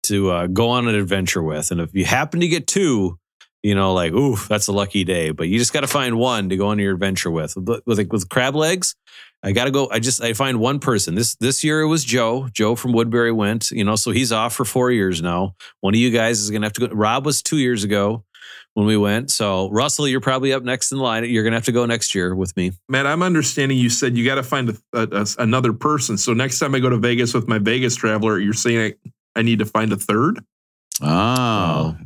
to 0.04 0.30
uh, 0.30 0.46
go 0.48 0.70
on 0.70 0.88
an 0.88 0.94
adventure 0.94 1.42
with, 1.42 1.70
and 1.70 1.80
if 1.80 1.94
you 1.94 2.04
happen 2.04 2.40
to 2.40 2.48
get 2.48 2.66
two, 2.66 3.18
you 3.62 3.74
know, 3.74 3.94
like 3.94 4.12
ooh, 4.12 4.36
that's 4.48 4.66
a 4.66 4.72
lucky 4.72 5.04
day. 5.04 5.30
But 5.30 5.48
you 5.48 5.58
just 5.58 5.72
got 5.72 5.82
to 5.82 5.86
find 5.86 6.18
one 6.18 6.48
to 6.48 6.56
go 6.56 6.68
on 6.68 6.78
your 6.80 6.92
adventure 6.92 7.30
with. 7.30 7.54
But 7.56 7.82
with 7.86 7.98
with 8.10 8.28
crab 8.28 8.56
legs, 8.56 8.96
I 9.44 9.52
got 9.52 9.64
to 9.64 9.70
go. 9.72 9.88
I 9.90 9.98
just 9.98 10.22
I 10.22 10.34
find 10.34 10.60
one 10.60 10.78
person. 10.78 11.14
This 11.16 11.34
this 11.36 11.64
year 11.64 11.80
it 11.80 11.88
was 11.88 12.04
Joe. 12.04 12.48
Joe 12.52 12.76
from 12.76 12.92
Woodbury 12.92 13.32
went. 13.32 13.70
You 13.72 13.82
know, 13.84 13.96
so 13.96 14.10
he's 14.12 14.30
off 14.32 14.54
for 14.54 14.64
four 14.64 14.90
years 14.90 15.20
now. 15.20 15.54
One 15.80 15.94
of 15.94 15.98
you 16.00 16.10
guys 16.10 16.38
is 16.40 16.50
gonna 16.50 16.66
have 16.66 16.72
to 16.74 16.86
go. 16.88 16.94
Rob 16.94 17.26
was 17.26 17.42
two 17.42 17.58
years 17.58 17.82
ago 17.82 18.24
when 18.74 18.86
we 18.86 18.96
went. 18.96 19.30
So 19.32 19.68
Russell, 19.70 20.06
you're 20.06 20.20
probably 20.20 20.52
up 20.52 20.62
next 20.62 20.92
in 20.92 20.98
line. 20.98 21.24
You're 21.24 21.42
gonna 21.42 21.56
have 21.56 21.64
to 21.64 21.72
go 21.72 21.84
next 21.86 22.14
year 22.14 22.34
with 22.36 22.56
me. 22.56 22.70
Matt, 22.88 23.06
I'm 23.06 23.22
understanding 23.22 23.78
you 23.78 23.90
said 23.90 24.16
you 24.16 24.24
got 24.24 24.36
to 24.36 24.42
find 24.44 24.68
a, 24.70 24.76
a- 24.92 25.08
a- 25.22 25.42
another 25.42 25.72
person. 25.72 26.16
So 26.18 26.32
next 26.34 26.58
time 26.60 26.74
I 26.74 26.78
go 26.78 26.88
to 26.90 26.98
Vegas 26.98 27.34
with 27.34 27.48
my 27.48 27.58
Vegas 27.58 27.96
traveler, 27.96 28.38
you're 28.38 28.52
saying 28.52 28.94
I, 29.34 29.40
I 29.40 29.42
need 29.42 29.58
to 29.58 29.64
find 29.66 29.92
a 29.92 29.96
third? 29.96 30.38
Oh, 31.00 31.96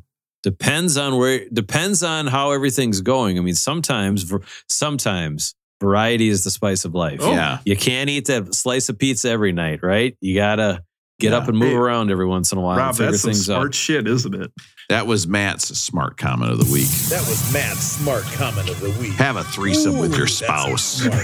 Depends 0.42 0.96
on 0.96 1.16
where. 1.18 1.48
Depends 1.52 2.02
on 2.04 2.28
how 2.28 2.52
everything's 2.52 3.00
going. 3.00 3.36
I 3.36 3.40
mean, 3.42 3.54
sometimes, 3.56 4.32
sometimes 4.68 5.55
variety 5.80 6.28
is 6.28 6.44
the 6.44 6.50
spice 6.50 6.84
of 6.84 6.94
life. 6.94 7.20
Oh. 7.22 7.32
yeah. 7.32 7.58
You 7.64 7.76
can't 7.76 8.08
eat 8.10 8.26
that 8.26 8.54
slice 8.54 8.88
of 8.88 8.98
pizza 8.98 9.28
every 9.30 9.52
night, 9.52 9.80
right? 9.82 10.16
You 10.20 10.34
gotta 10.34 10.82
get 11.18 11.32
Yeah. 11.32 11.38
up 11.38 11.48
and 11.48 11.56
move 11.58 11.70
Hey, 11.70 11.76
around 11.76 12.10
every 12.10 12.26
once 12.26 12.52
in 12.52 12.58
a 12.58 12.60
while 12.60 12.76
Rob, 12.78 12.88
and 12.88 12.96
figure 12.96 13.10
that's 13.12 13.22
some 13.22 13.30
things 13.32 13.44
smart 13.46 13.66
out. 13.68 13.74
shit, 13.74 14.06
isn't 14.08 14.34
it? 14.34 14.52
That 14.88 15.06
was 15.06 15.26
Matt's 15.26 15.76
smart 15.78 16.16
comment 16.16 16.52
of 16.52 16.58
the 16.64 16.72
week. 16.72 16.88
That 17.08 17.26
was 17.28 17.52
Matt's 17.52 17.82
smart 17.82 18.22
comment 18.34 18.68
of 18.68 18.78
the 18.80 18.90
week. 19.00 19.14
Have 19.14 19.36
a 19.36 19.42
threesome 19.44 19.98
with 19.98 20.16
your 20.16 20.26
spouse. 20.28 21.06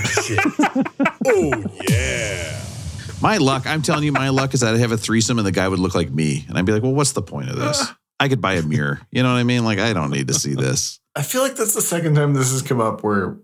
Oh 1.26 1.64
yeah. 1.88 2.60
My 3.20 3.36
luck, 3.36 3.66
I'm 3.66 3.82
telling 3.82 4.02
you, 4.04 4.10
my 4.12 4.30
luck 4.30 4.54
is 4.54 4.60
that 4.60 4.74
I'd 4.74 4.80
have 4.80 4.90
a 4.90 4.96
threesome 4.96 5.38
and 5.38 5.46
the 5.46 5.52
guy 5.52 5.68
would 5.68 5.78
look 5.78 5.94
like 5.94 6.10
me. 6.10 6.44
And 6.48 6.58
I'd 6.58 6.66
be 6.66 6.72
like, 6.72 6.82
well, 6.82 6.92
what's 6.94 7.12
the 7.12 7.22
point 7.22 7.48
of 7.50 7.56
this? 7.56 7.86
I 8.18 8.28
could 8.28 8.40
buy 8.40 8.54
a 8.54 8.62
mirror. 8.62 9.00
You 9.12 9.22
know 9.22 9.32
what 9.32 9.38
I 9.38 9.44
mean? 9.44 9.64
Like, 9.64 9.78
I 9.78 9.92
don't 9.92 10.10
need 10.10 10.26
to 10.28 10.34
see 10.34 10.54
this. 10.54 10.98
I 11.14 11.22
feel 11.22 11.42
like 11.42 11.54
that's 11.54 11.74
the 11.74 11.80
second 11.82 12.16
time 12.16 12.34
this 12.34 12.50
has 12.50 12.62
come 12.62 12.80
up 12.80 13.04
where 13.04 13.36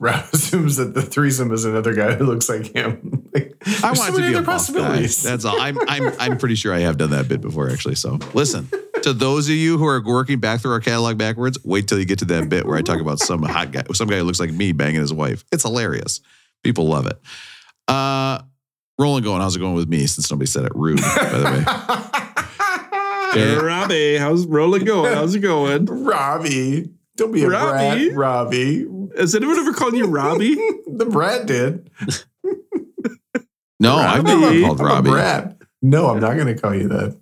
Rob 0.00 0.24
assumes 0.32 0.76
that 0.76 0.94
the 0.94 1.02
threesome 1.02 1.52
is 1.52 1.64
another 1.64 1.94
guy 1.94 2.14
who 2.14 2.24
looks 2.24 2.48
like 2.48 2.74
him. 2.74 3.16
Like, 3.32 3.54
I 3.64 3.70
there's 3.70 3.82
want 3.82 3.96
so 3.98 4.04
it 4.06 4.10
to 4.10 4.18
many 4.18 4.28
be 4.30 4.34
a 4.34 4.38
other 4.38 4.46
buff 4.46 4.74
guy. 4.74 5.00
That's 5.02 5.44
all. 5.44 5.60
I'm, 5.60 5.78
I'm, 5.88 6.12
I'm 6.18 6.36
pretty 6.36 6.56
sure 6.56 6.74
I 6.74 6.80
have 6.80 6.96
done 6.96 7.10
that 7.10 7.28
bit 7.28 7.40
before, 7.40 7.70
actually. 7.70 7.94
So 7.94 8.18
listen, 8.34 8.68
to 9.02 9.12
those 9.12 9.48
of 9.48 9.54
you 9.54 9.78
who 9.78 9.86
are 9.86 10.02
working 10.02 10.40
back 10.40 10.60
through 10.60 10.72
our 10.72 10.80
catalog 10.80 11.16
backwards, 11.16 11.58
wait 11.64 11.86
till 11.86 12.00
you 12.00 12.04
get 12.04 12.18
to 12.20 12.24
that 12.24 12.48
bit 12.48 12.66
where 12.66 12.76
I 12.76 12.82
talk 12.82 13.00
about 13.00 13.20
some 13.20 13.44
hot 13.44 13.70
guy, 13.70 13.84
some 13.92 14.08
guy 14.08 14.16
who 14.16 14.24
looks 14.24 14.40
like 14.40 14.50
me 14.50 14.72
banging 14.72 15.00
his 15.00 15.12
wife. 15.12 15.44
It's 15.52 15.62
hilarious. 15.62 16.20
People 16.64 16.88
love 16.88 17.06
it. 17.06 17.20
Uh, 17.86 18.40
rolling 18.98 19.22
going. 19.22 19.42
How's 19.42 19.54
it 19.54 19.60
going 19.60 19.74
with 19.74 19.88
me? 19.88 20.08
Since 20.08 20.28
nobody 20.28 20.46
said 20.46 20.64
it 20.64 20.72
rude, 20.74 21.00
by 21.00 21.38
the 21.38 21.44
way. 21.44 23.40
Hey, 23.40 23.54
Robbie, 23.54 24.16
how's 24.16 24.44
rolling 24.44 24.84
going? 24.84 25.14
How's 25.14 25.36
it 25.36 25.40
going? 25.40 25.84
Robbie. 25.84 26.90
Don't 27.16 27.30
be 27.30 27.44
a 27.44 27.48
Robbie? 27.48 28.08
brat, 28.08 28.16
Robbie. 28.16 28.86
Has 29.16 29.34
anyone 29.34 29.58
ever 29.58 29.72
called 29.72 29.94
you 29.96 30.06
Robbie? 30.06 30.54
The 30.86 31.06
brat 31.06 31.46
did. 31.46 31.88
No, 33.78 33.96
I've 33.96 34.24
never 34.24 34.42
Robbie. 34.42 34.62
called 34.62 34.80
I'm 34.80 34.86
Robbie. 34.86 35.08
a 35.08 35.12
brat. 35.12 35.56
No, 35.82 36.08
I'm 36.10 36.20
not 36.20 36.34
going 36.36 36.54
to 36.54 36.60
call 36.60 36.74
you 36.74 36.88
that. 36.88 37.18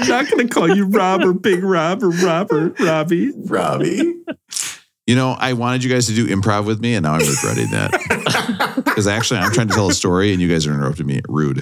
I'm 0.00 0.08
not 0.08 0.30
going 0.30 0.48
to 0.48 0.54
call 0.54 0.74
you 0.74 0.86
Rob 0.86 1.22
or 1.24 1.34
Big 1.34 1.62
Rob 1.62 2.02
or 2.02 2.08
Robert, 2.08 2.80
Robbie. 2.80 3.32
Robbie. 3.36 4.14
You 5.06 5.14
know, 5.14 5.36
I 5.38 5.52
wanted 5.52 5.84
you 5.84 5.90
guys 5.90 6.06
to 6.06 6.14
do 6.14 6.26
improv 6.26 6.64
with 6.64 6.80
me, 6.80 6.94
and 6.94 7.04
now 7.04 7.12
I'm 7.14 7.20
regretting 7.20 7.70
that 7.72 8.72
because 8.84 9.06
actually, 9.06 9.40
I'm 9.40 9.52
trying 9.52 9.68
to 9.68 9.74
tell 9.74 9.88
a 9.88 9.92
story, 9.92 10.32
and 10.32 10.40
you 10.40 10.48
guys 10.48 10.66
are 10.66 10.72
interrupting 10.72 11.06
me. 11.06 11.20
Rude. 11.28 11.58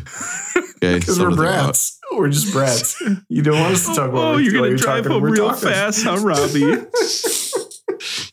Okay, 0.57 0.98
Because 1.00 1.18
we're 1.18 1.30
to 1.30 1.30
think 1.30 1.37
brats. 1.37 1.98
We're 2.12 2.28
just 2.28 2.52
brats. 2.52 3.00
You 3.28 3.42
don't 3.42 3.59
want 3.59 3.74
us 3.74 3.87
to 3.87 3.94
talk 3.94 4.09
about 4.11 4.16
Oh, 4.18 4.33
what 4.35 4.44
you're 4.44 4.61
what 4.61 4.66
going 4.68 4.76
to 4.76 4.83
drive 4.83 4.98
talking. 5.02 5.12
home 5.12 5.22
We're 5.22 5.30
real 5.33 5.48
talking. 5.50 5.68
fast, 5.68 6.04
huh, 6.04 6.18
Robbie? 6.18 6.87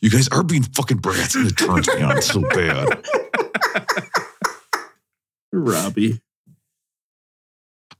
You 0.00 0.10
guys 0.10 0.28
are 0.28 0.42
being 0.42 0.62
fucking 0.62 0.98
brats, 0.98 1.34
and 1.34 1.46
it 1.46 1.56
turns 1.56 1.88
me 1.88 2.02
on 2.02 2.22
so 2.22 2.40
bad. 2.50 3.04
Robbie. 5.52 6.20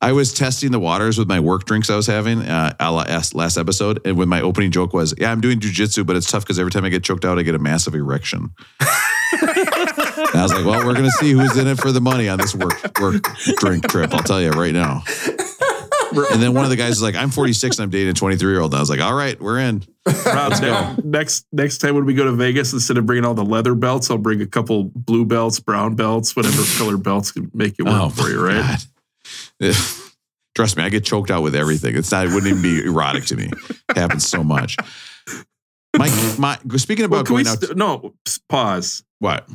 I 0.01 0.11
was 0.11 0.33
testing 0.35 0.73
the 0.73 0.81
waters 0.81 1.17
with 1.17 1.29
my 1.29 1.39
work 1.39 1.65
drinks 1.65 1.89
I 1.89 1.95
was 1.95 2.09
having 2.09 2.41
uh, 2.43 2.75
last 2.81 3.37
last 3.37 3.57
episode, 3.57 4.01
and 4.05 4.17
when 4.17 4.29
my 4.29 4.41
opening 4.41 4.73
joke 4.73 4.93
was, 4.93 5.15
"Yeah, 5.17 5.31
I'm 5.31 5.41
doing 5.41 5.61
jujitsu, 5.61 6.05
but 6.05 6.17
it's 6.17 6.29
tough 6.29 6.43
because 6.43 6.59
every 6.59 6.73
time 6.73 6.85
I 6.85 6.89
get 6.89 7.05
choked 7.05 7.25
out, 7.25 7.39
I 7.39 7.43
get 7.43 7.55
a 7.55 7.61
massive 7.61 7.95
erection." 7.95 8.51
I 8.81 10.31
was 10.35 10.53
like, 10.53 10.65
"Well, 10.65 10.85
we're 10.85 10.95
gonna 10.95 11.11
see 11.13 11.31
who's 11.31 11.57
in 11.57 11.69
it 11.69 11.79
for 11.79 11.93
the 11.93 12.01
money 12.01 12.29
on 12.29 12.39
this 12.39 12.53
work 12.53 12.99
work 13.01 13.23
drink 13.59 13.89
trip." 13.89 14.13
I'll 14.13 14.25
tell 14.25 14.43
you 14.43 14.51
right 14.51 14.75
now. 14.75 15.05
And 16.33 16.43
then 16.43 16.55
one 16.55 16.65
of 16.65 16.71
the 16.71 16.77
guys 16.77 16.91
was 16.91 17.03
like, 17.03 17.15
"I'm 17.15 17.31
46 17.31 17.79
and 17.79 17.85
I'm 17.85 17.91
dating 17.91 18.11
a 18.11 18.15
23 18.15 18.53
year 18.53 18.61
old." 18.61 18.73
And 18.73 18.79
I 18.79 18.81
was 18.81 18.91
like, 18.91 19.01
"All 19.01 19.15
right, 19.15 19.41
we're 19.41 19.59
in." 19.59 19.85
Rob, 20.27 20.61
ne- 20.61 20.97
next 21.05 21.47
next 21.53 21.79
time 21.79 21.95
when 21.95 22.05
we 22.05 22.15
go 22.15 22.25
to 22.25 22.33
Vegas, 22.33 22.73
instead 22.73 22.99
of 22.99 23.07
bringing 23.07 23.25
all 23.25 23.35
the 23.35 23.45
leather 23.45 23.75
belts, 23.75 24.11
I'll 24.11 24.19
bring 24.19 24.41
a 24.43 24.47
couple 24.47 24.85
blue 24.95 25.25
belts, 25.25 25.61
brown 25.61 25.95
belts, 25.95 26.35
whatever 26.35 26.63
color 26.77 26.97
belts 26.97 27.33
can 27.33 27.51
make 27.55 27.75
it 27.79 27.85
work 27.85 27.95
oh, 27.95 28.09
for 28.11 28.29
you, 28.29 28.45
right? 28.45 28.85
Oh, 29.63 30.09
Trust 30.55 30.77
me, 30.77 30.83
I 30.83 30.91
get 30.91 31.05
choked 31.05 31.31
out 31.31 31.43
with 31.43 31.55
everything. 31.55 31.97
It's 31.97 32.11
not. 32.11 32.27
It 32.27 32.35
wouldn't 32.35 32.47
even 32.51 32.63
be 32.63 32.85
erotic 32.85 33.25
to 33.27 33.37
me. 33.37 33.49
It 33.89 33.97
happens 33.97 34.29
so 34.29 34.45
much. 34.45 34.77
My 35.97 36.09
my. 36.39 36.59
Speaking 36.77 37.09
Well, 37.09 37.21
about 37.21 37.27
can 37.27 37.37
we 37.37 37.45
going 37.45 37.57
out. 37.57 37.63
st- 37.63 37.77
no, 37.77 38.15
pause. 38.49 39.03
what? 39.19 39.49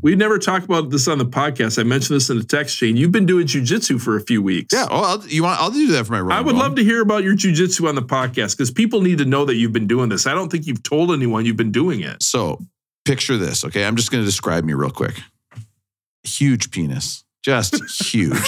We 0.00 0.14
never 0.14 0.38
talked 0.38 0.64
about 0.64 0.90
this 0.90 1.08
on 1.08 1.18
the 1.18 1.26
podcast. 1.26 1.78
I 1.78 1.82
mentioned 1.82 2.16
this 2.16 2.30
in 2.30 2.38
the 2.38 2.44
text 2.44 2.76
chain. 2.76 2.96
You've 2.96 3.12
been 3.12 3.26
doing 3.26 3.46
jujitsu 3.46 4.00
for 4.00 4.16
a 4.16 4.20
few 4.20 4.40
weeks. 4.42 4.72
Yeah. 4.72 4.86
Oh, 4.90 5.02
I'll, 5.02 5.26
you 5.26 5.42
want? 5.42 5.60
I'll 5.60 5.70
do 5.70 5.88
that 5.88 6.06
for 6.06 6.12
my. 6.12 6.20
Role. 6.20 6.32
I 6.32 6.40
would 6.40 6.54
love 6.54 6.76
to 6.76 6.84
hear 6.84 7.02
about 7.02 7.24
your 7.24 7.34
jujitsu 7.34 7.88
on 7.88 7.94
the 7.94 8.02
podcast 8.02 8.56
because 8.56 8.70
people 8.70 9.00
need 9.00 9.18
to 9.18 9.24
know 9.24 9.44
that 9.44 9.56
you've 9.56 9.72
been 9.72 9.88
doing 9.88 10.08
this. 10.08 10.26
I 10.26 10.34
don't 10.34 10.50
think 10.50 10.66
you've 10.66 10.82
told 10.82 11.10
anyone 11.10 11.46
you've 11.46 11.56
been 11.56 11.72
doing 11.72 12.00
it. 12.00 12.22
So, 12.22 12.60
picture 13.04 13.36
this. 13.36 13.64
Okay, 13.64 13.84
I'm 13.84 13.96
just 13.96 14.12
going 14.12 14.22
to 14.22 14.26
describe 14.26 14.64
me 14.64 14.74
real 14.74 14.90
quick. 14.90 15.20
Huge 16.22 16.70
penis, 16.70 17.24
just 17.42 17.82
huge. 18.12 18.38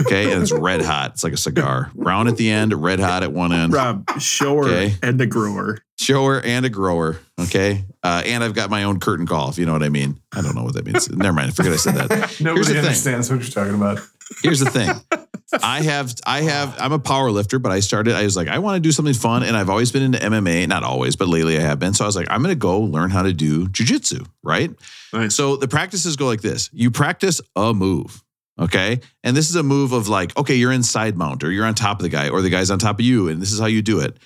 Okay, 0.00 0.32
and 0.32 0.42
it's 0.42 0.52
red 0.52 0.80
hot. 0.82 1.12
It's 1.12 1.24
like 1.24 1.32
a 1.32 1.36
cigar. 1.38 1.90
Brown 1.94 2.28
at 2.28 2.36
the 2.36 2.50
end, 2.50 2.72
red 2.72 3.00
hot 3.00 3.22
at 3.22 3.32
one 3.32 3.52
end. 3.52 3.72
Rob, 3.72 4.08
shower 4.20 4.64
Okay. 4.66 4.94
and 5.02 5.18
the 5.18 5.26
grower. 5.26 5.78
Shower 5.98 6.40
and 6.40 6.64
a 6.64 6.68
grower. 6.68 7.18
Okay, 7.40 7.84
uh, 8.02 8.22
and 8.24 8.44
I've 8.44 8.54
got 8.54 8.70
my 8.70 8.84
own 8.84 9.00
curtain 9.00 9.26
call. 9.26 9.50
If 9.50 9.58
you 9.58 9.66
know 9.66 9.72
what 9.72 9.82
I 9.82 9.88
mean. 9.88 10.20
I 10.32 10.40
don't 10.42 10.54
know 10.54 10.62
what 10.62 10.74
that 10.74 10.86
means. 10.86 11.10
Never 11.10 11.32
mind. 11.32 11.48
I 11.48 11.52
forget 11.52 11.72
I 11.72 11.76
said 11.76 11.94
that. 11.96 12.10
Here's 12.18 12.40
Nobody 12.40 12.60
the 12.66 12.68
thing. 12.74 12.78
understands 12.78 13.30
what 13.30 13.40
you're 13.40 13.50
talking 13.50 13.74
about. 13.74 13.98
Here's 14.42 14.60
the 14.60 14.70
thing. 14.70 14.90
I 15.62 15.80
have, 15.82 16.12
I 16.26 16.42
have, 16.42 16.76
I'm 16.78 16.92
a 16.92 16.98
power 16.98 17.30
lifter, 17.30 17.58
but 17.58 17.72
I 17.72 17.80
started, 17.80 18.14
I 18.14 18.22
was 18.24 18.36
like, 18.36 18.48
I 18.48 18.58
want 18.58 18.76
to 18.76 18.80
do 18.80 18.92
something 18.92 19.14
fun. 19.14 19.42
And 19.42 19.56
I've 19.56 19.70
always 19.70 19.90
been 19.90 20.02
into 20.02 20.18
MMA, 20.18 20.68
not 20.68 20.82
always, 20.84 21.16
but 21.16 21.26
lately 21.26 21.56
I 21.56 21.62
have 21.62 21.78
been. 21.78 21.94
So 21.94 22.04
I 22.04 22.06
was 22.06 22.14
like, 22.16 22.26
I'm 22.30 22.42
going 22.42 22.54
to 22.54 22.58
go 22.58 22.80
learn 22.80 23.08
how 23.08 23.22
to 23.22 23.32
do 23.32 23.66
jujitsu, 23.68 24.26
right? 24.42 24.70
Nice. 25.14 25.34
So 25.34 25.56
the 25.56 25.66
practices 25.66 26.16
go 26.16 26.26
like 26.26 26.42
this 26.42 26.68
you 26.74 26.90
practice 26.90 27.40
a 27.56 27.72
move. 27.72 28.22
Okay. 28.58 29.00
And 29.22 29.36
this 29.36 29.50
is 29.50 29.56
a 29.56 29.62
move 29.62 29.92
of 29.92 30.08
like, 30.08 30.36
okay, 30.36 30.54
you're 30.54 30.72
in 30.72 30.82
side 30.82 31.16
mount 31.16 31.44
or 31.44 31.52
you're 31.52 31.66
on 31.66 31.74
top 31.74 31.98
of 31.98 32.02
the 32.02 32.08
guy 32.08 32.28
or 32.28 32.42
the 32.42 32.50
guy's 32.50 32.70
on 32.70 32.78
top 32.78 32.98
of 32.98 33.04
you. 33.04 33.28
And 33.28 33.40
this 33.40 33.52
is 33.52 33.60
how 33.60 33.66
you 33.66 33.82
do 33.82 34.00
it. 34.00 34.16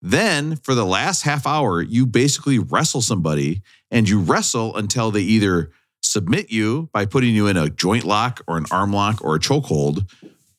Then 0.00 0.56
for 0.56 0.74
the 0.74 0.86
last 0.86 1.22
half 1.22 1.46
hour, 1.46 1.80
you 1.80 2.06
basically 2.06 2.58
wrestle 2.58 3.02
somebody 3.02 3.62
and 3.90 4.08
you 4.08 4.20
wrestle 4.20 4.76
until 4.76 5.10
they 5.10 5.20
either 5.20 5.70
submit 6.02 6.50
you 6.50 6.88
by 6.92 7.06
putting 7.06 7.34
you 7.34 7.46
in 7.46 7.56
a 7.56 7.70
joint 7.70 8.04
lock 8.04 8.42
or 8.48 8.56
an 8.56 8.66
arm 8.70 8.92
lock 8.92 9.22
or 9.22 9.36
a 9.36 9.38
chokehold 9.38 10.10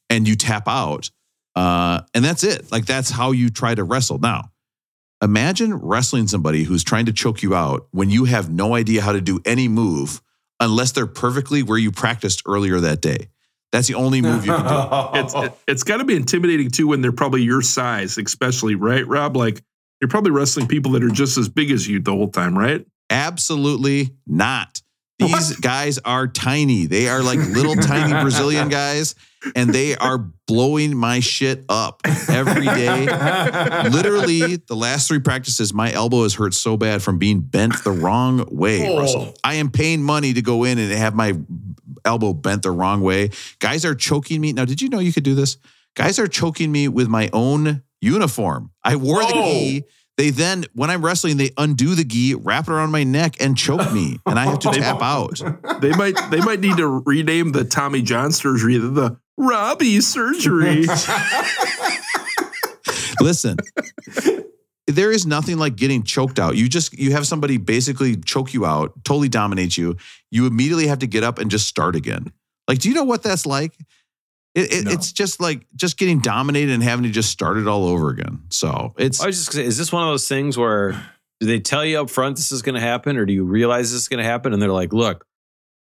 and 0.09 0.27
you 0.27 0.35
tap 0.35 0.67
out. 0.67 1.09
Uh, 1.55 2.01
and 2.13 2.23
that's 2.23 2.43
it. 2.43 2.71
Like 2.71 2.85
that's 2.85 3.09
how 3.09 3.31
you 3.31 3.49
try 3.49 3.75
to 3.75 3.83
wrestle. 3.83 4.19
Now, 4.19 4.51
imagine 5.21 5.73
wrestling 5.73 6.27
somebody 6.27 6.63
who's 6.63 6.83
trying 6.83 7.07
to 7.07 7.13
choke 7.13 7.43
you 7.43 7.53
out 7.55 7.87
when 7.91 8.09
you 8.09 8.25
have 8.25 8.49
no 8.49 8.75
idea 8.75 9.01
how 9.01 9.11
to 9.11 9.21
do 9.21 9.39
any 9.45 9.67
move 9.67 10.21
unless 10.63 10.93
they're 10.93 11.05
perfectly 11.05 11.61
where 11.63 11.77
you 11.77 11.91
practiced 11.91 12.43
earlier 12.47 12.79
that 12.79 13.01
day. 13.01 13.27
That's 13.71 13.87
the 13.87 13.95
only 13.95 14.21
move 14.21 14.45
you 14.45 14.53
can 14.53 14.65
do. 14.65 15.19
It's 15.19 15.33
it, 15.35 15.53
it's 15.67 15.83
got 15.83 15.97
to 15.97 16.05
be 16.05 16.15
intimidating 16.15 16.69
too 16.69 16.87
when 16.87 17.01
they're 17.01 17.11
probably 17.11 17.41
your 17.41 17.61
size, 17.61 18.17
especially 18.17 18.75
right, 18.75 19.05
Rob. 19.07 19.35
Like 19.35 19.61
you're 19.99 20.09
probably 20.09 20.31
wrestling 20.31 20.67
people 20.67 20.91
that 20.93 21.03
are 21.03 21.09
just 21.09 21.37
as 21.37 21.49
big 21.49 21.71
as 21.71 21.87
you 21.87 21.99
the 21.99 22.11
whole 22.11 22.29
time, 22.29 22.57
right? 22.57 22.85
Absolutely 23.09 24.11
not. 24.27 24.81
These 25.19 25.57
guys 25.57 25.99
are 25.99 26.27
tiny. 26.27 26.85
They 26.85 27.07
are 27.07 27.21
like 27.23 27.39
little 27.39 27.75
tiny 27.75 28.11
Brazilian 28.21 28.69
guys, 28.69 29.15
and 29.55 29.69
they 29.69 29.95
are 29.95 30.17
blowing 30.47 30.95
my 30.95 31.19
shit 31.19 31.63
up 31.69 32.01
every 32.29 32.65
day. 32.65 33.05
Literally, 33.89 34.57
the 34.57 34.75
last 34.75 35.07
three 35.07 35.19
practices, 35.19 35.73
my 35.73 35.91
elbow 35.91 36.23
has 36.23 36.35
hurt 36.35 36.53
so 36.53 36.77
bad 36.77 37.01
from 37.01 37.17
being 37.17 37.41
bent 37.41 37.83
the 37.83 37.91
wrong 37.91 38.45
way, 38.51 38.87
Oh. 38.87 38.99
Russell. 38.99 39.33
I 39.43 39.55
am 39.55 39.69
paying 39.71 40.01
money 40.03 40.33
to 40.33 40.41
go 40.41 40.63
in 40.63 40.77
and 40.77 40.91
have 40.91 41.15
my 41.15 41.33
elbow 42.05 42.33
bent 42.33 42.63
the 42.63 42.71
wrong 42.71 43.01
way. 43.01 43.29
Guys 43.59 43.85
are 43.85 43.95
choking 43.95 44.41
me. 44.41 44.53
Now, 44.53 44.65
did 44.65 44.81
you 44.81 44.89
know 44.89 44.99
you 44.99 45.13
could 45.13 45.23
do 45.23 45.35
this? 45.35 45.57
Guys 45.95 46.19
are 46.19 46.27
choking 46.27 46.71
me 46.71 46.87
with 46.87 47.07
my 47.07 47.29
own 47.33 47.83
uniform. 48.01 48.71
I 48.83 48.95
wore 48.95 49.19
the 49.25 49.33
Whoa. 49.33 49.43
gi. 49.51 49.83
They 50.15 50.29
then, 50.29 50.65
when 50.73 50.91
I'm 50.91 51.03
wrestling, 51.03 51.37
they 51.37 51.49
undo 51.57 51.95
the 51.95 52.03
gi, 52.03 52.35
wrap 52.35 52.67
it 52.67 52.71
around 52.71 52.91
my 52.91 53.03
neck, 53.03 53.35
and 53.39 53.57
choke 53.57 53.91
me, 53.91 54.19
and 54.27 54.37
I 54.37 54.45
have 54.45 54.59
to 54.59 54.69
tap 54.71 55.01
out. 55.01 55.41
They 55.81 55.91
might 55.91 56.15
they 56.31 56.39
might 56.39 56.61
need 56.61 56.77
to 56.77 56.87
rename 57.05 57.51
the 57.51 57.65
Tommy 57.65 58.01
John 58.01 58.31
surgery 58.31 58.77
the, 58.77 58.87
the 58.87 59.17
Robbie 59.37 60.01
surgery. 60.01 60.85
Listen, 63.21 63.57
there 64.87 65.11
is 65.11 65.25
nothing 65.25 65.57
like 65.57 65.75
getting 65.75 66.03
choked 66.03 66.39
out. 66.39 66.55
You 66.55 66.69
just 66.69 66.93
you 66.93 67.11
have 67.13 67.25
somebody 67.25 67.57
basically 67.57 68.15
choke 68.17 68.53
you 68.53 68.65
out, 68.65 68.93
totally 69.03 69.29
dominate 69.29 69.77
you. 69.77 69.97
You 70.31 70.45
immediately 70.45 70.87
have 70.87 70.99
to 70.99 71.07
get 71.07 71.23
up 71.23 71.39
and 71.39 71.49
just 71.49 71.67
start 71.67 71.95
again. 71.95 72.31
Like, 72.67 72.79
do 72.79 72.89
you 72.89 72.95
know 72.95 73.03
what 73.03 73.23
that's 73.23 73.45
like? 73.45 73.73
It, 74.55 74.71
it, 74.71 74.85
No. 74.85 74.91
It's 74.91 75.11
just 75.11 75.41
like 75.41 75.65
just 75.75 75.97
getting 75.97 76.19
dominated 76.19 76.71
and 76.71 76.83
having 76.83 77.03
to 77.03 77.09
just 77.09 77.31
start 77.31 77.57
it 77.57 77.67
all 77.67 77.87
over 77.87 78.09
again. 78.09 78.43
So 78.49 78.93
it's 78.97 79.21
I 79.21 79.27
was 79.27 79.37
just 79.37 79.51
gonna 79.51 79.63
say, 79.63 79.67
is 79.67 79.77
this 79.77 79.91
one 79.91 80.03
of 80.03 80.09
those 80.09 80.27
things 80.27 80.57
where 80.57 80.91
do 81.39 81.47
they 81.47 81.59
tell 81.59 81.83
you 81.83 81.99
up 81.99 82.09
front 82.09 82.37
this 82.37 82.51
is 82.51 82.61
going 82.61 82.75
to 82.75 82.81
happen, 82.81 83.17
or 83.17 83.25
do 83.25 83.33
you 83.33 83.43
realize 83.43 83.91
this 83.91 84.03
is 84.03 84.07
going 84.07 84.23
to 84.23 84.29
happen, 84.29 84.53
and 84.53 84.61
they're 84.61 84.71
like, 84.71 84.93
"Look, 84.93 85.25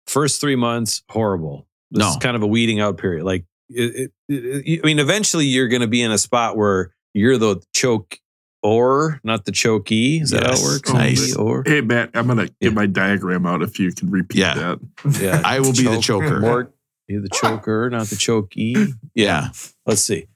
first 0.08 0.40
three 0.40 0.56
months 0.56 1.04
horrible. 1.10 1.68
This 1.92 2.00
No. 2.00 2.10
is 2.10 2.18
kind 2.18 2.36
of 2.36 2.44
a 2.44 2.48
weeding 2.48 2.80
out 2.80 2.98
period." 2.98 3.24
Like, 3.26 3.46
it, 3.70 4.12
it, 4.30 4.36
it- 4.66 4.82
I 4.84 4.86
mean, 4.86 5.00
eventually 5.00 5.46
you're 5.46 5.68
going 5.68 5.82
to 5.82 5.88
be 5.88 6.02
in 6.02 6.12
a 6.12 6.18
spot 6.18 6.58
where 6.58 6.94
you're 7.14 7.38
the 7.38 7.62
choke 7.74 8.18
or 8.64 9.20
not 9.24 9.46
the 9.46 9.52
chokey. 9.52 10.22
Is 10.22 10.30
that 10.32 10.44
Yes. 10.44 10.62
how 10.62 10.68
it 10.68 10.72
works? 10.72 10.90
Oh, 10.90 10.94
nice. 10.94 11.36
Or 11.36 11.64
hey 11.66 11.82
Matt, 11.82 12.12
I'm 12.14 12.28
gonna 12.28 12.44
Yeah. 12.44 12.70
get 12.70 12.74
my 12.74 12.86
diagram 12.86 13.46
out 13.48 13.62
if 13.64 13.80
you 13.80 13.92
can 13.92 14.10
repeat 14.12 14.38
Yeah. 14.40 14.54
that. 14.54 14.80
yeah, 15.20 15.42
I 15.44 15.60
will 15.60 15.74
be 15.74 15.84
the 15.84 16.00
choker. 16.02 16.46
Or 16.46 16.72
you're 17.08 17.22
the 17.22 17.30
choker, 17.30 17.90
not 17.90 18.08
the 18.08 18.16
chokey. 18.16 18.94
yeah. 19.16 19.50
Let's 19.86 20.02
see. 20.04 20.28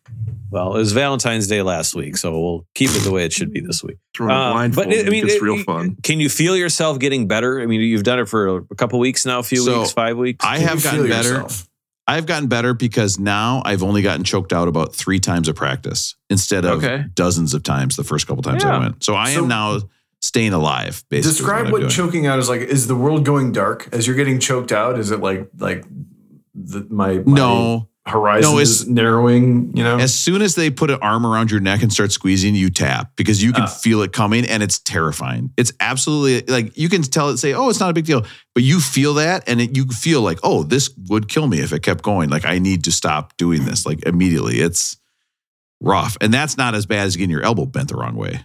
Well, 0.52 0.76
it 0.76 0.80
was 0.80 0.92
Valentine's 0.94 1.48
Day 1.48 1.62
last 1.62 1.96
week, 1.96 2.18
so 2.18 2.32
we'll 2.40 2.66
keep 2.76 2.90
it 2.92 3.00
the 3.04 3.12
way 3.12 3.26
it 3.26 3.34
should 3.34 3.52
be 3.52 3.60
this 3.60 3.84
week. 3.84 3.98
Throwing 4.16 4.32
a 4.32 4.36
Um, 4.36 4.52
blindfold, 4.54 4.88
but 4.88 4.98
I 5.08 5.10
mean, 5.10 5.26
it's 5.26 5.36
it- 5.36 5.42
real 5.42 5.62
fun. 5.64 5.98
Can 6.04 6.20
you 6.20 6.30
feel 6.30 6.56
yourself 6.56 7.00
getting 7.00 7.28
better? 7.28 7.60
I 7.62 7.66
mean, 7.66 7.82
you've 7.82 8.04
done 8.04 8.20
it 8.20 8.30
for 8.30 8.58
a 8.72 8.76
couple 8.76 9.00
weeks 9.00 9.26
now, 9.26 9.40
a 9.40 9.44
few 9.44 9.64
So, 9.64 9.80
weeks, 9.82 9.92
five 9.92 10.18
weeks. 10.18 10.46
I 10.46 10.60
Can 10.60 10.68
have 10.68 10.84
gotten 10.84 11.08
better. 11.10 11.30
yourself? 11.30 11.68
I've 12.08 12.26
gotten 12.28 12.48
better 12.48 12.74
because 12.76 13.18
now 13.20 13.64
I've 13.66 13.82
only 13.82 14.02
gotten 14.04 14.24
choked 14.24 14.54
out 14.54 14.68
about 14.68 14.94
three 14.94 15.20
times 15.20 15.48
a 15.48 15.54
practice 15.56 16.16
instead 16.30 16.64
of 16.64 16.84
Okay. 16.84 17.06
dozens 17.16 17.54
of 17.56 17.64
times 17.64 17.96
the 17.96 18.04
first 18.04 18.28
couple 18.28 18.44
times 18.44 18.64
I 18.64 18.78
went. 18.78 19.04
So 19.04 19.16
I 19.16 19.34
So- 19.34 19.42
am 19.42 19.48
now 19.48 19.80
staying 20.22 20.54
alive. 20.54 21.04
Basically, 21.10 21.32
Describe 21.38 21.66
I'm 21.66 21.72
what 21.72 21.90
choking 21.90 22.28
out 22.28 22.38
is 22.40 22.48
like. 22.48 22.62
Is 22.62 22.88
the 22.88 22.96
world 22.96 23.26
going 23.26 23.52
dark 23.52 23.90
as 23.92 24.06
you're 24.08 24.16
getting 24.16 24.40
choked 24.40 24.72
out? 24.72 24.98
Is 25.00 25.10
it 25.12 25.20
like 25.20 25.50
like 25.58 25.84
the, 26.54 26.86
my, 26.90 27.16
my 27.26 27.34
No, 27.34 27.88
horizon 28.08 28.52
No, 28.52 28.60
is 28.60 28.82
it's- 28.82 28.88
narrowing? 28.94 29.72
You 29.76 29.84
know, 29.84 29.98
As 29.98 30.14
soon 30.14 30.42
as 30.42 30.56
they 30.56 30.70
put 30.70 30.90
an 30.92 31.00
arm 31.02 31.26
around 31.26 31.50
your 31.52 31.60
neck 31.60 31.82
and 31.82 31.92
start 31.92 32.12
squeezing, 32.12 32.54
you 32.56 32.70
tap 32.70 33.12
because 33.16 33.42
you 33.42 33.52
can 33.52 33.64
Ah. 33.64 33.68
feel 33.68 34.02
it 34.04 34.14
coming 34.14 34.46
and 34.46 34.62
it's 34.62 34.78
terrifying. 34.80 35.52
It's 35.58 35.72
absolutely 35.80 36.52
like 36.54 36.78
you 36.78 36.88
can 36.90 37.02
tell 37.02 37.30
it, 37.30 37.38
say, 37.38 37.54
oh, 37.54 37.70
it's 37.70 37.80
not 37.80 37.90
a 37.90 37.94
big 37.94 38.06
deal, 38.06 38.24
but 38.54 38.64
you 38.64 38.80
feel 38.80 39.16
that 39.16 39.44
and 39.48 39.60
it, 39.60 39.76
you 39.76 39.86
feel 39.88 40.22
like, 40.22 40.40
oh, 40.44 40.64
this 40.64 40.90
would 41.10 41.28
kill 41.28 41.48
me 41.48 41.60
if 41.60 41.74
it 41.74 41.82
kept 41.82 42.04
going. 42.04 42.30
Like 42.30 42.46
I 42.46 42.60
need 42.60 42.84
to 42.84 42.92
stop 42.92 43.36
doing 43.38 43.66
this 43.66 43.86
like 43.86 44.04
immediately. 44.06 44.60
It's 44.60 44.98
rough. 45.82 46.16
And 46.22 46.34
that's 46.34 46.58
not 46.58 46.76
as 46.76 46.86
bad 46.86 47.08
as 47.08 47.16
getting 47.16 47.32
your 47.32 47.44
elbow 47.44 47.66
bent 47.66 47.90
the 47.90 47.96
wrong 47.96 48.16
way. 48.16 48.42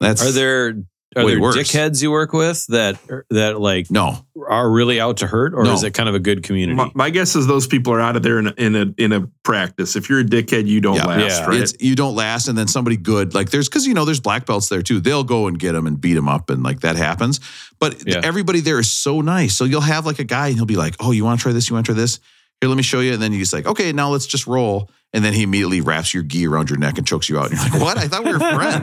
That's 0.00 0.22
are 0.26 0.32
there 0.32 0.74
are 1.16 1.24
way 1.24 1.32
there 1.32 1.40
worse. 1.40 1.56
dickheads 1.56 2.02
you 2.02 2.10
work 2.10 2.32
with 2.32 2.66
that 2.68 2.98
that 3.30 3.60
like 3.60 3.90
no. 3.90 4.24
are 4.48 4.70
really 4.70 5.00
out 5.00 5.18
to 5.18 5.26
hurt, 5.26 5.54
or 5.54 5.64
No. 5.64 5.72
is 5.74 5.82
it 5.82 5.92
kind 5.94 6.08
of 6.08 6.14
a 6.14 6.18
good 6.18 6.42
community? 6.42 6.76
My, 6.76 6.90
my 6.94 7.10
guess 7.10 7.34
is 7.36 7.46
those 7.46 7.66
people 7.66 7.92
are 7.92 8.00
out 8.00 8.16
of 8.16 8.22
there 8.22 8.38
in 8.38 8.46
a, 8.48 8.54
in 8.56 8.76
a 8.76 8.94
in 8.98 9.12
a 9.12 9.26
practice. 9.42 9.96
If 9.96 10.08
you're 10.08 10.20
a 10.20 10.24
dickhead, 10.24 10.66
you 10.66 10.80
don't 10.80 10.96
Yeah. 10.96 11.06
last, 11.06 11.40
Yeah. 11.40 11.46
right? 11.46 11.60
It's 11.60 11.74
you 11.80 11.94
don't 11.94 12.14
last, 12.14 12.48
and 12.48 12.56
then 12.58 12.66
somebody 12.68 12.96
good 12.96 13.34
like 13.34 13.50
there's 13.50 13.68
because 13.68 13.86
you 13.86 13.94
know 13.94 14.04
there's 14.04 14.20
black 14.20 14.46
belts 14.46 14.68
there 14.68 14.82
too. 14.82 15.00
They'll 15.00 15.24
go 15.24 15.46
and 15.46 15.58
get 15.58 15.72
them 15.72 15.86
and 15.86 16.00
beat 16.00 16.14
them 16.14 16.28
up, 16.28 16.50
and 16.50 16.62
like 16.62 16.80
that 16.80 16.96
happens. 16.96 17.40
But 17.78 18.06
Yeah. 18.06 18.20
everybody 18.22 18.60
there 18.60 18.78
is 18.78 18.90
so 18.90 19.20
nice. 19.20 19.54
So 19.54 19.64
you'll 19.64 19.80
have 19.82 20.06
like 20.06 20.18
a 20.18 20.24
guy, 20.24 20.48
and 20.48 20.56
he'll 20.56 20.66
be 20.66 20.76
like, 20.76 20.94
"Oh, 21.00 21.10
you 21.12 21.24
want 21.24 21.40
to 21.40 21.42
try 21.42 21.52
this? 21.52 21.68
You 21.70 21.74
want 21.74 21.86
to 21.86 21.92
try 21.92 22.00
this? 22.00 22.20
Here, 22.60 22.68
let 22.68 22.76
me 22.76 22.82
show 22.82 23.00
you." 23.00 23.12
And 23.12 23.22
then 23.22 23.32
he's 23.32 23.52
like, 23.52 23.66
"Okay, 23.66 23.92
now 23.92 24.10
let's 24.10 24.26
just 24.26 24.46
roll." 24.46 24.90
And 25.14 25.24
then 25.24 25.32
he 25.32 25.44
immediately 25.44 25.80
wraps 25.80 26.12
your 26.12 26.24
gi 26.24 26.46
around 26.46 26.68
your 26.68 26.78
neck 26.78 26.98
and 26.98 27.06
chokes 27.06 27.28
you 27.30 27.38
out. 27.38 27.50
And 27.52 27.58
you're 27.60 27.70
like, 27.70 27.80
"What? 27.80 27.96
I 27.96 28.08
thought 28.08 28.24
we 28.24 28.32
were 28.32 28.38
friends." 28.40 28.82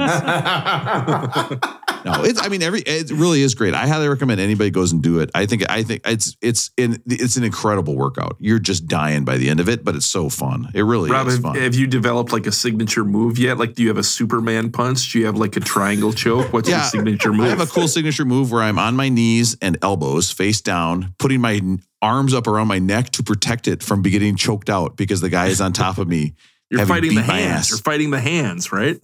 no, 2.06 2.24
it's. 2.24 2.42
I 2.42 2.48
mean, 2.48 2.64
every 2.64 2.80
it 2.82 3.12
really 3.12 3.42
is 3.42 3.54
great. 3.54 3.74
I 3.74 3.86
highly 3.88 4.08
recommend 4.08 4.40
anybody 4.40 4.70
goes 4.70 4.92
and 4.92 5.04
do 5.04 5.20
it. 5.20 5.30
I 5.36 5.46
think. 5.46 5.70
I 5.70 5.84
think 5.84 6.02
it's 6.06 6.38
it's 6.42 6.72
in 6.78 7.02
it's 7.06 7.36
an 7.36 7.44
incredible 7.44 7.96
workout. 7.96 8.38
You're 8.40 8.60
just 8.60 8.88
dying 8.88 9.26
by 9.26 9.38
the 9.38 9.50
end 9.50 9.60
of 9.60 9.68
it, 9.70 9.84
but 9.84 9.96
it's 9.96 10.06
so 10.06 10.30
fun. 10.30 10.70
It 10.74 10.84
really 10.84 11.12
Rob, 11.12 11.28
is 11.28 11.34
have, 11.36 11.44
fun. 11.44 11.56
have 11.56 11.76
you 11.76 11.86
developed 11.86 12.32
like 12.32 12.48
a 12.48 12.52
signature 12.52 13.04
move 13.04 13.38
yet? 13.38 13.58
Like, 13.58 13.76
do 13.76 13.84
you 13.84 13.90
have 13.90 13.98
a 13.98 14.04
Superman 14.04 14.72
punch? 14.72 15.12
Do 15.12 15.20
you 15.20 15.26
have 15.26 15.36
like 15.36 15.56
a 15.58 15.60
triangle 15.60 16.14
choke? 16.14 16.54
What's 16.54 16.70
Yeah, 16.70 16.78
your 16.78 16.86
signature 16.86 17.34
move? 17.34 17.46
I 17.48 17.50
have 17.50 17.62
a 17.62 17.68
cool 17.68 17.88
signature 17.88 18.26
move 18.26 18.52
where 18.52 18.62
I'm 18.64 18.80
on 18.80 18.96
my 18.96 19.10
knees 19.10 19.58
and 19.62 19.78
elbows 19.82 20.32
face 20.32 20.62
down, 20.62 21.14
putting 21.20 21.42
my 21.42 21.60
arms 22.02 22.34
up 22.34 22.48
around 22.48 22.68
my 22.68 22.80
neck 22.80 23.12
to 23.12 23.24
protect 23.24 23.68
it 23.68 23.84
from 23.84 24.02
getting 24.02 24.36
choked 24.36 24.70
out 24.70 24.98
because 24.98 25.22
the 25.22 25.30
guy 25.30 25.48
is 25.48 25.62
on 25.62 25.74
top 25.74 25.98
of 25.98 26.08
me. 26.08 26.34
You're 26.70 26.86
fighting 26.86 27.16
the 27.16 27.22
hands. 27.22 27.66
ass. 27.66 27.70
You're 27.70 27.80
fighting 27.80 28.12
the 28.12 28.20
hands, 28.22 28.72
right? 28.72 28.98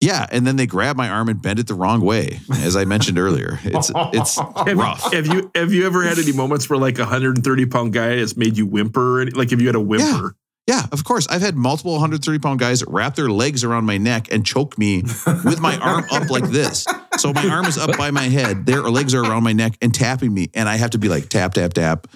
Yeah, 0.00 0.26
and 0.30 0.46
then 0.46 0.56
they 0.56 0.66
grab 0.66 0.96
my 0.96 1.08
arm 1.08 1.28
and 1.28 1.40
bend 1.40 1.58
it 1.60 1.66
the 1.68 1.74
wrong 1.74 2.00
way, 2.00 2.40
as 2.52 2.76
I 2.76 2.84
mentioned 2.84 3.18
earlier. 3.18 3.58
It's 3.62 3.90
it's 4.12 4.36
Have, 4.56 4.76
rough. 4.76 5.12
have 5.12 5.26
you 5.26 5.50
have 5.54 5.72
you 5.72 5.86
ever 5.86 6.02
had 6.02 6.18
any 6.18 6.32
moments 6.32 6.68
where 6.68 6.78
like 6.78 6.98
a 6.98 7.02
130 7.02 7.66
pound 7.66 7.92
guy 7.92 8.16
has 8.16 8.36
made 8.36 8.58
you 8.58 8.66
whimper? 8.66 9.24
Like, 9.30 9.52
if 9.52 9.60
you 9.60 9.66
had 9.68 9.76
a 9.76 9.80
whimper? 9.80 10.36
Yeah, 10.66 10.82
of 10.92 11.04
course. 11.04 11.26
I've 11.28 11.42
had 11.42 11.56
multiple 11.56 11.92
130 11.92 12.38
pound 12.38 12.58
guys 12.58 12.84
wrap 12.84 13.14
their 13.14 13.30
legs 13.30 13.64
around 13.64 13.84
my 13.84 13.96
neck 13.98 14.32
and 14.32 14.44
choke 14.44 14.76
me 14.76 15.02
with 15.44 15.60
my 15.60 15.76
arm 15.78 16.04
up 16.10 16.28
like 16.30 16.44
this. 16.50 16.86
So 17.18 17.32
my 17.32 17.46
arm 17.48 17.66
is 17.66 17.78
up 17.78 17.96
by 17.96 18.10
my 18.10 18.24
head. 18.24 18.66
Their 18.66 18.80
legs 18.82 19.14
are 19.14 19.22
around 19.22 19.44
my 19.44 19.52
neck 19.52 19.78
and 19.80 19.94
tapping 19.94 20.34
me, 20.34 20.50
and 20.54 20.68
I 20.68 20.76
have 20.76 20.90
to 20.90 20.98
be 20.98 21.08
like 21.08 21.28
tap 21.28 21.54
tap 21.54 21.72
tap. 21.74 22.08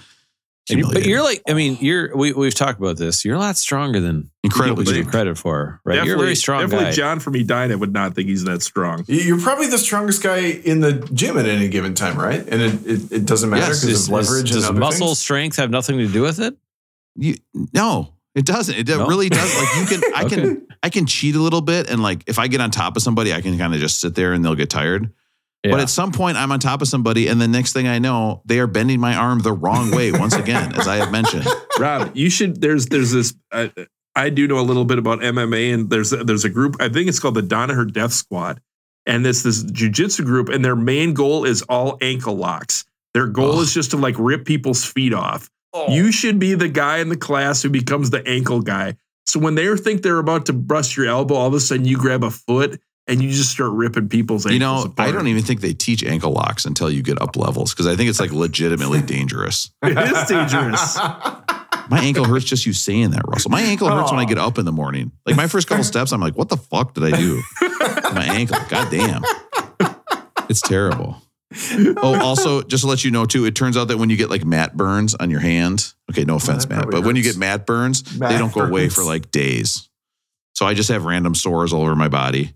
And 0.70 0.78
you- 0.80 0.90
but 0.92 1.04
you're 1.06 1.22
like, 1.22 1.42
I 1.48 1.54
mean, 1.54 1.78
you're 1.80 2.16
we 2.16 2.32
we've 2.32 2.54
talked 2.54 2.78
about 2.78 2.96
this. 2.98 3.24
You're 3.24 3.36
a 3.36 3.38
lot 3.38 3.56
stronger 3.56 4.00
than 4.00 4.30
incredibly 4.44 4.84
people 4.84 4.94
give 4.98 5.04
you 5.06 5.10
credit 5.10 5.38
for, 5.38 5.80
right? 5.84 6.04
you're 6.04 6.16
a 6.16 6.18
very 6.18 6.34
strong 6.34 6.60
Definitely, 6.62 6.86
guy. 6.86 6.92
John 6.92 7.20
from 7.20 7.34
Edina 7.34 7.76
would 7.78 7.92
not 7.92 8.14
think 8.14 8.28
he's 8.28 8.44
that 8.44 8.62
strong. 8.62 9.04
You're 9.08 9.40
probably 9.40 9.66
the 9.68 9.78
strongest 9.78 10.22
guy 10.22 10.38
in 10.38 10.80
the 10.80 10.92
gym 11.12 11.38
at 11.38 11.46
any 11.46 11.68
given 11.68 11.94
time, 11.94 12.18
right? 12.18 12.40
And 12.46 12.60
it, 12.62 12.86
it, 12.86 13.12
it 13.12 13.24
doesn't 13.26 13.48
matter 13.50 13.66
because 13.66 13.82
Does, 13.82 14.06
of 14.08 14.12
leverage 14.12 14.50
does 14.50 14.56
and 14.56 14.64
other 14.72 14.80
muscle 14.80 15.06
things. 15.08 15.18
strength 15.18 15.56
have 15.56 15.70
nothing 15.70 15.98
to 15.98 16.06
do 16.08 16.22
with 16.22 16.38
it? 16.40 16.56
You, 17.16 17.34
no, 17.72 18.14
It 18.34 18.44
doesn't. 18.44 18.74
It 18.76 18.86
No? 18.88 19.06
really 19.08 19.28
does. 19.28 19.54
Like 19.56 19.74
you 19.76 19.86
can, 19.98 20.12
I 20.14 20.24
Okay. 20.24 20.36
can, 20.36 20.66
I 20.82 20.90
can 20.90 21.06
cheat 21.06 21.34
a 21.34 21.40
little 21.40 21.60
bit, 21.62 21.90
and 21.90 22.00
like 22.02 22.22
if 22.28 22.38
I 22.38 22.46
get 22.46 22.60
on 22.60 22.70
top 22.70 22.96
of 22.96 23.02
somebody, 23.02 23.32
I 23.34 23.40
can 23.40 23.58
kind 23.58 23.74
of 23.74 23.80
just 23.80 24.00
sit 24.00 24.14
there 24.14 24.32
and 24.32 24.44
they'll 24.44 24.54
get 24.54 24.70
tired. 24.70 25.10
But 25.64 25.80
at 25.80 25.90
some 25.90 26.12
point, 26.12 26.36
I'm 26.36 26.52
on 26.52 26.60
top 26.60 26.82
of 26.82 26.88
somebody, 26.88 27.26
and 27.26 27.40
the 27.40 27.48
next 27.48 27.72
thing 27.72 27.88
I 27.88 27.98
know, 27.98 28.42
they 28.44 28.60
are 28.60 28.66
bending 28.66 29.00
my 29.00 29.14
arm 29.14 29.40
the 29.40 29.52
wrong 29.52 29.90
way 29.90 30.12
once 30.12 30.34
again, 30.34 30.74
as 30.78 30.86
I 30.86 30.96
have 30.96 31.10
mentioned. 31.10 31.46
Rob, 31.78 32.12
you 32.14 32.30
should. 32.30 32.60
There's 32.60 32.86
there's 32.86 33.10
this. 33.10 33.34
I, 33.52 33.72
I 34.14 34.30
do 34.30 34.46
know 34.46 34.60
a 34.60 34.62
little 34.62 34.84
bit 34.84 34.98
about 34.98 35.20
MMA, 35.20 35.74
and 35.74 35.90
there's 35.90 36.10
there's 36.10 36.44
a 36.44 36.48
group. 36.48 36.76
I 36.80 36.88
think 36.88 37.08
it's 37.08 37.18
called 37.18 37.34
the 37.34 37.42
Danaher 37.42 37.92
Death 37.92 38.12
Squad, 38.12 38.60
and 39.04 39.24
this 39.24 39.42
this 39.42 39.64
jujitsu 39.64 40.24
group, 40.24 40.48
and 40.48 40.64
their 40.64 40.76
main 40.76 41.12
goal 41.12 41.44
is 41.44 41.62
all 41.62 41.98
ankle 42.00 42.36
locks. 42.36 42.84
Their 43.14 43.26
goal 43.26 43.56
Ugh. 43.56 43.62
is 43.62 43.74
just 43.74 43.90
to 43.90 43.96
like 43.96 44.14
rip 44.18 44.44
people's 44.44 44.84
feet 44.84 45.12
off. 45.12 45.50
Oh. 45.72 45.92
You 45.92 46.12
should 46.12 46.38
be 46.38 46.54
the 46.54 46.68
guy 46.68 46.98
in 46.98 47.08
the 47.08 47.16
class 47.16 47.62
who 47.62 47.70
becomes 47.70 48.10
the 48.10 48.26
ankle 48.26 48.60
guy. 48.60 48.96
So 49.26 49.38
when 49.38 49.54
they 49.56 49.76
think 49.76 50.02
they're 50.02 50.18
about 50.18 50.46
to 50.46 50.52
bust 50.52 50.96
your 50.96 51.06
elbow, 51.06 51.34
all 51.34 51.48
of 51.48 51.54
a 51.54 51.60
sudden 51.60 51.84
you 51.84 51.98
grab 51.98 52.24
a 52.24 52.30
foot 52.30 52.80
and 53.08 53.22
you 53.22 53.30
just 53.30 53.50
start 53.50 53.72
ripping 53.72 54.08
people's 54.08 54.44
ankles. 54.44 54.52
You 54.52 54.58
know, 54.60 54.82
apart. 54.82 55.08
I 55.08 55.12
don't 55.12 55.26
even 55.26 55.42
think 55.42 55.60
they 55.60 55.72
teach 55.72 56.04
ankle 56.04 56.32
locks 56.32 56.66
until 56.66 56.90
you 56.90 57.02
get 57.02 57.20
up 57.20 57.36
levels 57.36 57.72
because 57.72 57.86
I 57.86 57.96
think 57.96 58.10
it's 58.10 58.20
like 58.20 58.32
legitimately 58.32 59.02
dangerous. 59.06 59.70
It 59.82 59.98
is 59.98 60.28
dangerous. 60.28 60.98
My 61.90 62.00
ankle 62.00 62.24
hurts 62.24 62.44
just 62.44 62.66
you 62.66 62.74
saying 62.74 63.10
that, 63.12 63.22
Russell. 63.26 63.50
My 63.50 63.62
ankle 63.62 63.88
hurts 63.88 64.10
when 64.10 64.20
I 64.20 64.26
get 64.26 64.36
up 64.36 64.58
in 64.58 64.66
the 64.66 64.72
morning. 64.72 65.10
Like 65.24 65.36
my 65.36 65.46
first 65.46 65.68
couple 65.68 65.84
steps, 65.84 66.12
I'm 66.12 66.20
like, 66.20 66.36
what 66.36 66.50
the 66.50 66.58
fuck 66.58 66.92
did 66.92 67.02
I 67.02 67.16
do? 67.16 67.40
my 68.12 68.26
ankle. 68.30 68.58
God 68.68 68.90
damn. 68.90 69.22
It's 70.50 70.60
terrible. 70.60 71.16
Oh, 71.96 72.20
also, 72.22 72.60
just 72.60 72.82
to 72.82 72.90
let 72.90 73.04
you 73.04 73.10
know 73.10 73.24
too, 73.24 73.46
it 73.46 73.54
turns 73.54 73.78
out 73.78 73.88
that 73.88 73.96
when 73.96 74.10
you 74.10 74.18
get 74.18 74.28
like 74.28 74.44
mat 74.44 74.76
burns 74.76 75.14
on 75.14 75.30
your 75.30 75.40
hand, 75.40 75.94
okay, 76.10 76.24
no 76.24 76.36
offense, 76.36 76.68
Matt, 76.68 76.90
but 76.90 77.04
when 77.04 77.16
you 77.16 77.22
get 77.22 77.38
mat 77.38 77.64
burns, 77.64 78.02
they 78.02 78.36
don't 78.36 78.52
go 78.52 78.60
away 78.60 78.90
for 78.90 79.02
like 79.02 79.30
days. 79.30 79.88
So 80.54 80.66
I 80.66 80.74
just 80.74 80.90
have 80.90 81.06
random 81.06 81.34
sores 81.34 81.72
all 81.72 81.82
over 81.82 81.96
my 81.96 82.08
body. 82.08 82.52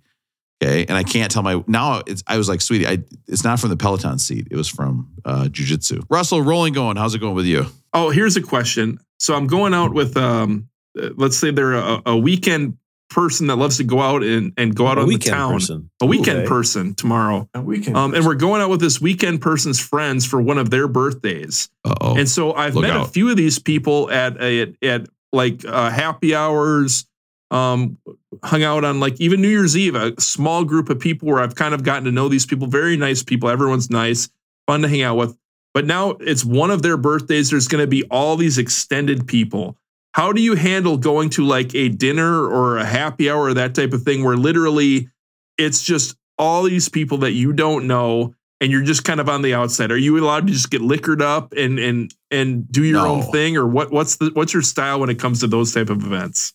Okay. 0.63 0.87
And 0.87 0.97
I 0.97 1.03
can't 1.03 1.31
tell 1.31 1.43
my 1.43 1.63
now 1.67 2.03
it's 2.07 2.23
I 2.27 2.37
was 2.39 2.49
like, 2.49 2.61
sweetie, 2.61 2.87
I 2.87 2.99
it's 3.27 3.45
not 3.45 3.59
from 3.61 3.71
the 3.71 3.77
Peloton 3.77 4.19
seat. 4.19 4.49
It 4.51 4.57
was 4.57 4.69
from 4.69 5.11
uh 5.25 5.45
jujitsu. 5.45 6.05
Russell, 6.09 6.43
rolling 6.43 6.73
going. 6.73 6.97
How's 6.97 7.15
it 7.15 7.19
going 7.19 7.35
with 7.35 7.47
you? 7.47 7.67
Oh, 7.93 8.11
here's 8.11 8.37
a 8.37 8.43
question. 8.43 8.99
So 9.19 9.35
I'm 9.35 9.47
going 9.47 9.75
out 9.75 9.93
with 9.93 10.17
um 10.17 10.69
uh, 11.01 11.11
let's 11.17 11.37
say 11.39 11.51
they're 11.51 11.75
a, 11.75 12.03
a 12.07 12.17
weekend 12.17 12.77
person 13.11 13.49
that 13.49 13.57
loves 13.57 13.77
to 13.77 13.85
go 13.85 14.01
out 14.01 14.23
and, 14.23 14.55
and 14.57 14.75
go 14.75 14.87
out 14.87 14.97
a 14.97 15.03
on 15.03 15.07
the 15.07 15.15
weekend 15.15 15.35
town. 15.35 15.53
person. 15.53 15.91
A 16.01 16.07
weekend 16.07 16.39
Okay. 16.41 16.49
person 16.49 16.95
tomorrow. 16.95 17.47
A 17.53 17.61
weekend. 17.61 17.95
Um, 17.95 18.15
and 18.15 18.25
we're 18.25 18.35
going 18.35 18.63
out 18.63 18.71
with 18.71 18.81
this 18.81 19.03
weekend 19.03 19.43
person's 19.43 19.79
friends 19.79 20.25
for 20.25 20.41
one 20.41 20.57
of 20.57 20.71
their 20.71 20.89
birthdays. 20.89 21.69
Uh 21.85 21.95
oh. 22.01 22.17
And 22.17 22.27
so 22.29 22.55
I've 22.55 22.75
Look 22.75 22.83
met 22.87 22.97
a 22.97 23.05
few 23.05 23.29
of 23.31 23.37
these 23.37 23.59
people 23.59 24.11
at 24.11 24.39
at, 24.41 24.75
at 24.83 25.07
like 25.33 25.65
uh, 25.67 25.91
happy 25.91 26.35
hours, 26.35 27.07
um, 27.53 27.99
hung 28.43 28.63
out 28.63 28.83
on 28.83 28.99
like 28.99 29.21
even 29.21 29.43
New 29.43 29.49
Year's 29.49 29.77
Eve, 29.77 29.95
a 29.95 30.19
small 30.21 30.65
group 30.65 30.89
of 30.89 30.99
people 30.99 31.29
where 31.29 31.41
I've 31.41 31.55
kind 31.55 31.75
of 31.75 31.85
gotten 31.85 32.05
to 32.05 32.11
know 32.11 32.29
these 32.29 32.47
people. 32.47 32.67
Very 32.67 32.97
nice 32.97 33.23
people. 33.23 33.49
Everyone's 33.51 33.91
nice, 33.91 34.29
fun 34.67 34.83
to 34.83 34.89
hang 34.89 35.03
out 35.03 35.17
with. 35.17 35.37
But 35.75 35.87
now 35.87 36.13
it's 36.21 36.45
one 36.45 36.71
of 36.71 36.83
their 36.83 36.97
birthdays. 36.97 37.51
There's 37.51 37.69
going 37.69 37.83
to 37.83 37.87
be 37.87 38.05
all 38.05 38.37
these 38.37 38.59
extended 38.59 39.27
people. 39.27 39.77
How 40.15 40.33
do 40.33 40.43
you 40.43 40.55
handle 40.55 40.97
going 40.97 41.31
to 41.31 41.45
like 41.45 41.75
a 41.75 41.89
dinner 41.89 42.47
or 42.47 42.79
a 42.79 42.85
happy 42.85 43.31
hour 43.31 43.45
or 43.45 43.55
that 43.55 43.75
type 43.75 43.93
of 43.93 44.03
thing 44.03 44.25
where 44.25 44.37
literally 44.37 45.09
it's 45.57 45.83
just 45.83 46.17
all 46.39 46.65
these 46.65 46.89
people 46.89 47.19
that 47.19 47.33
you 47.33 47.53
don't 47.53 47.87
know 47.87 48.35
and 48.61 48.71
you're 48.71 48.83
just 48.83 49.05
kind 49.05 49.21
of 49.21 49.29
on 49.29 49.43
the 49.43 49.55
outside. 49.55 49.91
Are 49.91 49.97
you 49.97 50.19
allowed 50.19 50.47
to 50.47 50.53
just 50.53 50.71
get 50.71 50.81
liquored 50.81 51.21
up 51.21 51.53
and 51.53 51.79
and 51.79 52.15
and 52.31 52.71
do 52.71 52.85
your 52.85 53.07
own 53.07 53.23
thing, 53.33 53.57
or 53.57 53.67
what? 53.67 53.91
What's 53.91 54.17
the 54.17 54.31
what's 54.35 54.53
your 54.53 54.63
style 54.63 55.01
when 55.01 55.11
it 55.11 55.19
comes 55.19 55.41
to 55.41 55.49
those 55.49 55.75
type 55.75 55.91
of 55.91 56.05
events? 56.05 56.55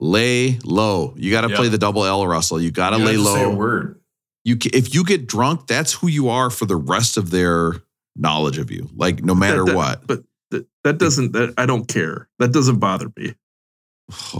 Lay 0.00 0.58
low. 0.64 1.14
You 1.16 1.30
got 1.30 1.40
to 1.42 1.48
Yep. 1.48 1.56
play 1.58 1.68
the 1.68 1.78
double 1.78 2.04
L, 2.04 2.26
Russell. 2.26 2.60
You 2.60 2.70
got 2.70 2.90
to 2.90 2.98
lay 2.98 3.14
have 3.16 3.24
to 3.24 3.32
Say 3.32 3.42
a 3.44 3.48
low. 3.48 3.54
word. 3.56 4.00
You 4.44 4.56
if 4.72 4.94
you 4.94 5.04
get 5.04 5.26
drunk, 5.26 5.66
that's 5.66 5.92
who 5.92 6.06
you 6.08 6.28
are 6.28 6.50
for 6.50 6.66
the 6.66 6.76
rest 6.76 7.16
of 7.16 7.30
their 7.30 7.82
knowledge 8.16 8.58
of 8.58 8.70
you. 8.70 8.88
Like 8.96 9.24
no 9.24 9.34
matter 9.34 9.58
That- 9.64 9.66
that- 9.72 9.76
what. 9.76 10.06
But 10.06 10.22
that, 10.50 10.66
that 10.84 10.98
doesn't. 10.98 11.32
That, 11.32 11.52
I 11.58 11.66
don't 11.66 11.86
care. 11.88 12.28
That 12.38 12.52
doesn't 12.52 12.78
bother 12.78 13.10
me. 13.16 13.34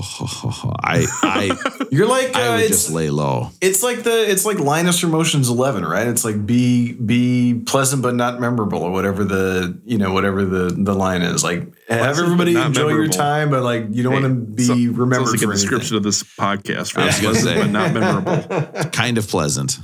I 0.83 1.07
I 1.23 1.87
You're 1.91 2.07
like 2.09 2.35
uh, 2.35 2.39
I 2.41 2.57
would 2.57 2.69
just 2.69 2.91
lay 2.91 3.11
low. 3.11 3.51
it's 3.61 3.83
like 3.83 4.03
the 4.03 4.31
it's 4.31 4.45
like 4.47 4.59
Linus 4.59 4.99
from 4.99 5.15
Ocean's 5.15 5.49
Eleven, 5.51 5.85
right? 5.85 6.07
It's 6.09 6.25
like 6.25 6.47
be 6.47 6.93
be 6.95 7.63
pleasant 7.67 8.03
but 8.03 8.15
not 8.15 8.41
memorable, 8.41 8.83
or 8.83 8.91
whatever 8.91 9.25
the 9.25 9.79
you 9.85 9.99
know 9.99 10.13
whatever 10.13 10.45
the 10.47 10.75
the 10.75 10.95
line 10.95 11.21
is. 11.23 11.45
Like 11.45 11.61
have 11.61 11.99
Pleasant 12.01 12.17
but 12.17 12.25
everybody 12.25 12.55
not 12.55 12.67
enjoy 12.69 12.89
your 12.91 13.09
time, 13.09 13.51
but 13.51 13.63
like 13.63 13.87
you 13.91 14.03
don't 14.03 14.15
Hey, 14.15 14.23
want 14.23 14.47
to 14.47 14.53
be 14.55 14.65
so- 14.65 14.75
remembered 14.75 15.29
Sounds 15.29 15.31
like 15.33 15.41
for 15.43 15.51
a 15.51 15.55
description 15.55 15.97
of 15.97 16.03
this 16.03 16.23
podcast. 16.23 16.97
I 16.97 17.05
was 17.07 17.15
Right? 17.17 17.23
gonna 17.23 17.35
say. 17.39 17.57
but 17.61 17.71
not 17.71 17.93
memorable. 17.93 18.91
Kind 18.93 19.19
of 19.19 19.29
pleasant. 19.29 19.79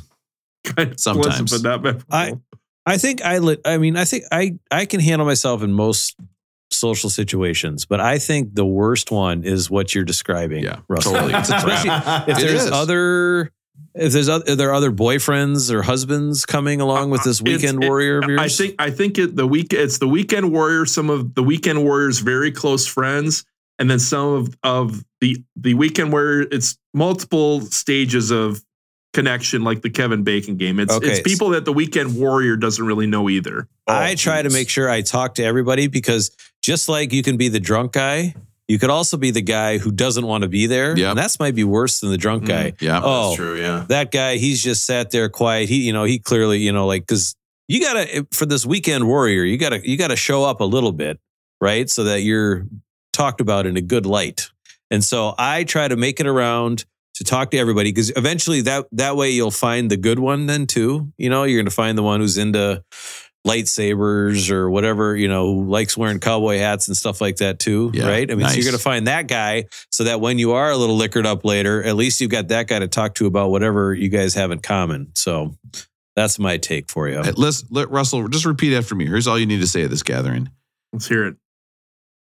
Kind 0.64 0.92
of 0.92 1.00
Sometimes. 1.00 1.26
pleasant, 1.26 1.50
but 1.50 1.68
not 1.68 1.82
memorable. 1.82 2.06
I- 2.10 2.32
I 2.86 2.98
think 2.98 3.22
I 3.22 3.38
lit. 3.38 3.62
I 3.64 3.78
mean, 3.78 3.96
I 3.96 4.04
think 4.04 4.24
I 4.30 4.58
I 4.70 4.84
can 4.84 5.00
handle 5.00 5.26
myself 5.26 5.62
in 5.62 5.72
most 5.72 6.16
social 6.74 7.10
situations, 7.10 7.84
but 7.84 8.00
I 8.00 8.18
think 8.18 8.54
the 8.54 8.66
worst 8.66 9.10
one 9.10 9.44
is 9.44 9.70
what 9.70 9.94
you're 9.94 10.04
describing. 10.04 10.64
Yeah, 10.64 10.80
Russell. 10.88 11.12
totally. 11.14 11.34
It's 11.38 11.50
a 11.50 11.56
Especially 11.56 11.88
trap. 11.90 12.28
if 12.28 12.38
there's 12.38 12.64
is. 12.64 12.70
other. 12.70 13.50
If 13.96 14.12
there's 14.12 14.28
other, 14.28 14.44
are 14.52 14.56
there 14.56 14.74
other 14.74 14.90
boyfriends 14.90 15.70
or 15.72 15.82
husbands 15.82 16.44
coming 16.44 16.80
along 16.80 17.10
with 17.10 17.22
this 17.22 17.40
weekend 17.40 17.82
it- 17.82 17.88
warrior 17.88 18.18
of 18.18 18.28
yours? 18.28 18.40
I 18.40 18.48
think 18.48 18.74
I 18.80 18.90
think 18.90 19.18
it 19.18 19.36
the 19.36 19.46
week 19.46 19.72
it's 19.72 19.98
the 19.98 20.08
weekend 20.08 20.52
warrior, 20.52 20.84
some 20.84 21.10
of 21.10 21.34
the 21.34 21.42
weekend 21.44 21.84
warriors 21.84 22.18
very 22.18 22.50
close 22.50 22.86
friends, 22.86 23.44
and 23.78 23.88
then 23.88 24.00
some 24.00 24.28
of 24.32 24.56
of 24.64 25.04
the 25.20 25.36
the 25.56 25.74
weekend 25.74 26.10
warrior. 26.12 26.46
It's 26.50 26.76
multiple 26.92 27.60
stages 27.62 28.30
of 28.32 28.62
connection, 29.12 29.62
like 29.62 29.82
the 29.82 29.90
Kevin 29.90 30.24
Bacon 30.24 30.56
game. 30.56 30.80
It's 30.80 30.92
Okay. 30.92 31.08
it's 31.12 31.20
people 31.20 31.50
that 31.50 31.64
the 31.64 31.72
weekend 31.72 32.16
warrior 32.18 32.56
doesn't 32.56 32.84
really 32.84 33.06
know 33.06 33.28
either. 33.30 33.68
I 33.86 34.16
try 34.16 34.42
to 34.42 34.48
oh, 34.48 34.52
make 34.52 34.68
sure 34.68 34.90
I 34.90 35.02
talk 35.02 35.36
to 35.36 35.44
everybody 35.44 35.86
because 35.86 36.32
just 36.64 36.88
like 36.88 37.12
you 37.12 37.22
can 37.22 37.36
be 37.36 37.48
the 37.48 37.60
drunk 37.60 37.92
guy, 37.92 38.34
you 38.68 38.78
could 38.78 38.88
also 38.88 39.18
be 39.18 39.30
the 39.30 39.42
guy 39.42 39.76
who 39.76 39.92
doesn't 39.92 40.26
want 40.26 40.42
to 40.42 40.48
be 40.48 40.66
there. 40.66 40.96
Yeah. 40.96 41.10
And 41.10 41.18
that's 41.18 41.38
might 41.38 41.54
be 41.54 41.62
worse 41.62 42.00
than 42.00 42.10
the 42.10 42.16
drunk 42.16 42.44
mm, 42.44 42.48
guy. 42.48 42.72
Yeah. 42.80 43.00
Oh, 43.04 43.28
That's 43.28 43.36
true. 43.36 43.60
Yeah. 43.60 43.84
that 43.88 44.10
guy, 44.10 44.36
he's 44.36 44.62
just 44.62 44.86
sat 44.86 45.10
there 45.10 45.28
quiet. 45.28 45.68
He, 45.68 45.82
you 45.82 45.92
know, 45.92 46.04
he 46.04 46.18
clearly, 46.18 46.60
you 46.60 46.72
know, 46.72 46.86
like, 46.86 47.06
cause 47.06 47.36
you 47.68 47.80
gotta, 47.80 48.14
eh, 48.14 48.22
for 48.32 48.46
this 48.46 48.64
weekend 48.64 49.06
warrior, 49.06 49.44
you 49.44 49.58
gotta, 49.58 49.86
you 49.86 49.98
gotta 49.98 50.16
show 50.16 50.44
up 50.44 50.60
a 50.60 50.64
little 50.64 50.92
bit, 50.92 51.20
right? 51.60 51.90
So 51.90 52.04
that 52.04 52.22
you're 52.22 52.66
talked 53.12 53.42
about 53.42 53.66
in 53.66 53.76
a 53.76 53.82
good 53.82 54.06
light. 54.06 54.50
And 54.90 55.04
so 55.04 55.34
I 55.36 55.64
try 55.64 55.86
to 55.86 55.96
make 55.96 56.18
it 56.18 56.26
around 56.26 56.86
to 57.16 57.24
talk 57.24 57.50
to 57.50 57.58
everybody 57.58 57.92
because 57.92 58.10
eventually 58.16 58.62
that, 58.62 58.86
that 58.92 59.16
way 59.16 59.30
you'll 59.30 59.50
find 59.50 59.90
the 59.90 59.98
good 59.98 60.18
one 60.18 60.46
then 60.46 60.66
too. 60.66 61.12
You 61.18 61.28
know, 61.28 61.44
you're 61.44 61.58
going 61.58 61.66
to 61.66 61.70
find 61.70 61.98
the 61.98 62.02
one 62.02 62.20
who's 62.20 62.38
into 62.38 62.82
lightsabers 63.46 64.50
or 64.50 64.70
whatever, 64.70 65.14
you 65.14 65.28
know, 65.28 65.54
who 65.54 65.68
likes 65.68 65.96
wearing 65.96 66.18
cowboy 66.18 66.58
hats 66.58 66.88
and 66.88 66.96
stuff 66.96 67.20
like 67.20 67.36
that 67.36 67.58
too. 67.58 67.90
Yeah, 67.92 68.08
right. 68.08 68.30
I 68.30 68.34
mean, 68.34 68.48
so 68.48 68.54
you're 68.54 68.64
going 68.64 68.76
to 68.76 68.82
find 68.82 69.06
that 69.06 69.28
guy 69.28 69.66
so 69.90 70.04
that 70.04 70.20
when 70.20 70.38
you 70.38 70.52
are 70.52 70.70
a 70.70 70.76
little 70.76 70.96
liquored 70.96 71.26
up 71.26 71.44
later, 71.44 71.82
at 71.82 71.94
least 71.96 72.20
you've 72.20 72.30
got 72.30 72.48
that 72.48 72.68
guy 72.68 72.78
to 72.78 72.88
talk 72.88 73.14
to 73.16 73.26
about 73.26 73.50
whatever 73.50 73.92
you 73.94 74.08
guys 74.08 74.34
have 74.34 74.50
in 74.50 74.60
common. 74.60 75.12
So 75.14 75.56
that's 76.16 76.38
my 76.38 76.56
take 76.56 76.90
for 76.90 77.08
you. 77.08 77.22
Hey, 77.22 77.32
Let's 77.36 77.64
let 77.70 77.90
Russell 77.90 78.26
just 78.28 78.46
repeat 78.46 78.74
after 78.74 78.94
me. 78.94 79.06
Here's 79.06 79.26
all 79.26 79.38
you 79.38 79.46
need 79.46 79.60
to 79.60 79.66
say 79.66 79.84
at 79.84 79.90
this 79.90 80.02
gathering. 80.02 80.48
Let's 80.92 81.06
hear 81.06 81.26
it. 81.26 81.36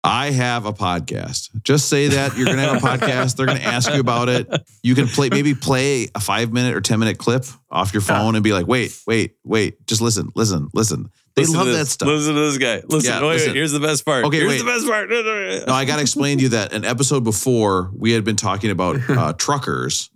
I 0.05 0.31
have 0.33 0.67
a 0.67 0.73
podcast. 0.73 1.51
Just 1.63 1.89
say 1.89 2.09
that 2.09 2.37
you're 2.37 2.45
going 2.45 2.59
to 2.59 2.63
have 2.63 2.77
a 2.77 2.87
podcast. 2.87 3.37
They're 3.37 3.47
going 3.47 3.59
to 3.59 3.65
ask 3.65 3.91
you 3.93 4.01
about 4.01 4.29
it. 4.29 4.47
You 4.83 4.95
can 4.95 5.07
play 5.07 5.31
maybe 5.31 5.55
play 5.55 6.09
a 6.15 6.21
five 6.21 6.53
minute 6.53 6.75
or 6.75 6.83
ten 6.83 6.99
minute 6.99 7.17
clip 7.17 7.47
off 7.71 7.95
your 7.95 8.03
phone 8.03 8.35
and 8.35 8.45
be 8.45 8.53
like, 8.53 8.67
wait, 8.67 8.97
wait, 9.07 9.37
wait. 9.45 9.87
Just 9.87 10.03
listen, 10.03 10.31
listen, 10.35 10.69
listen. 10.75 11.11
They 11.35 11.43
Listen 11.43 11.57
love 11.57 11.67
that 11.69 11.87
stuff. 11.87 12.07
Listen 12.07 12.35
to 12.35 12.41
this 12.41 12.59
guy. 12.59 12.83
Listen. 12.87 13.11
Yeah, 13.11 13.27
wait, 13.27 13.45
wait, 13.45 13.57
here's 13.57 13.73
the 13.73 13.81
best 13.81 14.05
part. 14.05 14.25
Okay, 14.27 14.37
here's 14.37 14.51
wait. 14.51 14.59
the 14.59 14.65
best 14.65 14.87
part. 14.87 15.11
No, 15.67 15.75
I 15.75 15.85
got 15.85 15.97
to 15.97 16.03
explain 16.03 16.39
to 16.39 16.45
you 16.45 16.49
that 16.51 16.73
an 16.73 16.85
episode 16.85 17.25
before 17.25 17.91
we 17.97 18.13
had 18.13 18.25
been 18.25 18.37
talking 18.37 18.71
about 18.71 18.99
uh, 19.09 19.33
truckers 19.33 20.11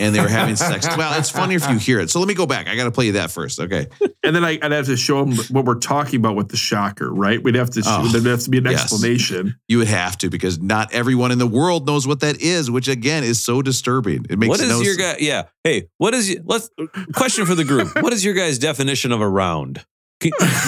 and 0.00 0.14
they 0.14 0.20
were 0.20 0.28
having 0.28 0.56
sex. 0.70 0.86
Well, 0.96 1.18
it's 1.18 1.30
funny 1.30 1.54
if 1.54 1.68
you 1.68 1.76
hear 1.78 2.00
it. 2.00 2.10
So 2.10 2.18
let 2.18 2.28
me 2.28 2.34
go 2.34 2.46
back. 2.46 2.68
I 2.68 2.76
got 2.76 2.84
to 2.84 2.90
play 2.90 3.06
you 3.06 3.12
that 3.12 3.30
first. 3.30 3.60
Okay. 3.60 3.86
And 4.22 4.34
then 4.34 4.44
I, 4.44 4.58
I'd 4.62 4.72
have 4.72 4.86
to 4.86 4.96
show 4.96 5.24
them 5.24 5.36
what 5.50 5.64
we're 5.64 5.78
talking 5.78 6.18
about 6.20 6.36
with 6.36 6.48
the 6.48 6.56
shocker, 6.56 7.12
right? 7.12 7.42
We'd 7.42 7.54
have 7.54 7.70
to. 7.70 7.82
Oh, 7.84 8.06
there'd 8.08 8.24
have 8.26 8.40
to 8.40 8.50
be 8.50 8.58
an 8.58 8.64
yes. 8.64 8.82
explanation. 8.82 9.56
You 9.68 9.78
would 9.78 9.88
have 9.88 10.18
to 10.18 10.30
because 10.30 10.58
not 10.60 10.92
everyone 10.92 11.30
in 11.32 11.38
the 11.38 11.46
world 11.46 11.86
knows 11.86 12.06
what 12.06 12.20
that 12.20 12.40
is, 12.40 12.70
which 12.70 12.88
again 12.88 13.24
is 13.24 13.42
so 13.42 13.62
disturbing. 13.62 14.26
It 14.28 14.38
makes 14.38 14.48
What 14.50 14.60
is 14.60 14.68
no 14.70 14.80
your 14.80 14.94
sense. 14.94 15.18
guy? 15.18 15.24
Yeah. 15.24 15.44
Hey, 15.64 15.88
what 15.98 16.14
is 16.14 16.30
your, 16.30 16.42
let's 16.44 16.70
question 17.14 17.46
for 17.46 17.54
the 17.54 17.64
group. 17.64 17.88
What 18.02 18.12
is 18.12 18.24
your 18.24 18.34
guys' 18.34 18.58
definition 18.58 19.12
of 19.12 19.20
a 19.20 19.28
round? 19.28 19.84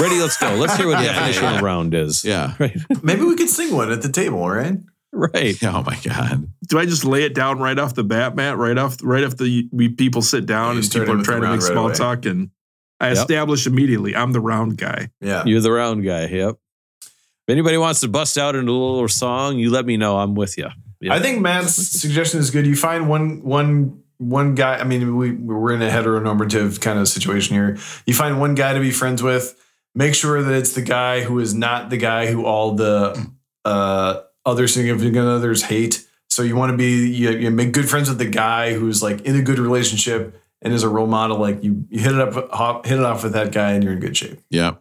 Ready? 0.01 0.19
Let's 0.21 0.37
go. 0.39 0.55
Let's 0.55 0.77
hear 0.77 0.87
what 0.87 1.03
Yeah, 1.03 1.13
definition 1.13 1.43
yeah. 1.45 1.55
of 1.57 1.61
a 1.61 1.65
round 1.65 1.95
is. 1.95 2.25
Yeah. 2.25 2.55
Right. 2.59 2.77
Maybe 3.03 3.23
we 3.23 3.37
could 3.37 3.51
sing 3.51 3.75
one 3.75 3.91
at 3.93 4.01
the 4.03 4.11
table, 4.11 4.49
right? 4.49 4.75
Right. 5.13 5.57
Oh 5.63 5.83
my 5.87 5.99
God. 6.03 6.49
Do 6.69 6.79
I 6.79 6.87
just 6.87 7.05
lay 7.05 7.25
it 7.25 7.35
down 7.35 7.59
right 7.61 7.79
off 7.79 7.95
the 7.95 8.05
bat, 8.05 8.35
Matt? 8.35 8.57
Right 8.57 8.79
off, 8.79 8.97
right 9.03 9.23
after 9.23 9.45
the, 9.45 9.69
we 9.71 9.89
people 9.91 10.23
sit 10.23 10.47
down 10.47 10.77
and 10.77 10.91
people 10.91 11.21
are 11.21 11.23
trying 11.23 11.43
to 11.43 11.49
make 11.51 11.61
right 11.61 11.63
small 11.63 11.87
away. 11.87 11.95
talk, 11.95 12.25
and 12.27 12.51
I 12.99 13.09
Yep. 13.09 13.17
establish 13.19 13.67
immediately 13.67 14.17
I'm 14.17 14.33
the 14.33 14.41
round 14.41 14.79
guy. 14.79 15.11
Yeah. 15.21 15.45
You're 15.45 15.61
the 15.61 15.73
round 15.73 16.05
guy. 16.05 16.27
Yep. 16.27 16.57
If 17.03 17.49
anybody 17.49 17.77
wants 17.77 18.01
to 18.01 18.09
bust 18.09 18.39
out 18.39 18.55
into 18.55 18.71
a 18.71 18.75
little 18.75 19.09
song, 19.09 19.59
you 19.59 19.71
let 19.71 19.85
me 19.85 19.97
know. 19.97 20.17
I'm 20.19 20.35
with 20.35 20.57
you. 20.57 20.69
Yeah. 21.01 21.13
I 21.15 21.19
think 21.21 21.41
Matt's 21.41 21.75
suggestion 21.75 22.39
is 22.41 22.51
good. 22.51 22.67
You 22.67 22.77
find 22.77 23.09
one 23.09 23.43
one 23.43 24.01
one 24.19 24.55
guy. 24.55 24.77
I 24.79 24.85
mean, 24.85 25.17
we 25.17 25.33
we're 25.33 25.73
in 25.73 25.83
a 25.83 25.91
heteronormative 25.91 26.81
kind 26.81 26.99
of 27.01 27.09
situation 27.09 27.57
here. 27.57 27.77
You 28.07 28.15
find 28.15 28.39
one 28.41 28.55
guy 28.55 28.73
to 28.75 28.81
be 28.81 28.93
friends 28.93 29.23
with. 29.23 29.59
Make 29.97 30.15
sure 30.15 30.41
that 30.43 30.55
it's 30.55 30.73
the 30.75 30.83
guy 30.83 31.21
who 31.23 31.39
is 31.41 31.53
not 31.55 31.91
the 31.91 31.97
guy 31.99 32.29
who 32.31 32.47
all 32.47 32.77
the 32.77 33.29
uh, 33.65 34.21
other 34.45 34.67
significant 34.69 35.27
others 35.29 35.63
hate. 35.65 36.07
So 36.31 36.43
you 36.43 36.57
want 36.57 36.71
to 36.73 36.77
be 36.77 37.09
you, 37.09 37.31
you 37.31 37.51
make 37.51 37.73
good 37.73 37.89
friends 37.89 38.09
with 38.09 38.19
the 38.19 38.29
guy 38.29 38.73
who's 38.73 39.03
like 39.03 39.21
in 39.23 39.37
a 39.37 39.43
good 39.43 39.59
relationship 39.59 40.41
and 40.63 40.73
is 40.73 40.83
a 40.83 40.89
role 40.89 41.07
model. 41.07 41.39
Like 41.39 41.63
you, 41.63 41.85
you 41.91 42.01
hit 42.01 42.13
it 42.13 42.21
up, 42.21 42.51
hop, 42.53 42.87
hit 42.87 42.99
it 42.99 43.05
off 43.05 43.23
with 43.23 43.33
that 43.35 43.53
guy, 43.53 43.73
and 43.73 43.85
you're 43.85 43.93
in 43.93 44.01
good 44.01 44.17
shape. 44.17 44.41
Yeah. 44.49 44.75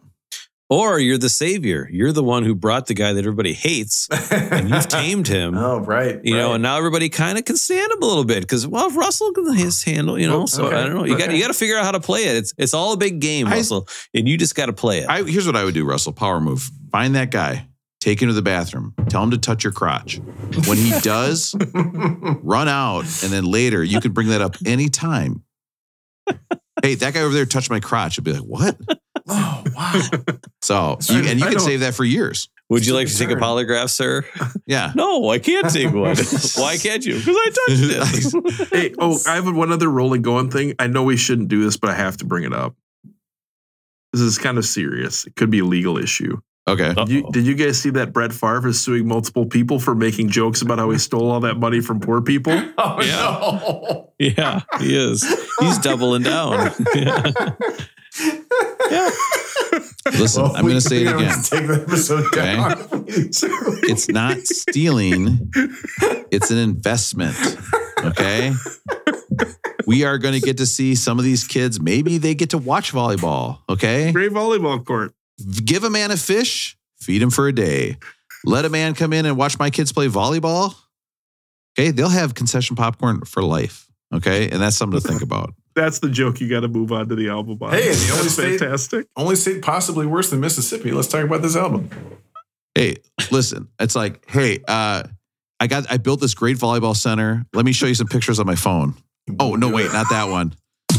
Or 0.70 0.98
you're 0.98 1.18
the 1.18 1.28
savior. 1.28 1.86
You're 1.92 2.12
the 2.12 2.24
one 2.24 2.44
who 2.44 2.54
brought 2.54 2.86
the 2.86 2.94
guy 2.94 3.12
that 3.12 3.18
everybody 3.18 3.52
hates, 3.52 4.08
and 4.32 4.70
you've 4.70 4.88
tamed 4.88 5.28
him. 5.28 5.54
oh, 5.58 5.80
right. 5.80 6.18
You 6.24 6.34
know, 6.34 6.54
and 6.54 6.62
now 6.62 6.78
everybody 6.78 7.10
kind 7.10 7.36
of 7.36 7.44
can 7.44 7.58
stand 7.58 7.92
him 7.92 8.00
a 8.02 8.06
little 8.06 8.24
bit 8.24 8.40
because 8.40 8.66
well, 8.66 8.88
if 8.88 8.96
Russell 8.96 9.32
can 9.32 9.52
his 9.54 9.82
handle, 9.82 10.18
you 10.18 10.26
know. 10.26 10.44
Oh, 10.44 10.46
so 10.46 10.68
Okay, 10.68 10.76
I 10.76 10.84
don't 10.84 10.96
know. 10.96 11.04
You 11.04 11.18
got 11.18 11.30
you 11.30 11.42
got 11.42 11.48
to 11.48 11.54
figure 11.54 11.76
out 11.76 11.84
how 11.84 11.90
to 11.90 12.00
play 12.00 12.22
it. 12.24 12.36
It's 12.36 12.54
it's 12.56 12.72
all 12.72 12.94
a 12.94 12.96
big 12.96 13.20
game, 13.20 13.48
I- 13.48 13.56
Russell, 13.56 13.86
and 14.14 14.26
you 14.26 14.38
just 14.38 14.54
got 14.54 14.66
to 14.66 14.72
play 14.72 15.00
it. 15.00 15.08
I, 15.10 15.22
here's 15.24 15.46
what 15.46 15.56
I 15.56 15.64
would 15.64 15.74
do, 15.74 15.84
Russell. 15.84 16.14
Power 16.14 16.40
move. 16.40 16.70
Find 16.90 17.14
that 17.16 17.30
guy. 17.30 17.66
Take 18.02 18.20
him 18.20 18.26
to 18.26 18.34
the 18.34 18.42
bathroom. 18.42 18.94
Tell 19.08 19.22
him 19.22 19.30
to 19.30 19.38
touch 19.38 19.62
your 19.62 19.72
crotch. 19.72 20.18
When 20.66 20.76
he 20.76 20.90
does, 21.02 21.54
run 21.72 22.66
out, 22.66 23.02
and 23.22 23.32
then 23.32 23.44
later 23.44 23.84
you 23.84 24.00
can 24.00 24.10
bring 24.10 24.26
that 24.30 24.42
up 24.42 24.56
anytime. 24.66 25.44
Hey, 26.82 26.96
that 26.96 27.14
guy 27.14 27.20
over 27.20 27.32
there 27.32 27.46
touched 27.46 27.70
my 27.70 27.78
crotch. 27.78 28.18
I'd 28.18 28.24
be 28.24 28.32
like, 28.32 28.42
what? 28.42 28.76
oh 29.28 29.62
wow. 29.72 30.00
So, 30.62 30.98
you, 31.10 31.20
and 31.28 31.38
you 31.38 31.46
I 31.46 31.50
can 31.50 31.60
save 31.60 31.78
that 31.80 31.94
for 31.94 32.04
years. 32.04 32.48
Would 32.70 32.84
you 32.84 32.92
like 32.92 33.06
to 33.06 33.16
take 33.16 33.30
a 33.30 33.36
polygraph, 33.36 33.88
sir? 33.88 34.24
Yeah. 34.66 34.92
No, 34.96 35.28
I 35.28 35.38
can't 35.38 35.70
take 35.70 35.92
one. 35.92 36.16
Why 36.56 36.78
can't 36.78 37.06
you? 37.06 37.18
Because 37.18 37.36
I 37.36 37.50
touched 37.50 38.34
it. 38.34 38.68
Hey, 38.72 38.94
oh, 38.98 39.16
I 39.28 39.36
have 39.36 39.54
one 39.54 39.70
other 39.70 39.88
rolling 39.88 40.22
going 40.22 40.50
thing. 40.50 40.74
I 40.80 40.88
know 40.88 41.04
we 41.04 41.16
shouldn't 41.16 41.46
do 41.46 41.62
this, 41.62 41.76
but 41.76 41.90
I 41.90 41.94
have 41.94 42.16
to 42.16 42.24
bring 42.24 42.42
it 42.42 42.52
up. 42.52 42.74
This 44.12 44.22
is 44.22 44.38
kind 44.38 44.58
of 44.58 44.64
serious. 44.64 45.24
It 45.24 45.36
could 45.36 45.52
be 45.52 45.60
a 45.60 45.64
legal 45.64 45.98
issue. 45.98 46.40
Okay. 46.68 46.94
Did 46.94 47.08
you, 47.08 47.28
did 47.32 47.44
you 47.46 47.54
guys 47.56 47.80
see 47.80 47.90
that 47.90 48.12
Brett 48.12 48.32
Favre 48.32 48.68
is 48.68 48.80
suing 48.80 49.08
multiple 49.08 49.46
people 49.46 49.80
for 49.80 49.94
making 49.96 50.28
jokes 50.28 50.62
about 50.62 50.78
how 50.78 50.90
he 50.90 50.98
stole 50.98 51.28
all 51.30 51.40
that 51.40 51.56
money 51.58 51.80
from 51.80 51.98
poor 52.00 52.20
people? 52.22 52.52
Oh 52.78 53.00
Yeah. 53.02 53.16
no. 53.16 54.12
Yeah, 54.18 54.60
he 54.78 54.96
is. 54.96 55.24
He's 55.60 55.78
doubling 55.78 56.22
down. 56.22 56.70
Yeah. 56.94 57.32
Listen, 60.18 60.42
Well, 60.42 60.56
I'm 60.56 60.62
going 60.62 60.74
to 60.74 60.80
say 60.80 61.02
it 61.02 61.14
again. 61.14 61.42
Take 61.42 61.66
the 61.66 61.84
episode 61.86 62.24
Okay. 62.26 62.56
down. 62.56 63.04
It's 63.08 64.08
not 64.08 64.38
stealing, 64.46 65.50
it's 66.30 66.50
an 66.50 66.58
investment. 66.58 67.36
Okay. 68.04 68.52
We 69.86 70.04
are 70.04 70.18
going 70.18 70.34
to 70.34 70.40
get 70.40 70.58
to 70.58 70.66
see 70.66 70.94
some 70.94 71.18
of 71.18 71.24
these 71.24 71.44
kids. 71.44 71.80
Maybe 71.80 72.18
they 72.18 72.34
get 72.34 72.50
to 72.50 72.58
watch 72.58 72.92
volleyball. 72.92 73.58
Okay. 73.68 74.12
Great 74.12 74.32
volleyball 74.32 74.84
court. 74.84 75.14
Give 75.64 75.84
a 75.84 75.90
man 75.90 76.10
a 76.10 76.16
fish, 76.16 76.76
feed 76.98 77.22
him 77.22 77.30
for 77.30 77.48
a 77.48 77.52
day. 77.52 77.96
Let 78.44 78.64
a 78.64 78.68
man 78.68 78.94
come 78.94 79.12
in 79.12 79.26
and 79.26 79.36
watch 79.36 79.58
my 79.58 79.70
kids 79.70 79.92
play 79.92 80.08
volleyball. 80.08 80.74
Okay. 81.78 81.90
They'll 81.90 82.08
have 82.08 82.34
concession 82.34 82.76
popcorn 82.76 83.22
for 83.24 83.42
life. 83.42 83.86
Okay. 84.12 84.50
And 84.50 84.60
that's 84.60 84.76
something 84.76 85.00
to 85.00 85.06
think 85.06 85.22
about. 85.30 85.54
That's 85.74 86.00
the 86.00 86.10
joke 86.10 86.40
you 86.40 86.50
got 86.50 86.60
to 86.60 86.68
move 86.68 86.92
on 86.92 87.08
to 87.08 87.14
the 87.14 87.28
album. 87.30 87.58
on. 87.62 87.70
Hey, 87.72 87.88
and 87.88 87.96
the 87.96 88.10
only 88.12 88.22
That's 88.24 88.34
state- 88.34 88.58
fantastic. 88.60 89.06
Only 89.16 89.36
state 89.36 89.62
possibly 89.62 90.06
worse 90.06 90.28
than 90.30 90.40
Mississippi. 90.40 90.90
Let's 90.92 91.08
talk 91.08 91.24
about 91.24 91.40
this 91.40 91.56
album. 91.56 91.88
Hey, 92.74 92.96
listen, 93.30 93.68
it's 93.78 93.94
like, 93.96 94.28
hey, 94.30 94.58
uh, 94.68 95.02
I 95.60 95.66
got, 95.68 95.90
I 95.90 95.96
built 95.98 96.20
this 96.20 96.34
great 96.34 96.56
volleyball 96.58 96.96
center. 96.96 97.44
Let 97.54 97.64
me 97.64 97.72
show 97.72 97.86
you 97.86 97.94
some 97.94 98.06
pictures 98.08 98.38
on 98.40 98.46
my 98.46 98.54
phone. 98.54 98.94
Oh, 99.38 99.54
no, 99.54 99.70
wait, 99.70 99.92
not 99.92 100.06
that 100.10 100.24
one. 100.28 100.54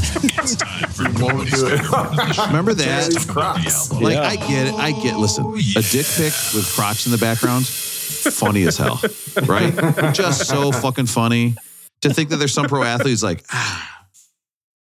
It's 1.06 1.22
Won't 1.22 1.50
do 1.50 1.68
it. 1.68 2.38
Remember 2.48 2.74
that? 2.74 3.26
Crocs. 3.28 3.92
Like, 3.92 4.14
Yeah. 4.16 4.22
I 4.24 4.36
get 4.36 4.68
it. 4.68 4.74
I 4.76 4.92
get, 4.92 5.18
listen, 5.18 5.46
a 5.46 5.82
dick 5.82 6.06
pic 6.06 6.34
with 6.54 6.72
crotch 6.76 7.06
in 7.06 7.12
the 7.12 7.18
background, 7.18 7.66
funny 7.68 8.64
as 8.64 8.78
hell, 8.78 9.02
right? 9.46 9.74
Just 10.14 10.48
so 10.48 10.72
fucking 10.72 11.08
funny. 11.08 11.56
To 12.02 12.14
think 12.14 12.30
that 12.30 12.38
there's 12.38 12.54
some 12.54 12.68
pro 12.68 12.84
athletes 12.84 13.24
like, 13.24 13.46
ah, 13.52 14.06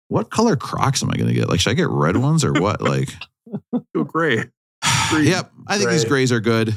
what 0.08 0.30
color 0.30 0.56
Crocs 0.56 1.02
am 1.02 1.10
I 1.10 1.16
going 1.16 1.28
to 1.28 1.34
get? 1.34 1.48
Like, 1.48 1.60
should 1.60 1.70
I 1.70 1.74
get 1.74 1.88
red 1.88 2.16
ones 2.16 2.44
or 2.44 2.52
what? 2.52 2.80
Like, 2.80 3.08
Go 3.94 4.04
gray. 4.04 4.44
Green. 5.10 5.24
yep, 5.26 5.50
I 5.66 5.78
think 5.78 5.90
these 5.90 6.04
Gray. 6.04 6.10
grays 6.10 6.32
are 6.32 6.40
good. 6.40 6.74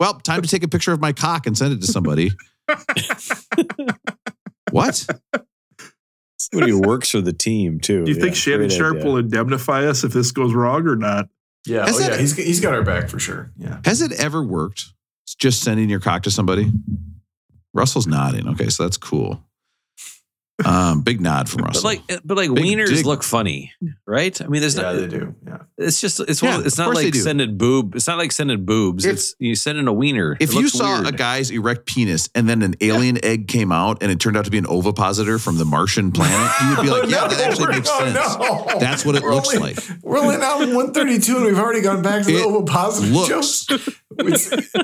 Well, 0.00 0.14
time 0.20 0.42
to 0.42 0.48
take 0.48 0.62
a 0.62 0.68
picture 0.68 0.92
of 0.92 1.00
my 1.00 1.12
cock 1.12 1.46
and 1.46 1.56
send 1.58 1.74
it 1.74 1.80
to 1.82 1.86
somebody. 1.86 2.30
what? 4.70 5.06
Somebody 6.38 6.70
who 6.72 6.80
works 6.80 7.10
for 7.10 7.20
the 7.20 7.32
team 7.32 7.80
too. 7.80 8.04
Do 8.04 8.12
you 8.12 8.20
think 8.20 8.34
Shannon 8.36 8.68
great 8.68 8.72
Sharpe 8.72 8.96
idea. 8.96 9.06
will 9.06 9.16
indemnify 9.16 9.86
us 9.86 10.04
if 10.04 10.12
this 10.12 10.30
goes 10.30 10.54
wrong 10.54 10.86
or 10.86 10.94
not? 10.96 11.28
Yeah, 11.66 11.84
oh, 11.88 11.98
yeah. 11.98 12.10
that- 12.10 12.20
He's 12.20 12.36
he's 12.36 12.60
got 12.60 12.74
our 12.74 12.82
back 12.84 13.08
for 13.08 13.18
sure. 13.18 13.50
Yeah. 13.58 13.80
Has 13.84 14.00
it 14.02 14.12
ever 14.20 14.42
worked? 14.42 14.84
Just 15.38 15.62
sending 15.62 15.88
your 15.90 16.00
cock 16.00 16.22
to 16.22 16.30
somebody? 16.30 16.70
Russell's 17.74 18.06
nodding. 18.06 18.48
Okay, 18.48 18.68
so 18.68 18.84
that's 18.84 18.96
cool. 18.96 19.42
Um, 20.64 21.02
big 21.02 21.20
nod 21.20 21.48
from 21.48 21.60
But 21.60 21.68
Russell. 21.68 21.84
like, 21.84 22.02
but 22.24 22.36
like 22.36 22.52
Big 22.52 22.64
wieners 22.64 22.88
dig. 22.88 23.06
look 23.06 23.22
funny, 23.22 23.72
right? 24.06 24.40
I 24.42 24.48
mean, 24.48 24.60
there's 24.60 24.74
Yeah, 24.76 24.82
not. 24.82 24.92
they 24.96 25.06
do. 25.06 25.34
Yeah. 25.46 25.58
It's 25.76 26.00
just 26.00 26.18
it's 26.18 26.42
Yeah, 26.42 26.56
one. 26.56 26.66
It's 26.66 26.76
not 26.76 26.92
like 26.94 27.12
do. 27.12 27.18
sending 27.20 27.56
boob. 27.56 27.94
It's 27.94 28.08
not 28.08 28.18
like 28.18 28.32
sending 28.32 28.64
boobs. 28.64 29.04
If- 29.04 29.12
it's 29.12 29.34
you 29.38 29.54
sending 29.54 29.86
a 29.86 29.92
wiener. 29.92 30.36
if 30.40 30.52
you 30.54 30.68
saw 30.68 31.00
weird. 31.02 31.14
a 31.14 31.16
guy's 31.16 31.50
erect 31.52 31.86
penis 31.86 32.28
and 32.34 32.48
then 32.48 32.62
an 32.62 32.74
alien 32.80 33.24
egg 33.24 33.46
came 33.46 33.70
out 33.70 34.02
and 34.02 34.10
it 34.10 34.18
turned 34.18 34.36
out 34.36 34.46
to 34.46 34.50
be 34.50 34.58
an 34.58 34.66
ovipositor 34.66 35.38
from 35.38 35.58
the 35.58 35.64
Martian 35.64 36.10
planet, 36.10 36.50
you 36.62 36.68
would 36.70 36.82
be 36.82 36.90
like, 36.90 37.02
yeah, 37.10 37.28
that 37.28 37.40
actually 37.40 37.68
makes 37.76 37.88
Oh, 37.92 37.98
sense. 38.00 38.14
no. 38.74 38.80
That's 38.80 39.04
what 39.04 39.14
it 39.14 39.22
We're 39.22 39.34
looks 39.36 39.54
only- 39.54 39.74
like. 39.74 39.88
We're 40.02 40.18
only 40.18 40.38
now 40.38 40.58
132 40.58 41.36
and 41.36 41.44
we've 41.46 41.58
already 41.58 41.82
gone 41.82 42.02
back 42.02 42.24
to 42.26 42.32
the 42.32 42.42
ovipositor 42.44 43.12
looks 43.12 43.66
jokes. 43.66 43.66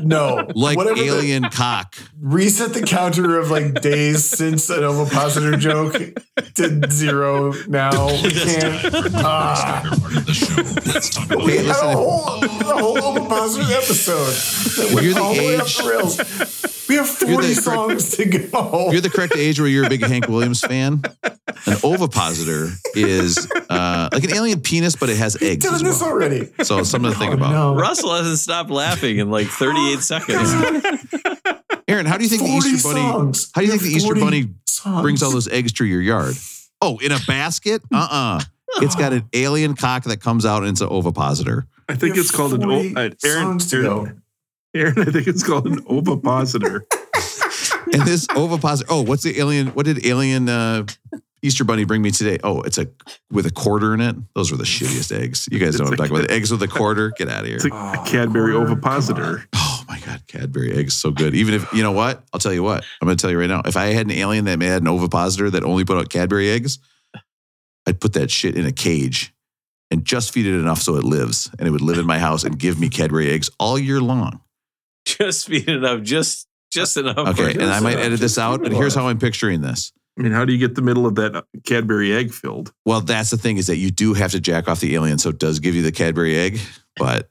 No. 0.03 0.47
Like 0.55 0.77
Whatever 0.77 0.97
the- 1.01 1.07
alien 1.07 1.45
cock. 1.51 1.97
reset 2.21 2.75
the 2.75 2.83
counter 2.83 3.39
of 3.41 3.51
like 3.51 3.81
days 3.81 4.25
since 4.25 4.71
an 4.71 4.85
ovipositor 4.85 5.57
joke 5.65 5.97
to 6.55 6.91
zero 6.91 7.53
now. 7.69 7.91
We 8.25 8.31
can't. 8.31 9.15
Ah. 9.17 9.83
Favorite 9.85 10.01
part 10.03 10.17
of 10.17 10.27
the 10.27 10.35
show. 10.35 10.63
Let's 10.93 11.11
talk 11.11 11.27
about 11.31 11.45
We 11.45 11.57
had 11.57 11.67
a 11.67 11.75
whole, 11.75 12.41
the 12.41 12.77
whole 12.77 12.99
ovipositor 12.99 13.73
episode. 13.73 14.35
That 14.77 14.95
went 14.95 15.05
You're 15.05 15.15
the 15.15 15.21
all 15.23 15.35
the 15.35 15.41
way 15.41 15.57
up 15.57 15.65
age- 15.65 15.77
the 15.79 15.89
rails. 15.89 16.87
We 16.89 16.97
have 16.97 17.09
40 17.09 17.47
the- 17.49 17.55
songs 17.55 18.17
to 18.17 18.25
go. 18.27 18.91
You're 18.93 19.01
the 19.01 19.11
correct 19.11 19.37
age 19.37 19.59
where 19.59 19.69
you're 19.69 19.87
a 19.87 19.89
big 19.89 20.03
Hank 20.05 20.29
Williams 20.29 20.61
fan. 20.61 21.03
An 21.67 21.77
ovipositor 21.83 22.69
is 22.95 23.51
uh, 23.71 24.09
like 24.13 24.25
an 24.25 24.35
alien 24.35 24.61
penis, 24.61 24.95
but 24.97 25.09
it 25.09 25.17
has 25.17 25.37
We've 25.41 25.51
eggs 25.53 25.65
as 25.67 25.73
done 25.81 25.85
this 25.85 26.01
well. 26.01 26.11
already. 26.11 26.51
So 26.63 26.83
something 26.83 27.11
to 27.13 27.19
think 27.19 27.31
Oh, 27.33 27.35
about. 27.37 27.53
no. 27.53 27.75
Russell 27.75 28.13
hasn't 28.15 28.39
stopped 28.39 28.71
laughing 28.71 29.19
in 29.19 29.31
like 29.31 29.47
38 29.47 30.01
seconds. 30.01 30.53
Aaron, 31.95 32.07
how 32.07 32.17
do 32.19 32.25
you 32.25 32.29
think 32.29 32.43
the 32.43 32.49
40 32.49 32.69
Easter 32.71 32.89
Bunny? 32.89 33.01
songs. 33.01 33.51
How 33.55 33.61
do 33.61 33.67
you 33.69 33.73
We 33.75 33.79
think 33.79 33.91
the 33.93 33.97
Easter 33.99 34.15
Bunny 34.17 34.49
songs. 34.67 35.03
brings 35.03 35.23
all 35.23 35.31
those 35.31 35.47
eggs 35.49 35.73
to 35.75 35.85
your 35.85 36.01
yard? 36.03 36.35
Oh, 36.83 36.99
in 36.99 37.13
a 37.13 37.19
basket? 37.27 37.83
Uh 37.93 38.09
uh 38.11 38.41
It's 38.83 38.97
got 38.97 39.13
an 39.13 39.29
alien 39.33 39.75
cock 39.77 40.03
that 40.05 40.21
comes 40.21 40.45
out 40.45 40.63
and 40.63 40.73
it's 40.73 40.81
an 40.81 40.89
ovipositor. 40.89 41.67
I 41.89 41.95
think 41.95 42.17
it's 42.17 42.33
called 42.33 42.55
an 42.55 42.63
40 42.63 42.97
o- 42.97 43.01
uh, 43.01 43.11
Aaron, 43.25 43.43
songs 43.61 43.71
to 43.71 43.83
go. 43.83 44.01
Aaron, 44.01 44.23
Aaron, 44.75 44.99
I 45.09 45.13
think 45.13 45.29
it's 45.29 45.45
called 45.45 45.67
an 45.67 45.85
ovipositor. 45.89 46.85
And 47.93 48.03
this 48.03 48.27
ovipositor, 48.35 48.91
oh, 48.91 49.03
what's 49.03 49.23
the 49.23 49.39
alien? 49.39 49.69
What 49.69 49.85
did 49.87 50.05
alien 50.05 50.49
uh, 50.49 50.85
Easter 51.43 51.63
Bunny 51.63 51.85
bring 51.85 52.03
me 52.03 52.11
today? 52.11 52.39
Oh, 52.43 52.61
it's 52.63 52.77
a 52.79 52.89
with 53.31 53.47
a 53.47 53.53
quarter 53.53 53.95
in 53.95 54.01
it. 54.01 54.17
Those 54.35 54.51
were 54.51 54.57
the 54.57 54.65
shittiest 54.65 55.17
eggs. 55.17 55.49
You 55.53 55.61
guys 55.61 55.79
know 55.79 55.85
what 55.85 55.93
I'm 55.93 55.97
talking 55.99 56.17
about. 56.17 56.29
The 56.29 56.35
eggs 56.35 56.51
with 56.51 56.63
a 56.63 56.67
quarter. 56.67 57.11
Get 57.17 57.29
out 57.29 57.43
of 57.43 57.47
here. 57.47 57.57
It's 57.57 57.67
a, 57.67 57.69
a 57.69 58.03
Cadbury 58.05 58.55
quarter, 58.55 58.73
ovipositor. 58.73 59.45
Oh 59.87 59.93
my 59.93 59.99
God, 60.01 60.23
Cadbury 60.27 60.73
eggs 60.73 60.95
so 60.95 61.11
good. 61.11 61.35
Even 61.35 61.55
if 61.55 61.71
you 61.73 61.83
know 61.83 61.93
what, 61.93 62.25
I'll 62.33 62.41
tell 62.41 62.53
you 62.53 62.63
what. 62.63 62.85
I'm 63.01 63.07
going 63.07 63.17
to 63.17 63.21
tell 63.21 63.31
you 63.31 63.39
right 63.39 63.49
now. 63.49 63.63
If 63.67 63.77
I 63.77 63.87
had 63.87 64.07
an 64.07 64.13
alien 64.13 64.47
that 64.47 64.61
had 64.63 64.83
an 64.83 64.89
ovipositor 64.89 65.51
that 65.51 65.63
only 65.63 65.85
put 65.85 65.99
out 65.99 66.09
Cadbury 66.09 66.51
eggs, 66.51 66.79
I'd 67.87 68.01
put 68.01 68.15
that 68.15 68.31
shit 68.31 68.57
in 68.57 68.65
a 68.65 68.73
cage 68.73 69.35
and 69.91 70.05
just 70.05 70.33
feed 70.33 70.47
it 70.47 70.59
enough 70.59 70.81
so 70.81 70.97
it 70.97 71.05
lives, 71.05 71.51
and 71.59 71.69
it 71.69 71.71
would 71.71 71.83
live 71.83 71.99
in 71.99 72.07
my 72.07 72.19
house 72.19 72.45
and 72.45 72.59
give 72.59 72.81
me 72.81 72.89
Cadbury 72.89 73.31
eggs 73.31 73.51
all 73.59 73.79
year 73.79 74.01
long. 74.01 74.41
just 75.05 75.47
feed 75.47 75.69
it 75.69 75.85
up, 75.85 76.03
just 76.03 76.49
just 76.73 76.97
enough. 76.97 77.19
Okay, 77.19 77.53
and 77.53 77.65
I 77.65 77.81
might 77.81 77.93
enough, 77.93 78.05
edit 78.07 78.21
this 78.21 78.33
just 78.33 78.39
out, 78.39 78.63
but 78.63 78.73
here's 78.73 78.95
how 78.95 79.09
I'm 79.09 79.19
picturing 79.19 79.61
this. 79.61 79.93
I 80.19 80.23
mean, 80.23 80.33
how 80.33 80.45
do 80.45 80.53
you 80.53 80.59
get 80.59 80.77
the 80.77 80.83
middle 80.83 81.07
of 81.07 81.17
that 81.17 81.37
uh, 81.37 81.43
Cadbury 81.65 82.15
egg 82.15 82.33
filled? 82.33 82.73
Well, 82.87 83.01
that's 83.01 83.31
the 83.31 83.37
thing 83.37 83.59
is 83.59 83.67
that 83.67 83.77
you 83.77 83.91
do 83.91 84.15
have 84.15 84.31
to 84.33 84.41
jack 84.41 84.69
off 84.69 84.81
the 84.81 84.95
alien, 84.95 85.19
so 85.19 85.31
it 85.31 85.39
does 85.39 85.59
give 85.61 85.75
you 85.75 85.83
the 85.83 85.93
Cadbury 85.93 86.37
egg, 86.37 86.61
but 86.97 87.29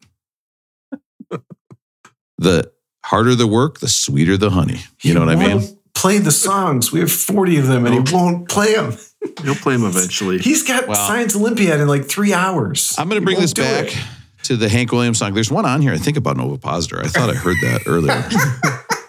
the 2.44 2.72
harder 3.04 3.36
the 3.36 3.48
work, 3.48 3.80
the 3.80 3.88
sweeter 3.90 4.38
the 4.38 4.52
honey. 4.52 4.80
You 5.02 5.14
know 5.14 5.22
what 5.22 5.30
I 5.30 5.36
mean? 5.36 5.78
Play 5.94 6.18
the 6.20 6.32
songs. 6.32 6.92
We 6.92 7.00
have 7.00 7.12
40 7.12 7.58
of 7.58 7.68
them 7.68 7.86
and 7.86 8.08
he 8.08 8.14
won't 8.14 8.50
play 8.50 8.74
them. 8.76 8.98
He'll 9.44 9.56
play 9.56 9.74
them 9.78 9.86
eventually. 9.86 10.40
He's 10.40 10.64
got 10.64 10.88
Well- 10.88 11.08
Science 11.08 11.36
Olympiad 11.36 11.80
in 11.80 11.88
like 11.88 12.06
three 12.06 12.34
hours. 12.34 12.96
I'm 12.98 13.08
going 13.10 13.22
to 13.22 13.26
bring 13.26 13.40
this 13.40 13.54
back. 13.54 13.88
it. 13.88 13.98
to 14.44 14.58
the 14.58 14.68
Hank 14.68 14.92
Williams 14.92 15.20
song. 15.20 15.34
There's 15.34 15.50
one 15.52 15.66
on 15.66 15.82
here. 15.82 15.94
I 15.94 15.98
think 15.98 16.18
about 16.18 16.36
an 16.36 16.42
ovipositor. 16.42 17.00
I 17.02 17.08
thought 17.08 17.30
I 17.30 17.34
heard 17.34 17.56
that 17.62 17.82
earlier. 17.88 18.28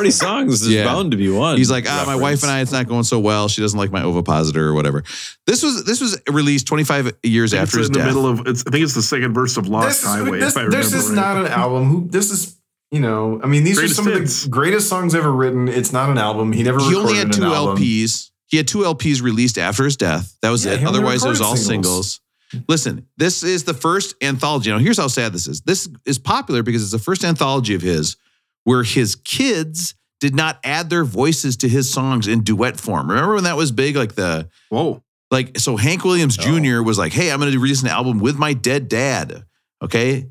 How 0.00 0.02
many 0.02 0.10
songs? 0.10 0.60
There's 0.62 0.72
Yeah. 0.74 0.84
bound 0.84 1.10
to 1.10 1.16
be 1.16 1.28
one. 1.30 1.56
He's 1.56 1.70
like, 1.70 1.84
ah, 1.88 2.04
my 2.06 2.16
wife 2.16 2.42
and 2.42 2.50
I, 2.50 2.60
it's 2.60 2.72
not 2.72 2.88
going 2.88 3.04
so 3.04 3.18
well. 3.18 3.48
She 3.48 3.60
doesn't 3.60 3.78
like 3.78 3.90
my 3.92 4.02
ovipositor 4.02 4.66
or 4.68 4.74
whatever. 4.74 5.04
This 5.46 5.62
was 5.62 5.84
this 5.84 6.00
was 6.00 6.20
released 6.28 6.66
25 6.66 7.12
years 7.22 7.52
after 7.54 7.78
it's 7.78 7.78
his 7.78 7.86
in 7.88 7.92
the 7.92 7.98
death. 8.00 8.06
middle 8.08 8.26
of. 8.26 8.46
It's, 8.46 8.64
I 8.66 8.70
think 8.70 8.84
it's 8.84 8.94
the 8.94 9.02
second 9.02 9.34
verse 9.34 9.56
of 9.56 9.68
Lost 9.68 9.88
This 9.88 9.98
is, 10.00 10.04
Highway. 10.06 10.40
this, 10.40 10.52
if 10.52 10.56
I 10.56 10.60
remember 10.62 10.76
this 10.84 10.92
is 10.94 11.06
right. 11.08 11.14
not 11.16 11.36
an 11.36 11.46
album. 11.46 11.84
Who 11.88 12.08
this 12.08 12.30
is, 12.30 12.56
you 12.90 13.00
know, 13.00 13.40
I 13.42 13.46
mean, 13.46 13.64
these 13.64 13.76
Greatest 13.78 14.00
are 14.00 14.02
some 14.04 14.12
hits. 14.12 14.38
of 14.44 14.50
the 14.50 14.54
greatest 14.56 14.88
songs 14.88 15.14
ever 15.14 15.30
written. 15.30 15.68
It's 15.68 15.92
not 15.92 16.10
an 16.10 16.18
album. 16.18 16.52
He 16.52 16.62
never. 16.62 16.78
he 16.80 16.94
only 16.94 17.14
had 17.16 17.28
recorded 17.28 17.32
two 17.34 17.42
an 17.46 17.52
album. 17.52 17.76
LPs. 17.78 18.30
He 18.46 18.56
had 18.56 18.66
two 18.66 18.78
LPs 18.78 19.22
released 19.22 19.58
after 19.58 19.84
his 19.84 19.96
death. 19.96 20.36
That 20.42 20.50
was 20.50 20.64
Yeah, 20.64 20.72
it. 20.72 20.80
he 20.80 20.86
only 20.86 20.98
Otherwise, 20.98 21.24
it 21.24 21.28
was 21.28 21.40
all 21.40 21.56
singles. 21.56 22.18
singles. 22.52 22.64
Listen, 22.68 23.06
this 23.16 23.44
is 23.44 23.62
the 23.62 23.74
first 23.74 24.16
anthology. 24.20 24.70
Now, 24.72 24.78
here's 24.78 24.96
how 24.98 25.06
sad 25.06 25.32
this 25.32 25.46
is. 25.46 25.60
This 25.60 25.88
is 26.04 26.18
popular 26.18 26.64
because 26.64 26.82
it's 26.82 26.90
the 26.90 26.98
first 26.98 27.24
anthology 27.24 27.74
of 27.74 27.82
his 27.82 28.16
where 28.64 28.82
his 28.82 29.16
kids 29.16 29.94
did 30.20 30.34
not 30.34 30.58
add 30.62 30.90
their 30.90 31.04
voices 31.04 31.56
to 31.58 31.68
his 31.68 31.90
songs 31.90 32.28
in 32.28 32.42
duet 32.42 32.78
form. 32.78 33.08
Remember 33.08 33.34
when 33.34 33.44
that 33.44 33.56
was 33.56 33.72
big? 33.72 33.96
Like 33.96 34.14
the 34.14 34.48
Whoa. 34.68 35.02
like 35.30 35.58
so 35.58 35.76
Hank 35.76 36.04
Williams 36.04 36.36
Jr. 36.36 36.82
was 36.82 36.98
like, 36.98 37.12
"Hey, 37.12 37.30
I'm 37.32 37.40
going 37.40 37.50
to 37.50 37.58
release 37.58 37.82
an 37.82 37.88
album 37.88 38.20
with 38.20 38.36
my 38.36 38.52
dead 38.52 38.88
dad." 38.88 39.44
Okay. 39.82 40.28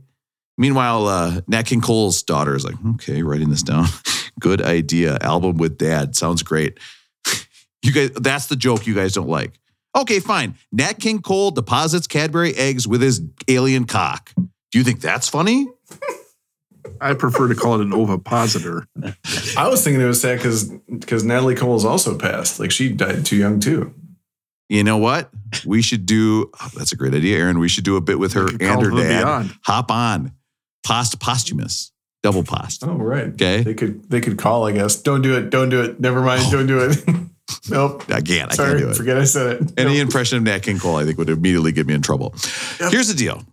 Meanwhile, 0.58 1.08
uh, 1.08 1.42
Nat 1.48 1.64
King 1.64 1.82
Cole's 1.82 2.22
daughter 2.22 2.56
is 2.56 2.66
like, 2.66 2.76
"Okay, 2.96 3.24
writing 3.24 3.50
this 3.50 3.64
down. 3.64 3.86
Good 4.40 4.62
idea. 4.62 5.18
Album 5.22 5.58
with 5.58 5.78
dad 5.78 6.16
sounds 6.16 6.44
great." 6.44 6.78
you 7.82 7.92
guys, 7.92 8.12
that's 8.12 8.48
the 8.48 8.56
joke 8.56 8.86
you 8.86 8.94
guys 8.94 9.14
don't 9.14 9.30
like. 9.30 9.60
Okay, 9.96 10.20
fine. 10.20 10.56
Nat 10.72 10.94
King 11.00 11.22
Cole 11.22 11.52
deposits 11.52 12.08
Cadbury 12.08 12.54
eggs 12.56 12.88
with 12.88 13.02
his 13.02 13.22
alien 13.48 13.86
cock. 13.86 14.32
Do 14.36 14.78
you 14.78 14.84
think 14.84 15.02
that's 15.02 15.28
funny? 15.28 15.68
I 17.02 17.14
prefer 17.14 17.48
to 17.48 17.56
call 17.56 17.76
it 17.76 17.82
an 17.82 17.94
ovipositor. 17.94 18.88
I 19.58 19.68
was 19.68 19.84
thinking 19.84 20.02
it 20.02 20.06
was 20.06 20.22
sad 20.22 20.38
because 20.38 20.66
because 20.88 21.24
Natalie 21.24 21.56
Cole's 21.56 21.86
also 21.86 22.18
passed. 22.18 22.60
Like 22.60 22.72
she 22.72 22.90
died 22.90 23.26
too 23.26 23.36
young 23.38 23.60
too. 23.60 23.94
You 24.70 24.84
know 24.84 24.98
what? 24.98 25.30
We 25.66 25.82
should 25.82 26.06
do. 26.06 26.50
oh, 26.62 26.70
that's 26.78 26.92
a 26.92 26.96
great 26.96 27.14
idea, 27.14 27.38
Aaron. 27.40 27.58
We 27.60 27.70
should 27.70 27.84
do 27.84 27.96
a 27.96 28.02
bit 28.02 28.20
with 28.20 28.34
her 28.34 28.48
and 28.48 28.62
her 28.62 28.90
them 28.90 28.98
dad. 28.98 29.24
Beyond. 29.24 29.58
Hop 29.64 29.90
on, 29.92 30.32
post 30.86 31.20
posthumous, 31.20 31.92
double 32.22 32.44
post. 32.44 32.84
Oh 32.84 32.94
right. 32.96 33.28
Okay. 33.34 33.64
They 33.64 33.74
could 33.74 34.08
they 34.10 34.22
could 34.22 34.38
call. 34.38 34.68
I 34.68 34.72
guess. 34.74 35.02
Don't 35.02 35.22
do 35.22 35.36
it. 35.38 35.50
Don't 35.50 35.70
do 35.70 35.82
it. 35.82 36.00
Never 36.00 36.22
mind. 36.22 36.44
Oh. 36.46 36.52
Don't 36.52 36.68
do 36.68 36.82
it. 36.82 36.98
nope. 37.70 38.08
Again, 38.10 38.48
I 38.52 38.54
Sorry. 38.56 38.70
can't 38.74 38.84
do 38.84 38.90
it. 38.90 38.96
Forget 38.96 39.18
I 39.18 39.24
said 39.24 39.62
it. 39.62 39.74
Any 39.80 39.94
Nope. 39.96 40.02
impression 40.04 40.38
of 40.38 40.44
Nat 40.44 40.60
King 40.60 40.78
Cole, 40.78 40.98
I 40.98 41.06
think, 41.06 41.18
would 41.18 41.30
immediately 41.30 41.72
get 41.72 41.88
me 41.88 41.96
in 41.96 42.02
trouble. 42.04 42.36
Yep. 42.80 42.92
Here's 42.92 43.08
the 43.08 43.16
deal. 43.16 43.44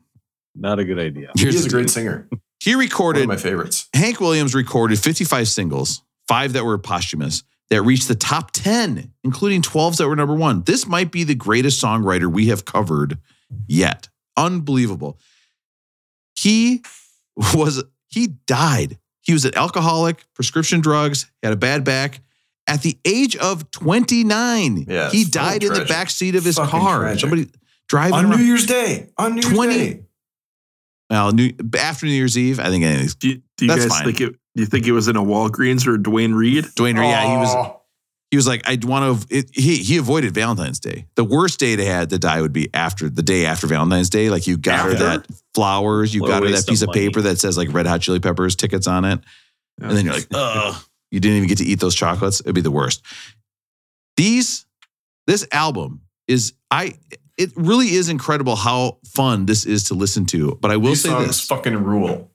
Not 0.54 0.78
a 0.78 0.84
good 0.84 0.98
idea. 0.98 1.30
He 1.34 1.42
Here's 1.42 1.54
is 1.54 1.62
the 1.64 1.68
a 1.68 1.70
great 1.70 1.82
deal. 1.82 1.88
singer. 1.94 2.28
He 2.60 2.74
recorded. 2.74 3.26
One 3.28 3.36
of 3.36 3.42
my 3.44 3.48
favorites. 3.50 3.88
Hank 3.94 4.20
Williams 4.20 4.54
recorded 4.54 4.98
55 4.98 5.48
singles, 5.48 6.02
five 6.26 6.52
that 6.54 6.64
were 6.64 6.78
posthumous, 6.78 7.42
that 7.70 7.82
reached 7.82 8.08
the 8.08 8.14
top 8.14 8.50
10, 8.52 9.12
including 9.24 9.62
12s 9.62 9.98
that 9.98 10.08
were 10.08 10.16
number 10.16 10.34
one. 10.34 10.62
This 10.62 10.86
might 10.86 11.10
be 11.12 11.24
the 11.24 11.34
greatest 11.34 11.82
songwriter 11.82 12.26
we 12.32 12.46
have 12.48 12.64
covered 12.64 13.18
yet. 13.66 14.08
Unbelievable. 14.36 15.18
He 16.34 16.82
was, 17.54 17.82
he 18.08 18.28
died. 18.46 18.98
He 19.22 19.32
was 19.32 19.44
an 19.44 19.56
alcoholic, 19.56 20.24
prescription 20.34 20.80
drugs, 20.80 21.26
had 21.42 21.52
a 21.52 21.56
bad 21.56 21.84
back. 21.84 22.20
At 22.68 22.82
the 22.82 22.98
age 23.04 23.36
of 23.36 23.70
29, 23.70 24.86
Yeah, 24.88 25.10
he 25.10 25.24
died 25.24 25.62
in 25.62 25.68
the 25.70 25.76
tragic. 25.76 25.88
back 25.88 26.10
seat 26.10 26.34
of 26.34 26.44
his 26.44 26.56
Fucking 26.56 26.70
car. 26.80 27.00
tragic. 27.00 27.20
Somebody 27.20 27.46
driving 27.88 28.14
On 28.14 28.24
around. 28.26 28.38
New 28.40 28.44
Year's 28.44 28.66
Day. 28.66 29.10
On 29.18 29.34
New 29.34 29.40
Year's 29.42 29.54
20 29.54 29.74
Day. 29.74 30.00
Well, 31.10 31.32
New, 31.32 31.52
after 31.78 32.06
New 32.06 32.12
Year's 32.12 32.36
Eve, 32.36 32.58
I 32.58 32.68
think 32.68 32.84
anything. 32.84 33.08
Do 33.18 33.28
you, 33.28 33.42
do 33.56 33.64
you 33.64 33.68
That's 33.70 33.82
guys 33.86 33.98
fine. 33.98 34.04
think 34.06 34.20
it? 34.20 34.32
Do 34.54 34.62
you 34.62 34.66
think 34.66 34.86
it 34.86 34.92
was 34.92 35.06
in 35.08 35.16
a 35.16 35.22
Walgreens 35.22 35.86
or 35.86 35.98
Duane 35.98 36.34
Reade? 36.34 36.64
Duane, 36.74 36.96
Reade. 36.96 37.10
yeah, 37.10 37.30
he 37.30 37.36
was 37.36 37.72
he 38.32 38.36
was 38.36 38.46
like, 38.48 38.68
I'd 38.68 38.84
want 38.84 39.20
to. 39.28 39.36
It, 39.38 39.50
he 39.54 39.76
he 39.76 39.98
avoided 39.98 40.34
Valentine's 40.34 40.80
Day. 40.80 41.06
The 41.14 41.24
worst 41.24 41.60
day 41.60 41.76
to 41.76 41.84
had 41.84 42.10
to 42.10 42.18
die 42.18 42.40
would 42.40 42.52
be 42.52 42.68
after 42.74 43.08
the 43.08 43.22
day 43.22 43.46
after 43.46 43.66
Valentine's 43.68 44.10
Day. 44.10 44.30
Like 44.30 44.46
you 44.48 44.56
got 44.56 44.84
her 44.86 44.94
that 44.94 45.26
flowers, 45.54 46.12
you 46.12 46.22
What 46.22 46.28
got 46.28 46.42
her 46.42 46.48
that 46.50 46.66
piece 46.66 46.82
of 46.82 46.88
of 46.88 46.94
money. 46.94 47.08
paper 47.08 47.20
that 47.22 47.38
says 47.38 47.56
like 47.56 47.72
Red 47.72 47.86
Hot 47.86 48.00
Chili 48.00 48.18
Peppers 48.18 48.56
tickets 48.56 48.88
on 48.88 49.04
it, 49.04 49.20
and 49.80 49.90
then 49.92 50.04
you're 50.04 50.14
like, 50.14 50.26
ugh, 50.34 50.82
you 51.12 51.20
didn't 51.20 51.36
even 51.36 51.48
get 51.48 51.58
to 51.58 51.64
eat 51.64 51.78
those 51.78 51.94
chocolates. 51.94 52.40
It'd 52.40 52.54
be 52.54 52.62
the 52.62 52.70
worst. 52.70 53.02
These, 54.16 54.66
this 55.26 55.46
album 55.52 56.00
is 56.26 56.54
I. 56.70 56.94
It 57.38 57.52
really 57.56 57.88
is 57.94 58.08
incredible 58.08 58.56
how 58.56 58.98
fun 59.14 59.46
this 59.46 59.66
is 59.66 59.84
to 59.84 59.94
listen 59.94 60.24
to. 60.26 60.58
But 60.60 60.70
I 60.70 60.76
will 60.76 60.90
These 60.90 61.02
say 61.02 61.08
songs 61.10 61.26
this: 61.26 61.40
fucking 61.46 61.76
rule. 61.82 62.30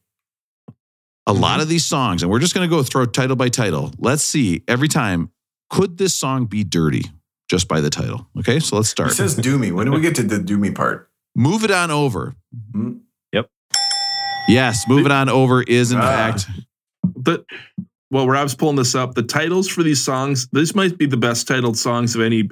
a 1.27 1.33
lot 1.33 1.59
of 1.61 1.67
these 1.69 1.85
songs, 1.85 2.21
and 2.23 2.31
we're 2.31 2.39
just 2.39 2.53
going 2.53 2.67
to 2.69 2.75
go 2.75 2.83
through 2.83 3.07
title 3.07 3.35
by 3.35 3.49
title. 3.49 3.91
Let's 3.97 4.23
see 4.23 4.63
every 4.67 4.87
time. 4.87 5.31
Could 5.69 5.97
this 5.97 6.13
song 6.13 6.45
be 6.45 6.63
dirty 6.65 7.05
just 7.49 7.67
by 7.69 7.79
the 7.81 7.89
title? 7.89 8.27
Okay, 8.39 8.59
so 8.59 8.75
let's 8.75 8.89
start. 8.89 9.11
It 9.11 9.13
start. 9.15 9.29
says 9.31 9.41
do 9.41 9.57
me. 9.57 9.71
When 9.71 9.85
do 9.85 9.91
we 9.93 10.01
get 10.01 10.15
to 10.15 10.23
the 10.23 10.37
do 10.37 10.57
me 10.57 10.69
part? 10.71 11.09
Move 11.35 11.63
it 11.63 11.71
on 11.71 11.91
over. 11.91 12.35
Hmm? 12.73 12.93
Yes, 14.47 14.87
move 14.87 15.05
it 15.05 15.11
on 15.11 15.29
over 15.29 15.61
is 15.61 15.91
in 15.91 15.99
Ah. 15.99 16.01
fact. 16.01 16.47
But 17.15 17.45
well, 18.09 18.27
Rob's 18.27 18.55
pulling 18.55 18.75
this 18.75 18.95
up. 18.95 19.13
The 19.13 19.23
titles 19.23 19.67
for 19.69 19.83
these 19.83 20.01
songs, 20.01 20.47
this 20.51 20.73
might 20.75 20.97
be 20.97 21.05
the 21.05 21.15
best 21.15 21.47
titled 21.47 21.77
songs 21.77 22.15
of 22.15 22.21
any 22.21 22.49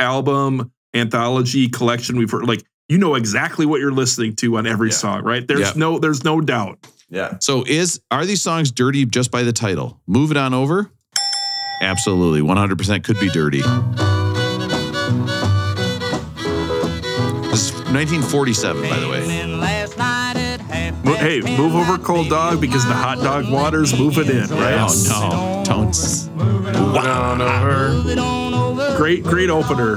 album, 0.00 0.72
anthology, 0.96 1.68
collection 1.68 2.16
we've 2.16 2.30
heard. 2.30 2.46
Like 2.48 2.64
you 2.88 2.98
know 2.98 3.14
exactly 3.16 3.66
what 3.66 3.80
you're 3.80 3.92
listening 3.92 4.34
to 4.36 4.56
on 4.58 4.66
every 4.66 4.90
Yeah. 4.90 4.94
song, 4.96 5.22
right? 5.24 5.46
There's 5.46 5.60
Yeah. 5.60 5.72
no 5.76 5.98
there's 5.98 6.24
no 6.24 6.40
doubt. 6.40 6.78
Yeah. 7.10 7.34
So 7.40 7.64
is 7.66 8.00
are 8.10 8.24
these 8.26 8.42
songs 8.42 8.70
dirty 8.72 9.04
just 9.06 9.30
by 9.30 9.42
the 9.42 9.52
title? 9.52 10.00
Move 10.06 10.30
it 10.30 10.36
on 10.36 10.54
over. 10.54 10.90
Absolutely, 11.82 12.42
one 12.42 12.56
hundred 12.56 12.78
percent 12.78 13.04
could 13.04 13.18
be 13.20 13.28
dirty. 13.28 13.62
This 17.50 17.70
is 17.70 17.72
1947, 17.92 18.82
by 18.88 18.98
the 18.98 19.08
way. 19.08 19.22
Hey, 21.16 21.40
move 21.56 21.74
over 21.74 21.96
cold 21.98 22.28
dog 22.28 22.60
because 22.60 22.84
the 22.86 22.92
hot 22.94 23.18
dog 23.18 23.50
water's 23.50 23.98
moving 23.98 24.28
in, 24.28 24.48
right? 24.50 24.76
Oh 24.78 24.92
no, 25.08 25.62
don't. 25.64 25.92
Down 26.94 27.40
over. 27.40 28.96
Great, 28.96 29.22
great 29.24 29.48
opener. 29.50 29.96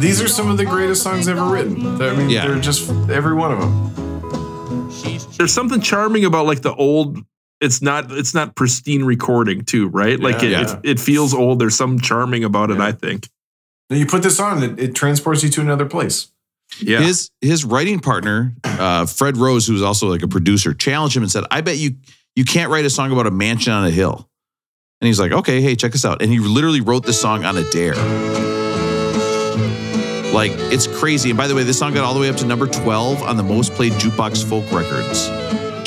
These 0.00 0.20
are 0.22 0.28
some 0.28 0.50
of 0.50 0.56
the 0.56 0.64
greatest 0.64 1.02
songs 1.02 1.28
ever 1.28 1.44
written. 1.44 2.00
I 2.00 2.14
mean, 2.14 2.30
Yeah. 2.30 2.46
they're 2.48 2.58
just 2.60 2.88
every 3.10 3.34
one 3.34 3.52
of 3.52 3.60
them. 3.60 3.90
There's 5.36 5.52
something 5.52 5.80
charming 5.80 6.24
about 6.24 6.46
like 6.46 6.62
the 6.62 6.74
old. 6.74 7.18
It's 7.60 7.82
not 7.82 8.10
it's 8.10 8.34
not 8.34 8.54
pristine 8.56 9.04
recording 9.04 9.62
too, 9.64 9.88
right? 9.88 10.18
Like 10.18 10.42
it, 10.42 10.50
Yeah. 10.50 10.78
it, 10.78 10.80
it 10.92 11.00
feels 11.00 11.34
old. 11.34 11.58
There's 11.58 11.76
some 11.76 12.00
charming 12.00 12.44
about 12.44 12.70
it. 12.70 12.78
Yeah. 12.78 12.86
I 12.86 12.92
think. 12.92 13.28
Now 13.90 13.96
you 13.96 14.06
put 14.06 14.22
this 14.22 14.38
on, 14.40 14.62
it, 14.62 14.78
it 14.78 14.94
transports 14.94 15.42
you 15.42 15.50
to 15.50 15.60
another 15.60 15.84
place. 15.86 16.28
Yeah. 16.80 17.00
His 17.00 17.30
his 17.40 17.64
writing 17.64 18.00
partner, 18.00 18.54
uh, 18.64 19.04
Fred 19.06 19.36
Rose, 19.36 19.66
who's 19.66 19.82
also 19.82 20.08
like 20.08 20.22
a 20.22 20.28
producer, 20.28 20.72
challenged 20.72 21.16
him 21.16 21.22
and 21.22 21.30
said, 21.32 21.44
"I 21.50 21.60
bet 21.60 21.76
you 21.76 21.96
you 22.36 22.44
can't 22.44 22.70
write 22.70 22.84
a 22.84 22.90
song 22.90 23.12
about 23.12 23.26
a 23.26 23.30
mansion 23.30 23.72
on 23.72 23.84
a 23.84 23.90
hill." 23.90 24.28
And 25.00 25.06
he's 25.06 25.18
like, 25.20 25.32
"Okay, 25.32 25.60
hey, 25.60 25.74
check 25.76 25.92
this 25.92 26.04
out." 26.04 26.22
And 26.22 26.30
he 26.30 26.38
literally 26.38 26.80
wrote 26.80 27.04
this 27.04 27.20
song 27.20 27.44
on 27.44 27.56
a 27.58 27.68
dare. 27.70 27.94
Like 30.32 30.52
it's 30.54 30.86
crazy. 30.86 31.30
And 31.30 31.36
by 31.36 31.46
the 31.48 31.54
way, 31.54 31.64
this 31.64 31.78
song 31.78 31.92
got 31.92 32.04
all 32.04 32.14
the 32.14 32.20
way 32.20 32.28
up 32.28 32.36
to 32.36 32.46
number 32.46 32.66
twelve 32.66 33.22
on 33.22 33.36
the 33.36 33.42
most 33.42 33.74
played 33.74 33.92
jukebox 33.94 34.48
folk 34.48 34.70
records 34.72 35.28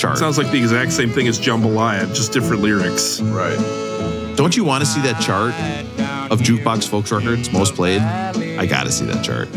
chart. 0.04 0.18
Sounds 0.18 0.38
like 0.38 0.52
the 0.52 0.58
exact 0.58 0.92
same 0.92 1.10
thing 1.10 1.28
as 1.28 1.40
Jambalaya, 1.40 2.14
just 2.14 2.34
different 2.34 2.62
lyrics. 2.62 3.22
Right. 3.22 3.58
Don't 4.36 4.56
you 4.56 4.64
want 4.64 4.84
to 4.84 4.90
see 4.90 5.02
that 5.02 5.22
chart 5.22 5.54
of 6.32 6.40
jukebox 6.40 6.90
folk 6.90 7.10
records 7.10 7.52
most 7.54 7.76
played? 7.76 8.02
I 8.02 8.66
got 8.66 8.84
to 8.84 8.92
see 8.92 9.06
that 9.06 9.24
chart. 9.24 9.50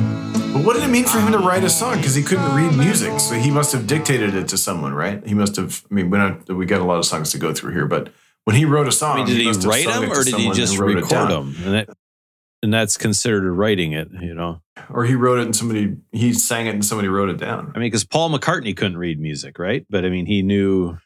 But 0.52 0.64
what 0.64 0.74
did 0.74 0.84
it 0.84 0.88
mean 0.88 1.04
for 1.04 1.18
him 1.18 1.32
to 1.32 1.38
write 1.38 1.64
a 1.64 1.70
song? 1.70 1.96
Because 1.96 2.14
he 2.14 2.22
couldn't 2.22 2.54
read 2.54 2.76
music, 2.76 3.18
so 3.20 3.34
he 3.34 3.50
must 3.50 3.72
have 3.72 3.86
dictated 3.86 4.34
it 4.34 4.48
to 4.48 4.58
someone, 4.58 4.94
right? 4.94 5.26
He 5.26 5.34
must 5.34 5.56
have. 5.56 5.84
I 5.90 5.94
mean, 5.94 6.10
we 6.10 6.18
not 6.18 6.48
we 6.48 6.64
got 6.64 6.80
a 6.80 6.84
lot 6.84 6.98
of 6.98 7.04
songs 7.04 7.32
to 7.32 7.38
go 7.38 7.52
through 7.52 7.72
here, 7.72 7.86
but 7.86 8.12
when 8.44 8.56
he 8.56 8.64
wrote 8.64 8.86
a 8.86 8.92
song, 8.92 9.16
I 9.16 9.24
mean, 9.24 9.26
did 9.26 9.38
he 9.38 9.46
must 9.46 9.62
have 9.62 9.70
write 9.70 9.84
sung 9.84 10.02
them 10.02 10.12
it 10.12 10.16
or 10.16 10.22
did 10.22 10.34
he 10.34 10.52
just 10.52 10.76
who 10.76 10.82
wrote 10.82 10.90
it 10.92 10.94
record 10.96 11.10
down. 11.10 11.54
them? 11.62 11.86
And 12.66 12.74
that's 12.74 12.96
considered 12.96 13.48
writing 13.48 13.92
it, 13.92 14.08
you 14.20 14.34
know. 14.34 14.60
Or 14.90 15.04
he 15.04 15.14
wrote 15.14 15.38
it 15.38 15.42
and 15.42 15.54
somebody 15.54 15.98
he 16.10 16.32
sang 16.32 16.66
it 16.66 16.74
and 16.74 16.84
somebody 16.84 17.06
wrote 17.06 17.28
it 17.28 17.36
down. 17.36 17.70
I 17.76 17.78
mean, 17.78 17.86
because 17.86 18.02
Paul 18.02 18.28
McCartney 18.28 18.76
couldn't 18.76 18.96
read 18.96 19.20
music, 19.20 19.60
right? 19.60 19.86
But 19.88 20.04
I 20.04 20.08
mean, 20.08 20.26
he 20.26 20.42
knew 20.42 20.98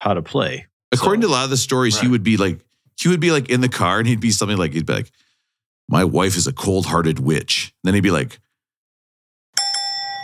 how 0.00 0.14
to 0.14 0.22
play. 0.22 0.66
According 0.90 1.20
to 1.20 1.28
a 1.28 1.30
lot 1.30 1.44
of 1.44 1.50
the 1.50 1.56
stories, 1.56 2.00
he 2.00 2.08
would 2.08 2.24
be 2.24 2.36
like, 2.36 2.58
he 3.00 3.08
would 3.08 3.20
be 3.20 3.30
like 3.30 3.48
in 3.48 3.60
the 3.60 3.68
car 3.68 4.00
and 4.00 4.08
he'd 4.08 4.18
be 4.18 4.32
something 4.32 4.56
like, 4.56 4.72
he'd 4.72 4.86
be 4.86 4.92
like, 4.92 5.12
my 5.88 6.02
wife 6.02 6.36
is 6.36 6.48
a 6.48 6.52
cold 6.52 6.86
hearted 6.86 7.20
witch. 7.20 7.72
Then 7.84 7.94
he'd 7.94 8.00
be 8.00 8.10
like, 8.10 8.40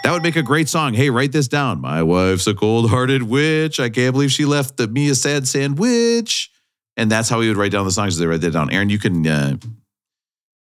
that 0.02 0.10
would 0.10 0.24
make 0.24 0.34
a 0.34 0.42
great 0.42 0.68
song. 0.68 0.94
Hey, 0.94 1.08
write 1.08 1.30
this 1.30 1.46
down. 1.46 1.80
My 1.80 2.02
wife's 2.02 2.48
a 2.48 2.54
cold 2.54 2.90
hearted 2.90 3.22
witch. 3.22 3.78
I 3.78 3.90
can't 3.90 4.12
believe 4.12 4.32
she 4.32 4.44
left 4.44 4.76
the, 4.76 4.88
me 4.88 5.08
a 5.08 5.14
sad 5.14 5.46
sandwich. 5.46 6.50
And 6.96 7.12
that's 7.12 7.28
how 7.28 7.40
he 7.42 7.46
would 7.46 7.56
write 7.56 7.70
down 7.70 7.84
the 7.84 7.92
songs. 7.92 8.18
They 8.18 8.26
write 8.26 8.40
that 8.40 8.54
down. 8.54 8.72
Aaron, 8.72 8.90
you 8.90 8.98
can, 8.98 9.24
uh, 9.24 9.56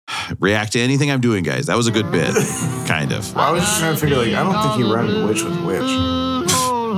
react 0.39 0.73
to 0.73 0.79
anything 0.79 1.11
I'm 1.11 1.21
doing, 1.21 1.43
guys. 1.43 1.65
That 1.67 1.77
was 1.77 1.87
a 1.87 1.91
good 1.91 2.11
bit, 2.11 2.33
kind 2.87 3.11
of. 3.11 3.35
I 3.37 3.51
was 3.51 3.61
just 3.61 3.79
trying 3.79 3.93
to 3.95 3.99
figure 3.99 4.17
like 4.17 4.33
I 4.33 4.43
don't 4.43 4.61
think 4.63 4.85
he 4.85 4.91
rhymed 4.93 5.09
a 5.11 5.27
witch 5.27 5.43
with 5.43 5.57
a 5.57 5.65
witch. 5.65 6.13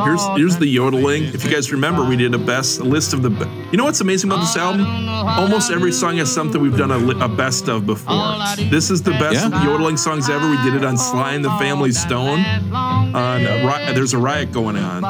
Here's 0.06 0.26
here's 0.38 0.58
the 0.58 0.68
yodeling. 0.68 1.24
If 1.26 1.44
you 1.44 1.52
guys 1.52 1.74
remember, 1.74 2.06
we 2.06 2.16
did 2.16 2.34
a 2.34 2.38
best 2.38 2.80
a 2.80 2.84
list 2.86 3.14
of 3.14 3.22
the. 3.22 3.30
be- 3.30 3.46
You 3.72 3.78
know 3.78 3.84
what's 3.84 4.00
amazing 4.00 4.30
about 4.32 4.42
this 4.42 4.56
album? 4.56 4.86
Almost 5.28 5.72
every 5.72 5.92
song 5.92 6.18
has 6.18 6.34
something 6.34 6.62
we've 6.62 6.78
done 6.78 6.92
a, 6.92 6.98
li- 6.98 7.18
a 7.20 7.28
best 7.28 7.68
of 7.68 7.86
before. 7.86 8.38
This 8.70 8.90
is 8.92 9.02
the 9.02 9.12
best 9.12 9.36
Yeah. 9.50 9.64
yodeling 9.66 9.98
songs 9.98 10.30
ever. 10.30 10.50
We 10.50 10.56
did 10.64 10.74
it 10.76 10.86
on 10.86 10.98
Sly 10.98 11.34
and 11.34 11.44
the 11.44 11.50
Family 11.58 11.92
Stone. 11.92 12.40
On 12.74 13.42
Ri- 13.44 13.94
there's 13.94 14.14
a 14.14 14.18
riot 14.18 14.54
going 14.54 14.78
on. 14.78 15.04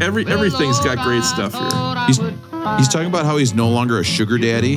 Every 0.00 0.24
everything's 0.28 0.78
got 0.78 0.98
great 0.98 1.24
stuff 1.24 1.52
here. 1.52 2.06
He's, 2.06 2.18
he's 2.78 2.88
talking 2.88 3.08
about 3.08 3.24
how 3.24 3.36
he's 3.36 3.52
no 3.52 3.68
longer 3.68 3.98
a 3.98 4.04
sugar 4.04 4.38
daddy. 4.38 4.76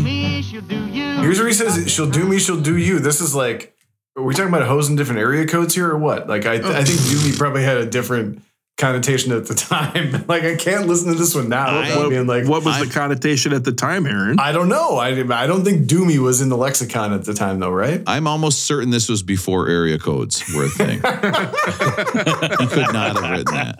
Here's 1.21 1.39
where 1.39 1.47
he 1.47 1.53
says, 1.53 1.91
"She'll 1.91 2.09
do 2.09 2.25
me, 2.27 2.39
she'll 2.39 2.61
do 2.61 2.77
you." 2.77 2.99
This 2.99 3.21
is 3.21 3.33
like, 3.35 3.75
are 4.17 4.23
we 4.23 4.33
talking 4.33 4.49
about 4.53 4.67
hoes 4.67 4.89
in 4.89 4.95
different 4.95 5.21
area 5.21 5.45
codes 5.45 5.75
here 5.75 5.89
or 5.89 5.97
what? 5.97 6.27
Like, 6.27 6.45
I 6.45 6.55
I 6.55 6.83
think 6.83 6.99
do 7.09 7.27
me 7.29 7.35
probably 7.37 7.63
had 7.63 7.77
a 7.77 7.85
different 7.85 8.41
connotation 8.77 9.33
at 9.33 9.45
the 9.45 9.53
time. 9.53 10.23
like, 10.27 10.43
I 10.43 10.55
can't 10.55 10.87
listen 10.87 11.09
to 11.11 11.15
this 11.15 11.35
one 11.35 11.49
now 11.49 11.81
without 11.81 11.97
What, 11.97 12.09
being 12.09 12.27
like, 12.27 12.47
what 12.47 12.63
was 12.63 12.75
I- 12.75 12.85
the 12.85 12.91
connotation 12.91 13.51
at 13.53 13.65
the 13.65 13.73
time, 13.73 14.05
Aaron? 14.07 14.39
I 14.39 14.51
don't 14.53 14.69
know. 14.69 14.95
I 14.97 15.09
I 15.09 15.47
don't 15.47 15.63
think 15.65 15.87
Doomy 15.87 16.17
was 16.19 16.39
in 16.41 16.49
the 16.49 16.57
lexicon 16.57 17.11
at 17.13 17.25
the 17.25 17.33
time, 17.33 17.59
though, 17.59 17.71
right? 17.71 18.01
I'm 18.07 18.25
almost 18.25 18.63
certain 18.63 18.89
this 18.89 19.09
was 19.09 19.21
before 19.21 19.67
area 19.67 19.99
codes 19.99 20.43
were 20.55 20.65
a 20.65 20.69
thing. 20.69 20.97
he 21.01 22.67
could 22.67 22.93
not 22.93 23.15
have 23.17 23.29
written 23.29 23.53
that. 23.55 23.77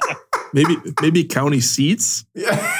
Maybe 0.53 0.75
maybe 1.01 1.23
county 1.23 1.61
seats. 1.61 2.25
Yeah. 2.35 2.77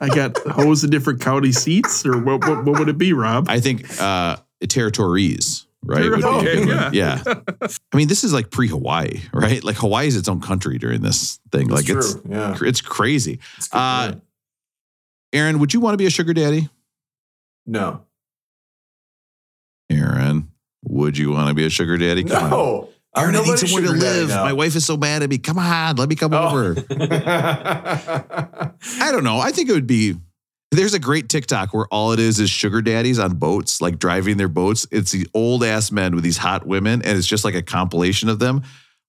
I 0.00 0.08
got 0.08 0.36
hoes 0.38 0.84
in 0.84 0.90
different 0.90 1.20
county 1.20 1.52
seats, 1.52 2.04
or 2.06 2.18
what? 2.20 2.46
What, 2.46 2.64
what 2.64 2.78
would 2.78 2.88
it 2.88 2.98
be, 2.98 3.12
Rob? 3.12 3.46
I 3.48 3.60
think 3.60 3.84
uh, 4.00 4.36
territories, 4.68 5.66
right? 5.84 6.08
would 6.10 6.20
be- 6.20 6.24
Okay, 6.26 6.66
yeah. 6.66 6.90
yeah. 6.92 7.22
I 7.92 7.96
mean, 7.96 8.08
this 8.08 8.22
is 8.24 8.32
like 8.32 8.50
pre 8.50 8.68
Hawaii, 8.68 9.20
right? 9.32 9.62
Like 9.64 9.76
Hawaii 9.76 10.06
is 10.06 10.16
its 10.16 10.28
own 10.28 10.40
country 10.40 10.78
during 10.78 11.02
this 11.02 11.38
thing. 11.52 11.68
That's 11.68 11.88
like 11.88 11.96
it's. 11.96 12.16
Yeah. 12.28 12.56
it's 12.60 12.80
crazy. 12.80 13.38
It's 13.56 13.72
Uh. 13.72 14.16
Aaron, 15.32 15.58
would 15.58 15.74
you 15.74 15.80
want 15.80 15.94
to 15.94 15.98
be 15.98 16.06
a 16.06 16.10
sugar 16.10 16.32
daddy? 16.34 16.68
no. 17.66 18.02
Aaron, 19.90 20.48
would 20.84 21.16
you 21.16 21.30
want 21.30 21.48
to 21.48 21.54
be 21.54 21.64
a 21.64 21.70
sugar 21.70 21.96
daddy? 21.96 22.24
Come 22.24 22.44
on. 22.44 22.50
No. 22.50 22.88
I'm 22.88 22.95
Aaron, 23.16 23.36
I 23.36 23.42
need 23.42 23.58
somewhere 23.58 23.82
to 23.82 23.92
live. 23.92 24.28
My 24.28 24.52
wife 24.52 24.76
is 24.76 24.84
so 24.84 24.96
mad 24.96 25.22
at 25.22 25.30
me. 25.30 25.38
Come 25.38 25.58
on, 25.58 25.96
let 25.96 26.08
me 26.08 26.14
come 26.14 26.34
over. 26.34 26.76
Oh. 26.78 26.84
I 29.00 29.12
don't 29.12 29.24
know. 29.24 29.38
I 29.38 29.52
think 29.52 29.68
it 29.70 29.72
would 29.72 29.86
be. 29.86 30.16
There's 30.72 30.94
a 30.94 30.98
great 30.98 31.28
TikTok 31.28 31.72
where 31.72 31.86
all 31.86 32.12
it 32.12 32.18
is 32.18 32.40
is 32.40 32.50
sugar 32.50 32.82
daddies 32.82 33.18
on 33.18 33.36
boats, 33.36 33.80
like 33.80 33.98
driving 33.98 34.36
their 34.36 34.48
boats. 34.48 34.86
It's 34.90 35.12
the 35.12 35.26
old 35.32 35.64
ass 35.64 35.90
men 35.90 36.14
with 36.14 36.24
these 36.24 36.36
hot 36.36 36.66
women, 36.66 37.02
and 37.02 37.16
it's 37.16 37.26
just 37.26 37.44
like 37.44 37.54
a 37.54 37.62
compilation 37.62 38.28
of 38.28 38.38
them. 38.40 38.62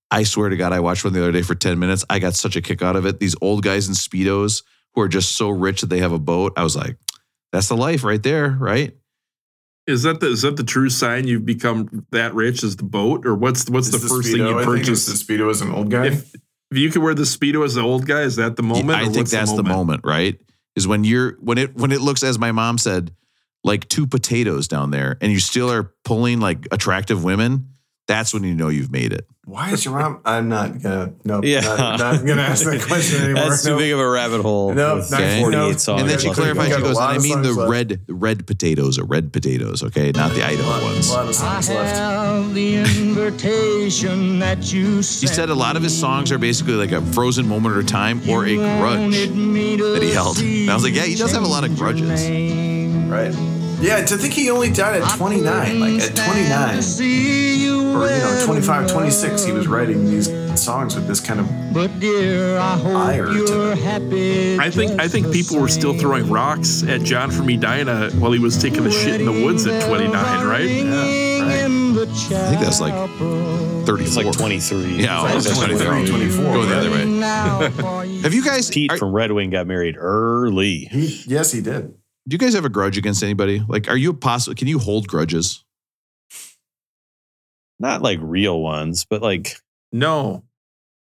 I 0.10 0.24
swear 0.24 0.49
to 0.49 0.55
God, 0.55 0.72
I 0.72 0.80
watched 0.80 1.03
one 1.03 1.14
the 1.14 1.22
other 1.22 1.32
day 1.32 1.41
for 1.41 1.55
10 1.55 1.78
minutes. 1.80 2.05
I 2.10 2.20
got 2.20 2.36
such 2.36 2.55
a 2.55 2.62
kick 2.62 2.82
out 2.82 2.95
of 2.95 3.05
it. 3.05 3.20
These 3.20 3.36
old 3.41 3.64
guys 3.64 3.88
in 3.88 3.93
Speedos 3.93 4.64
who 4.93 5.01
are 5.01 5.08
just 5.08 5.36
so 5.36 5.49
rich 5.49 5.82
that 5.82 5.88
they 5.88 5.99
have 5.99 6.14
a 6.14 6.20
boat. 6.20 6.53
I 6.55 6.64
was 6.64 6.76
like, 6.76 6.97
that's 7.51 7.68
the 7.68 7.76
life 7.76 8.03
right 8.03 8.22
there, 8.22 8.49
right? 8.49 8.95
Is 9.88 10.03
that 10.03 10.19
the 10.19 10.27
is 10.27 10.41
that 10.41 10.57
the 10.57 10.63
true 10.63 10.89
sign 10.89 11.27
you've 11.27 11.45
become 11.45 12.05
that 12.11 12.35
rich? 12.35 12.63
Is 12.63 12.75
the 12.75 12.83
boat, 12.83 13.25
or 13.25 13.33
what's 13.35 13.69
what's 13.69 13.88
Is 13.88 14.01
the 14.01 14.07
first 14.07 14.29
thing 14.29 14.45
you 14.45 14.63
purchase? 14.63 15.05
the 15.05 15.13
Speedo 15.13 15.49
as 15.49 15.61
an 15.61 15.71
old 15.71 15.89
guy. 15.89 16.07
if 16.07 16.35
if 16.71 16.77
you 16.77 16.89
could 16.89 17.01
wear 17.01 17.13
the 17.13 17.23
speedo 17.23 17.63
as 17.63 17.75
the 17.75 17.81
old 17.81 18.05
guy, 18.05 18.21
is 18.21 18.35
that 18.35 18.55
the 18.55 18.63
moment? 18.63 18.91
I 18.91 19.01
or 19.01 19.05
think 19.05 19.17
what's 19.17 19.31
that's 19.31 19.53
the 19.53 19.63
moment, 19.63 20.01
right? 20.03 20.38
Is 20.75 20.88
when 20.88 21.03
you're 21.03 21.33
when 21.39 21.57
it 21.57 21.75
when 21.75 21.91
it 21.91 22.01
looks 22.01 22.23
as 22.23 22.38
my 22.38 22.51
mom 22.51 22.77
said, 22.77 23.11
like 23.63 23.88
two 23.88 24.05
potatoes 24.05 24.67
down 24.67 24.91
there, 24.91 25.17
and 25.21 25.31
you 25.31 25.39
still 25.39 25.71
are 25.71 25.93
pulling 26.03 26.39
like 26.39 26.67
attractive 26.71 27.23
women. 27.23 27.69
That's 28.07 28.33
when 28.33 28.43
you 28.43 28.53
know 28.53 28.69
you've 28.69 28.91
made 28.91 29.13
it. 29.13 29.27
Why 29.50 29.72
is 29.72 29.86
your 29.86 29.98
mom? 29.98 30.20
I'm 30.26 30.50
not 30.50 30.82
gonna. 30.82 31.14
No, 31.24 31.41
Yeah. 31.41 31.62
not, 31.62 32.00
not 32.00 32.26
gonna 32.26 32.41
ask 32.41 32.66
that 32.66 32.82
question 32.82 33.22
anymore. 33.24 33.50
That's 33.50 33.64
too 33.64 33.70
No. 33.72 33.78
big 33.78 33.93
of 33.93 34.00
a 34.00 34.10
rabbit 34.10 34.41
hole. 34.41 34.74
No, 34.74 34.95
with 34.98 35.10
not- 35.10 35.22
Okay. 35.22 35.39
48 35.39 35.80
songs. 35.80 36.02
and 36.02 36.10
then 36.10 36.20
she 36.20 36.28
okay. 36.28 36.36
clarified. 36.41 36.74
She 36.74 36.82
goes, 36.82 36.95
lot 36.98 37.16
"I 37.16 37.20
mean 37.20 37.41
the 37.43 37.54
left. 37.54 37.72
red 37.72 38.00
red 38.10 38.45
potatoes 38.45 39.00
are 39.00 39.06
red 39.06 39.32
potatoes, 39.32 39.84
okay, 39.84 40.12
not 40.14 40.34
the 40.34 40.43
Idaho 40.43 40.70
A 40.70 40.84
ones." 40.84 41.10
lot 41.10 41.28
of 41.30 41.34
songs 41.34 41.70
left. 41.70 41.95
have 41.98 42.54
the 42.54 42.76
invitation 42.76 44.39
that 44.39 44.74
you 44.74 44.98
He 44.98 45.02
said 45.28 45.50
a 45.50 45.56
lot 45.56 45.78
of 45.78 45.84
his 45.84 45.98
songs 45.98 46.30
are 46.34 46.38
basically 46.38 46.74
like 46.74 46.91
a 46.91 47.02
frozen 47.14 47.48
moment 47.48 47.78
or 47.78 47.84
time 47.84 48.22
or 48.30 48.45
a 48.45 48.56
grudge 48.56 49.16
that 49.30 50.00
he 50.02 50.12
held. 50.12 50.39
And 50.39 50.70
I 50.70 50.74
was 50.74 50.84
like, 50.84 50.93
yeah, 50.93 51.04
he 51.04 51.16
does 51.16 51.32
have 51.32 51.43
a 51.43 51.48
lot 51.48 51.64
of 51.64 51.76
grudges. 51.78 52.22
Right. 53.10 53.34
Yeah, 53.80 54.03
to 54.05 54.17
think 54.17 54.34
he 54.34 54.49
only 54.49 54.71
died 54.71 55.01
at 55.01 55.17
29. 55.17 55.80
Like 55.80 56.01
at 56.01 56.15
29, 56.15 56.78
or 56.78 58.05
you 58.09 58.19
know, 58.21 58.41
25, 58.45 58.91
26, 58.91 59.43
he 59.45 59.51
was 59.51 59.67
writing 59.67 60.05
these 60.05 60.28
songs 60.61 60.95
with 60.95 61.07
this 61.07 61.19
kind 61.19 61.39
of. 61.39 61.47
But 61.73 61.99
dear, 61.99 62.57
I 62.57 62.75
hope 62.78 62.95
Ire 62.95 63.32
you're 63.32 63.45
them. 63.47 63.78
happy. 63.78 64.57
I 64.57 64.71
think 64.71 64.99
I 64.99 65.07
think 65.07 65.32
people 65.32 65.59
were 65.59 65.67
still 65.67 65.97
throwing 65.97 66.30
rocks 66.30 66.82
at 66.84 67.01
John 67.03 67.30
from 67.30 67.49
Edina 67.49 67.91
uh, 67.91 68.11
while 68.13 68.32
he 68.32 68.39
was 68.39 68.59
taking 68.59 68.84
the 68.84 68.91
shit 68.91 69.21
in 69.21 69.25
the 69.28 69.45
woods 69.45 69.67
at 69.67 69.88
29, 69.88 70.13
right? 70.47 70.63
Yeah, 70.63 71.43
right. 71.43 71.61
I 71.61 72.49
think 72.49 72.61
that's 72.61 72.82
like 72.82 72.93
34. 73.86 73.99
It's 73.99 74.15
like 74.17 74.32
23. 74.32 74.95
Yeah, 75.03 75.21
Right, 75.21 75.30
almost 75.30 75.47
that's 75.47 75.59
23. 75.59 76.07
23, 76.07 76.09
24, 76.09 76.43
Going 76.43 76.69
the 76.69 76.78
other 76.78 76.91
way. 76.91 78.17
Have 78.21 78.34
you 78.34 78.43
guys? 78.43 78.69
Pete 78.69 78.91
are- 78.91 78.97
from 78.97 79.11
Red 79.13 79.32
Wing 79.32 79.49
got 79.51 79.67
married 79.67 79.95
early. 79.97 80.86
He, 80.91 81.23
yes, 81.28 81.51
he 81.51 81.61
did. 81.61 81.93
Do 82.28 82.34
you 82.34 82.38
guys 82.38 82.53
have 82.53 82.65
a 82.65 82.69
grudge 82.69 82.97
against 82.97 83.23
anybody? 83.23 83.63
Like, 83.67 83.88
are 83.89 83.95
you 83.97 84.11
a 84.11 84.13
possible? 84.13 84.55
Can 84.55 84.67
you 84.67 84.80
hold 84.80 85.07
grudges? 85.07 85.63
Not 87.80 88.01
like 88.01 88.19
real 88.21 88.59
ones, 88.61 89.05
but 89.09 89.21
like 89.21 89.57
No, 89.91 90.43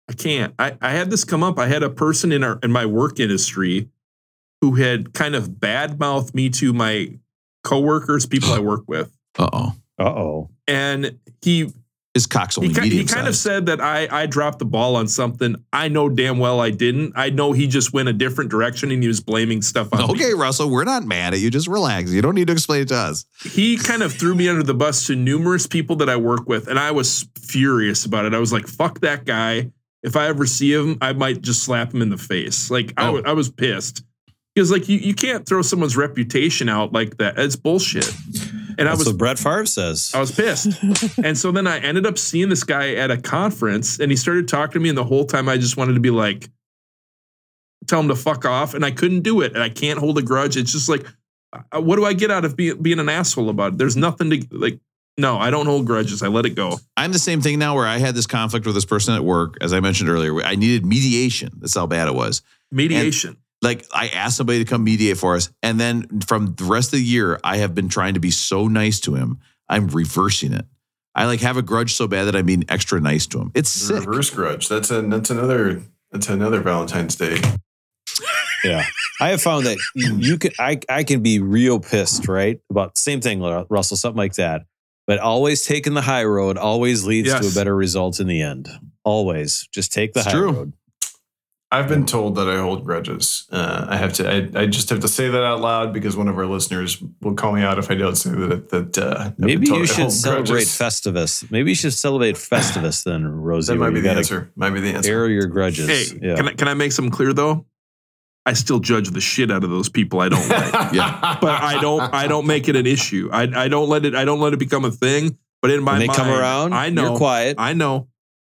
I 0.10 0.14
can't. 0.14 0.54
I, 0.60 0.78
I 0.82 0.92
had 0.92 1.10
this 1.10 1.24
come 1.24 1.44
up. 1.44 1.58
I 1.58 1.68
had 1.68 1.84
a 1.84 1.90
person 1.90 2.32
in 2.32 2.44
our 2.44 2.60
in 2.62 2.72
my 2.72 2.86
work 2.86 3.20
industry 3.20 3.90
who 4.62 4.76
had 4.76 5.14
kind 5.14 5.36
of 5.36 5.50
badmouthed 5.50 6.34
me 6.34 6.50
to 6.50 6.74
my 6.74 7.14
coworkers, 7.64 8.26
people 8.26 8.52
I 8.54 8.60
work 8.72 8.84
with, 8.88 9.12
Uh 9.38 9.50
oh. 9.54 9.74
uh 10.00 10.04
oh. 10.04 10.50
and 10.68 11.20
he 11.42 11.72
His 12.18 12.26
cock's 12.26 12.58
only 12.58 12.70
he, 12.70 12.74
ki- 12.74 12.82
he 12.82 12.90
medium 12.90 13.08
kind 13.08 13.28
of 13.28 13.36
said 13.36 13.68
that 13.68 13.80
I 13.80 14.08
I 14.12 14.26
dropped 14.26 14.58
the 14.58 14.66
ball 14.66 14.96
on 14.96 15.08
something. 15.08 15.56
I 15.72 15.88
know 15.88 16.10
damn 16.10 16.40
well 16.40 16.60
I 16.60 16.72
didn't. 16.72 17.14
I 17.16 17.30
know 17.30 17.52
he 17.52 17.68
just 17.68 17.94
went 17.94 18.10
a 18.10 18.14
different 18.14 18.50
direction 18.50 18.90
and 18.90 19.04
he 19.04 19.08
was 19.08 19.22
blaming 19.22 19.62
stuff 19.62 19.90
on 19.94 20.00
me. 20.00 20.14
Okay, 20.16 20.34
Russell, 20.34 20.72
we're 20.72 20.84
not 20.84 21.04
mad 21.06 21.36
at 21.36 21.40
you. 21.42 21.52
Just 21.52 21.68
relax. 21.68 22.12
You 22.12 22.24
don't 22.24 22.34
need 22.34 22.48
to 22.48 22.54
explain 22.54 22.82
it 22.82 22.88
to 22.88 22.96
us. 22.96 23.26
he 23.44 23.78
kind 23.78 24.02
of 24.02 24.12
threw 24.12 24.34
me 24.34 24.50
under 24.50 24.64
the 24.64 24.74
bus 24.74 25.06
to 25.08 25.16
numerous 25.16 25.68
people 25.68 25.96
that 25.98 26.10
I 26.10 26.16
work 26.16 26.50
with, 26.50 26.68
and 26.68 26.80
I 26.80 26.90
was 26.92 27.28
furious 27.40 28.04
about 28.06 28.26
it. 28.26 28.34
I 28.34 28.40
was 28.40 28.52
like, 28.52 28.68
"Fuck 28.68 29.02
that 29.02 29.26
guy! 29.26 29.72
If 30.02 30.16
I 30.16 30.28
ever 30.28 30.48
see 30.48 30.74
him, 30.74 30.98
I 31.02 31.14
might 31.14 31.42
just 31.44 31.62
slap 31.64 31.94
him 31.94 32.02
in 32.02 32.10
the 32.10 32.18
face." 32.18 32.72
Like 32.72 32.94
I 32.98 33.10
Oh. 33.10 33.12
wa- 33.14 33.22
I 33.26 33.34
was 33.34 33.50
pissed 33.50 34.02
because 34.56 34.72
like 34.72 34.90
you, 34.90 34.98
you 34.98 35.14
can't 35.14 35.46
throw 35.46 35.62
someone's 35.62 35.96
reputation 35.96 36.68
out 36.68 36.94
like 36.94 37.18
that. 37.18 37.38
It's 37.38 37.56
bullshit. 37.56 38.12
And 38.78 38.88
I 38.88 38.94
was 38.94 39.06
what 39.06 39.18
Brett 39.18 39.40
Favre 39.40 39.66
says. 39.66 40.12
I 40.14 40.20
was 40.20 40.32
pissed. 40.32 40.82
and 41.24 41.38
so 41.38 41.52
then 41.52 41.68
I 41.68 41.80
ended 41.80 42.06
up 42.06 42.18
seeing 42.18 42.50
this 42.50 42.64
guy 42.64 42.96
at 42.96 43.12
a 43.12 43.18
conference 43.18 44.00
and 44.00 44.12
he 44.12 44.18
started 44.18 44.48
talking 44.48 44.74
to 44.74 44.80
me. 44.80 44.90
And 44.90 44.98
the 44.98 45.04
whole 45.04 45.26
time 45.26 45.50
I 45.50 45.58
just 45.58 45.78
wanted 45.78 45.94
to 45.94 46.00
be 46.00 46.12
like, 46.12 46.50
tell 47.88 48.00
him 48.00 48.10
to 48.10 48.16
fuck 48.16 48.46
off. 48.46 48.74
And 48.74 48.86
I 48.86 48.92
couldn't 48.92 49.22
do 49.22 49.42
it. 49.42 49.54
And 49.54 49.64
I 49.64 49.70
can't 49.70 50.00
hold 50.00 50.18
a 50.18 50.22
grudge. 50.22 50.58
It's 50.58 50.72
just 50.72 50.90
like, 50.90 51.06
uh, 51.54 51.82
what 51.82 51.96
do 51.96 52.06
I 52.06 52.14
get 52.14 52.30
out 52.30 52.46
of 52.46 52.56
being, 52.56 52.82
being 52.82 53.00
an 53.00 53.10
asshole 53.10 53.50
about 53.50 53.74
it? 53.74 53.78
There's 53.78 53.98
nothing 53.98 54.30
to 54.30 54.48
like, 54.52 54.80
no, 55.18 55.38
I 55.38 55.50
don't 55.50 55.66
hold 55.66 55.88
grudges. 55.88 56.22
I 56.22 56.28
let 56.28 56.46
it 56.46 56.52
go. 56.52 56.78
I'm 56.96 57.12
the 57.12 57.20
same 57.20 57.42
thing 57.42 57.58
now 57.58 57.76
where 57.76 57.88
I 57.88 57.98
had 57.98 58.14
this 58.14 58.28
conflict 58.28 58.68
with 58.68 58.76
this 58.76 58.86
person 58.86 59.16
at 59.16 59.24
work, 59.24 59.56
as 59.62 59.74
I 59.74 59.80
mentioned 59.80 60.10
earlier. 60.10 60.44
I 60.44 60.56
needed 60.56 60.86
mediation. 60.86 61.54
That's 61.58 61.74
how 61.74 61.88
bad 61.88 62.08
it 62.08 62.14
was. 62.14 62.44
Mediation. 62.72 63.38
Like 63.62 63.86
I 63.92 64.08
asked 64.10 64.38
somebody 64.38 64.60
to 64.60 64.66
come 64.66 64.84
mediate 64.84 65.18
for 65.18 65.36
us. 65.36 65.50
And 65.64 65.80
then 65.80 66.22
from 66.22 66.54
the 66.56 66.64
rest 66.66 66.94
of 66.94 67.00
the 67.00 67.06
year, 67.06 67.40
I 67.44 67.58
have 67.58 67.74
been 67.74 67.90
trying 67.90 68.14
to 68.14 68.20
be 68.20 68.32
so 68.32 68.68
nice 68.68 69.00
to 69.02 69.16
him. 69.16 69.40
I'm 69.68 69.88
reversing 69.88 70.54
it. 70.54 70.66
I 71.16 71.26
like 71.26 71.40
have 71.42 71.58
a 71.58 71.64
grudge 71.64 71.94
so 71.96 72.08
bad 72.08 72.26
that 72.26 72.36
I'm 72.36 72.46
being 72.46 72.64
extra 72.70 73.02
nice 73.02 73.26
to 73.28 73.40
him. 73.40 73.52
It's 73.56 73.74
The 73.74 73.96
sick. 74.00 74.08
reverse 74.08 74.30
grudge. 74.30 74.68
That's 74.70 74.92
a 74.92 75.02
that's 75.02 75.32
another 75.32 75.82
that's 76.12 76.30
another 76.30 76.62
Valentine's 76.62 77.16
Day. 77.16 77.40
Yeah. 78.64 78.84
I 79.22 79.30
have 79.30 79.42
found 79.42 79.68
that 79.68 79.78
you 79.94 80.38
can 80.40 80.52
I 80.60 80.80
I 80.90 81.04
can 81.04 81.22
be 81.22 81.40
real 81.40 81.80
pissed, 81.80 82.28
right? 82.28 82.60
About 82.72 82.98
same 82.98 83.22
thing, 83.22 83.40
Russell, 83.70 83.98
something 83.98 84.18
like 84.18 84.34
that. 84.36 84.66
But 85.06 85.20
always 85.20 85.64
taking 85.64 85.94
the 85.94 86.02
high 86.02 86.24
road 86.26 86.58
always 86.58 87.06
leads 87.06 87.30
to 87.34 87.48
a 87.48 87.52
better 87.54 87.76
result 87.76 88.20
in 88.20 88.28
the 88.28 88.42
end. 88.42 88.68
Always. 89.04 89.68
Just 89.72 89.94
take 89.94 90.14
the 90.14 90.20
It's 90.22 90.26
high 90.26 90.32
true. 90.34 90.52
road. 90.52 90.74
I've 91.70 91.90
been 91.90 92.06
told 92.06 92.36
that 92.36 92.48
I 92.48 92.58
hold 92.60 92.86
grudges. 92.86 93.46
Uh, 93.52 93.86
I 93.90 93.98
have 93.98 94.14
to. 94.14 94.30
I, 94.30 94.62
I 94.62 94.66
just 94.68 94.90
have 94.90 95.02
to 95.02 95.08
say 95.10 95.28
that 95.28 95.44
out 95.44 95.60
loud 95.60 95.92
because 95.92 96.16
one 96.16 96.30
of 96.30 96.38
our 96.38 96.46
listeners 96.46 97.04
will 97.22 97.34
call 97.34 97.52
me 97.52 97.62
out 97.62 97.78
if 97.78 97.92
I 97.92 97.96
don't 97.96 98.16
say 98.16 98.30
that. 98.30 98.70
That 98.70 98.98
uh, 98.98 99.32
Maybe 99.38 99.68
told 99.68 99.82
you 99.82 99.86
should 99.86 100.12
celebrate 100.12 100.48
grudges. 100.48 100.70
Festivus. 100.70 101.52
Maybe 101.52 101.72
you 101.72 101.76
should 101.76 101.94
celebrate 101.94 102.36
Festivus 102.36 103.04
then, 103.04 103.28
Rosie. 103.28 103.74
That 103.74 103.80
might 103.80 103.90
be 103.90 104.00
the 104.00 104.12
answer. 104.12 104.50
Might 104.56 104.70
be 104.70 104.80
the 104.80 104.94
answer. 104.94 105.12
Air 105.12 105.28
your 105.28 105.48
grudges. 105.48 105.88
Hey, 105.88 106.20
yeah. 106.22 106.36
can, 106.38 106.48
I, 106.48 106.54
can 106.54 106.68
I 106.70 106.74
make 106.74 106.94
some 106.94 107.10
clear 107.10 107.34
though? 107.34 107.66
I 108.46 108.54
still 108.54 108.80
judge 108.80 109.10
the 109.10 109.20
shit 109.20 109.52
out 109.52 109.66
of 109.66 109.70
those 109.70 109.90
people 109.90 110.22
I 110.22 110.30
don't 110.30 110.48
like. 110.48 110.74
Yeah. 110.94 111.38
but 111.42 111.62
I 111.62 111.82
don't 111.82 112.14
I 112.14 112.28
don't 112.28 112.48
make 112.48 112.70
it 112.70 112.78
an 112.78 112.88
issue. 112.88 113.30
I 113.30 113.66
I 113.66 113.68
don't 113.68 113.90
let 113.90 114.06
it 114.06 114.16
I 114.16 114.24
don't 114.24 114.40
let 114.40 114.54
it 114.54 114.58
become 114.58 114.86
a 114.86 114.92
thing. 114.92 115.38
But 115.62 115.72
in 115.72 115.84
my 115.84 115.94
when 115.94 116.00
they 116.00 116.08
mind, 116.08 116.18
come 116.18 116.30
around, 116.30 116.74
I 116.74 116.90
know 116.90 117.10
you're 117.10 117.18
quiet. 117.18 117.56
I 117.60 117.74
know. 117.74 118.08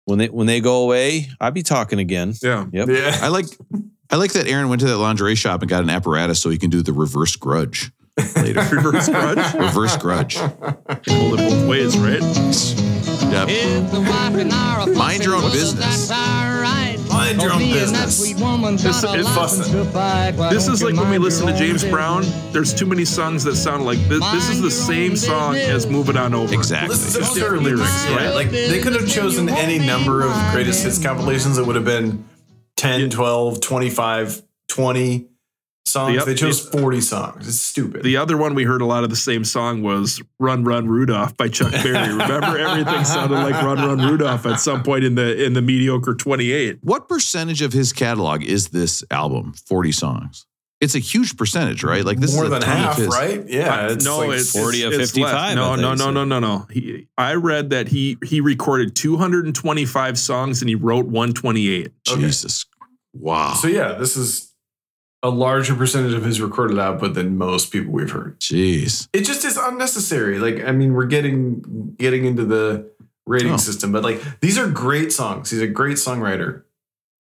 When 0.06 0.20
they 0.20 0.28
when 0.30 0.48
they 0.48 0.62
go 0.62 0.84
away, 0.84 1.30
I'd 1.40 1.54
be 1.54 1.64
talking 1.64 2.00
again. 2.00 2.34
Yeah. 2.42 2.66
Yep. 2.72 2.88
Yeah. 2.88 3.20
I 3.22 3.28
like 3.28 3.46
I 4.10 4.16
like 4.16 4.34
that 4.34 4.48
Aaron 4.48 4.70
went 4.70 4.82
to 4.82 4.88
that 4.88 4.98
lingerie 4.98 5.36
shop 5.36 5.62
and 5.62 5.70
got 5.70 5.84
an 5.84 5.90
apparatus 5.90 6.42
so 6.42 6.50
he 6.50 6.58
can 6.58 6.70
do 6.70 6.82
the 6.82 6.94
reverse 6.94 7.36
grudge 7.36 7.92
later. 8.38 8.62
Reverse 8.72 9.10
grudge. 9.10 9.54
reverse 9.60 9.98
grudge. 9.98 10.36
Hold 10.38 10.54
it 11.08 11.38
both 11.38 11.68
ways, 11.68 11.98
right? 11.98 12.22
Yep. 13.32 13.50
Mind 14.96 15.24
your 15.26 15.36
own 15.36 15.52
business. 15.52 16.10
Mind 17.26 17.42
your 17.42 17.54
own 17.54 17.60
business. 17.60 18.20
This, 18.20 19.04
it- 19.04 19.26
fussing. 19.26 19.74
this 20.50 20.68
is 20.68 20.84
like 20.84 20.96
when 20.96 21.10
we 21.10 21.18
listen 21.18 21.48
to 21.48 21.58
James 21.58 21.84
Brown. 21.84 22.24
There's 22.52 22.72
too 22.74 22.86
many 22.86 23.04
songs 23.04 23.44
that 23.46 23.56
sound 23.56 23.84
like 23.84 23.98
this. 24.08 24.24
This 24.32 24.50
is 24.50 24.62
the 24.62 24.70
same 24.70 25.16
song 25.16 25.56
as 25.56 25.88
"Moving 25.88 26.18
On 26.18 26.36
Over." 26.36 26.54
Exactly. 26.54 26.90
Listen 26.90 27.14
to 27.14 27.20
Just 27.26 27.34
different 27.36 27.64
lyrics, 27.64 28.08
right? 28.10 28.36
like 28.36 28.52
they 28.52 28.80
could 28.80 28.94
have 28.94 29.10
chosen 29.10 29.50
any 29.50 29.80
number 29.80 30.22
of 30.22 30.32
greatest 30.52 30.84
hits 30.84 31.02
compilations 31.02 31.58
It 31.58 31.66
would 31.66 31.76
have 31.76 31.86
been 31.86 32.26
10, 32.76 33.10
12, 33.10 33.60
25, 33.60 34.44
20 34.68 35.28
songs. 35.86 36.16
Yep. 36.16 36.26
They 36.26 36.36
chose 36.36 36.68
40 36.68 37.02
songs. 37.02 37.48
It's 37.48 37.60
stupid. 37.60 38.04
The 38.04 38.18
other 38.18 38.38
one 38.38 38.56
we 38.56 38.64
heard 38.64 38.82
a 38.82 38.86
lot 38.86 39.04
of 39.04 39.10
the 39.10 39.16
same 39.16 39.44
song 39.44 39.82
was 39.82 40.22
"Run 40.40 40.64
Run 40.64 40.88
Rudolph" 40.88 41.38
by 41.38 41.48
Chuck 41.48 41.72
Berry. 41.84 42.10
Remember, 42.10 42.58
everything 42.58 43.04
sounded 43.06 43.36
like 43.36 43.56
"Run 43.56 43.78
Run 43.78 44.00
Rudolph" 44.10 44.46
at 44.46 44.60
some 44.60 44.84
point 44.84 45.04
in 45.04 45.16
the 45.16 45.44
in 45.44 45.54
the 45.54 45.62
mediocre 45.62 46.16
28. 46.16 46.80
What 46.82 47.08
percentage 47.08 47.62
of 47.62 47.74
his 47.74 47.94
catalog 47.94 48.44
is 48.44 48.70
this 48.70 49.04
album? 49.12 49.54
40 49.54 49.92
songs. 49.92 50.46
It's 50.82 50.94
a 50.94 51.00
huge 51.00 51.38
percentage, 51.38 51.84
right? 51.84 52.04
Like 52.04 52.20
this 52.20 52.36
More 52.36 52.44
is 52.46 52.50
a 52.50 52.54
than 52.56 52.62
ton 52.62 52.78
of 52.78 52.84
half, 52.84 52.98
his. 52.98 53.08
right? 53.08 53.48
Yeah. 53.48 53.92
It's 53.92 54.04
no, 54.04 54.20
like 54.20 54.40
it's 54.40 54.52
40 54.52 54.84
it's, 54.84 54.94
of 54.94 55.02
55, 55.02 55.24
less. 55.34 55.56
No, 55.56 55.76
no, 55.76 55.96
no, 55.96 56.12
no, 56.12 56.26
no, 56.26 56.40
no. 56.40 56.68
He, 56.70 57.08
I 57.18 57.36
read 57.36 57.70
that 57.70 57.88
he 57.88 58.18
he 58.26 58.42
recorded 58.42 58.96
225 58.96 60.20
songs 60.20 60.62
and 60.62 60.68
he 60.68 60.76
wrote 60.76 61.06
128. 61.06 61.92
Okay. 62.10 62.22
Jesus. 62.22 62.66
Wow. 63.14 63.54
So 63.54 63.70
yeah, 63.70 63.94
this 63.94 64.18
is 64.18 64.54
a 65.26 65.30
larger 65.30 65.74
percentage 65.76 66.14
of 66.14 66.24
his 66.24 66.40
recorded 66.40 66.78
output 66.78 67.14
than 67.16 67.38
most 67.38 67.72
people 67.72 67.92
we've 67.92 68.12
heard. 68.12 68.40
Jeez. 68.40 69.08
It 69.14 69.22
just 69.26 69.44
is 69.46 69.58
unnecessary. 69.58 70.38
Like, 70.40 70.64
I 70.66 70.72
mean, 70.72 70.94
we're 70.94 71.06
getting 71.08 71.96
getting 71.98 72.26
into 72.26 72.46
the 72.46 72.92
rating 73.26 73.54
Oh. 73.54 73.58
system, 73.58 73.92
but 73.92 74.04
like 74.04 74.22
these 74.42 74.58
are 74.58 74.70
great 74.70 75.12
songs. 75.12 75.50
He's 75.50 75.62
a 75.62 75.68
great 75.68 75.98
songwriter. 75.98 76.64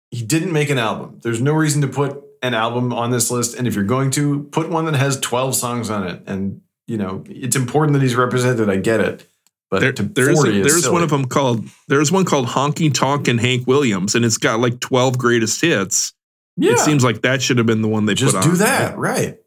He 0.10 0.24
didn't 0.24 0.52
make 0.52 0.70
an 0.70 0.78
album. 0.78 1.20
There's 1.22 1.42
no 1.42 1.54
reason 1.54 1.82
to 1.82 1.88
put 1.88 2.22
an 2.42 2.54
album 2.54 2.92
on 2.92 3.12
this 3.12 3.30
list. 3.30 3.56
And 3.58 3.68
if 3.68 3.76
you're 3.76 3.84
going 3.84 4.10
to 4.12 4.44
put 4.52 4.70
one 4.70 4.86
that 4.86 4.96
has 4.96 5.20
12 5.20 5.56
songs 5.56 5.90
on 5.90 6.08
it, 6.08 6.24
and 6.26 6.62
you 6.88 6.98
know, 6.98 7.24
it's 7.30 7.56
important 7.56 7.94
that 7.94 8.02
he's 8.02 8.16
represented. 8.16 8.70
I 8.70 8.78
get 8.78 9.00
it. 9.00 9.28
But 9.70 9.80
There, 9.82 9.94
to 9.94 10.04
there's 10.04 10.36
40 10.36 10.50
a, 10.50 10.54
is 10.66 10.68
there's 10.68 10.84
silly. 10.84 10.94
one 10.94 11.04
of 11.04 11.10
them 11.12 11.26
called 11.26 11.66
there's 11.88 12.12
one 12.12 12.26
called 12.26 12.48
Honky 12.48 12.94
Tonk 12.94 13.28
and 13.30 13.40
Hank 13.40 13.68
Williams, 13.68 14.16
and 14.16 14.26
it's 14.26 14.38
got 14.38 14.60
like 14.60 14.80
12 14.82 15.18
greatest 15.18 15.62
hits. 15.62 16.14
Yeah, 16.58 16.74
It 16.74 16.80
seems 16.80 17.04
like 17.04 17.22
that 17.22 17.42
should 17.42 17.58
have 17.58 17.66
been 17.68 17.82
the 17.82 17.88
one 17.88 18.06
they 18.06 18.14
just 18.14 18.36
put 18.36 18.44
on. 18.44 18.50
do 18.52 18.58
that, 18.58 18.98
right? 18.98 19.38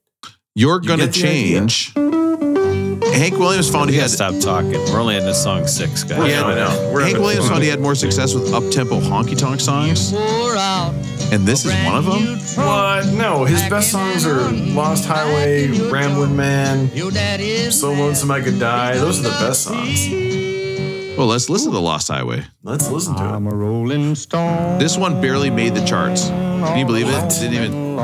You're 0.54 0.80
You 0.82 0.88
going 0.88 1.00
to 1.00 1.06
get 1.06 1.14
change. 1.14 1.92
Hank 1.94 3.38
Williams 3.38 3.70
found 3.70 3.86
We 3.90 3.94
he 3.94 4.00
had. 4.00 4.10
stop 4.10 4.34
talking. 4.40 4.72
We're 4.72 5.00
only 5.00 5.16
in 5.16 5.24
this 5.24 5.40
song 5.42 5.66
six, 5.68 6.02
guys. 6.02 6.28
Yeah, 6.30 6.42
I 6.44 6.54
know. 6.54 6.90
We're 6.92 7.02
Hank 7.04 7.18
Williams 7.18 7.44
fun. 7.44 7.50
found 7.54 7.62
he 7.62 7.68
had 7.68 7.78
more 7.80 7.94
success 7.94 8.34
with 8.34 8.52
up 8.52 8.68
tempo 8.72 8.98
honky 9.00 9.36
tonk 9.38 9.60
songs, 9.60 10.12
and 11.32 11.46
this 11.46 11.64
is 11.64 11.72
one 11.84 11.94
of 11.96 12.04
them. 12.06 12.38
What? 12.56 13.06
No, 13.12 13.44
his 13.44 13.60
best 13.68 13.90
songs 13.92 14.26
are 14.26 14.50
Lost 14.50 15.04
Highway, 15.06 15.68
Ramblin' 15.90 16.34
Man, 16.34 16.90
So 17.70 17.92
Lonesome 17.92 18.30
I 18.32 18.40
Could 18.40 18.58
Die. 18.58 18.94
Those 18.96 19.20
are 19.20 19.22
the 19.24 19.28
best 19.28 19.62
songs. 19.62 20.08
Well, 21.16 21.28
let's 21.28 21.48
listen 21.48 21.70
to 21.70 21.74
The 21.76 21.80
Lost 21.80 22.08
Highway. 22.08 22.44
Let's 22.64 22.90
listen 22.90 23.14
to 23.14 23.22
it. 23.22 23.26
I'm 23.26 23.46
a 23.46 23.54
rolling 23.54 24.16
stone. 24.16 24.80
This 24.80 24.96
one 24.96 25.20
barely 25.20 25.48
made 25.48 25.76
the 25.76 25.84
charts. 25.84 26.28
Can 26.28 26.76
you 26.76 26.84
believe 26.84 27.06
it? 27.08 27.28
Didn't 27.30 27.54
even. 27.54 27.96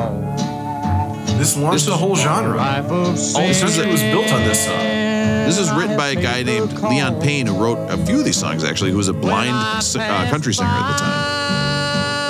This 1.37 1.57
launched 1.57 1.87
This 1.87 1.95
a 1.95 1.97
whole 1.97 2.15
genre. 2.15 2.57
Life 2.57 2.85
of 2.85 2.93
All 2.93 3.07
the 3.09 3.17
songs 3.17 3.79
was 3.79 4.03
built 4.03 4.33
on 4.33 4.43
this 4.45 4.65
song. 4.65 4.79
This 4.79 5.59
was 5.59 5.73
written 5.73 5.97
by 5.97 6.11
a 6.11 6.15
guy 6.15 6.45
named 6.45 6.73
Leon 6.75 7.21
Payne, 7.21 7.49
who 7.49 7.61
wrote 7.61 7.79
a 7.91 7.97
few 8.07 8.21
of 8.21 8.25
these 8.25 8.37
songs 8.37 8.63
actually, 8.63 8.93
who 8.93 8.97
was 8.97 9.09
a 9.09 9.13
blind 9.13 9.57
uh, 9.57 10.31
country 10.31 10.55
singer 10.55 10.69
at 10.71 10.93
the 10.93 10.99
time. 10.99 11.41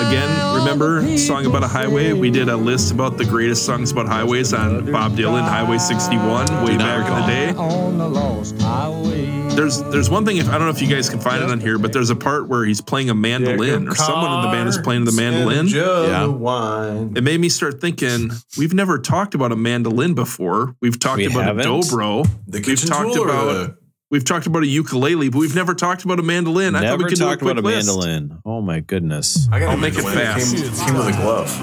Again, 0.09 0.57
remember 0.57 1.19
song 1.19 1.45
about 1.45 1.63
a 1.63 1.69
highway? 1.69 2.15
We 2.15 2.31
did 2.31 2.49
a 2.49 2.57
list 2.57 2.91
about 2.91 3.19
the 3.19 3.27
greatest 3.27 3.67
songs 3.67 3.93
about 3.93 4.07
highways 4.07 4.55
on 4.55 4.91
Bob 4.91 5.13
Dylan, 5.13 5.43
Highway 5.43 5.77
61, 5.77 6.65
way 6.65 6.73
Do 6.73 6.79
not 6.79 6.79
back 6.79 7.07
in 7.07 7.15
the 7.15 7.51
recall. 7.51 9.05
day. 9.05 9.40
On 9.63 9.69
the 9.69 9.75
lost 9.75 9.81
highway. 9.81 9.91
There's 9.91 9.93
there's 9.93 10.11
one 10.11 10.25
thing 10.25 10.37
if 10.39 10.49
I 10.49 10.53
don't 10.53 10.63
know 10.63 10.71
if 10.71 10.81
you 10.83 10.89
guys 10.89 11.09
can 11.09 11.21
find 11.21 11.43
it 11.43 11.51
on 11.51 11.61
here, 11.61 11.79
but 11.79 11.93
there's 11.93 12.11
a 12.11 12.17
part 12.17 12.49
where 12.49 12.65
he's 12.65 12.81
playing 12.81 13.11
a 13.11 13.15
mandolin 13.15 13.89
or 13.89 13.95
someone 13.95 14.39
in 14.39 14.43
the 14.47 14.53
band 14.53 14.69
is 14.69 14.79
playing 14.79 15.05
the 15.05 15.13
mandolin. 15.13 15.67
Yeah. 15.69 16.07
Yeah. 16.07 16.27
Wine. 16.27 17.13
It 17.17 17.25
made 17.25 17.41
me 17.41 17.49
start 17.49 17.81
thinking 17.81 18.31
we've 18.59 18.75
never 18.75 18.99
talked 18.99 19.35
about 19.35 19.53
a 19.53 19.57
mandolin 19.57 20.15
before. 20.15 20.75
We've 20.81 20.99
talked 20.99 21.19
We 21.19 21.27
about 21.27 21.45
haven't? 21.45 21.67
a 21.67 21.69
dobro. 21.69 22.29
The 22.47 22.63
We've 22.67 22.81
talked 22.85 23.15
tool 23.15 23.25
or 23.25 23.29
about 23.29 23.45
the- 23.47 23.80
we've 24.11 24.25
talked 24.25 24.47
about 24.47 24.63
a 24.63 24.67
ukulele, 24.67 25.29
but 25.29 25.39
we've 25.39 25.55
never 25.55 25.75
talked 25.75 26.05
about 26.05 26.19
a 26.19 26.23
mandolin. 26.23 26.75
I 26.75 26.81
thought 26.81 26.99
we 26.99 27.05
Never 27.05 27.09
could 27.11 27.19
do 27.19 27.25
a 27.25 27.29
talked 27.29 27.43
about 27.43 27.59
a 27.59 27.61
list. 27.63 27.87
mandolin. 27.87 28.39
Oh 28.45 28.61
my 28.61 28.81
goodness. 28.81 29.49
I 29.51 29.59
gotta 29.61 29.71
I'll 29.73 29.77
make 29.77 29.95
it 29.95 30.05
mandolin. 30.05 30.27
fast. 30.27 30.57
Came, 30.57 30.87
came 30.89 30.97
with 30.97 31.09
a 31.15 31.19
glove. 31.21 31.57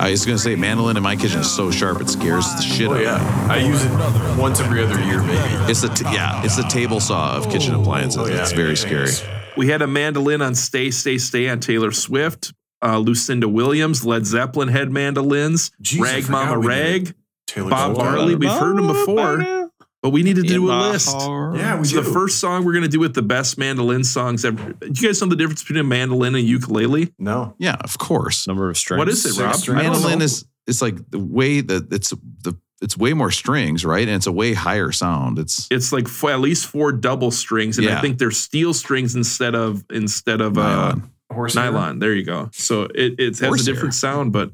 I 0.00 0.10
was 0.12 0.24
going 0.24 0.36
to 0.38 0.42
say, 0.42 0.56
mandolin 0.56 0.96
in 0.96 1.02
my 1.02 1.14
kitchen 1.16 1.40
is 1.40 1.50
so 1.50 1.70
sharp 1.70 2.00
it 2.00 2.08
scares 2.08 2.46
the 2.54 2.62
shit 2.62 2.88
Oh 2.88 2.92
out 2.92 2.96
of 2.96 2.98
me. 3.00 3.04
yeah, 3.04 3.46
I 3.50 3.56
use 3.58 3.84
it 3.84 4.40
once 4.40 4.58
every 4.60 4.82
other 4.82 4.98
year, 5.04 5.20
maybe. 5.22 5.70
It's 5.70 5.82
the 5.82 5.88
t- 5.88 6.04
yeah, 6.04 6.42
it's 6.44 6.56
the 6.56 6.62
table 6.64 7.00
saw 7.00 7.36
of 7.36 7.50
kitchen 7.50 7.74
appliances. 7.74 8.18
Oh, 8.20 8.26
yeah. 8.26 8.40
It's 8.42 8.52
very 8.52 8.76
scary. 8.76 9.10
We 9.56 9.68
had 9.68 9.82
a 9.82 9.86
mandolin 9.86 10.40
on 10.42 10.54
Stay, 10.54 10.90
Stay, 10.90 11.18
Stay 11.18 11.48
on 11.48 11.60
Taylor 11.60 11.92
Swift. 11.92 12.52
Uh, 12.82 12.96
Lucinda 12.98 13.46
Williams, 13.46 14.06
Led 14.06 14.24
Zeppelin 14.24 14.68
had 14.68 14.90
mandolins. 14.90 15.70
Jeez, 15.82 16.00
Rag 16.00 16.30
Mama 16.30 16.56
Rag, 16.58 17.14
Taylor 17.46 17.68
Bob 17.68 17.94
Swift. 17.96 18.10
Marley. 18.10 18.34
We've 18.36 18.50
heard 18.50 18.78
them 18.78 18.86
before, 18.86 19.59
but 20.02 20.10
we 20.10 20.22
needed 20.22 20.46
to 20.46 20.48
do 20.48 20.70
a 20.70 20.74
list. 20.90 21.14
Yeah, 21.18 21.78
we 21.78 21.84
So 21.84 21.96
do. 21.96 22.02
the 22.02 22.10
first 22.12 22.38
song 22.38 22.64
we're 22.64 22.72
gonna 22.74 22.88
do 22.88 23.00
with 23.00 23.14
the 23.14 23.22
best 23.22 23.58
mandolin 23.58 24.04
songs 24.04 24.44
ever. 24.44 24.72
Do 24.72 24.86
you 24.88 25.08
guys 25.08 25.20
know 25.20 25.28
the 25.28 25.36
difference 25.36 25.62
between 25.62 25.78
a 25.80 25.84
mandolin 25.84 26.34
and 26.34 26.44
ukulele? 26.46 27.12
no. 27.18 27.54
Yeah, 27.58 27.76
of 27.80 27.98
course. 27.98 28.46
Number 28.46 28.70
of 28.70 28.76
strings. 28.78 28.98
What 28.98 29.08
is 29.08 29.24
it, 29.26 29.42
Rob? 29.42 29.54
strings. 29.56 29.80
I 29.80 29.84
don't 29.84 29.92
Mandolin 29.94 30.22
is 30.22 30.44
it's 30.66 30.80
like 30.82 31.10
the 31.10 31.18
way 31.18 31.60
that 31.60 31.92
it's 31.92 32.10
the 32.42 32.56
it's 32.82 32.96
way 32.96 33.12
more 33.12 33.30
strings, 33.30 33.84
right? 33.84 34.06
And 34.06 34.16
it's 34.16 34.26
a 34.26 34.32
way 34.32 34.54
higher 34.54 34.90
sound. 34.90 35.38
It's 35.38 35.68
It's 35.70 35.92
like 35.92 36.08
four, 36.08 36.30
at 36.30 36.40
least 36.40 36.66
four 36.66 36.92
double 36.92 37.30
strings, 37.30 37.76
and 37.76 37.86
I 37.88 38.00
think 38.00 38.16
they're 38.18 38.30
steel 38.30 38.72
strings 38.72 39.14
instead 39.14 39.54
of 39.54 39.84
instead 39.90 40.40
of 40.40 40.56
uh, 40.56 40.62
nylon. 40.62 41.10
Horsehair. 41.30 41.72
nylon. 41.72 41.98
There 41.98 42.14
you 42.14 42.24
go. 42.24 42.48
So 42.52 42.84
it, 42.84 43.16
it 43.18 43.38
has 43.38 43.40
Horsehair. 43.40 43.72
a 43.72 43.74
different 43.74 43.94
sound, 43.94 44.32
but 44.32 44.50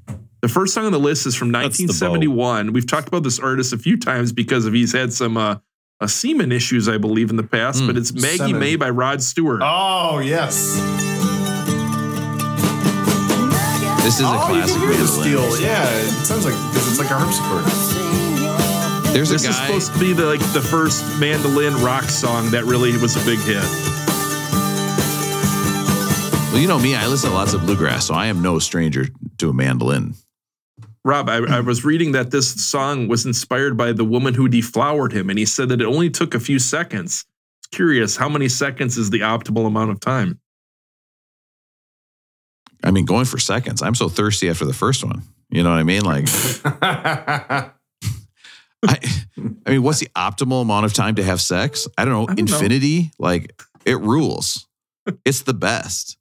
the 0.46 0.52
first 0.52 0.74
song 0.74 0.86
on 0.86 0.92
the 0.92 1.00
list 1.00 1.26
is 1.26 1.34
from 1.34 1.50
That's 1.50 1.76
the 1.76 1.86
bow. 1.86 2.12
1971. 2.12 2.72
We've 2.72 2.86
talked 2.86 3.08
about 3.08 3.24
this 3.24 3.40
artist 3.40 3.72
a 3.72 3.78
few 3.78 3.98
times 3.98 4.32
because 4.32 4.64
of 4.64 4.74
he's 4.74 4.92
had 4.92 5.12
some 5.12 5.36
uh, 5.36 5.56
uh, 6.00 6.06
semen 6.06 6.52
issues, 6.52 6.88
I 6.88 6.98
believe, 6.98 7.30
in 7.30 7.36
the 7.36 7.42
past. 7.42 7.82
Mm. 7.82 7.88
But 7.88 7.96
it's 7.96 8.12
Maggie 8.12 8.36
Semen. 8.36 8.60
May 8.60 8.76
by 8.76 8.90
Rod 8.90 9.20
Stewart. 9.22 9.60
Oh 9.64 10.20
yes. 10.20 10.76
This 14.04 14.20
is 14.20 14.20
a 14.20 14.28
oh, 14.28 14.32
you 14.32 14.38
classic 14.38 14.76
can 14.76 14.88
hear 14.88 14.96
the 14.96 15.08
steel. 15.08 15.60
Yeah, 15.60 15.84
it 15.90 16.24
sounds 16.24 16.44
like 16.44 16.54
because 16.54 16.88
it's 16.90 17.00
like 17.00 17.10
a 17.10 17.18
harpsichord. 17.18 17.64
There's 19.12 19.30
a 19.30 19.32
this 19.32 19.48
is 19.48 19.56
supposed 19.56 19.94
to 19.94 19.98
be 19.98 20.12
the 20.12 20.26
like 20.26 20.40
the 20.52 20.62
first 20.62 21.18
mandolin 21.18 21.74
rock 21.82 22.04
song 22.04 22.50
that 22.50 22.66
really 22.66 22.96
was 22.98 23.16
a 23.16 23.24
big 23.26 23.40
hit. 23.40 23.64
Well, 26.52 26.62
you 26.62 26.68
know 26.68 26.78
me. 26.78 26.94
I 26.94 27.08
listen 27.08 27.30
to 27.30 27.34
lots 27.34 27.52
of 27.52 27.62
bluegrass, 27.62 28.06
so 28.06 28.14
I 28.14 28.26
am 28.26 28.42
no 28.42 28.60
stranger 28.60 29.06
to 29.38 29.50
a 29.50 29.52
mandolin. 29.52 30.14
Rob, 31.06 31.28
I, 31.28 31.36
I 31.36 31.60
was 31.60 31.84
reading 31.84 32.10
that 32.12 32.32
this 32.32 32.50
song 32.68 33.06
was 33.06 33.26
inspired 33.26 33.76
by 33.76 33.92
the 33.92 34.04
woman 34.04 34.34
who 34.34 34.48
deflowered 34.48 35.12
him, 35.12 35.30
and 35.30 35.38
he 35.38 35.44
said 35.44 35.68
that 35.68 35.80
it 35.80 35.86
only 35.86 36.10
took 36.10 36.34
a 36.34 36.40
few 36.40 36.58
seconds. 36.58 37.24
It's 37.60 37.68
curious, 37.68 38.16
how 38.16 38.28
many 38.28 38.48
seconds 38.48 38.98
is 38.98 39.10
the 39.10 39.20
optimal 39.20 39.68
amount 39.68 39.92
of 39.92 40.00
time? 40.00 40.40
I 42.82 42.90
mean, 42.90 43.04
going 43.04 43.24
for 43.24 43.38
seconds. 43.38 43.82
I'm 43.82 43.94
so 43.94 44.08
thirsty 44.08 44.50
after 44.50 44.64
the 44.64 44.72
first 44.72 45.04
one. 45.04 45.22
You 45.48 45.62
know 45.62 45.70
what 45.70 45.78
I 45.78 45.84
mean? 45.84 46.04
Like, 46.04 46.24
I, 46.64 47.72
I 49.64 49.70
mean, 49.70 49.84
what's 49.84 50.00
the 50.00 50.08
optimal 50.16 50.62
amount 50.62 50.86
of 50.86 50.92
time 50.92 51.14
to 51.14 51.22
have 51.22 51.40
sex? 51.40 51.86
I 51.96 52.04
don't 52.04 52.14
know. 52.14 52.22
I 52.24 52.34
don't 52.34 52.50
know. 52.50 52.56
Infinity, 52.56 53.12
like 53.20 53.62
it 53.84 54.00
rules. 54.00 54.66
It's 55.24 55.42
the 55.42 55.54
best. 55.54 56.18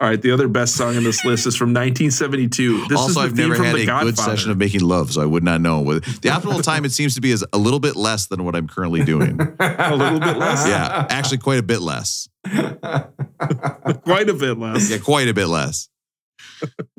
All 0.00 0.08
right, 0.08 0.22
the 0.22 0.30
other 0.30 0.46
best 0.46 0.76
song 0.76 0.96
on 0.96 1.02
this 1.02 1.24
list 1.24 1.44
is 1.48 1.56
from 1.56 1.70
1972. 1.70 2.82
This 2.82 2.90
is 2.90 2.96
also, 2.96 3.14
the 3.14 3.20
I've 3.26 3.32
theme 3.32 3.48
never 3.48 3.56
from 3.56 3.64
had 3.64 3.74
The 3.74 3.82
a 3.82 3.86
Godfather. 3.86 4.10
good 4.12 4.18
session 4.18 4.50
of 4.52 4.56
making 4.56 4.82
love, 4.82 5.12
so 5.12 5.20
I 5.20 5.26
would 5.26 5.42
not 5.42 5.60
know. 5.60 5.82
The 5.82 6.28
optimal 6.28 6.62
time 6.62 6.84
it 6.84 6.92
seems 6.92 7.16
to 7.16 7.20
be 7.20 7.32
is 7.32 7.44
a 7.52 7.58
little 7.58 7.80
bit 7.80 7.96
less 7.96 8.26
than 8.28 8.44
what 8.44 8.54
I'm 8.54 8.68
currently 8.68 9.02
doing. 9.04 9.40
a 9.58 9.96
little 9.96 10.20
bit 10.20 10.36
less. 10.36 10.68
Yeah, 10.68 11.04
actually, 11.10 11.38
quite 11.38 11.58
a 11.58 11.64
bit 11.64 11.80
less. 11.80 12.28
quite 12.46 14.28
a 14.28 14.34
bit 14.34 14.56
less. 14.56 14.88
Yeah, 14.88 14.98
quite 14.98 15.26
a 15.26 15.34
bit 15.34 15.48
less. 15.48 15.88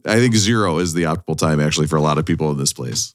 I 0.05 0.15
think 0.15 0.35
zero 0.35 0.79
is 0.79 0.93
the 0.93 1.03
optimal 1.03 1.37
time 1.37 1.61
actually 1.61 1.87
for 1.87 1.95
a 1.95 2.01
lot 2.01 2.17
of 2.17 2.25
people 2.25 2.51
in 2.51 2.57
this 2.57 2.73
place. 2.73 3.13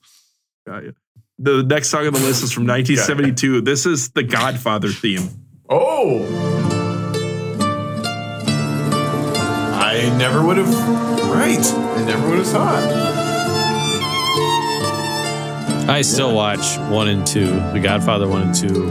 Got 0.66 0.85
you. 0.85 0.95
The 1.39 1.62
next 1.62 1.89
song 1.89 2.07
on 2.07 2.14
the 2.14 2.20
list 2.20 2.43
is 2.43 2.53
from 2.53 2.66
1972. 2.66 3.61
This 3.61 3.85
is 3.85 4.11
the 4.11 4.22
Godfather 4.22 4.89
theme. 4.89 5.28
Oh. 5.68 6.53
I 10.03 10.16
never 10.18 10.45
would 10.45 10.57
have. 10.57 10.68
Right. 11.30 11.59
I 11.64 12.05
never 12.05 12.28
would 12.28 12.38
have 12.38 12.47
thought. 12.47 12.82
I 15.88 16.01
still 16.03 16.34
watch 16.34 16.78
one 16.90 17.09
and 17.09 17.26
two, 17.26 17.47
The 17.72 17.80
Godfather 17.80 18.26
one 18.26 18.42
and 18.42 18.55
two, 18.55 18.90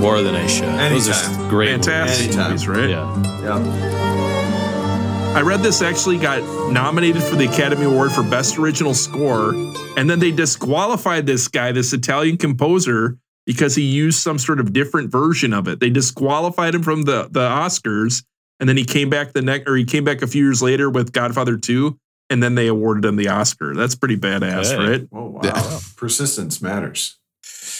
more 0.00 0.20
than 0.22 0.34
I 0.34 0.46
should. 0.46 0.68
Those 0.68 1.08
are 1.08 1.48
great. 1.48 1.70
Fantastic 1.70 2.26
Anytime. 2.28 2.50
movies, 2.50 2.68
right? 2.68 2.90
Yeah. 2.90 3.22
Yeah. 3.42 5.34
I 5.36 5.42
read 5.42 5.60
this 5.60 5.80
actually 5.82 6.18
got 6.18 6.42
nominated 6.72 7.22
for 7.22 7.36
the 7.36 7.46
Academy 7.48 7.84
Award 7.84 8.10
for 8.10 8.22
Best 8.24 8.58
Original 8.58 8.94
Score, 8.94 9.52
and 9.96 10.10
then 10.10 10.18
they 10.18 10.32
disqualified 10.32 11.26
this 11.26 11.46
guy, 11.46 11.70
this 11.70 11.92
Italian 11.92 12.36
composer, 12.36 13.16
because 13.46 13.76
he 13.76 13.82
used 13.82 14.18
some 14.18 14.38
sort 14.38 14.58
of 14.58 14.72
different 14.72 15.12
version 15.12 15.52
of 15.52 15.68
it. 15.68 15.78
They 15.78 15.90
disqualified 15.90 16.74
him 16.74 16.82
from 16.82 17.02
the 17.02 17.28
the 17.30 17.48
Oscars, 17.48 18.24
and 18.60 18.68
then 18.68 18.76
he 18.76 18.84
came 18.84 19.10
back 19.10 19.32
the 19.32 19.42
next, 19.42 19.68
or 19.68 19.76
he 19.76 19.84
came 19.84 20.04
back 20.04 20.22
a 20.22 20.26
few 20.26 20.44
years 20.44 20.62
later 20.62 20.88
with 20.90 21.12
Godfather 21.12 21.56
Two, 21.56 21.98
and 22.30 22.42
then 22.42 22.54
they 22.54 22.66
awarded 22.66 23.04
him 23.04 23.16
the 23.16 23.28
Oscar. 23.28 23.74
That's 23.74 23.94
pretty 23.94 24.16
badass, 24.16 24.70
Hey. 24.70 24.76
right? 24.76 25.08
Oh, 25.12 25.26
wow. 25.26 25.40
Yeah. 25.44 25.78
Persistence 25.96 26.60
matters. 26.60 27.18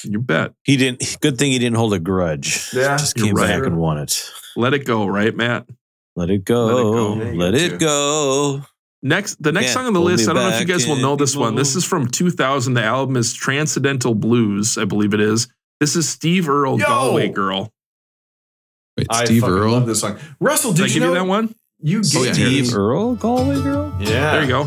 You 0.05 0.21
bet. 0.21 0.53
He 0.65 0.77
didn't. 0.77 1.17
Good 1.21 1.39
thing 1.39 1.51
he 1.53 1.59
didn't 1.59 1.77
hold 1.77 1.93
a 1.93 1.99
grudge. 1.99 2.71
Yeah, 2.73 2.97
just 2.97 3.17
came 3.17 3.35
right. 3.35 3.49
back 3.49 3.67
and 3.67 3.77
won 3.79 3.99
it. 3.99 4.23
Let 4.57 4.73
it 4.75 4.85
go, 4.85 5.07
right, 5.07 5.35
Matt? 5.35 5.67
Let 6.15 6.31
it 6.31 6.45
go. 6.45 6.67
Let 6.67 6.79
it 6.79 6.83
go. 6.83 7.13
Let 7.37 7.55
Yeah, 7.55 7.75
it 7.75 7.81
go. 7.81 8.63
Next, 9.03 9.41
the 9.41 9.53
next 9.53 9.67
Can't 9.67 9.75
song 9.75 9.87
on 9.87 9.93
the 9.93 10.01
list, 10.01 10.29
I 10.29 10.33
don't 10.33 10.43
know 10.43 10.57
if 10.57 10.61
you 10.61 10.67
guys 10.67 10.87
will 10.87 10.97
know 10.97 11.15
this 11.15 11.37
one. 11.37 11.55
This 11.55 11.77
is 11.77 11.85
from 11.85 12.09
2000. 12.09 12.75
The 12.75 12.83
album 12.83 13.17
is 13.17 13.33
Transcendental 13.33 14.15
Blues, 14.15 14.77
I 14.77 14.85
believe 14.85 15.15
it 15.15 15.21
is. 15.21 15.47
This 15.79 15.95
is 15.95 16.09
Steve 16.09 16.49
Earle, 16.49 16.81
Yo! 16.81 16.87
Galway 16.87 17.29
Girl. 17.29 17.73
Wait, 18.99 19.07
I 19.11 19.25
Steve 19.25 19.41
fucking 19.43 19.55
Earle. 19.57 19.73
love 19.73 19.87
this 19.87 20.01
song. 20.01 20.19
Russell, 20.41 20.73
Did 20.73 20.83
did, 20.83 20.83
I 20.83 20.87
you 20.89 20.93
give 20.95 21.03
know 21.03 21.09
you 21.09 21.15
that 21.21 21.27
one? 21.27 21.55
You 21.81 22.03
Oh, 22.17 22.23
yeah, 22.25 22.33
gave 22.33 22.37
here 22.37 22.47
it 22.49 22.51
me- 22.51 22.59
is. 22.61 22.75
Earle 22.75 23.15
Galway 23.15 23.63
girl. 23.63 23.95
Yeah. 24.01 24.33
There 24.33 24.43
you 24.43 24.49
go. 24.49 24.65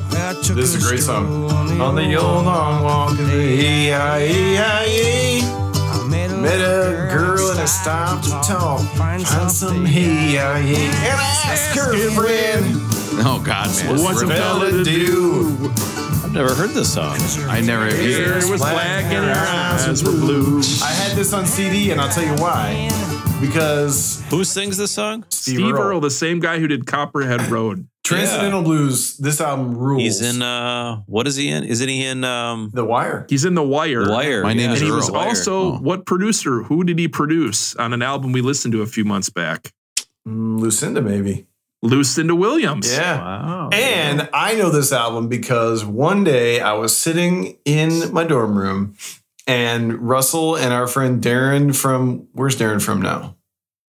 This 0.55 0.73
is 0.73 0.83
a 0.85 0.87
great 0.87 1.01
song. 1.01 1.51
On 1.81 1.95
the 1.95 2.15
old 2.15 2.45
long 2.45 2.83
walk 2.83 3.11
of 3.11 3.27
the 3.27 3.33
E-I-E-I-E. 4.41 5.41
Met 6.41 6.59
a 6.59 7.07
girl 7.13 7.51
and 7.51 7.59
I 7.59 7.65
stopped 7.65 8.23
to 8.25 8.31
talk. 8.31 8.81
Find 8.95 9.21
some 9.51 9.85
hey 9.85 10.37
and 10.37 11.19
I 11.19 11.35
asked 11.45 11.77
her 11.77 11.93
friend, 12.11 12.65
Oh 13.23 13.41
God, 13.45 13.67
man. 13.75 13.89
What's 14.01 14.21
a 14.21 14.25
"What 14.25 14.35
fella 14.35 14.71
to 14.71 14.83
do?" 14.83 15.71
I've 16.23 16.33
never 16.33 16.55
heard 16.55 16.71
this 16.71 16.91
song. 16.93 17.17
I 17.49 17.61
never 17.61 17.85
Hair 17.85 18.37
either. 18.37 18.47
was 18.49 18.59
black 18.61 19.03
and 19.05 19.25
her 19.25 19.45
eyes 19.85 20.03
were 20.03 20.11
blue. 20.11 20.59
I 20.81 20.87
had 20.91 21.15
this 21.15 21.31
on 21.33 21.45
CD, 21.45 21.91
and 21.91 22.01
I'll 22.01 22.09
tell 22.09 22.23
you 22.23 22.33
why. 22.41 22.89
Because 23.41 24.23
Who 24.29 24.43
sings 24.43 24.77
this 24.77 24.91
song? 24.91 25.25
Steve, 25.29 25.55
Steve 25.55 25.73
Earle, 25.73 25.81
Earle, 25.81 25.99
the 25.99 26.11
same 26.11 26.39
guy 26.39 26.59
who 26.59 26.67
did 26.67 26.85
Copperhead 26.85 27.41
Road. 27.49 27.87
Transcendental 28.03 28.61
Blues. 28.61 29.17
This 29.17 29.41
album 29.41 29.75
rules. 29.75 30.01
He's 30.03 30.21
in. 30.21 30.41
uh 30.41 30.97
What 31.07 31.27
is 31.27 31.35
he 31.35 31.49
in? 31.49 31.63
Isn't 31.63 31.89
he 31.89 32.05
in 32.05 32.23
um 32.23 32.69
The 32.73 32.85
Wire. 32.85 33.25
He's 33.29 33.43
in 33.45 33.55
The 33.55 33.63
Wire. 33.63 34.05
The 34.05 34.11
Wire? 34.11 34.43
My 34.43 34.53
name 34.53 34.69
yeah. 34.69 34.73
is 34.73 34.81
And 34.81 34.89
he 34.89 34.95
was 34.95 35.09
Wire. 35.09 35.29
also 35.29 35.53
Oh. 35.73 35.77
what 35.79 36.05
producer? 36.05 36.61
Who 36.63 36.83
did 36.83 36.99
he 36.99 37.07
produce 37.07 37.75
on 37.75 37.93
an 37.93 38.01
album 38.01 38.31
we 38.31 38.41
listened 38.41 38.73
to 38.73 38.81
a 38.83 38.87
few 38.87 39.05
months 39.05 39.29
back? 39.29 39.71
Mm, 40.27 40.59
Lucinda, 40.59 41.01
maybe. 41.01 41.47
Lucinda 41.81 42.35
Williams. 42.35 42.91
Yeah. 42.93 43.17
Wow. 43.17 43.69
And 43.73 44.29
I 44.33 44.53
know 44.53 44.69
this 44.69 44.91
album 44.91 45.27
because 45.29 45.83
one 45.83 46.23
day 46.23 46.59
I 46.59 46.73
was 46.73 46.95
sitting 46.95 47.57
in 47.65 48.13
my 48.13 48.23
dorm 48.23 48.55
room 48.55 48.95
and 49.47 49.93
Russell 49.99 50.55
and 50.55 50.73
our 50.73 50.87
friend 50.87 51.21
Darren 51.23 51.75
from 51.75 52.27
where's 52.33 52.55
Darren 52.55 52.81
from 52.81 53.01
now? 53.01 53.35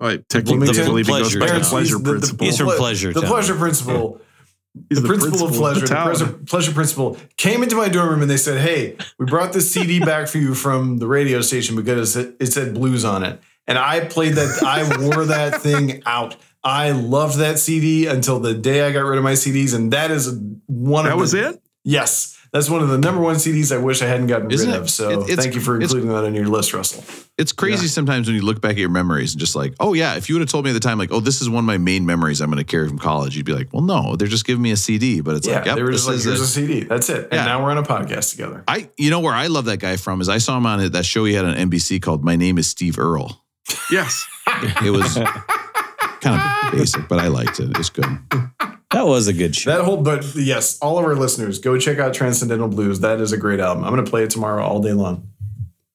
I 0.01 0.17
technically 0.29 0.59
Bloomington? 0.59 0.85
believe 0.87 1.07
he 1.07 1.13
goes 1.13 1.37
by 1.37 1.47
the 1.47 1.61
Pleasure 1.61 1.69
pleasure 1.71 1.79
He's 1.81 1.91
the- 1.93 1.99
the- 1.99 2.11
principle. 2.11 2.47
He's 2.47 2.59
from 2.59 2.67
Pleasure 2.77 3.13
The 3.13 3.21
Town. 3.21 3.31
pleasure 3.31 3.55
principle. 3.55 4.21
He's 4.89 5.03
the, 5.03 5.07
principal, 5.07 5.47
of 5.49 5.53
pleasure, 5.53 5.81
the 5.81 5.87
town. 5.87 6.07
pleasure, 6.07 6.27
pleasure 6.47 6.73
principal 6.73 7.19
came 7.37 7.63
into 7.63 7.77
my 7.77 7.89
dorm 7.91 8.09
room 8.09 8.23
and 8.23 8.31
they 8.31 8.39
said, 8.39 8.59
"Hey, 8.59 8.97
we 9.19 9.27
brought 9.27 9.53
this 9.53 9.71
CD 9.71 10.01
back 10.05 10.29
for 10.29 10.39
you 10.39 10.55
from 10.55 10.97
the 10.97 11.07
radio 11.07 11.43
station 11.43 11.77
because 11.77 12.17
it, 12.17 12.37
it 12.41 12.47
said 12.47 12.73
blues 12.73 13.05
on 13.05 13.23
it." 13.23 13.39
And 13.67 13.77
I 13.77 14.01
played 14.01 14.33
that. 14.37 14.63
I 14.65 14.83
wore 14.99 15.27
that 15.27 15.61
thing 15.61 16.03
out. 16.07 16.37
I 16.65 16.93
loved 16.93 17.37
that 17.39 17.59
CD 17.59 18.07
until 18.07 18.41
the 18.41 18.55
day 18.55 18.87
I 18.87 18.93
got 18.93 19.01
rid 19.05 19.19
of 19.19 19.25
my 19.25 19.33
CDs, 19.35 19.75
and 19.75 19.93
that 19.93 20.11
is 20.11 20.35
one 20.67 21.05
That 21.05 21.13
of 21.15 21.21
was 21.21 21.33
the, 21.33 21.51
it? 21.51 21.63
Yes, 21.85 22.39
that's 22.53 22.69
one 22.69 22.83
of 22.83 22.89
the 22.89 22.99
number 22.99 23.21
one 23.21 23.37
CDs 23.37 23.75
I 23.75 23.79
wish 23.79 24.03
I 24.03 24.07
hadn't 24.07 24.27
gotten 24.27 24.51
Isn't 24.51 24.69
rid 24.69 24.77
it- 24.77 24.81
of. 24.83 24.91
So 24.91 25.23
it- 25.27 25.37
thank 25.39 25.55
you 25.55 25.61
for 25.61 25.81
including 25.81 26.09
that 26.11 26.25
on 26.25 26.35
your 26.35 26.47
list, 26.47 26.75
Russell. 26.75 27.03
It's 27.39 27.51
crazy 27.53 27.87
sometimes 27.89 28.27
when 28.27 28.37
you 28.37 28.43
look 28.43 28.61
back 28.61 28.73
at 28.73 28.77
your 28.79 28.91
memories 28.91 29.33
and 29.33 29.41
just 29.41 29.57
like, 29.57 29.75
oh 29.81 29.95
yeah, 29.95 30.17
if 30.17 30.29
you 30.29 30.35
would 30.35 30.41
have 30.43 30.51
told 30.51 30.65
me 30.67 30.71
at 30.71 30.75
the 30.75 30.81
time, 30.81 30.99
like, 30.99 31.11
oh, 31.13 31.21
this 31.21 31.41
is 31.41 31.49
one 31.49 31.61
of 31.61 31.65
my 31.65 31.79
main 31.79 32.05
memories 32.05 32.41
I'm 32.43 32.51
going 32.51 32.59
to 32.63 32.71
carry 32.71 32.87
from 32.89 32.99
college, 32.99 33.37
you'd 33.37 33.47
be 33.47 33.55
like, 33.55 33.73
well, 33.73 33.83
no, 33.83 34.17
they're 34.17 34.29
just 34.29 34.45
giving 34.45 34.63
me 34.63 34.71
a 34.71 34.77
CD, 34.77 35.23
but 35.23 35.35
it's 35.37 35.47
yeah, 35.49 35.57
like, 35.57 35.65
yep, 35.67 35.77
they 35.77 35.83
were 35.83 35.91
this 35.93 36.05
just 36.05 36.09
like, 36.09 36.23
"Here's 36.23 36.41
it. 36.41 36.45
a 36.45 36.47
CD. 36.47 36.81
That's 36.85 37.09
it." 37.09 37.25
And 37.25 37.33
Yeah. 37.33 37.45
now 37.47 37.65
we're 37.65 37.71
on 37.71 37.79
a 37.79 37.83
podcast 37.83 38.33
together. 38.33 38.63
I, 38.69 38.91
you 38.99 39.09
know, 39.11 39.21
where 39.21 39.35
I 39.35 39.47
love 39.47 39.65
that 39.65 39.79
guy 39.79 39.97
from 39.97 40.21
is 40.21 40.29
I 40.29 40.39
saw 40.39 40.57
him 40.59 40.67
on 40.67 40.91
that 40.93 41.07
show 41.07 41.25
he 41.25 41.33
had 41.35 41.45
on 41.47 41.55
NBC 41.57 42.01
called 42.03 42.23
My 42.23 42.37
Name 42.37 42.59
is 42.59 42.67
Steve 42.69 42.99
Earle. 42.99 43.43
Yes. 43.91 44.27
It 44.85 44.91
was 44.91 45.15
kind 46.21 46.41
of 46.41 46.73
basic, 46.73 47.09
but 47.09 47.19
I 47.19 47.29
liked 47.29 47.59
it. 47.61 47.71
It 47.71 47.79
was 47.79 47.89
good. 47.91 48.05
That 48.93 49.07
was 49.07 49.27
a 49.27 49.33
good 49.33 49.57
show. 49.57 49.71
That 49.71 49.85
whole, 49.85 49.97
but 49.97 50.25
yes, 50.35 50.79
all 50.81 50.99
of 50.99 51.05
our 51.05 51.15
listeners, 51.15 51.59
go 51.59 51.79
check 51.79 51.99
out 51.99 52.15
Transcendental 52.15 52.69
Blues. 52.69 53.01
That 53.01 53.21
is 53.21 53.33
a 53.33 53.37
great 53.37 53.61
album. 53.61 53.85
I'm 53.85 53.93
going 53.93 54.05
to 54.05 54.11
play 54.11 54.25
it 54.25 54.31
tomorrow 54.31 54.63
all 54.63 54.81
day 54.81 54.93
long. 54.93 55.29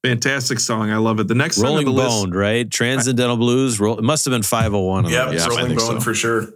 Fantastic 0.03 0.59
song. 0.59 0.89
I 0.89 0.97
love 0.97 1.19
it. 1.19 1.27
The 1.27 1.35
next 1.35 1.57
song 1.57 1.65
Rolling 1.65 1.87
on 1.87 1.95
the 1.95 2.01
list. 2.01 2.33
Right? 2.33 2.69
Transcendental 2.69 3.37
Blues. 3.37 3.79
Roll, 3.79 3.97
it 3.97 4.03
must 4.03 4.25
have 4.25 4.31
been 4.31 4.43
501. 4.43 5.05
Yep, 5.05 5.11
yeah, 5.11 5.29
list. 5.29 5.49
Rolling 5.49 5.67
think 5.67 5.79
Bone 5.79 5.95
so. 5.95 5.99
for 5.99 6.13
sure. 6.13 6.47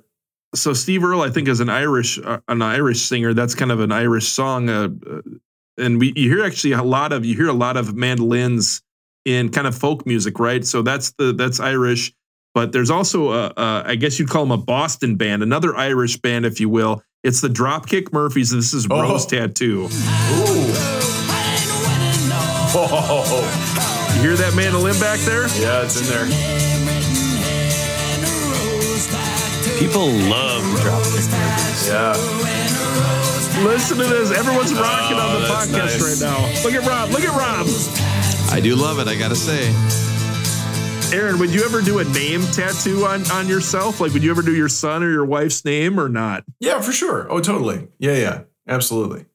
So 0.53 0.73
Steve 0.73 1.03
Earle, 1.03 1.21
I 1.21 1.29
think, 1.29 1.47
is 1.47 1.59
an 1.59 1.69
Irish 1.69 2.19
uh, 2.19 2.39
an 2.47 2.61
Irish 2.61 3.01
singer. 3.01 3.33
That's 3.33 3.55
kind 3.55 3.71
of 3.71 3.79
an 3.79 3.91
Irish 3.91 4.27
song, 4.27 4.69
uh, 4.69 4.89
uh, 5.09 5.21
and 5.77 5.97
we 5.97 6.11
you 6.15 6.29
hear 6.29 6.43
actually 6.43 6.73
a 6.73 6.83
lot 6.83 7.13
of 7.13 7.23
you 7.23 7.35
hear 7.35 7.47
a 7.47 7.53
lot 7.53 7.77
of 7.77 7.95
mandolins 7.95 8.81
in 9.23 9.49
kind 9.49 9.65
of 9.65 9.77
folk 9.77 10.05
music, 10.05 10.39
right? 10.39 10.65
So 10.65 10.81
that's 10.81 11.11
the 11.11 11.31
that's 11.31 11.61
Irish. 11.61 12.13
But 12.53 12.71
there's 12.73 12.89
also 12.89 13.31
a, 13.31 13.53
a 13.55 13.83
I 13.87 13.95
guess 13.95 14.19
you'd 14.19 14.29
call 14.29 14.43
them 14.45 14.51
a 14.51 14.57
Boston 14.63 15.15
band, 15.15 15.41
another 15.43 15.75
Irish 15.75 16.17
band, 16.17 16.45
if 16.45 16.59
you 16.59 16.67
will. 16.69 17.01
It's 17.23 17.39
the 17.41 17.47
Dropkick 17.47 18.11
Murphys. 18.11 18.49
This 18.51 18.73
is 18.73 18.87
Oh. 18.89 19.01
Rose 19.01 19.25
Tattoo. 19.25 19.87
Oh, 22.73 24.13
You 24.15 24.21
hear 24.21 24.35
that 24.37 24.53
mandolin 24.55 24.97
back 24.99 25.19
there? 25.19 25.47
yeah, 25.59 25.83
it's 25.83 25.99
in 25.99 26.07
there. 26.07 26.25
People 29.79 30.07
love 30.29 30.63
Dropkick 30.79 31.31
Murphys. 31.31 31.87
Yeah. 31.87 32.13
Listen 33.63 33.97
to 33.97 34.03
this. 34.05 34.31
Everyone's 34.31 34.73
rocking 34.73 35.17
on 35.17 35.41
the 35.41 35.47
Oh, 35.47 35.51
podcast 35.51 35.99
nice. 35.99 36.21
right 36.21 36.31
now. 36.31 36.63
Look 36.63 36.73
at 36.73 36.87
Rob. 36.87 37.09
Look 37.11 37.23
at 37.23 37.35
Rob. 37.37 37.67
I 38.51 38.59
do 38.61 38.75
love 38.75 38.99
it. 38.99 39.07
I 39.07 39.15
got 39.15 39.29
to 39.29 39.35
say. 39.35 39.71
Aaron, 41.13 41.39
would 41.39 41.53
you 41.53 41.63
ever 41.65 41.81
do 41.81 41.99
a 41.99 42.05
name 42.05 42.41
tattoo 42.53 43.05
on, 43.05 43.29
on 43.31 43.47
yourself? 43.47 43.99
Like, 43.99 44.13
would 44.13 44.23
you 44.23 44.31
ever 44.31 44.41
do 44.41 44.55
your 44.55 44.69
son 44.69 45.03
or 45.03 45.11
your 45.11 45.25
wife's 45.25 45.65
name 45.65 45.99
or 45.99 46.07
not? 46.07 46.45
Yeah, 46.61 46.79
for 46.79 46.93
sure. 46.93 47.27
Oh, 47.29 47.41
totally. 47.41 47.87
Yeah, 47.99 48.15
yeah. 48.15 48.41
Absolutely. 48.67 49.25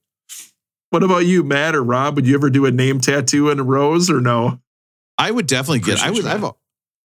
What 0.91 1.03
about 1.03 1.27
you, 1.27 1.43
Matt 1.43 1.75
or 1.75 1.85
Rob? 1.85 2.17
Would 2.17 2.27
you 2.27 2.35
ever 2.35 2.49
do 2.49 2.65
a 2.65 2.71
name 2.71 3.01
tattoo 3.01 3.51
in 3.51 3.59
a 3.61 3.63
rose 3.63 4.09
or 4.09 4.21
no? 4.23 4.59
I 5.19 5.31
would 5.31 5.47
definitely 5.47 5.81
get. 5.81 5.99
I 6.01 6.09
Appreciate 6.09 6.25
would. 6.25 6.33
I've. 6.33 6.45
a- 6.45 6.55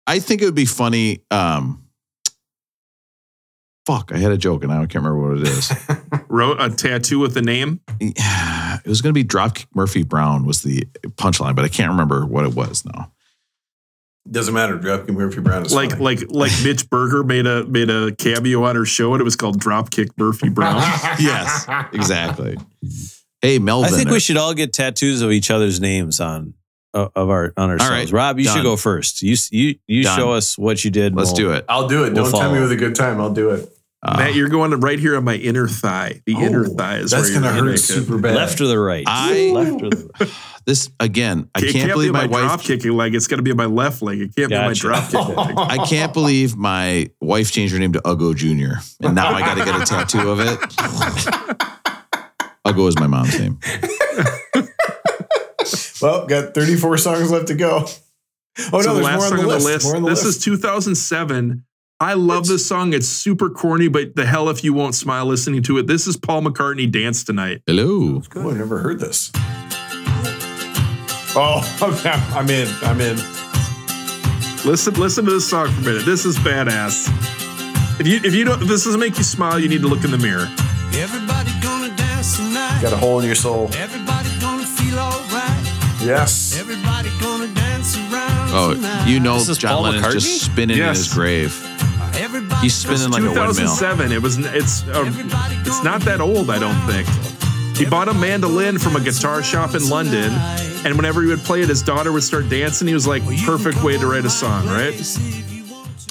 I 0.06 0.18
think 0.20 0.42
it 0.42 0.46
would 0.46 0.54
be 0.54 0.64
funny. 0.66 1.22
Um, 1.30 1.86
fuck, 3.86 4.10
I 4.12 4.18
had 4.18 4.32
a 4.32 4.38
joke 4.38 4.64
and 4.64 4.72
I 4.72 4.78
can't 4.80 5.04
remember 5.04 5.28
what 5.30 5.38
it 5.40 5.48
is. 5.48 5.72
Wrote 6.28 6.60
a 6.60 6.68
tattoo 6.70 7.18
with 7.20 7.36
a 7.36 7.42
name? 7.42 7.80
it 8.00 8.86
was 8.86 9.00
going 9.02 9.14
to 9.14 9.18
be 9.18 9.24
Dropkick 9.24 9.66
Murphy 9.74 10.02
Brown 10.02 10.44
was 10.44 10.62
the 10.62 10.82
punchline, 11.16 11.54
but 11.56 11.64
I 11.64 11.68
can't 11.68 11.90
remember 11.90 12.26
what 12.26 12.44
it 12.44 12.54
was 12.54 12.84
now. 12.84 13.12
Doesn't 14.30 14.52
matter. 14.52 14.78
Dropkick 14.78 15.10
Murphy 15.14 15.40
Brown 15.40 15.64
is 15.64 15.72
Like 15.72 15.90
funny. 15.92 16.02
like 16.04 16.24
like 16.30 16.52
Mitch 16.62 16.88
Berger 16.90 17.24
made 17.24 17.46
a 17.46 17.64
made 17.66 17.88
a 17.88 18.14
cameo 18.14 18.64
on 18.64 18.76
her 18.76 18.84
show 18.84 19.14
and 19.14 19.20
it 19.20 19.24
was 19.24 19.36
called 19.36 19.58
Dropkick 19.60 20.10
Murphy 20.18 20.48
Brown. 20.50 20.76
yes, 21.18 21.66
exactly. 21.92 22.56
Hey, 23.40 23.58
Melvin. 23.58 23.92
I 23.92 23.96
think 23.96 24.10
we 24.10 24.20
should 24.20 24.36
all 24.36 24.52
get 24.54 24.72
tattoos 24.72 25.22
of 25.22 25.30
each 25.32 25.50
other's 25.50 25.80
names 25.80 26.20
on 26.20 26.54
uh, 26.92 27.08
of 27.14 27.30
our 27.30 27.52
on 27.56 27.70
ourselves. 27.70 27.90
right, 27.92 28.10
Rob, 28.12 28.38
you 28.38 28.44
done. 28.46 28.56
should 28.56 28.62
go 28.64 28.76
first. 28.76 29.22
You 29.22 29.36
you 29.50 29.76
you 29.86 30.02
Done. 30.02 30.18
show 30.18 30.32
us 30.32 30.58
what 30.58 30.84
you 30.84 30.90
did. 30.90 31.14
Let's 31.14 31.32
do 31.32 31.52
it. 31.52 31.64
I'll 31.68 31.88
do 31.88 32.04
it. 32.04 32.12
We'll 32.12 32.30
Don't 32.30 32.40
tell 32.40 32.52
me 32.52 32.60
with 32.60 32.72
a 32.72 32.76
good 32.76 32.94
time. 32.94 33.20
I'll 33.20 33.32
do 33.32 33.50
it. 33.50 33.68
Uh, 34.00 34.16
Matt, 34.16 34.34
you're 34.36 34.48
going 34.48 34.70
to 34.70 34.76
right 34.76 34.98
here 35.00 35.16
on 35.16 35.24
my 35.24 35.34
inner 35.34 35.66
thigh. 35.66 36.22
The 36.24 36.34
inner 36.34 36.66
Oh, 36.66 36.74
thigh 36.74 36.98
is 36.98 37.10
That's 37.10 37.30
where 37.30 37.40
gonna 37.40 37.46
you're 37.46 37.54
hurt 37.56 37.64
gonna 37.64 37.78
super 37.78 38.18
bad. 38.18 38.36
Left 38.36 38.60
or 38.60 38.68
the 38.68 38.78
right? 38.78 39.02
I- 39.06 39.50
left 39.52 39.82
or 39.82 39.90
the 39.90 40.10
right? 40.20 40.30
this 40.66 40.88
again, 41.00 41.50
I 41.54 41.58
It 41.64 41.72
can't 41.72 41.90
believe 41.92 42.10
be 42.10 42.12
my 42.12 42.28
my 42.28 42.40
drop 42.42 42.60
kicking 42.60 42.92
leg. 42.92 43.16
It's 43.16 43.26
going 43.26 43.38
to 43.38 43.42
be 43.42 43.52
my 43.54 43.64
left 43.64 44.00
leg. 44.00 44.20
It 44.20 44.36
can't 44.36 44.50
Gotcha. 44.50 44.62
be 44.62 44.68
my 44.68 44.72
drop 44.74 45.10
kicking 45.10 45.34
leg. 45.34 45.54
I 45.80 45.84
can't 45.84 46.12
believe 46.12 46.56
my 46.56 47.10
wife 47.20 47.50
changed 47.50 47.72
her 47.74 47.80
name 47.80 47.92
to 47.94 48.00
Ugo 48.08 48.34
Jr. 48.34 48.78
And 49.02 49.16
now 49.16 49.32
I 49.34 49.40
got 49.40 49.54
to 49.58 49.64
get 49.64 49.80
a 49.82 49.84
tattoo 49.84 50.30
of 50.30 50.38
it. 50.40 50.58
Ugo 52.68 52.86
is 52.86 52.96
my 53.00 53.06
mom's 53.08 53.36
name. 53.38 53.58
Well, 56.00 56.26
got 56.26 56.54
34 56.54 56.96
songs 56.98 57.30
left 57.32 57.48
to 57.48 57.54
go. 57.54 57.84
Oh 58.72 58.80
so 58.82 58.88
no, 58.90 58.94
the 58.94 58.94
there's 58.94 59.04
last 59.04 59.16
more 59.18 59.24
on 59.24 59.28
song 59.30 59.36
the 59.38 59.42
on 59.42 59.48
the 59.48 59.54
list. 59.54 59.66
list. 59.66 59.94
On 59.96 60.02
the 60.02 60.08
this 60.10 60.24
list. 60.24 60.38
is 60.38 60.44
2007. 60.44 61.64
I 62.00 62.14
love 62.14 62.46
this 62.46 62.64
song. 62.64 62.92
It's 62.92 63.08
super 63.08 63.50
corny, 63.50 63.88
but 63.88 64.14
the 64.14 64.24
hell 64.24 64.48
if 64.50 64.62
you 64.62 64.72
won't 64.72 64.94
smile 64.94 65.26
listening 65.26 65.62
to 65.64 65.78
it. 65.78 65.88
This 65.88 66.06
is 66.06 66.16
Paul 66.16 66.42
McCartney 66.42 66.88
"Dance 66.90 67.24
Tonight." 67.24 67.62
Hello. 67.66 68.22
Oh, 68.36 68.50
I've 68.50 68.56
never 68.56 68.78
heard 68.78 69.00
this. 69.00 69.32
Oh, 71.34 71.60
okay. 71.82 72.10
I'm 72.38 72.48
in. 72.50 72.68
I'm 72.82 73.00
in. 73.00 73.16
Listen, 74.64 74.94
listen 74.94 75.24
to 75.24 75.30
this 75.32 75.48
song 75.48 75.68
for 75.72 75.80
a 75.80 75.84
minute. 75.84 76.04
This 76.06 76.24
is 76.24 76.36
badass. 76.38 77.08
If 78.00 78.06
you 78.06 78.20
if 78.22 78.32
you 78.32 78.44
don't 78.44 78.62
if 78.62 78.68
this 78.68 78.84
doesn't 78.84 79.00
make 79.00 79.18
you 79.18 79.24
smile, 79.24 79.58
you 79.58 79.68
need 79.68 79.82
to 79.82 79.88
look 79.88 80.04
in 80.04 80.12
the 80.12 80.18
mirror. 80.18 80.46
Everybody 80.94 81.50
gonna 81.60 81.94
dance 81.96 82.36
tonight. 82.36 82.78
Got 82.80 82.92
a 82.92 82.96
hole 82.96 83.18
in 83.18 83.26
your 83.26 83.34
soul. 83.34 83.70
Everybody 83.74 84.28
gonna 84.40 84.64
feel 84.64 84.98
alright. 85.00 85.64
Yes. 86.00 86.56
Everybody 86.60 87.10
gonna 87.20 87.52
dance 87.54 87.96
around 87.96 88.50
Oh, 88.54 88.74
tonight. 88.74 89.08
you 89.08 89.18
know, 89.18 89.38
This 89.38 89.48
is 89.48 89.58
John 89.58 89.72
Paul 89.72 89.82
Lennon's 89.82 90.06
McCartney? 90.06 90.12
just 90.12 90.44
spinning 90.44 90.78
in 90.78 90.84
his 90.88 91.12
grave. 91.12 91.52
Everybody 92.14 92.60
He's 92.62 92.74
spinning 92.74 93.10
like 93.10 93.22
a 93.22 93.26
windmill. 93.26 93.52
2007. 93.52 94.12
It 94.12 94.22
was 94.22 94.38
it's 94.38 94.86
uh, 94.88 95.04
it's 95.66 95.84
not 95.84 96.00
that 96.02 96.20
old, 96.20 96.50
I 96.50 96.58
don't 96.58 96.80
think. 96.86 97.06
He 97.76 97.86
bought 97.86 98.08
a 98.08 98.14
mandolin 98.14 98.78
from 98.78 98.96
a 98.96 99.00
guitar 99.00 99.42
shop 99.42 99.74
in 99.74 99.88
London, 99.88 100.32
and 100.84 100.96
whenever 100.96 101.22
he 101.22 101.28
would 101.28 101.38
play 101.40 101.62
it, 101.62 101.68
his 101.68 101.82
daughter 101.82 102.10
would 102.10 102.24
start 102.24 102.48
dancing. 102.48 102.88
He 102.88 102.94
was 102.94 103.06
like, 103.06 103.22
perfect 103.44 103.84
way 103.84 103.96
to 103.96 104.06
write 104.06 104.24
a 104.24 104.30
song, 104.30 104.66
right? 104.66 104.94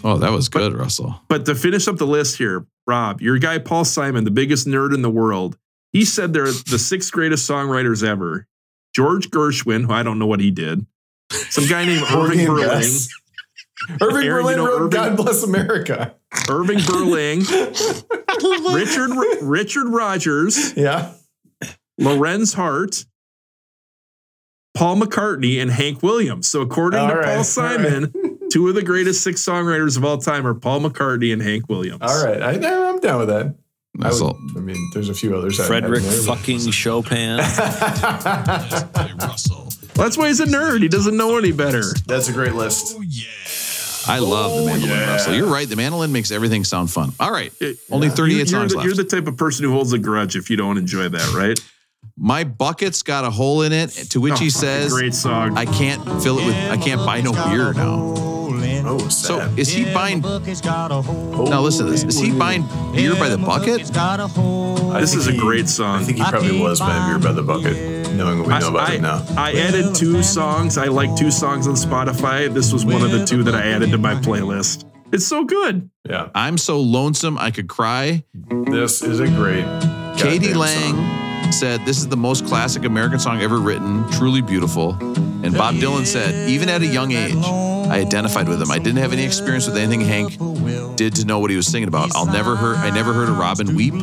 Oh, 0.03 0.17
that 0.17 0.31
was 0.31 0.47
good, 0.47 0.73
Russell. 0.73 1.19
But 1.27 1.45
to 1.47 1.55
finish 1.55 1.87
up 1.89 1.97
the 1.97 2.07
list 2.07 2.37
here, 2.37 2.65
Rob, 2.85 3.21
your 3.21 3.37
guy 3.37 3.57
Paul 3.57 3.83
Simon, 3.83 4.23
the 4.23 4.31
biggest 4.31 4.65
nerd 4.65 4.93
in 4.93 5.01
the 5.01 5.09
world, 5.09 5.57
he 5.91 6.05
said 6.05 6.31
they're 6.31 6.45
the 6.45 6.79
sixth 6.79 7.11
greatest 7.11 7.49
songwriters 7.49 8.01
ever. 8.01 8.47
George 8.95 9.29
Gershwin, 9.29 9.85
who 9.85 9.91
I 9.91 10.03
don't 10.03 10.19
know 10.19 10.25
what 10.25 10.39
he 10.39 10.51
did, 10.51 10.85
some 11.49 11.67
guy 11.67 11.83
named 11.85 12.03
Irving 12.03 12.17
Organ 12.17 12.45
Berlin, 12.47 12.69
Guess. 12.69 13.09
Irving 14.01 14.15
Aaron, 14.15 14.25
you 14.25 14.31
Berlin 14.31 14.57
know 14.57 14.65
wrote 14.67 14.81
Irving- 14.81 14.89
God 14.89 15.17
Bless 15.17 15.43
America. 15.43 16.15
Irving 16.49 16.79
Berlin, 16.85 17.39
Richard 18.73 19.11
Richard 19.41 19.87
Rodgers, 19.89 20.75
Yeah. 20.75 21.13
Lorenz 21.97 22.53
Hart, 22.53 23.05
Paul 24.75 24.97
McCartney, 24.97 25.61
and 25.61 25.71
Hank 25.71 26.03
Williams. 26.03 26.47
So 26.47 26.61
according 26.61 26.99
All 26.99 27.07
to 27.09 27.15
right, 27.15 27.25
Paul 27.25 27.37
all 27.37 27.43
Simon, 27.43 28.13
two 28.51 28.67
of 28.67 28.75
the 28.75 28.83
greatest 28.83 29.23
six 29.23 29.43
songwriters 29.43 29.97
of 29.97 30.05
all 30.05 30.17
time 30.17 30.45
are 30.45 30.53
Paul 30.53 30.81
McCartney 30.81 31.33
and 31.33 31.41
Hank 31.41 31.67
Williams. 31.69 32.01
All 32.01 32.23
right. 32.23 32.41
I, 32.41 32.89
I'm 32.89 32.99
down 32.99 33.19
with 33.19 33.29
that. 33.29 33.55
I, 33.99 34.11
would. 34.11 34.35
I 34.55 34.59
mean, 34.59 34.77
there's 34.93 35.09
a 35.09 35.13
few 35.15 35.35
others. 35.35 35.59
I- 35.59 35.63
I 35.63 35.67
Frederick 35.67 36.03
know, 36.03 36.09
but- 36.27 36.37
fucking 36.37 36.69
Chopin. 36.71 37.39
Hey, 38.97 39.13
Russell. 39.19 39.69
That's 39.95 40.15
why 40.17 40.27
he's 40.27 40.39
a 40.39 40.45
nerd. 40.45 40.81
He 40.83 40.87
doesn't 40.87 41.17
know 41.17 41.35
any 41.39 41.51
better. 41.51 41.81
That's 42.05 42.29
a 42.29 42.33
great 42.33 42.53
list. 42.53 42.95
Oh, 42.95 43.01
yeah. 43.01 43.23
I 44.09 44.19
love 44.19 44.51
the 44.51 44.61
oh, 44.61 44.65
mandolin, 44.65 44.89
yeah. 44.97 45.11
Russell. 45.11 45.33
You're 45.35 45.47
right. 45.47 45.67
The 45.67 45.75
mandolin 45.75 46.11
makes 46.11 46.31
everything 46.31 46.63
sound 46.63 46.91
fun. 46.91 47.11
All 47.19 47.31
right. 47.31 47.51
It- 47.59 47.77
Only 47.91 48.09
38 48.09 48.37
You- 48.37 48.45
songs 48.45 48.71
the, 48.71 48.77
left. 48.77 48.85
You're 48.85 48.95
the 48.95 49.03
type 49.03 49.27
of 49.27 49.37
person 49.37 49.65
who 49.65 49.71
holds 49.71 49.93
a 49.93 49.97
grudge 49.97 50.35
if 50.35 50.49
you 50.49 50.57
don't 50.57 50.77
enjoy 50.77 51.09
that, 51.09 51.33
right? 51.33 51.59
My 52.19 52.43
bucket's 52.43 53.03
got 53.03 53.25
a 53.25 53.29
hole 53.29 53.61
in 53.61 53.71
it, 53.71 53.89
to 54.09 54.19
which 54.19 54.33
oh, 54.33 54.37
he 54.37 54.47
Oh, 54.47 54.49
says, 54.49 54.91
great 54.91 55.13
song. 55.13 55.55
I 55.57 55.65
can't 55.65 56.03
fill 56.23 56.39
it 56.39 56.45
with, 56.45 56.55
I 56.55 56.77
can't 56.77 57.05
buy 57.05 57.21
no 57.21 57.31
beer 57.31 57.73
now. 57.73 58.15
Oh, 58.89 59.07
So 59.09 59.39
is 59.55 59.69
he 59.69 59.85
buying, 59.93 60.23
oh. 60.25 61.45
now 61.49 61.61
listen 61.61 61.85
to 61.85 61.91
this, 61.91 62.03
is 62.03 62.19
he 62.19 62.31
buying 62.31 62.63
beer 62.95 63.13
by 63.15 63.29
the 63.29 63.37
bucket? 63.37 63.81
I 63.97 65.01
this 65.01 65.11
think 65.11 65.21
is 65.21 65.27
a 65.27 65.31
he- 65.33 65.37
great 65.37 65.69
song. 65.69 66.01
I 66.01 66.03
think 66.05 66.17
he 66.17 66.23
probably 66.23 66.59
was 66.59 66.79
buying 66.79 67.07
beer 67.11 67.19
by 67.19 67.33
the 67.33 67.43
bucket, 67.43 68.11
knowing 68.13 68.39
what 68.39 68.47
we 68.47 68.57
know 68.59 68.69
about 68.69 68.89
I, 68.89 68.93
it 68.95 69.01
now. 69.01 69.23
I 69.37 69.53
added 69.53 69.93
two 69.93 70.23
songs. 70.23 70.77
I 70.77 70.85
like 70.85 71.15
two 71.15 71.29
songs 71.29 71.67
on 71.67 71.75
Spotify. 71.75 72.51
This 72.51 72.73
was 72.73 72.83
one 72.83 73.03
of 73.03 73.11
the 73.11 73.25
two 73.25 73.43
that 73.43 73.53
I 73.53 73.67
added 73.67 73.91
to 73.91 73.97
my 73.99 74.15
playlist. 74.15 74.85
It's 75.11 75.27
so 75.27 75.43
good. 75.45 75.89
Yeah. 76.09 76.29
I'm 76.33 76.57
so 76.57 76.81
lonesome 76.81 77.37
I 77.37 77.51
could 77.51 77.69
cry. 77.69 78.23
This 78.65 79.01
is 79.03 79.19
a 79.19 79.27
great. 79.27 79.65
Katie 80.17 80.47
goddamn 80.53 80.57
Lang 80.57 80.95
song. 80.95 81.26
Said, 81.53 81.85
This 81.85 81.97
is 81.97 82.07
the 82.07 82.17
most 82.17 82.45
classic 82.45 82.85
American 82.85 83.19
song 83.19 83.41
ever 83.41 83.59
written, 83.59 84.09
truly 84.11 84.41
beautiful. 84.41 84.93
And 85.43 85.53
Bob 85.53 85.75
Dylan 85.75 86.05
said, 86.05 86.49
Even 86.49 86.69
at 86.69 86.81
a 86.81 86.87
young 86.87 87.11
age, 87.11 87.35
I 87.35 87.99
identified 87.99 88.47
with 88.47 88.61
him. 88.61 88.71
I 88.71 88.79
didn't 88.79 88.97
have 88.97 89.13
any 89.13 89.23
experience 89.23 89.67
with 89.67 89.77
anything 89.77 90.01
Hank 90.01 90.37
did 90.95 91.15
to 91.15 91.25
know 91.25 91.39
what 91.39 91.49
he 91.49 91.55
was 91.55 91.67
singing 91.67 91.87
about. 91.87 92.15
I'll 92.15 92.25
never 92.25 92.55
heard, 92.55 92.77
I 92.77 92.89
never 92.89 93.13
heard 93.13 93.29
a 93.29 93.33
robin 93.33 93.75
weep, 93.75 93.93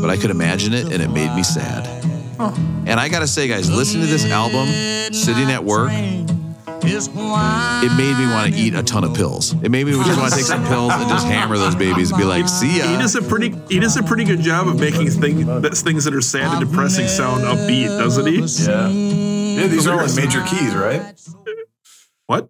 but 0.00 0.08
I 0.08 0.16
could 0.16 0.30
imagine 0.30 0.72
it 0.72 0.92
and 0.92 1.02
it 1.02 1.08
made 1.10 1.34
me 1.34 1.42
sad. 1.42 1.86
And 2.86 3.00
I 3.00 3.08
gotta 3.08 3.26
say, 3.26 3.48
guys, 3.48 3.70
listening 3.70 4.04
to 4.04 4.10
this 4.10 4.30
album, 4.30 4.66
sitting 5.12 5.50
at 5.50 5.64
work, 5.64 5.90
it 6.86 7.96
made 7.96 8.16
me 8.18 8.26
want 8.26 8.52
to 8.52 8.58
eat 8.58 8.74
a 8.74 8.82
ton 8.82 9.04
of 9.04 9.14
pills. 9.14 9.52
It 9.62 9.70
made 9.70 9.86
me 9.86 9.92
just 9.92 10.18
want 10.18 10.30
to 10.32 10.36
take 10.36 10.46
some 10.46 10.64
pills 10.66 10.92
and 10.92 11.08
just 11.08 11.26
hammer 11.26 11.56
those 11.58 11.74
babies 11.74 12.10
and 12.10 12.18
be 12.18 12.24
like, 12.24 12.48
see 12.48 12.78
ya. 12.78 12.86
He 12.88 12.96
does 12.96 13.14
a 13.14 13.22
pretty 13.22 13.54
he 13.68 13.80
does 13.80 13.96
a 13.96 14.02
pretty 14.02 14.24
good 14.24 14.40
job 14.40 14.68
of 14.68 14.78
making 14.78 15.08
thing, 15.10 15.44
that, 15.62 15.74
things 15.74 16.04
that 16.04 16.14
are 16.14 16.20
sad 16.20 16.58
and 16.58 16.68
depressing 16.70 17.06
sound 17.08 17.42
upbeat, 17.44 17.88
doesn't 17.88 18.26
he? 18.26 18.38
Yeah. 18.64 18.88
Yeah, 19.62 19.66
these 19.68 19.86
are 19.86 20.00
all 20.00 20.08
in 20.08 20.14
major 20.16 20.42
keys, 20.44 20.74
right? 20.74 21.02
What 22.26 22.48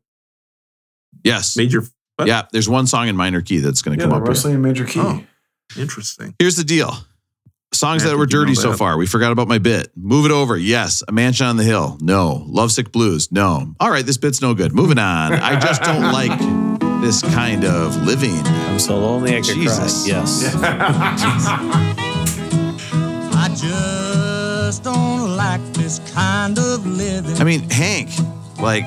Yes. 1.22 1.56
major? 1.56 1.84
What? 2.16 2.28
Yeah, 2.28 2.42
there's 2.52 2.68
one 2.68 2.86
song 2.86 3.08
in 3.08 3.16
minor 3.16 3.40
key 3.42 3.58
that's 3.58 3.82
going 3.82 3.98
to 3.98 4.02
Yeah, 4.04 4.08
come 4.08 4.16
up. 4.18 4.22
here. 4.22 4.28
wrestling 4.30 4.54
in 4.54 4.62
major 4.62 4.84
key. 4.84 5.00
Oh. 5.00 5.22
Interesting. 5.76 6.34
Here's 6.38 6.56
the 6.56 6.64
deal. 6.64 6.96
Songs 7.74 8.02
that 8.04 8.16
were 8.16 8.24
think 8.24 8.32
you 8.32 8.38
know 8.38 8.44
dirty 8.44 8.54
so 8.54 8.70
that. 8.70 8.78
far. 8.78 8.96
We 8.96 9.06
forgot 9.06 9.32
about 9.32 9.48
my 9.48 9.58
bit. 9.58 9.90
Move 9.96 10.24
it 10.26 10.30
over. 10.32 10.56
Yes. 10.56 11.02
A 11.06 11.12
mansion 11.12 11.46
on 11.46 11.56
the 11.56 11.64
hill. 11.64 11.98
No. 12.00 12.44
Lovesick 12.46 12.92
blues. 12.92 13.30
No. 13.32 13.74
All 13.80 13.90
right, 13.90 14.04
this 14.06 14.16
bit's 14.16 14.40
no 14.40 14.54
good. 14.54 14.72
Moving 14.74 14.98
on. 14.98 15.32
I 15.34 15.58
just 15.58 15.82
don't 15.82 16.12
like 16.12 16.38
this 17.00 17.22
kind 17.22 17.64
of 17.64 17.96
living. 18.04 18.36
I'm 18.46 18.78
so 18.78 18.98
lonely 18.98 19.32
I 19.36 19.40
could 19.40 19.54
Jesus. 19.54 20.04
cry. 20.04 20.14
Yes. 20.16 20.54
I 23.36 23.48
just 23.56 24.82
don't 24.84 25.36
like 25.36 25.60
this 25.74 25.98
kind 26.14 26.58
of 26.58 26.86
living. 26.86 27.36
I 27.36 27.44
mean, 27.44 27.68
Hank, 27.70 28.10
like, 28.60 28.86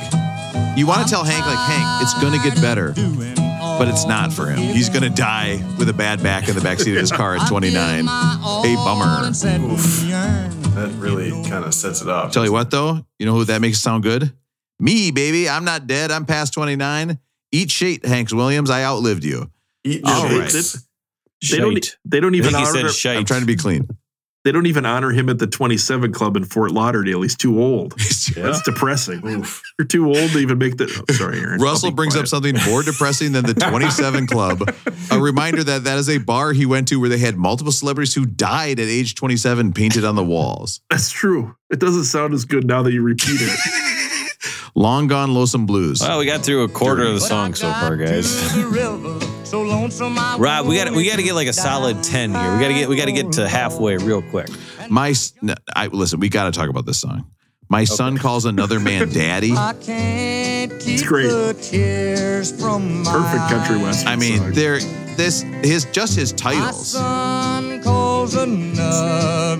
you 0.77 0.87
want 0.87 1.03
to 1.03 1.09
tell 1.09 1.23
Hank, 1.23 1.45
like, 1.45 1.57
Hank, 1.69 2.01
it's 2.03 2.13
going 2.21 2.33
to 2.33 2.39
get 2.49 2.59
better, 2.61 2.93
but 3.77 3.87
it's 3.87 4.05
not 4.05 4.33
for 4.33 4.47
him. 4.47 4.57
He's 4.57 4.89
going 4.89 5.03
to 5.03 5.09
die 5.09 5.63
with 5.77 5.89
a 5.89 5.93
bad 5.93 6.21
back 6.23 6.47
in 6.49 6.55
the 6.55 6.61
backseat 6.61 6.93
of 6.93 6.99
his 7.01 7.11
car 7.11 7.35
at 7.35 7.47
29. 7.49 8.01
A 8.01 8.05
bummer. 8.05 9.29
That 9.31 10.93
really 10.97 11.31
kind 11.49 11.65
of 11.65 11.73
sets 11.73 12.01
it 12.01 12.07
up. 12.09 12.31
Tell 12.31 12.45
you 12.45 12.51
what, 12.51 12.71
though, 12.71 13.05
you 13.19 13.25
know 13.25 13.33
who 13.33 13.43
that 13.45 13.61
makes 13.61 13.79
sound 13.79 14.03
good? 14.03 14.31
Me, 14.79 15.11
baby. 15.11 15.49
I'm 15.49 15.65
not 15.65 15.87
dead. 15.87 16.11
I'm 16.11 16.25
past 16.25 16.53
29. 16.53 17.17
Eat 17.51 17.71
shit, 17.71 18.05
Hanks 18.05 18.33
Williams. 18.33 18.69
I 18.69 18.83
outlived 18.83 19.23
you. 19.23 19.49
Eat 19.83 20.01
All 20.05 20.27
shit. 20.27 20.39
right. 20.39 20.75
They 21.51 21.57
don't. 21.57 21.97
They 22.05 22.19
don't 22.19 22.33
I 22.35 22.37
even 22.37 22.51
think 22.51 22.67
he 22.67 22.73
said 22.73 22.89
shite. 22.91 23.17
I'm 23.17 23.25
trying 23.25 23.41
to 23.41 23.47
be 23.47 23.55
clean. 23.55 23.87
They 24.47 24.53
don't 24.53 24.65
even 24.67 24.85
honor 24.85 25.11
him 25.11 25.27
at 25.27 25.39
the 25.39 25.45
27 25.45 26.13
Club 26.13 26.37
in 26.37 26.45
Fort 26.45 26.71
Lauderdale. 26.71 27.21
He's 27.21 27.35
too 27.35 27.61
old. 27.61 27.99
That's 28.33 28.61
depressing. 28.61 29.19
You're 29.77 29.85
too 29.85 30.05
old 30.05 30.31
to 30.31 30.37
even 30.37 30.57
make 30.57 30.77
the. 30.77 30.85
Oh, 30.85 31.13
sorry, 31.13 31.39
Aaron. 31.39 31.59
Russell 31.59 31.87
I'll 31.87 31.91
be 31.91 31.95
brings 31.97 32.15
up 32.15 32.27
something 32.27 32.55
more 32.65 32.81
depressing 32.81 33.33
than 33.33 33.45
the 33.45 33.53
27 33.69 34.25
Club. 34.27 34.73
A 35.11 35.19
reminder 35.19 35.65
that 35.65 35.83
that 35.83 35.97
is 35.97 36.07
a 36.09 36.19
bar 36.19 36.53
he 36.53 36.65
went 36.65 36.87
to 36.87 36.95
where 36.97 37.09
they 37.09 37.17
had 37.17 37.35
multiple 37.35 37.73
celebrities 37.73 38.13
who 38.13 38.25
died 38.25 38.79
at 38.79 38.87
age 38.87 39.15
27 39.15 39.73
painted 39.73 40.05
on 40.05 40.15
the 40.15 40.23
walls. 40.23 40.79
That's 40.89 41.11
true. 41.11 41.57
It 41.69 41.81
doesn't 41.81 42.05
sound 42.05 42.33
as 42.33 42.45
good 42.45 42.65
now 42.65 42.83
that 42.83 42.93
you 42.93 43.01
repeat 43.01 43.41
it. 43.41 44.69
Long 44.75 45.07
Gone 45.07 45.33
Lonesome 45.33 45.65
Blues. 45.65 45.99
Well, 45.99 46.19
we 46.19 46.25
got 46.25 46.45
through 46.45 46.63
a 46.63 46.69
quarter 46.69 47.03
of 47.03 47.15
the 47.15 47.19
song 47.19 47.53
so 47.53 47.69
far, 47.69 47.97
guys. 47.97 48.33
Rob, 50.39 50.65
we 50.67 50.75
got 50.75 50.91
we 50.91 51.05
got 51.09 51.17
to 51.17 51.23
get 51.23 51.33
like 51.33 51.47
a 51.47 51.53
solid 51.53 52.03
ten 52.03 52.31
here. 52.33 52.53
We 52.53 52.59
got 52.59 52.67
to 52.69 52.73
get 52.73 52.89
we 52.89 52.95
got 52.95 53.05
to 53.05 53.11
get 53.11 53.31
to 53.33 53.47
halfway 53.47 53.97
real 53.97 54.21
quick. 54.21 54.49
My, 54.89 55.09
s- 55.09 55.33
no, 55.41 55.53
I 55.75 55.87
listen. 55.87 56.19
We 56.19 56.29
got 56.29 56.45
to 56.45 56.57
talk 56.57 56.69
about 56.69 56.85
this 56.85 56.99
song. 56.99 57.29
My 57.69 57.83
son 57.83 58.17
calls 58.17 58.45
another 58.45 58.79
man 58.79 59.09
daddy. 59.13 59.51
It's 60.93 61.03
great. 61.03 61.29
Perfect 61.29 63.05
Perfect 63.05 63.49
country 63.49 63.77
western. 63.77 64.07
I 64.07 64.15
mean, 64.15 64.37
song. 64.39 64.51
there. 64.53 64.79
This 65.17 65.41
his 65.41 65.85
just 65.91 66.15
his 66.15 66.31
titles. 66.31 66.93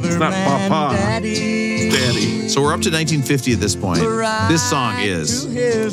It's 0.04 0.16
not 0.16 0.34
Papa. 0.34 0.96
Daddy. 0.96 1.90
Daddy. 1.90 2.48
So 2.48 2.62
we're 2.62 2.74
up 2.74 2.82
to 2.82 2.92
1950 2.92 3.54
at 3.54 3.60
this 3.60 3.76
point. 3.76 4.00
This 4.50 4.62
song 4.70 5.00
is. 5.00 5.46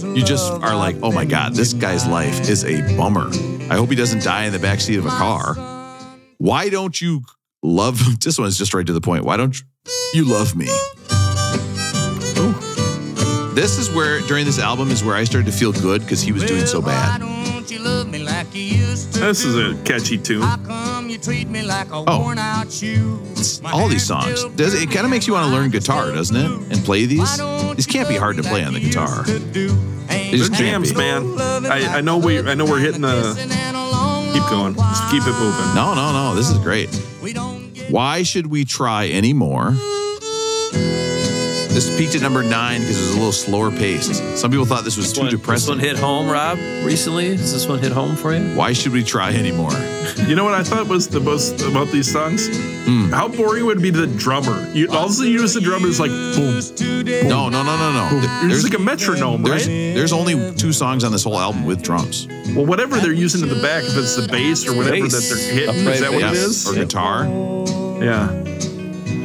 You 0.05 0.23
just 0.23 0.53
are 0.53 0.77
like, 0.77 0.97
oh 1.03 1.11
my 1.11 1.25
god, 1.25 1.55
this 1.55 1.73
guy's 1.73 2.07
life 2.07 2.49
is 2.49 2.65
a 2.65 2.83
bummer. 2.97 3.31
I 3.70 3.77
hope 3.77 3.89
he 3.91 3.97
doesn't 3.97 4.23
die 4.23 4.45
in 4.45 4.53
the 4.53 4.59
backseat 4.59 4.99
of 4.99 5.07
a 5.07 5.11
car. 5.11 5.55
Why 6.39 6.69
don't 6.69 7.01
you 7.01 7.23
love? 7.62 8.01
This 8.20 8.39
one 8.39 8.49
is 8.49 8.59
just 8.59 8.74
right 8.74 8.86
to 8.86 8.93
the 8.93 9.01
point. 9.01 9.24
Why 9.24 9.36
don't 9.36 9.57
you 10.15 10.24
love 10.24 10.55
me? 10.57 10.66
This 13.55 13.78
is 13.78 13.89
where 13.95 14.20
during 14.23 14.45
this 14.45 14.59
album 14.59 14.91
is 14.91 15.05
where 15.05 15.15
I 15.15 15.23
started 15.24 15.47
to 15.51 15.57
feel 15.57 15.73
good 15.73 16.03
because 16.03 16.20
he 16.20 16.32
was 16.32 16.43
doing 16.45 16.66
so 16.66 16.82
bad. 16.82 17.20
Don't 17.20 17.70
you 17.70 17.78
love 17.78 18.11
me 18.11 18.19
like 18.19 18.53
you 18.55 18.62
used 18.62 19.15
to 19.15 19.20
This 19.20 19.45
is 19.45 19.57
a 19.57 19.81
catchy 19.85 20.19
tune. 20.19 20.43
How 20.43 20.57
come 20.57 21.09
you 21.09 21.19
treat 21.19 21.49
me 21.49 21.62
like 21.62 21.89
a 21.91 22.05
Oh. 22.07 22.20
worn 22.20 22.39
out 22.39 22.70
shoe? 22.73 23.20
All 23.73 23.89
these 23.89 24.05
songs. 24.05 24.45
Does 24.57 24.74
it 24.74 24.91
kind 24.91 25.05
of 25.07 25.11
makes 25.11 25.27
you 25.28 25.35
want 25.35 25.47
to 25.47 25.53
learn 25.53 25.70
guitar, 25.70 26.11
doesn't 26.11 26.36
it? 26.36 26.51
And 26.73 26.85
play 26.85 27.07
these. 27.07 27.20
Why 27.39 27.74
These 27.77 27.86
can't 27.86 28.09
be 28.09 28.16
hard 28.16 28.36
to 28.39 28.43
play 28.43 28.61
me 28.61 28.66
on 28.66 28.73
the 28.74 28.81
like 28.81 28.82
you 28.82 28.89
guitar. 28.89 29.94
Used 30.39 30.52
to 30.52 30.59
do? 30.59 30.65
Ain't 30.65 30.82
These 30.85 30.93
are 30.93 30.97
They're 30.97 31.05
jams, 31.05 31.36
be. 31.36 31.66
man. 31.66 31.73
I, 31.73 31.98
I 31.98 32.01
know 32.01 32.19
we 32.19 32.39
I 32.40 32.55
know 32.55 32.65
we're 32.65 32.81
hitting 32.81 33.01
the 33.02 33.35
keep 34.35 34.43
going. 34.51 34.74
Just 34.74 35.11
keep 35.11 35.23
it 35.23 35.32
moving. 35.39 35.74
No, 35.74 35.94
no, 35.94 36.12
no. 36.12 36.35
This 36.35 36.51
is 36.51 36.59
great. 36.59 36.89
We 37.23 37.32
don't 37.32 37.73
get 37.73 37.90
Why 37.90 38.23
should 38.23 38.48
we 38.48 38.65
try 38.65 39.09
anymore? 39.11 39.74
This 41.75 41.97
peaked 41.99 42.15
at 42.15 42.23
number 42.23 42.43
nine 42.45 42.81
because 42.83 42.97
it 42.97 43.01
was 43.01 43.11
a 43.11 43.15
little 43.19 43.33
slower 43.33 43.71
paced. 43.71 44.15
Some 44.39 44.51
people 44.51 44.65
thought 44.65 44.85
this 44.85 44.97
was 44.97 45.07
This 45.07 45.13
too 45.15 45.23
one, 45.23 45.31
this 45.31 45.41
depressing. 45.41 45.71
one 45.71 45.79
hit 45.81 45.99
home, 45.99 46.29
Rob, 46.29 46.57
recently? 46.85 47.37
Does 47.37 47.53
this 47.53 47.67
one 47.67 47.81
hit 47.81 47.91
home 47.91 48.15
for 48.15 48.33
you? 48.33 48.55
Why 48.55 48.73
should 48.73 48.93
we 48.93 49.03
try 49.03 49.33
anymore? 49.35 49.73
You 50.29 50.37
know 50.37 50.45
what 50.45 50.55
I 50.55 50.63
thought 50.63 50.87
was 50.87 51.09
the 51.09 51.19
most 51.19 51.61
about 51.63 51.89
these 51.89 52.11
songs? 52.11 52.47
Hmm. 52.87 53.11
How 53.11 53.27
boring 53.27 53.65
would 53.67 53.79
it 53.79 53.83
be 53.83 53.91
the 53.91 54.07
drummer? 54.07 54.71
You 54.73 54.89
also 54.91 55.25
use 55.25 55.55
the 55.55 55.61
drummer 55.61 55.89
is 55.89 55.99
like 55.99 56.11
boom. 56.11 56.61
No, 57.29 57.49
no, 57.49 57.63
no, 57.63 57.77
no, 57.77 57.93
no. 57.93 58.09
It's 58.19 58.49
There's, 58.49 58.65
like 58.65 58.75
a 58.75 58.79
metronome, 58.79 59.43
there's, 59.43 59.67
right? 59.67 59.95
there's 59.95 60.13
only 60.13 60.53
two 60.55 60.73
songs 60.73 61.03
on 61.05 61.11
this 61.13 61.25
whole 61.25 61.39
album 61.39 61.65
with 61.65 61.83
drums. 61.83 62.29
Well, 62.55 62.65
whatever 62.67 62.97
they're 62.99 63.13
using 63.13 63.43
in 63.43 63.49
the 63.49 63.61
back, 63.61 63.83
if 63.85 63.97
it's 63.97 64.15
the 64.17 64.29
bass 64.29 64.67
or 64.69 64.77
whatever 64.77 65.01
Bass. 65.01 65.13
that 65.13 65.35
they're 65.35 65.53
hitting, 65.55 65.81
Upright 65.81 65.95
is 65.97 66.01
that 66.01 66.13
what 66.13 66.23
it 66.23 66.27
bass. 66.31 66.37
is? 66.39 66.69
Or 66.69 66.75
guitar. 66.75 67.25
Yeah. 68.05 68.31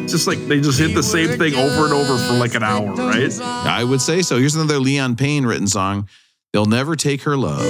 Just 0.09 0.27
like 0.27 0.39
they 0.47 0.59
just 0.59 0.79
hit 0.79 0.93
the 0.95 1.03
same 1.03 1.37
thing 1.37 1.53
over 1.55 1.85
and 1.85 1.93
over 1.93 2.17
for 2.17 2.33
like 2.33 2.55
an 2.55 2.63
hour, 2.63 2.93
right? 2.95 3.39
I 3.41 3.83
would 3.83 4.01
say 4.01 4.21
so. 4.21 4.37
Here's 4.37 4.55
another 4.55 4.79
Leon 4.79 5.15
Payne 5.15 5.45
written 5.45 5.67
song. 5.67 6.07
They'll 6.51 6.65
never 6.65 6.95
take 6.95 7.21
her 7.23 7.37
love. 7.37 7.61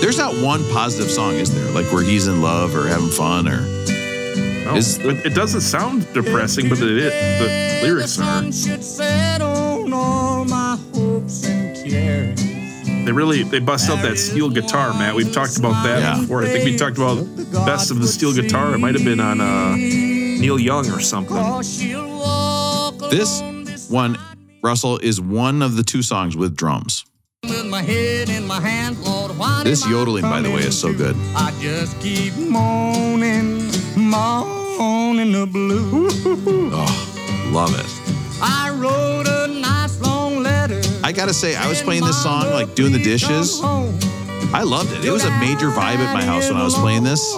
There's 0.00 0.18
not 0.18 0.34
one 0.42 0.62
positive 0.70 1.10
song, 1.10 1.34
is 1.34 1.54
there? 1.54 1.70
Like 1.72 1.90
where 1.92 2.02
he's 2.02 2.26
in 2.26 2.42
love 2.42 2.74
or 2.74 2.86
having 2.86 3.08
fun 3.10 3.48
or 3.48 3.60
No, 3.60 4.74
Is- 4.76 4.98
it 4.98 5.34
doesn't 5.34 5.60
sound 5.62 6.06
depressing, 6.12 6.68
but 6.68 6.78
it, 6.78 6.90
it 6.98 7.80
the 7.82 7.86
lyrics 7.86 8.18
are. 8.18 8.42
should 8.52 8.82
set 8.84 9.40
on 9.40 9.92
all 9.92 10.44
my 10.44 10.76
hopes 10.94 11.44
and 11.46 11.74
cares. 11.90 12.40
They 13.06 13.12
really 13.12 13.42
they 13.42 13.58
bust 13.60 13.88
out 13.90 14.02
that 14.02 14.18
steel 14.18 14.50
guitar, 14.50 14.92
Matt. 14.92 15.14
We've 15.14 15.32
talked 15.32 15.56
about 15.58 15.82
that 15.84 16.00
Yeah. 16.00 16.20
before. 16.20 16.42
I 16.42 16.48
think 16.48 16.64
we 16.64 16.76
talked 16.76 16.96
about 16.98 17.14
the 17.36 17.62
best 17.66 17.90
of 17.90 18.00
the 18.00 18.06
steel 18.06 18.34
guitar. 18.34 18.74
It 18.74 18.78
might 18.78 18.94
have 18.94 19.04
been 19.04 19.20
on 19.20 19.40
uh, 19.40 19.74
Neil 20.40 20.58
Young 20.58 20.90
or 20.90 21.00
something. 21.00 21.36
Cause 21.36 21.78
she'll 21.78 22.08
walk 22.08 23.10
this 23.10 23.42
one, 23.90 24.16
Russell, 24.62 24.98
is 24.98 25.20
one 25.20 25.60
of 25.60 25.76
the 25.76 25.82
two 25.82 26.00
songs 26.02 26.34
with 26.36 26.56
drums. 26.56 27.04
With 27.44 27.66
my 27.66 27.82
head 27.82 28.30
in 28.30 28.46
my 28.46 28.58
hand, 28.60 28.98
Lord, 29.04 29.36
why 29.36 29.62
This 29.64 29.86
yodeling, 29.86 30.22
by 30.22 30.40
the 30.40 30.50
way, 30.50 30.60
is 30.60 30.78
so 30.78 30.94
good. 30.94 31.14
I 31.36 31.52
just 31.60 32.00
keep 32.00 32.34
moaning, 32.36 33.70
moaning 33.96 35.32
the 35.32 35.46
blues. 35.46 36.22
Oh, 36.72 37.50
love 37.52 37.74
it. 37.78 38.40
I 38.42 38.70
wrote 38.70 39.26
a 39.28 39.46
nice 39.46 40.00
long 40.00 40.42
letter. 40.42 40.80
I 41.04 41.12
gotta 41.12 41.34
say, 41.34 41.54
I 41.54 41.68
was 41.68 41.82
playing 41.82 42.04
this 42.04 42.22
song 42.22 42.50
like 42.50 42.74
doing 42.74 42.92
the 42.92 43.02
dishes. 43.02 43.60
I 44.52 44.64
loved 44.64 44.92
it. 44.92 45.04
It 45.04 45.10
was 45.12 45.24
a 45.24 45.30
major 45.38 45.68
vibe 45.68 45.98
at 45.98 46.12
my 46.12 46.24
house 46.24 46.48
when 46.48 46.58
I 46.58 46.64
was 46.64 46.74
playing 46.74 47.04
this. 47.04 47.34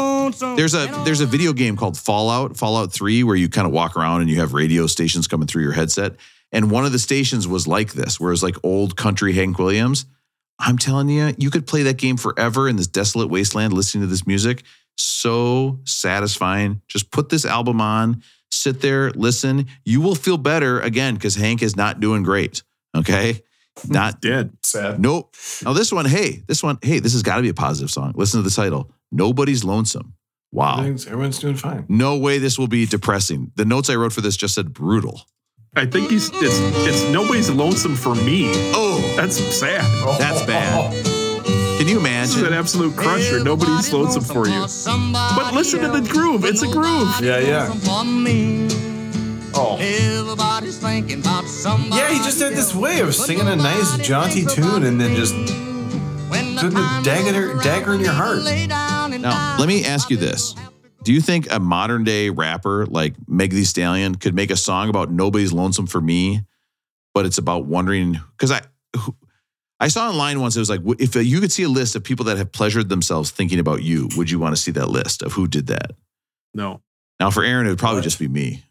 There's 0.56 0.74
a 0.74 0.86
there's 1.04 1.20
a 1.20 1.26
video 1.26 1.52
game 1.52 1.76
called 1.76 1.98
Fallout, 1.98 2.56
Fallout 2.56 2.90
3, 2.90 3.22
where 3.24 3.36
you 3.36 3.50
kind 3.50 3.66
of 3.66 3.72
walk 3.72 3.96
around 3.96 4.22
and 4.22 4.30
you 4.30 4.40
have 4.40 4.54
radio 4.54 4.86
stations 4.86 5.28
coming 5.28 5.46
through 5.46 5.62
your 5.62 5.72
headset. 5.72 6.16
And 6.52 6.70
one 6.70 6.86
of 6.86 6.92
the 6.92 6.98
stations 6.98 7.46
was 7.46 7.66
like 7.66 7.92
this, 7.92 8.18
where 8.18 8.30
it 8.30 8.32
was 8.32 8.42
like 8.42 8.56
old 8.62 8.96
country 8.96 9.34
Hank 9.34 9.58
Williams. 9.58 10.06
I'm 10.58 10.78
telling 10.78 11.10
you, 11.10 11.34
you 11.36 11.50
could 11.50 11.66
play 11.66 11.82
that 11.82 11.98
game 11.98 12.16
forever 12.16 12.66
in 12.66 12.76
this 12.76 12.86
desolate 12.86 13.28
wasteland 13.28 13.74
listening 13.74 14.02
to 14.02 14.06
this 14.08 14.26
music. 14.26 14.62
So 14.96 15.80
satisfying. 15.84 16.80
Just 16.88 17.10
put 17.10 17.28
this 17.28 17.44
album 17.44 17.80
on, 17.80 18.22
sit 18.50 18.80
there, 18.80 19.10
listen. 19.10 19.66
You 19.84 20.00
will 20.00 20.14
feel 20.14 20.38
better 20.38 20.80
again 20.80 21.14
because 21.14 21.34
Hank 21.34 21.62
is 21.62 21.76
not 21.76 22.00
doing 22.00 22.22
great. 22.22 22.62
Okay. 22.96 23.42
Hmm. 23.80 23.92
Not 23.92 24.20
Dead. 24.20 24.52
Sad. 24.62 25.00
Nope. 25.00 25.34
Now 25.64 25.72
this 25.72 25.92
one, 25.92 26.04
hey, 26.04 26.42
this 26.46 26.62
one, 26.62 26.78
hey, 26.82 26.98
this 26.98 27.12
has 27.12 27.22
got 27.22 27.36
to 27.36 27.42
be 27.42 27.48
a 27.48 27.54
positive 27.54 27.90
song. 27.90 28.12
Listen 28.16 28.42
to 28.42 28.48
the 28.48 28.54
title. 28.54 28.90
Nobody's 29.10 29.64
lonesome. 29.64 30.14
Wow. 30.52 30.74
Everything's, 30.74 31.06
everyone's 31.06 31.38
doing 31.38 31.56
fine. 31.56 31.86
No 31.88 32.18
way 32.18 32.38
this 32.38 32.58
will 32.58 32.68
be 32.68 32.84
depressing. 32.86 33.52
The 33.56 33.64
notes 33.64 33.88
I 33.88 33.94
wrote 33.94 34.12
for 34.12 34.20
this 34.20 34.36
just 34.36 34.54
said 34.54 34.72
brutal. 34.74 35.22
I 35.74 35.86
think 35.86 36.10
he's 36.10 36.28
it's 36.34 36.58
it's 36.86 37.10
nobody's 37.10 37.50
lonesome 37.50 37.96
for 37.96 38.14
me. 38.14 38.50
Oh, 38.74 39.00
That's 39.16 39.36
sad. 39.36 39.80
that's 40.20 40.44
bad. 40.44 40.92
Can 41.78 41.88
you 41.88 41.98
This 42.00 42.36
is 42.36 42.42
an 42.42 42.52
absolute 42.52 42.94
crusher. 42.94 43.42
Nobody's 43.42 43.92
lonesome 43.92 44.22
for 44.22 44.46
you. 44.46 44.60
But 45.12 45.54
listen 45.54 45.80
to 45.80 45.88
the 45.88 46.06
groove. 46.12 46.44
It's 46.44 46.62
a 46.62 46.68
groove. 46.68 47.20
Yeah, 47.20 47.38
yeah. 47.38 47.72
Oh. 49.54 49.76
Everybody's 49.80 50.78
thinking 50.78 51.20
about 51.20 51.44
somebody. 51.44 51.96
Yeah, 52.00 52.08
he 52.10 52.18
just 52.18 52.40
had 52.40 52.52
this 52.52 52.74
way 52.74 53.00
of 53.00 53.14
singing 53.14 53.48
a 53.48 53.56
nice, 53.56 53.98
jaunty 53.98 54.44
tune 54.46 54.84
and 54.84 55.00
then 55.00 55.14
just 55.14 55.34
When 56.30 56.56
putting 56.56 56.78
a 56.78 57.00
dagger, 57.04 57.54
dagger 57.62 57.94
in 57.94 58.00
your 58.00 58.12
heart. 58.12 58.42
Now, 59.20 59.56
let 59.58 59.68
me 59.68 59.84
ask 59.84 60.10
you 60.10 60.16
this. 60.16 60.54
Do 61.04 61.12
you 61.12 61.20
think 61.20 61.52
a 61.52 61.58
modern 61.58 62.04
day 62.04 62.30
rapper 62.30 62.86
like 62.86 63.14
Meg 63.26 63.50
Thee 63.50 63.64
Stallion 63.64 64.14
could 64.14 64.34
make 64.34 64.50
a 64.50 64.56
song 64.56 64.88
about 64.88 65.10
nobody's 65.10 65.52
lonesome 65.52 65.86
for 65.86 66.00
me, 66.00 66.42
but 67.12 67.26
it's 67.26 67.38
about 67.38 67.66
wondering? 67.66 68.20
Because 68.36 68.52
I, 68.52 68.60
I 69.80 69.88
saw 69.88 70.08
online 70.08 70.40
once 70.40 70.56
it 70.56 70.60
was 70.60 70.70
like 70.70 70.80
if 71.00 71.16
you 71.16 71.40
could 71.40 71.50
see 71.50 71.64
a 71.64 71.68
list 71.68 71.96
of 71.96 72.04
people 72.04 72.24
that 72.26 72.38
have 72.38 72.52
pleasured 72.52 72.88
themselves 72.88 73.32
thinking 73.32 73.58
about 73.58 73.82
you, 73.82 74.08
would 74.16 74.30
you 74.30 74.38
want 74.38 74.54
to 74.54 74.62
see 74.62 74.70
that 74.72 74.88
list 74.88 75.22
of 75.22 75.32
who 75.32 75.48
did 75.48 75.66
that? 75.66 75.90
No. 76.54 76.80
Now 77.18 77.30
for 77.30 77.42
Aaron, 77.42 77.66
it 77.66 77.70
would 77.70 77.78
probably 77.80 78.02
just 78.02 78.20
be 78.20 78.28
me, 78.28 78.62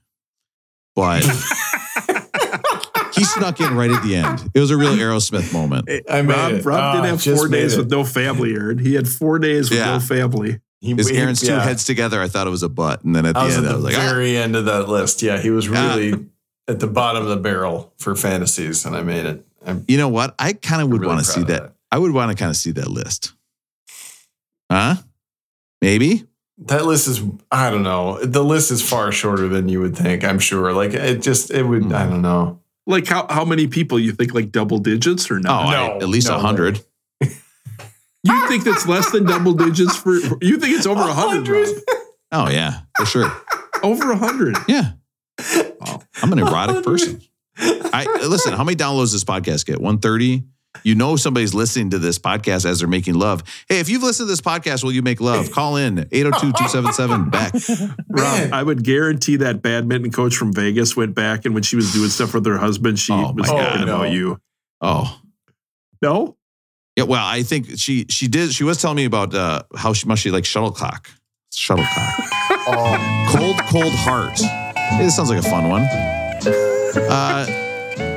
but 0.96 1.22
he 3.16 3.24
snuck 3.24 3.60
in 3.60 3.74
right 3.76 3.92
at 3.92 4.04
the 4.04 4.16
end. 4.16 4.50
It 4.54 4.60
was 4.60 4.72
a 4.72 4.78
real 4.78 4.94
Aerosmith 4.96 5.52
moment. 5.54 5.90
I 6.10 6.22
made 6.22 6.34
Rob, 6.36 6.52
it. 6.54 6.66
Rob 6.66 6.80
Ah, 6.80 7.02
did 7.02 7.08
have 7.10 7.22
four 7.24 7.48
days 7.48 7.74
it. 7.74 7.78
with 7.80 7.92
no 7.92 8.04
family, 8.04 8.54
Aaron. 8.54 8.78
He 8.78 8.94
had 8.96 9.08
four 9.08 9.40
days 9.40 9.70
with 9.70 9.80
Yeah. 9.80 9.94
no 9.94 10.00
family. 10.00 10.60
He, 10.80 10.94
Is 10.94 11.10
he- 11.10 11.18
Aaron's 11.18 11.42
two 11.42 11.48
yeah. 11.48 11.62
heads 11.64 11.84
together? 11.86 12.22
I 12.22 12.28
thought 12.28 12.48
it 12.48 12.52
was 12.52 12.64
a 12.64 12.70
butt, 12.70 13.04
and 13.04 13.16
then 13.16 13.26
at 13.26 13.34
the 13.36 13.40
I 13.42 13.46
was 13.46 13.58
end, 13.58 13.66
at 13.66 13.70
I 13.70 13.78
the 13.78 13.84
was 13.84 13.86
like, 13.96 13.98
ah. 14.04 14.10
very 14.14 14.36
end 14.38 14.56
of 14.56 14.66
that 14.66 14.90
list. 14.90 15.22
Yeah, 15.22 15.40
he 15.40 15.50
was 15.52 15.68
Yeah. 15.68 15.96
really 15.96 16.26
at 16.68 16.80
the 16.80 16.88
bottom 16.88 17.22
of 17.24 17.30
the 17.30 17.38
barrel 17.38 17.94
for 18.00 18.16
fantasies, 18.16 18.86
and 18.86 18.96
I 18.96 19.02
made 19.04 19.26
it. 19.26 19.46
I'm 19.66 19.86
you 19.88 19.98
know 19.98 20.10
what? 20.10 20.34
I 20.40 20.54
kind 20.54 20.82
of 20.82 20.90
would 20.90 21.02
really 21.02 21.14
want 21.14 21.26
to 21.26 21.32
see 21.32 21.42
that. 21.44 21.48
that. 21.64 21.74
I 21.92 22.00
would 22.00 22.12
want 22.12 22.32
to 22.32 22.38
kind 22.38 22.50
of 22.50 22.56
see 22.58 22.72
that 22.72 22.88
list. 22.90 23.34
Huh? 24.72 24.96
Maybe. 25.82 26.26
That 26.68 26.86
list 26.86 27.08
is, 27.08 27.22
I 27.52 27.70
don't 27.72 27.84
know. 27.84 28.24
The 28.24 28.44
list 28.44 28.72
is 28.72 28.88
far 28.88 29.12
shorter 29.12 29.48
than 29.48 29.68
you 29.68 29.80
would 29.82 29.96
think, 29.98 30.24
I'm 30.24 30.40
sure. 30.40 30.74
Like, 30.74 30.94
it 30.94 31.22
just, 31.22 31.50
it 31.52 31.64
would, 31.64 31.92
I 31.92 32.06
don't 32.08 32.22
know. 32.22 32.60
Like 32.88 33.08
how 33.08 33.28
how 33.30 33.46
many 33.46 33.68
people 33.68 34.00
you 34.00 34.12
think 34.12 34.34
like 34.34 34.52
double 34.52 34.80
digits 34.80 35.30
or 35.30 35.36
Oh, 35.36 35.40
not? 35.40 35.66
I- 35.68 35.72
No, 35.88 35.96
at 36.02 36.08
least 36.10 36.28
a 36.30 36.32
no 36.32 36.40
hundred. 36.40 36.82
You 38.24 38.48
think 38.48 38.64
that's 38.64 38.88
less 38.88 39.12
than 39.12 39.26
double 39.26 39.54
digits 39.54 39.96
for 39.96 40.14
you 40.16 40.58
think 40.58 40.76
it's 40.78 40.86
over 40.86 41.02
a 41.02 41.14
hundred? 41.14 41.68
Rob? 41.68 41.78
Oh 42.32 42.50
yeah, 42.50 42.82
for 42.98 43.06
sure. 43.06 43.32
Over 43.82 44.12
a 44.12 44.18
hundred. 44.18 44.58
Yeah. 44.68 44.92
Wow. 45.80 46.02
I'm 46.22 46.32
an 46.32 46.38
erotic 46.40 46.84
person. 46.84 47.22
I 47.58 48.06
listen. 48.28 48.54
How 48.54 48.64
many 48.64 48.76
downloads 48.76 49.02
does 49.06 49.14
this 49.14 49.24
podcast 49.24 49.66
get? 49.66 49.82
One 49.82 49.98
thirty. 50.00 50.44
You 50.84 50.96
know 50.96 51.16
somebody's 51.16 51.54
listening 51.54 51.90
to 51.92 52.00
this 52.00 52.18
podcast 52.18 52.66
as 52.66 52.80
they're 52.80 52.88
making 52.88 53.16
love. 53.16 53.44
Hey, 53.68 53.80
if 53.80 53.90
you've 53.90 54.04
listened 54.04 54.28
to 54.28 54.32
this 54.32 54.42
podcast, 54.42 54.84
will 54.84 54.94
you 54.94 55.02
make 55.02 55.20
love? 55.22 55.52
Call 55.52 55.76
in 55.76 55.98
802-277 55.98 57.30
back. 57.32 57.54
Rob, 58.10 58.54
I 58.54 58.64
would 58.64 58.84
guarantee 58.84 59.36
that 59.38 59.62
badminton 59.62 60.12
coach 60.12 60.36
from 60.36 60.54
Vegas 60.54 60.96
went 60.96 61.14
back 61.14 61.46
and 61.46 61.54
when 61.54 61.62
she 61.64 61.76
was 61.76 61.94
doing 61.94 62.10
stuff 62.10 62.34
with 62.34 62.46
her 62.46 62.58
husband, 62.58 62.98
she 63.00 63.14
Oh, 63.14 63.32
was 63.34 63.48
my 63.52 63.60
talking 63.62 63.86
God. 63.86 63.90
about 63.90 64.12
you. 64.12 64.40
Oh. 64.80 65.20
No? 66.02 66.38
Yeah, 66.96 67.04
well, 67.04 67.26
I 67.26 67.44
think 67.44 67.78
she 67.78 68.06
she 68.10 68.28
did. 68.28 68.52
She 68.54 68.64
was 68.64 68.82
telling 68.82 68.98
me 68.98 69.06
about 69.06 69.34
uh, 69.36 69.64
how 69.76 69.94
she 69.94 70.08
must 70.08 70.22
she 70.22 70.32
like 70.32 70.44
shuttlecock, 70.46 71.10
shuttlecock, 71.54 72.14
Oh, 72.68 73.28
cold 73.38 73.58
cold 73.70 73.94
heart. 73.94 74.38
Hey, 74.40 75.04
this 75.06 75.16
sounds 75.16 75.30
like 75.30 75.40
a 75.40 75.50
fun 75.50 75.70
one. 75.70 75.84
Uh, 77.10 77.46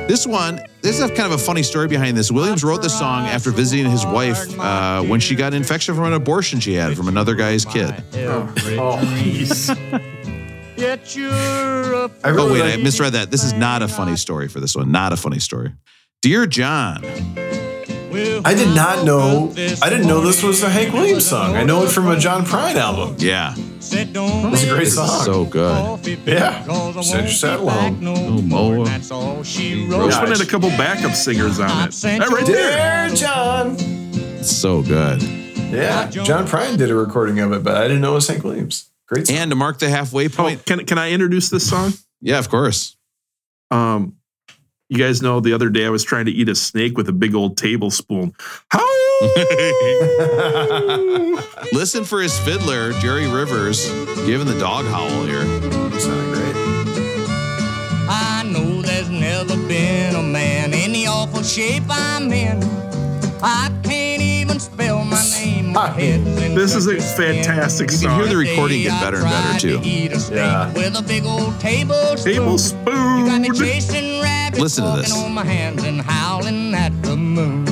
this 0.07 0.27
one, 0.27 0.59
this 0.85 0.99
is 0.99 1.01
a 1.01 1.07
kind 1.07 1.25
of 1.25 1.31
a 1.31 1.43
funny 1.43 1.63
story 1.63 1.87
behind 1.87 2.15
this. 2.15 2.31
Williams 2.31 2.63
wrote 2.63 2.83
this 2.83 2.95
song 2.97 3.25
after 3.25 3.49
visiting 3.49 3.89
his 3.89 4.05
wife 4.05 4.37
uh, 4.59 5.01
when 5.01 5.19
she 5.19 5.33
got 5.33 5.47
an 5.47 5.57
infection 5.57 5.95
from 5.95 6.03
an 6.05 6.13
abortion 6.13 6.59
she 6.59 6.75
had 6.75 6.95
from 6.95 7.07
another 7.07 7.33
guy's 7.33 7.65
kid. 7.65 7.91
Yet 10.77 11.15
you're 11.15 11.31
a 11.31 12.11
I 12.23 12.29
Oh 12.29 12.33
really 12.33 12.61
wait, 12.61 12.73
I 12.73 12.77
misread 12.77 13.13
that. 13.13 13.31
This 13.31 13.43
is 13.43 13.53
not 13.53 13.81
a 13.81 13.87
funny 13.87 14.15
story 14.15 14.47
for 14.47 14.59
this 14.59 14.75
one. 14.75 14.91
Not 14.91 15.11
a 15.11 15.17
funny 15.17 15.39
story. 15.39 15.73
Dear 16.21 16.45
John, 16.45 17.01
I 18.45 18.53
did 18.53 18.73
not 18.75 19.05
know. 19.05 19.51
I 19.81 19.89
didn't 19.89 20.07
know 20.07 20.21
this 20.21 20.41
was 20.43 20.63
a 20.63 20.69
Hank 20.69 20.93
Williams 20.93 21.25
song. 21.25 21.55
I 21.55 21.63
know 21.63 21.83
it 21.83 21.89
from 21.91 22.07
a 22.07 22.17
John 22.17 22.43
Prine 22.45 22.75
album. 22.75 23.15
Yeah. 23.19 23.53
It's 23.57 23.93
a 23.93 24.69
great 24.69 24.87
song. 24.87 25.23
so 25.23 25.45
good. 25.45 26.05
yeah. 26.25 26.63
Set 27.01 27.21
your 27.23 27.27
saddle 27.29 27.69
home. 27.69 28.01
Oh, 28.07 28.41
Moa. 28.41 28.85
That's 28.85 29.07
she 29.47 29.85
This 29.85 29.91
wrote. 29.93 30.11
one 30.13 30.27
had 30.27 30.41
a 30.41 30.45
couple 30.45 30.69
backup 30.69 31.13
singers 31.15 31.59
on 31.59 31.87
it. 31.87 31.91
That 31.91 32.29
right 32.29 32.45
there. 32.45 33.07
Dear 33.09 33.15
John. 33.15 33.75
It's 33.79 34.51
so 34.55 34.81
good. 34.81 35.21
Yeah, 35.21 36.07
John 36.09 36.47
Prine 36.47 36.77
did 36.77 36.89
a 36.91 36.95
recording 36.95 37.39
of 37.39 37.51
it, 37.51 37.63
but 37.63 37.75
I 37.77 37.83
didn't 37.87 38.01
know 38.01 38.11
it 38.13 38.15
was 38.15 38.27
Hank 38.27 38.43
Williams. 38.43 38.89
Great 39.07 39.27
song. 39.27 39.35
And 39.37 39.51
to 39.51 39.55
mark 39.55 39.79
the 39.79 39.89
halfway 39.89 40.25
Oh, 40.27 40.29
point. 40.29 40.65
can 40.65 40.85
can 40.85 40.97
I 40.97 41.11
introduce 41.11 41.49
this 41.49 41.67
song? 41.69 41.93
Yeah, 42.21 42.39
of 42.39 42.49
course. 42.49 42.95
Um, 43.71 44.14
you 44.89 44.97
guys 44.97 45.21
know 45.21 45.39
the 45.39 45.53
other 45.53 45.69
day 45.69 45.85
I 45.85 45.89
was 45.89 46.03
trying 46.03 46.25
to 46.25 46.31
eat 46.31 46.49
a 46.49 46.55
snake 46.55 46.97
with 46.97 47.07
a 47.09 47.13
big 47.13 47.35
old 47.35 47.57
tablespoon. 47.57 48.33
How? 48.69 48.85
Listen 51.73 52.03
for 52.03 52.21
his 52.21 52.37
fiddler, 52.39 52.91
Jerry 52.93 53.27
Rivers, 53.27 53.89
giving 54.25 54.47
the 54.47 54.57
dog 54.59 54.85
howl 54.85 55.23
here. 55.25 55.43
Sounded 55.99 56.33
great. 56.35 56.55
I 58.09 58.43
know 58.51 58.81
there's 58.81 59.09
never 59.09 59.55
been 59.67 60.15
a 60.15 60.21
man 60.21 60.73
in 60.73 60.91
the 60.93 61.07
awful 61.07 61.43
shape 61.43 61.83
I'm 61.89 62.31
in. 62.31 62.63
I 63.41 63.69
can't 63.83 64.21
even 64.21 64.59
spell 64.59 65.03
my 65.05 65.21
name. 65.31 65.71
My 65.73 65.87
head's 65.89 66.25
in 66.41 66.55
This 66.55 66.75
is 66.75 66.87
a 66.87 66.99
such 66.99 67.13
spin. 67.13 67.43
fantastic 67.43 67.91
You 67.91 67.97
can 67.99 68.15
hear 68.19 68.27
the 68.27 68.37
recording 68.37 68.81
get 68.83 68.99
better 69.01 69.17
and 69.17 69.25
better 69.25 69.49
tried 69.49 69.59
to 69.61 69.81
too. 69.81 69.83
eat 69.83 70.11
a 70.13 70.19
steak 70.19 70.37
Yeah. 70.37 70.73
With 70.73 70.95
a 70.97 71.01
big 71.03 71.25
old 71.25 71.59
tablespoon. 71.59 72.33
Tablespoon. 72.33 73.25
You 74.55 74.61
got 74.61 74.63
me 74.63 74.69
chasing 74.69 74.83
rabbits, 74.85 74.95
Listen 74.95 74.95
to 74.95 75.01
this. 75.01 75.23
on 75.23 75.33
my 75.33 75.43
hands 75.45 75.83
and 75.83 76.01
howling 76.01 76.73
at 76.73 77.01
the 77.03 77.15
moon. 77.15 77.65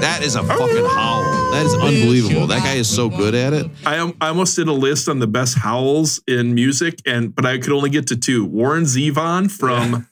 That 0.00 0.20
is 0.22 0.34
a 0.34 0.42
fucking 0.42 0.84
howl. 0.84 1.22
That 1.52 1.64
is 1.64 1.74
unbelievable. 1.74 2.46
That 2.48 2.62
guy 2.64 2.74
is 2.74 2.88
so 2.88 3.08
good 3.08 3.34
at 3.34 3.52
it. 3.52 3.70
I, 3.86 3.96
am- 3.96 4.14
I 4.20 4.28
almost 4.28 4.56
did 4.56 4.66
a 4.68 4.72
list 4.72 5.08
on 5.08 5.18
the 5.20 5.26
best 5.28 5.56
howls 5.58 6.20
in 6.26 6.54
music, 6.54 6.98
and 7.06 7.34
but 7.34 7.46
I 7.46 7.58
could 7.58 7.72
only 7.72 7.88
get 7.90 8.08
to 8.08 8.16
two: 8.16 8.44
Warren 8.44 8.82
Zevon 8.84 9.50
from 9.50 10.08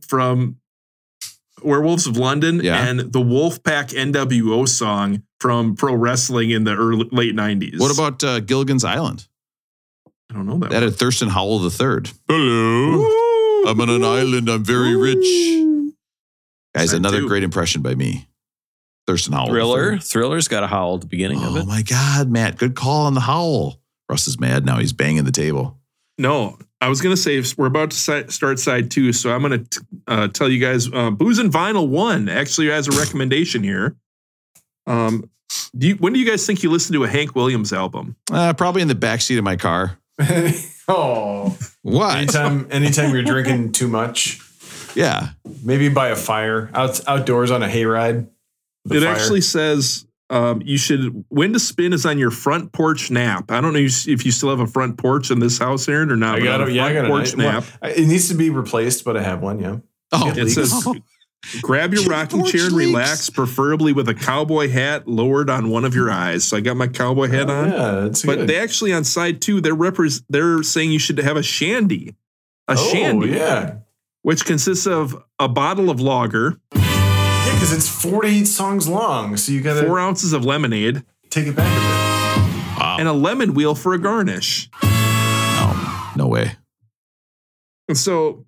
from 0.08 0.56
Werewolves 1.62 2.06
of 2.08 2.16
London, 2.16 2.60
Yeah. 2.62 2.84
and 2.88 3.00
the 3.00 3.20
Wolfpack 3.20 3.90
NWO 3.94 4.66
song 4.68 5.22
from 5.38 5.76
pro 5.76 5.94
wrestling 5.94 6.50
in 6.50 6.64
the 6.64 6.74
early 6.74 7.08
late 7.12 7.34
'90s. 7.36 7.78
What 7.78 7.92
about 7.94 8.24
uh, 8.24 8.40
Gilligan's 8.40 8.84
Island? 8.84 9.28
I 10.30 10.34
don't 10.34 10.46
know 10.46 10.58
that. 10.58 10.70
That 10.70 10.76
one. 10.80 10.90
had 10.90 10.96
Thurston 10.96 11.28
Howell 11.28 11.60
the 11.60 11.70
third. 11.70 12.10
Hello. 12.28 13.04
I'm 13.66 13.80
on 13.80 13.90
an 13.90 14.04
island. 14.04 14.48
I'm 14.48 14.64
very 14.64 14.96
rich. 14.96 15.24
Guys, 16.74 16.90
Side 16.90 16.96
another 16.98 17.20
two. 17.20 17.28
great 17.28 17.42
impression 17.42 17.82
by 17.82 17.94
me. 17.94 18.28
Thurston 19.06 19.32
Howell. 19.32 19.46
the 19.46 19.52
Thriller. 19.52 19.98
Thriller's 19.98 20.48
got 20.48 20.62
a 20.62 20.66
howl 20.66 20.94
at 20.96 21.00
the 21.00 21.06
beginning 21.06 21.42
of 21.42 21.56
it. 21.56 21.62
Oh 21.62 21.66
my 21.66 21.82
God, 21.82 22.28
Matt. 22.30 22.58
Good 22.58 22.74
call 22.76 23.06
on 23.06 23.14
the 23.14 23.20
howl. 23.20 23.80
Russ 24.08 24.28
is 24.28 24.38
mad 24.38 24.64
now. 24.64 24.78
He's 24.78 24.92
banging 24.92 25.24
the 25.24 25.32
table. 25.32 25.78
No, 26.18 26.58
I 26.80 26.88
was 26.88 27.00
gonna 27.00 27.16
say 27.16 27.42
we're 27.56 27.66
about 27.66 27.90
to 27.92 28.30
start 28.30 28.58
side 28.58 28.90
two, 28.90 29.12
so 29.12 29.32
I'm 29.34 29.42
gonna 29.42 29.64
uh, 30.06 30.28
tell 30.28 30.48
you 30.48 30.58
guys. 30.58 30.92
Uh, 30.92 31.10
Booze 31.10 31.38
and 31.38 31.50
Vinyl 31.50 31.88
one 31.88 32.28
actually 32.28 32.68
has 32.68 32.88
a 32.88 32.92
recommendation 32.92 33.62
here. 33.62 33.96
Um, 34.86 35.30
do 35.76 35.88
you, 35.88 35.94
when 35.96 36.12
do 36.12 36.20
you 36.20 36.28
guys 36.28 36.46
think 36.46 36.62
you 36.62 36.70
listen 36.70 36.92
to 36.94 37.04
a 37.04 37.08
Hank 37.08 37.34
Williams 37.34 37.72
album? 37.72 38.16
Uh, 38.30 38.52
probably 38.52 38.82
in 38.82 38.88
the 38.88 38.94
backseat 38.94 39.38
of 39.38 39.44
my 39.44 39.56
car. 39.56 39.98
oh, 40.90 41.56
What? 41.82 42.16
anytime, 42.16 42.66
anytime 42.70 43.12
you're 43.12 43.22
drinking 43.22 43.72
too 43.72 43.88
much, 43.88 44.40
Yeah. 44.94 45.30
maybe 45.62 45.88
by 45.88 46.08
a 46.08 46.16
fire, 46.16 46.70
out, 46.74 47.00
outdoors 47.08 47.50
on 47.50 47.62
a 47.62 47.68
hayride. 47.68 48.28
it 48.90 49.00
fire. 49.02 49.08
actually 49.08 49.40
says 49.40 50.06
um, 50.30 50.62
you 50.64 50.78
should 50.78 51.24
when 51.28 51.52
to 51.54 51.58
spin 51.58 51.92
is 51.92 52.06
on 52.06 52.16
your 52.18 52.30
front 52.30 52.70
porch 52.72 53.10
nap. 53.10 53.50
I 53.50 53.60
don't 53.60 53.72
know 53.72 53.80
if 53.80 54.24
you 54.24 54.30
still 54.30 54.50
have 54.50 54.60
a 54.60 54.66
front 54.66 54.96
porch 54.96 55.30
in 55.32 55.40
this 55.40 55.58
house, 55.58 55.88
Aaron, 55.88 56.10
or 56.10 56.16
not. 56.16 56.36
I 56.36 56.44
got 56.44 56.60
on 56.60 56.68
it. 56.68 56.72
a 56.72 56.74
Yeah, 56.76 56.84
I 56.84 56.92
front 56.92 57.06
got 57.08 57.10
porch 57.10 57.32
it. 57.32 57.38
nap. 57.38 57.64
It 57.82 58.06
needs 58.06 58.28
to 58.28 58.34
be 58.34 58.48
replaced, 58.50 59.04
but 59.04 59.16
I 59.16 59.22
have 59.22 59.42
one. 59.42 59.58
Yeah. 59.58 59.78
Oh, 60.12 60.32
It 60.36 60.48
says 60.50 60.72
grab 61.62 61.92
your 61.92 62.02
Your 62.02 62.10
rocking 62.10 62.44
chair 62.44 62.66
and 62.66 62.72
leaks. 62.74 62.88
relax, 62.88 63.30
preferably 63.30 63.92
with 63.92 64.08
a 64.08 64.14
cowboy 64.14 64.68
hat 64.68 65.08
lowered 65.08 65.48
on 65.50 65.70
one 65.70 65.84
of 65.84 65.94
your 65.94 66.08
mm. 66.08 66.14
eyes. 66.14 66.44
So 66.44 66.56
I 66.56 66.60
got 66.60 66.76
my 66.76 66.86
cowboy 66.86 67.28
hat 67.28 67.48
Oh, 67.50 67.54
on. 67.54 67.70
yeah, 67.70 67.90
that's 68.02 68.24
But 68.24 68.38
good. 68.40 68.48
they 68.48 68.58
actually 68.58 68.92
on 68.92 69.04
side 69.04 69.40
two, 69.40 69.60
they're 69.60 69.74
repres 69.74 70.22
they're 70.28 70.62
saying 70.62 70.90
you 70.92 70.98
should 70.98 71.18
have 71.18 71.36
a 71.36 71.42
shandy. 71.42 72.14
A 72.68 72.72
oh, 72.78 72.92
shandy, 72.92 73.30
yeah. 73.30 73.76
which 74.22 74.44
consists 74.44 74.86
of 74.86 75.22
a 75.38 75.48
bottle 75.48 75.90
of 75.90 76.00
lager, 76.00 76.60
Yeah, 76.74 77.54
because 77.54 77.72
it's 77.72 77.88
48 77.88 78.46
songs 78.46 78.86
long. 78.86 79.36
So 79.36 79.50
you 79.52 79.60
got 79.60 79.84
four 79.84 79.98
ounces 79.98 80.32
of 80.32 80.44
lemonade, 80.44 81.02
take 81.30 81.46
it 81.48 81.56
back 81.56 81.66
a 81.66 82.80
Wow. 82.80 82.96
and 82.98 83.08
a 83.08 83.12
lemon 83.12 83.54
wheel 83.54 83.74
for 83.74 83.92
a 83.92 83.98
garnish. 83.98 84.70
no, 84.82 86.10
no 86.16 86.26
way. 86.28 86.52
And 87.88 87.98
so 87.98 88.46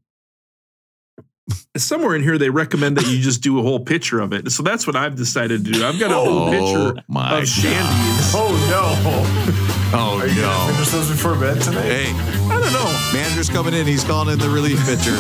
somewhere 1.77 2.15
in 2.15 2.23
here 2.23 2.39
they 2.39 2.51
recommend 2.51 2.97
that 2.97 3.07
you 3.09 3.19
just 3.21 3.43
do 3.43 3.59
a 3.59 3.63
whole 3.63 3.81
picture 3.81 4.21
of 4.21 4.33
it. 4.33 4.51
So 4.53 4.63
that's 4.63 4.87
what 4.87 4.97
I've 4.97 5.17
decided 5.17 5.65
to 5.65 5.73
do. 5.73 5.85
I've 5.85 5.99
got 5.99 6.11
a 6.11 6.15
whole 6.15 6.49
Oh, 6.49 6.51
picture 6.51 7.03
my 7.09 7.39
of 7.39 7.45
shandies. 7.45 7.63
bit. 7.63 8.35
Oh, 8.35 8.53
no. 8.71 9.93
Oh, 9.95 10.19
Are 10.21 10.27
you 10.27 10.35
going 10.41 10.69
to 10.69 10.73
finish 10.73 10.89
those 10.91 11.11
before 11.11 11.35
bed 11.35 11.61
tonight? 11.61 11.83
Hey, 11.83 12.07
I 12.13 12.61
don't 12.61 12.73
know. 12.73 13.11
manager's 13.19 13.51
coming 13.51 13.75
in. 13.75 13.87
He's 13.87 14.05
calling 14.05 14.33
in 14.33 14.39
the 14.39 14.49
relief 14.49 14.79
pitcher. 14.87 15.19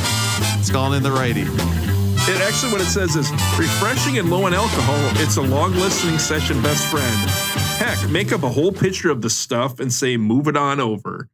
He's 0.56 0.70
calling 0.70 0.96
in 0.96 1.02
the 1.02 1.12
righty. 1.12 1.42
It 2.24 2.40
actually 2.40 2.72
what 2.72 2.80
it 2.80 2.84
says 2.86 3.16
is 3.16 3.30
refreshing 3.58 4.18
and 4.18 4.30
low 4.30 4.46
in 4.46 4.54
alcohol. 4.54 4.94
It's 5.22 5.36
a 5.38 5.42
long 5.42 5.72
listening 5.72 6.18
session 6.18 6.62
best 6.62 6.86
friend. 6.86 7.30
Heck, 7.78 8.08
make 8.10 8.30
up 8.32 8.44
a 8.44 8.48
whole 8.48 8.70
picture 8.70 9.10
of 9.10 9.22
the 9.22 9.30
stuff 9.30 9.80
and 9.80 9.92
say 9.92 10.16
move 10.16 10.46
it 10.46 10.56
on 10.56 10.78
over. 10.78 11.28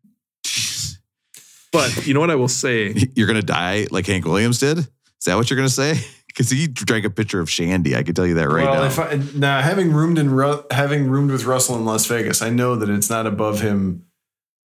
But 1.73 2.07
you 2.07 2.15
know 2.15 2.21
what 2.21 2.31
I 2.31 2.35
will 2.37 2.49
say? 2.49 2.95
You're 3.15 3.27
going 3.27 3.41
to 3.41 3.47
die 3.47 3.87
like 3.91 4.07
Hank 4.07 4.25
Williams 4.25 4.59
did? 4.59 4.79
Is 4.79 5.25
that 5.27 5.37
what 5.37 5.51
you're 5.51 5.57
going 5.57 5.69
to 5.69 5.75
say? 5.75 5.95
Because 6.29 6.51
he 6.51 6.69
drank 6.69 7.05
a 7.05 7.11
pitcher 7.11 7.41
of 7.41 7.51
Shandy. 7.51 7.97
I 7.97 8.05
can 8.05 8.15
tell 8.15 8.27
you 8.27 8.35
that 8.35 8.49
right 8.49 8.65
well, 8.65 8.75
now. 8.83 8.85
if 8.85 8.99
I, 9.01 9.21
now 9.35 9.61
having 9.61 9.93
roomed 9.93 10.19
in 10.19 10.31
Ru- 10.31 10.63
having 10.71 11.09
roomed 11.09 11.33
with 11.33 11.47
Russell 11.47 11.75
in 11.75 11.85
Las 11.85 12.07
Vegas, 12.07 12.43
I 12.43 12.51
know 12.51 12.77
that 12.77 12.89
it's 12.89 13.11
not 13.11 13.27
above 13.27 13.61
him 13.61 14.05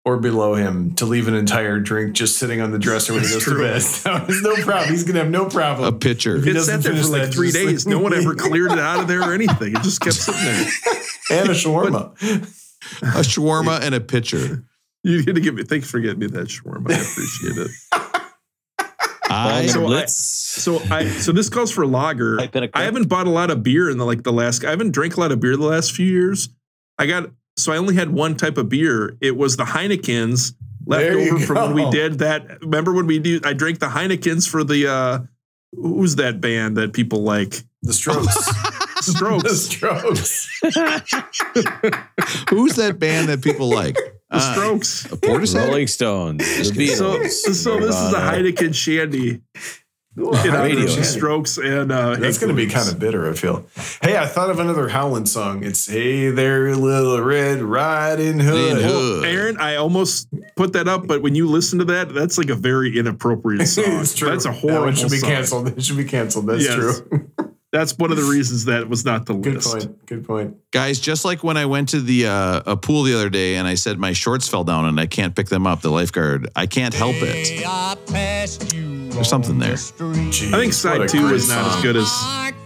or 0.04 0.18
below 0.18 0.54
him 0.54 0.94
to 0.96 1.06
leave 1.06 1.28
an 1.28 1.34
entire 1.34 1.78
drink 1.80 2.14
just 2.14 2.36
sitting 2.36 2.60
on 2.60 2.72
the 2.72 2.78
dresser 2.78 3.14
when 3.14 3.22
he 3.22 3.28
goes 3.28 3.34
That's 3.36 3.44
true. 3.44 3.62
to 3.62 3.72
bed. 3.72 3.80
So 3.82 4.18
there's 4.26 4.42
no 4.42 4.54
problem. 4.56 4.90
He's 4.90 5.04
gonna 5.04 5.20
have 5.20 5.30
no 5.30 5.46
problem. 5.48 5.94
a 5.94 5.96
pitcher. 5.96 6.40
He 6.40 6.50
It 6.50 6.54
doesn't 6.54 6.74
sat 6.74 6.82
there 6.82 6.92
finish 6.92 7.06
for 7.06 7.12
like 7.12 7.22
that, 7.22 7.32
three 7.34 7.52
just 7.52 7.66
days. 7.66 7.86
No 7.86 8.00
one 8.00 8.12
ever 8.12 8.34
cleared 8.34 8.72
it 8.72 8.78
out 8.78 9.00
of 9.00 9.08
there 9.08 9.22
or 9.22 9.32
anything. 9.32 9.74
It 9.74 9.82
just 9.82 10.00
kept 10.02 10.16
sitting 10.16 10.42
there. 10.44 10.66
and 11.30 11.48
a 11.48 11.52
shawarma. 11.54 12.12
A 13.00 13.22
shawarma 13.22 13.80
and 13.80 13.94
a 13.94 14.00
pitcher. 14.00 14.64
You 15.04 15.22
had 15.24 15.34
to 15.34 15.40
give 15.40 15.54
me 15.54 15.64
thanks 15.64 15.90
for 15.90 15.98
getting 16.00 16.20
me 16.20 16.26
that 16.28 16.48
shawarma. 16.48 16.90
I 16.92 17.00
appreciate 17.00 17.66
it. 17.66 17.70
I, 19.30 19.66
So 19.66 19.82
I- 19.82 19.86
Blitz. 19.86 20.14
So 20.14 20.78
I 20.90 21.08
so 21.08 21.32
this 21.32 21.48
calls 21.48 21.70
for 21.72 21.86
lager. 21.86 22.36
Type 22.36 22.54
in 22.56 22.70
haven't 22.74 23.08
bought 23.08 23.26
a 23.26 23.30
lot 23.30 23.50
of 23.50 23.62
beer 23.62 23.88
in 23.90 23.98
the 23.98 24.04
like 24.04 24.22
the 24.22 24.32
last. 24.32 24.64
I 24.64 24.70
haven't 24.70 24.92
drank 24.92 25.16
a 25.16 25.20
lot 25.20 25.32
of 25.32 25.40
beer 25.40 25.56
the 25.56 25.64
last 25.64 25.92
few 25.92 26.06
years. 26.06 26.50
I 26.98 27.06
got 27.06 27.30
so 27.56 27.72
I 27.72 27.78
only 27.78 27.94
had 27.94 28.10
one 28.10 28.36
type 28.36 28.58
of 28.58 28.68
beer. 28.68 29.16
It 29.20 29.36
was 29.36 29.56
the 29.56 29.64
Heinekens 29.64 30.54
left 30.86 31.02
There 31.02 31.18
you 31.18 31.34
over 31.36 31.46
from 31.46 31.74
when 31.74 31.86
we 31.86 31.90
did 31.90 32.18
that. 32.18 32.60
Remember 32.62 32.92
when 32.92 33.06
we 33.06 33.18
do? 33.18 33.40
I 33.44 33.54
drank 33.54 33.78
the 33.78 33.86
Heinekens 33.86 34.48
for 34.48 34.62
the 34.64 34.86
uh 34.86 35.18
who's 35.72 36.16
that 36.16 36.40
band 36.40 36.76
that 36.76 36.92
people 36.92 37.22
like? 37.22 37.62
The 37.82 37.92
Strokes. 37.94 38.36
the 39.06 39.54
Strokes. 39.54 40.48
Strokes. 40.70 42.46
who's 42.50 42.76
that 42.76 42.98
band 42.98 43.28
that 43.28 43.42
people 43.42 43.68
like? 43.68 43.96
The 44.30 44.40
Strokes. 44.52 45.04
A 45.06 45.16
Portishead? 45.16 45.66
Rolling 45.66 45.86
Stones. 45.86 46.38
The 46.38 46.64
So, 46.88 47.18
Beatles. 47.18 47.30
so 47.54 47.78
this 47.80 47.96
is 47.96 48.12
a 48.12 48.18
Nirvana. 48.18 48.36
Heineken 48.52 48.74
Shandy. 48.74 49.42
You 50.14 50.30
Radio. 50.30 50.84
there's 50.84 51.08
Strokes 51.08 51.56
and 51.56 51.90
uh, 51.90 52.16
That's 52.16 52.36
going 52.38 52.54
to 52.54 52.54
be 52.54 52.66
kind 52.66 52.86
of 52.86 52.98
bitter, 52.98 53.30
I 53.30 53.32
feel. 53.32 53.64
Hey, 54.02 54.18
I 54.18 54.26
thought 54.26 54.50
of 54.50 54.58
another 54.58 54.88
Howland 54.88 55.26
song. 55.26 55.64
It's 55.64 55.86
Hey 55.88 56.28
There, 56.28 56.76
Little 56.76 57.18
Red 57.22 57.62
Riding 57.62 58.38
Hood. 58.38 58.74
Riding 58.74 58.86
Hood. 58.86 59.24
Aaron, 59.24 59.56
I 59.58 59.76
almost 59.76 60.28
put 60.54 60.74
that 60.74 60.86
up, 60.86 61.06
but 61.06 61.22
when 61.22 61.34
you 61.34 61.48
listen 61.48 61.78
to 61.78 61.86
that, 61.86 62.12
that's 62.12 62.36
like 62.36 62.50
a 62.50 62.54
very 62.54 62.98
inappropriate 62.98 63.66
song. 63.68 63.84
it's 63.86 64.14
true. 64.14 64.28
That's 64.28 64.44
a 64.44 64.48
That 64.50 64.58
horrible 64.60 64.84
one 64.84 64.94
should 64.96 65.10
be 65.10 65.16
song. 65.16 65.30
canceled. 65.30 65.68
It 65.78 65.82
should 65.82 65.96
be 65.96 66.04
canceled. 66.04 66.46
That's 66.46 66.64
Yes. 66.64 66.74
true. 66.74 67.30
That's 67.73 67.97
one 67.97 68.11
of 68.11 68.19
the 68.19 68.24
reasons 68.24 68.66
that 68.66 68.82
it 68.82 68.89
was 68.90 69.05
not 69.07 69.24
the 69.24 69.32
Good 69.35 69.55
list. 69.55 69.73
point. 69.74 70.07
Good 70.07 70.27
point. 70.27 70.57
Guys, 70.73 71.01
just 71.01 71.24
like 71.24 71.43
when 71.43 71.57
I 71.57 71.65
went 71.65 71.89
to 71.90 72.01
the 72.01 72.27
uh, 72.27 72.62
a 72.66 72.77
pool 72.77 73.03
the 73.03 73.15
other 73.15 73.31
day 73.31 73.57
and 73.57 73.66
I 73.66 73.74
said 73.74 73.99
my 73.99 74.12
shorts 74.12 74.47
fell 74.47 74.62
down 74.62 74.85
and 74.85 75.01
I 75.01 75.07
can't 75.07 75.35
pick 75.35 75.49
them 75.49 75.66
up, 75.66 75.81
the 75.81 75.90
lifeguard, 75.90 76.51
I 76.55 76.66
can't 76.66 76.93
help 76.93 77.16
it. 77.19 77.65
There's 79.12 79.28
something 79.28 79.59
there. 79.59 79.74
Jeez, 79.74 80.53
I 80.53 80.59
think 80.61 80.73
side 80.73 81.09
two 81.09 81.20
great 81.23 81.36
is 81.36 81.49
not 81.49 81.77
as 81.77 81.82
good 81.82 81.97
as 81.97 82.09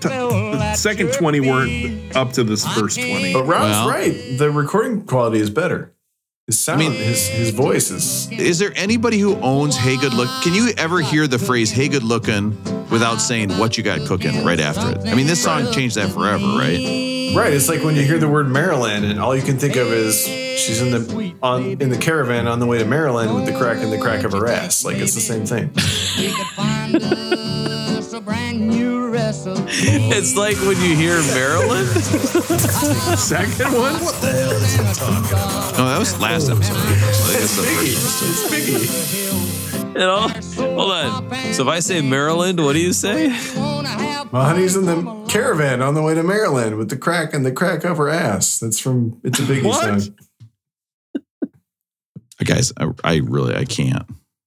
t- 0.00 0.08
the 0.08 0.74
second 0.74 1.12
20 1.12 1.40
weren't 1.40 2.16
up 2.16 2.32
to 2.32 2.44
this 2.44 2.66
first 2.74 2.96
20. 2.98 3.32
But 3.32 3.44
Rob's 3.44 3.62
Well- 3.70 3.88
right. 3.88 4.38
The 4.38 4.50
recording 4.50 5.02
quality 5.06 5.38
is 5.40 5.50
better. 5.50 5.92
His 6.46 6.60
sound, 6.60 6.78
mean- 6.78 6.92
his 6.92 7.26
his 7.26 7.50
voice 7.50 7.90
is. 7.90 8.30
Is 8.30 8.60
there 8.60 8.72
anybody 8.76 9.18
who 9.18 9.34
owns 9.40 9.76
Hey 9.76 9.96
Good 9.96 10.14
Look? 10.14 10.28
Can 10.44 10.54
you 10.54 10.70
ever 10.78 11.00
hear 11.00 11.26
the 11.26 11.40
phrase 11.40 11.72
Hey 11.72 11.88
Good 11.88 12.04
Looking 12.04 12.56
without 12.88 13.16
saying 13.16 13.50
what 13.58 13.76
you 13.76 13.82
got 13.82 14.06
cooking 14.06 14.44
right 14.44 14.60
after 14.60 14.92
it. 14.92 15.08
I 15.10 15.16
mean, 15.16 15.26
this 15.26 15.42
song 15.42 15.72
changed 15.72 15.96
that 15.96 16.10
forever, 16.10 16.46
right? 16.46 17.34
Right. 17.34 17.52
It's 17.52 17.68
like 17.68 17.82
when 17.82 17.96
you 17.96 18.02
hear 18.02 18.18
the 18.18 18.28
word 18.28 18.48
Maryland 18.48 19.04
and 19.04 19.18
all 19.18 19.34
you 19.34 19.42
can 19.42 19.58
think 19.58 19.74
of 19.74 19.88
is 19.88 20.24
she's 20.24 20.80
in 20.80 20.92
the 20.92 21.34
on 21.42 21.64
in 21.64 21.88
the 21.88 21.98
caravan 21.98 22.46
on 22.46 22.60
the 22.60 22.66
way 22.66 22.78
to 22.78 22.84
Maryland 22.84 23.34
with 23.34 23.46
the 23.46 23.58
crack 23.58 23.82
in 23.82 23.90
the 23.90 23.98
crack 23.98 24.22
of 24.22 24.30
her 24.30 24.46
ass. 24.46 24.84
Like 24.84 24.98
it's 24.98 25.16
the 25.16 25.20
same 25.20 25.46
thing. 25.46 25.72
We 29.26 29.32
could 29.32 29.42
find 29.42 29.46
us 29.46 29.46
a 29.46 29.54
brand 29.54 29.66
new 29.66 30.08
wrestle. 30.08 30.12
It's 30.12 30.36
like 30.36 30.56
when 30.58 30.80
you 30.80 30.94
hear 30.96 31.16
Maryland. 31.34 31.88
Second 33.18 33.72
one? 33.72 33.94
What 34.04 34.14
the 34.20 34.30
hell? 34.30 35.78
No, 35.78 35.88
that 35.88 35.98
was 35.98 36.20
last 36.20 36.48
episode. 36.48 36.76
I 36.76 36.80
think 36.80 37.00
that's 37.00 37.56
the 37.56 37.62
first 37.62 38.22
episode. 38.22 38.28
It's 38.30 38.42
Biggie. 38.52 39.94
You 39.94 40.00
know? 40.00 40.28
Hold 40.76 40.92
on. 40.92 41.52
So 41.54 41.62
if 41.62 41.68
I 41.68 41.80
say 41.80 42.00
Maryland, 42.02 42.62
what 42.62 42.74
do 42.74 42.80
you 42.80 42.92
say? 42.92 43.28
My 44.32 44.44
honey's 44.48 44.76
in 44.76 44.84
the 44.86 45.24
caravan 45.28 45.80
on 45.82 45.94
the 45.94 46.02
way 46.02 46.14
to 46.14 46.22
Maryland 46.22 46.76
with 46.76 46.90
the 46.90 46.96
crack 46.96 47.32
and 47.34 47.44
the 47.46 47.52
crack 47.52 47.84
of 47.84 47.96
her 47.98 48.08
ass. 48.08 48.58
That's 48.58 48.78
from 48.78 49.20
It's 49.24 49.38
a 49.38 49.42
Biggie 49.42 49.64
What? 49.64 50.02
song. 50.02 50.14
Guys, 52.44 52.72
I, 52.76 52.90
I 53.02 53.16
really 53.16 53.54
I 53.56 53.64
can't. 53.64 54.04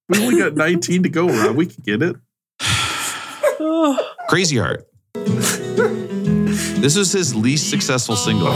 We 0.09 0.23
only 0.23 0.37
got 0.39 0.53
19 0.55 1.03
to 1.03 1.09
go, 1.09 1.27
Rob. 1.27 1.55
We 1.55 1.65
can 1.65 1.83
get 1.83 2.01
it. 2.03 2.15
Crazy 4.29 4.57
Heart. 4.57 4.87
This 5.15 6.95
was 6.95 7.11
his 7.11 7.33
least 7.33 7.71
successful 7.71 8.15
single. 8.15 8.51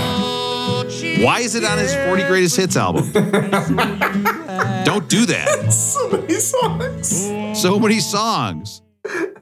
Why 1.26 1.40
is 1.40 1.56
it 1.56 1.64
on 1.64 1.80
his 1.80 1.96
40 1.96 2.28
greatest 2.28 2.56
hits 2.58 2.78
album? 2.78 3.12
Don't 3.12 5.10
do 5.10 5.26
that. 5.26 5.74
So 5.74 6.10
many 6.12 6.36
songs. 6.36 7.60
So 7.60 7.80
many 7.80 8.00
songs. 8.02 8.84
I, 9.04 9.34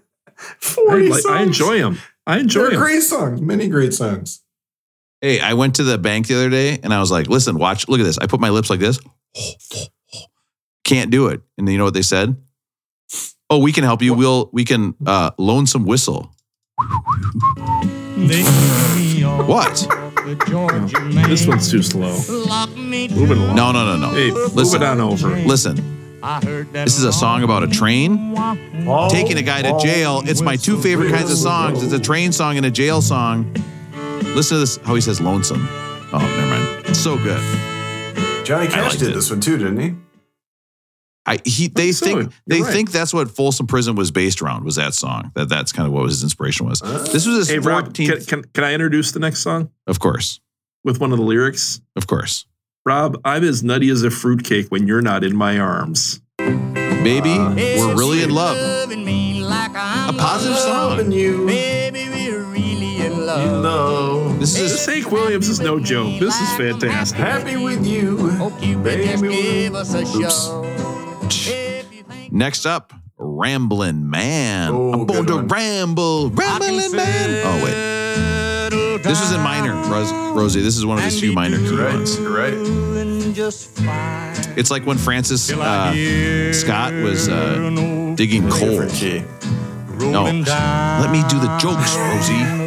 40 0.62 1.10
like, 1.10 1.22
songs. 1.22 1.36
I 1.36 1.42
enjoy 1.42 1.80
them. 1.80 1.98
I 2.26 2.38
enjoy 2.40 2.62
They're 2.62 2.70
them. 2.72 2.80
great 2.80 3.02
songs. 3.02 3.42
Many 3.42 3.68
great 3.68 3.94
songs. 3.94 4.42
Hey, 5.20 5.42
I 5.42 5.54
went 5.56 5.76
to 5.76 5.84
the 5.84 5.98
bank 5.98 6.28
the 6.28 6.36
other 6.36 6.50
day 6.50 6.80
and 6.82 6.94
I 6.94 7.02
was 7.02 7.12
like, 7.12 7.28
listen, 7.28 7.58
watch, 7.58 7.90
look 7.90 8.00
at 8.00 8.06
this. 8.06 8.18
I 8.18 8.28
put 8.28 8.40
my 8.40 8.52
lips 8.52 8.70
like 8.70 8.80
this. 8.80 9.02
Can't 10.86 11.12
do 11.12 11.28
it. 11.28 11.42
And 11.58 11.68
you 11.68 11.78
know 11.78 11.84
what 11.84 11.94
they 11.94 12.02
said? 12.02 12.38
Oh, 13.52 13.58
we 13.58 13.74
can 13.74 13.84
help 13.84 14.02
you. 14.02 14.14
We'll 14.14 14.50
we 14.54 14.64
can 14.64 14.96
uh 15.06 15.32
loan 15.38 15.68
some 15.68 15.86
whistle. 15.86 16.32
What? 19.46 19.88
This 21.28 21.46
one's 21.46 21.70
too 21.70 21.84
slow. 21.84 22.14
Moving 22.78 23.38
along. 23.38 23.56
No, 23.58 23.74
no, 23.74 23.86
no, 23.86 23.98
no. 23.98 24.10
Hey, 24.12 24.32
move 24.32 24.74
it 24.74 24.82
on 24.82 25.02
over. 25.02 25.36
Listen, 25.36 25.76
this 26.72 26.98
is 26.98 27.04
a 27.04 27.12
song 27.12 27.44
about 27.44 27.64
a 27.64 27.68
train 27.68 28.34
taking 29.10 29.38
a 29.38 29.42
guy 29.42 29.62
to 29.64 29.78
jail. 29.84 30.22
It's 30.26 30.42
my 30.42 30.56
two 30.56 30.82
favorite 30.82 31.12
kinds 31.12 31.30
of 31.30 31.38
songs. 31.38 31.84
It's 31.84 31.92
a 31.92 32.00
train 32.00 32.32
song 32.32 32.56
and 32.56 32.66
a 32.66 32.72
jail 32.72 33.02
song. 33.02 33.54
Listen 34.34 34.56
to 34.56 34.60
this, 34.60 34.78
how 34.78 34.96
he 34.96 35.02
says 35.02 35.20
lonesome. 35.20 35.68
Oh, 36.14 36.20
never 36.20 36.48
mind. 36.48 36.86
It's 36.88 37.00
so 37.00 37.18
good. 37.18 37.42
Johnny 38.46 38.70
Cash 38.70 38.96
did 38.96 39.10
it. 39.10 39.16
this 39.16 39.30
one 39.30 39.42
too, 39.42 39.58
didn't 39.58 39.80
he? 39.80 39.96
I 41.26 41.40
he 41.46 41.68
they 41.68 41.92
so. 41.92 42.06
think 42.06 42.20
You're 42.22 42.32
they 42.48 42.62
right. 42.64 42.74
think 42.74 42.92
that's 42.92 43.14
what 43.14 43.30
Folsom 43.30 43.68
Prison 43.68 43.96
was 43.96 44.10
based 44.12 44.42
around 44.42 44.64
was 44.66 44.76
that 44.78 44.94
song. 44.94 45.32
That 45.36 45.50
that's 45.50 45.72
kind 45.72 45.88
of 45.88 45.94
what 45.94 46.06
his 46.08 46.24
inspiration 46.24 46.68
was. 46.68 46.80
this 46.82 47.28
was 47.28 47.38
his 47.38 47.50
Hey, 47.50 47.60
Rob, 47.60 47.94
14th, 47.94 48.08
can, 48.08 48.26
can, 48.42 48.44
can 48.54 48.64
I 48.64 48.74
introduce 48.74 49.12
the 49.12 49.20
next 49.20 49.40
song 49.42 49.70
of 49.88 50.00
course, 50.00 50.40
with 50.84 51.00
one 51.00 51.12
of 51.12 51.20
the 51.20 51.24
lyrics? 51.26 51.80
of 51.96 52.08
course, 52.08 52.46
Rob, 52.86 53.20
I'm 53.24 53.44
as 53.44 53.64
nutty 53.64 53.90
as 53.92 54.02
a 54.04 54.10
fruitcake 54.10 54.70
when 54.70 54.88
you're 54.88 55.02
not 55.04 55.24
in 55.24 55.36
my 55.36 55.60
arms. 55.60 56.22
baby, 56.40 57.30
uh, 57.32 57.54
we're 57.56 57.96
really 57.96 58.24
in 58.24 58.32
love. 58.32 58.58
A 58.90 60.14
positive 60.14 60.58
song. 60.58 61.12
you. 61.12 61.46
Baby, 61.46 62.10
we're 62.10 62.44
really 62.46 63.06
in 63.06 63.26
love. 63.26 63.46
You 63.46 63.62
know. 63.62 64.34
This 64.40 64.58
is 64.60 64.72
This 64.72 64.86
Hank 64.86 65.12
Williams 65.12 65.48
is 65.50 65.60
no 65.60 65.80
joke. 65.80 66.20
This 66.20 66.36
is 66.36 66.56
fantastic. 66.58 67.18
Happy 67.20 67.58
with 67.58 67.86
you. 67.86 68.30
Hope 68.32 68.54
you 68.64 68.74
just 68.84 69.22
Baby, 69.22 69.28
give 69.42 69.76
us 69.76 69.94
a 69.94 70.00
Oops. 70.02 70.12
show. 70.46 71.11
Think 71.32 72.32
next 72.32 72.66
up. 72.66 72.94
Ramblin' 73.18 74.10
Man. 74.10 74.72
Oh, 74.72 74.94
I'm 74.94 75.06
going 75.06 75.26
to 75.28 75.36
one. 75.36 75.48
ramble. 75.48 76.30
Ramblin' 76.32 76.92
Man. 76.96 77.42
Oh, 77.46 77.64
wait. 77.64 79.04
This 79.04 79.20
was 79.20 79.32
in 79.32 79.42
minor, 79.42 79.74
Ros- 79.90 80.12
Rosie. 80.36 80.62
This 80.62 80.78
is 80.78 80.86
one 80.86 80.98
of 80.98 81.04
his 81.04 81.20
few 81.20 81.34
minor 81.34 81.58
key 81.58 81.76
right. 81.76 81.94
ones. 81.94 82.20
You're 82.20 82.36
right. 82.36 82.52
doing 82.52 83.34
just 83.34 83.78
fine. 83.78 84.36
It's 84.58 84.72
like 84.72 84.86
when 84.86 84.98
Francis 84.98 85.52
uh, 85.52 85.94
Scott 86.54 86.94
was 86.94 87.30
uh, 87.30 88.14
digging 88.16 88.50
coal. 88.50 88.80
No, 90.12 90.24
let 90.24 91.12
me 91.12 91.22
do 91.30 91.40
the 91.40 91.58
jokes, 91.60 91.96
Rosie. 91.96 92.62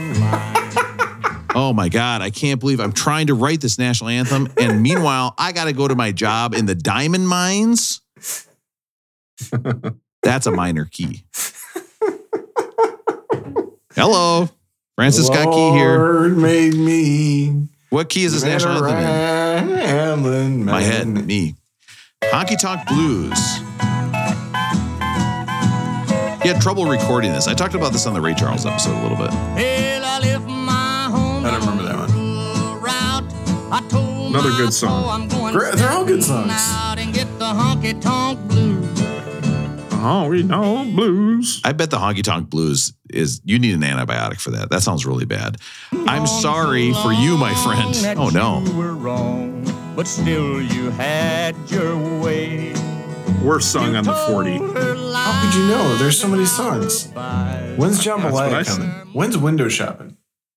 Oh 1.56 1.72
my 1.72 1.88
God, 1.88 2.20
I 2.20 2.30
can't 2.30 2.58
believe 2.58 2.80
I'm 2.80 2.92
trying 2.92 3.28
to 3.28 3.34
write 3.34 3.60
this 3.60 3.78
national 3.78 4.10
anthem. 4.10 4.52
And 4.58 4.82
meanwhile, 4.82 5.34
I 5.38 5.52
got 5.52 5.66
to 5.66 5.72
go 5.72 5.86
to 5.86 5.94
my 5.94 6.10
job 6.10 6.54
in 6.54 6.66
the 6.66 6.74
diamond 6.74 7.28
mines. 7.28 8.00
That's 10.22 10.46
a 10.46 10.50
minor 10.50 10.86
key. 10.86 11.24
Hello, 13.94 14.48
Francis 14.96 15.26
Scott 15.26 15.52
Key 15.52 15.70
here. 15.78 15.98
Lord 15.98 16.36
made 16.36 16.74
me. 16.74 17.68
What 17.90 18.08
key 18.08 18.24
is 18.24 18.32
this 18.32 18.42
national 18.42 18.84
anthem 18.84 19.68
in? 19.68 19.74
Rambling 19.76 20.64
My 20.64 20.80
man. 20.80 20.82
head, 21.16 21.26
me. 21.26 21.54
Honky 22.24 22.58
Tonk 22.58 22.86
Blues. 22.88 23.38
He 26.42 26.48
had 26.50 26.60
trouble 26.60 26.86
recording 26.86 27.32
this. 27.32 27.46
I 27.46 27.54
talked 27.54 27.74
about 27.74 27.92
this 27.92 28.06
on 28.06 28.14
the 28.14 28.20
Ray 28.20 28.34
Charles 28.34 28.66
episode 28.66 28.98
a 28.98 29.02
little 29.02 29.16
bit. 29.16 29.30
Well, 29.30 30.04
I 30.04 30.18
left 30.20 30.44
my 30.46 31.08
home 31.10 31.44
I 31.46 31.50
don't 31.52 31.60
remember 31.60 31.82
that 31.84 31.96
one. 31.96 32.10
one. 32.10 32.82
Route. 32.82 33.32
I 33.72 33.86
told 33.88 34.30
Another 34.34 34.50
good 34.50 34.72
song. 34.72 34.90
soul 35.02 35.10
I'm 35.10 35.28
going 35.28 35.54
Great- 35.54 35.74
they're 35.76 35.90
all 35.90 36.04
good 36.04 36.22
songs. 36.24 36.50
Honky 40.04 40.46
tonk 40.48 40.50
blues. 40.50 40.54
Oh, 40.54 40.78
we 40.84 40.84
know 40.84 40.84
blues. 40.96 41.60
I 41.64 41.72
bet 41.72 41.90
the 41.90 41.96
honky 41.98 42.22
tonk 42.22 42.50
blues 42.50 42.92
is 43.10 43.40
you 43.44 43.58
need 43.58 43.74
an 43.74 43.80
antibiotic 43.82 44.40
for 44.40 44.50
that. 44.52 44.70
That 44.70 44.82
sounds 44.82 45.04
really 45.06 45.24
bad. 45.24 45.56
I'm 45.92 46.26
sorry 46.26 46.92
for 46.94 47.12
you, 47.12 47.36
my 47.36 47.54
friend. 47.54 48.18
Oh 48.18 48.28
no. 48.30 48.62
You 48.64 48.76
were 48.76 48.94
wrong, 48.94 49.64
but 49.96 50.06
still 50.06 50.60
you 50.62 50.90
had 50.90 51.56
your 51.70 51.96
way. 52.20 52.74
Worst 53.42 53.72
song 53.72 53.94
on 53.96 54.04
the 54.04 54.14
40. 54.14 54.52
How 54.58 55.42
could 55.44 55.54
you 55.58 55.66
know? 55.68 55.96
There's 55.98 56.18
so 56.18 56.28
many 56.28 56.46
songs. 56.46 57.08
When's 57.76 58.02
That's 58.02 58.06
what 58.06 58.20
Jambalaya 58.20 58.64
said. 58.64 58.76
coming? 58.76 58.90
When's 59.12 59.36
window 59.36 59.68
shopping? 59.68 60.16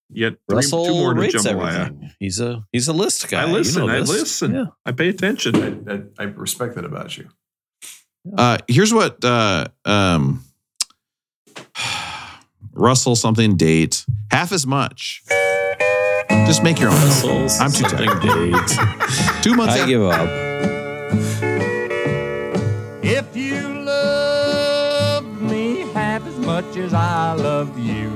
Yet 0.10 0.36
three, 0.50 0.56
Russell 0.56 0.86
two 0.86 0.94
more 0.94 1.14
to 1.14 1.20
rates 1.20 1.36
jambalaya. 1.36 1.88
everything. 1.88 2.12
He's 2.20 2.40
a 2.40 2.64
he's 2.72 2.88
a 2.88 2.94
list 2.94 3.28
guy. 3.30 3.44
I 3.44 3.48
You 3.48 3.54
listen. 3.54 3.86
know 3.86 3.94
I 3.94 4.00
this. 4.00 4.10
listen. 4.10 4.54
Yeah. 4.56 4.66
I 4.86 4.94
pay 4.94 5.10
attention. 5.10 5.56
I, 5.90 5.94
I, 5.94 6.02
I 6.20 6.24
respect 6.28 6.76
that 6.76 6.86
about 6.86 7.18
you. 7.18 7.28
Uh, 8.36 8.58
here's 8.68 8.94
what 8.94 9.24
uh, 9.24 9.68
um, 9.86 10.44
Russell 12.74 13.16
something 13.16 13.56
date 13.58 14.06
half 14.32 14.52
as 14.52 14.66
much. 14.66 15.24
Just 16.30 16.64
make 16.64 16.80
your 16.80 16.90
own. 16.90 16.96
Russell's 16.96 17.60
I'm 17.60 17.72
too 17.72 17.84
tired. 17.84 18.22
date. 18.22 18.78
Two 19.44 19.54
months 19.56 19.76
I 19.76 19.80
after. 19.80 19.86
give 19.88 20.02
up. 20.04 20.30
If 23.04 23.36
you 23.36 23.62
love 23.84 25.42
me 25.42 25.80
half 25.94 26.26
as 26.26 26.38
much 26.40 26.78
as 26.78 26.94
I 26.94 27.34
love 27.34 27.78
you. 27.80 28.12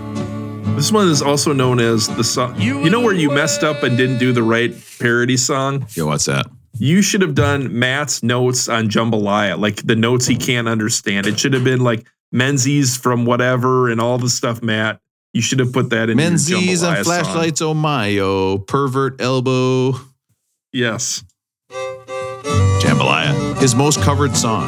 This 0.76 0.92
one 0.92 1.08
is 1.10 1.22
also 1.22 1.54
known 1.54 1.80
as 1.80 2.08
the 2.08 2.24
song. 2.24 2.60
You 2.60 2.90
know 2.90 3.02
where 3.02 3.14
you 3.14 3.30
messed 3.30 3.64
up 3.64 3.84
and 3.84 3.98
didn't 3.98 4.18
do 4.20 4.32
the 4.34 4.44
right 4.44 4.74
parody 5.00 5.38
song? 5.38 5.86
Yo, 5.94 6.06
what's 6.08 6.26
that? 6.26 6.48
You 6.82 7.04
should 7.04 7.22
have 7.22 7.36
done 7.36 7.78
Matt's 7.78 8.24
notes 8.24 8.68
on 8.68 8.90
Jambalaya, 8.90 9.60
like 9.60 9.86
the 9.86 9.96
notes 9.96 10.26
he 10.26 10.36
can't 10.36 10.68
understand. 10.68 11.28
It 11.28 11.40
should 11.40 11.54
have 11.54 11.64
been 11.64 11.82
like 11.82 12.08
Menzies 12.32 12.98
from 12.98 13.24
whatever 13.24 13.92
and 13.92 14.02
all 14.02 14.18
the 14.18 14.32
stuff, 14.32 14.64
Matt. 14.64 15.00
You 15.32 15.44
should 15.44 15.60
have 15.60 15.74
put 15.74 15.92
that 15.92 16.10
in 16.10 16.18
Menzies 16.18 16.50
your 16.50 16.58
and 16.58 16.68
Jambalaya 16.68 16.96
song. 16.96 17.04
flashlights, 17.04 17.62
oh 17.62 17.76
my, 17.76 18.18
oh, 18.18 18.58
pervert 18.58 19.22
elbow. 19.22 19.94
Yes. 20.74 21.24
Jambalaya. 21.70 23.62
His 23.62 23.76
most 23.76 24.02
covered 24.02 24.36
song. 24.36 24.68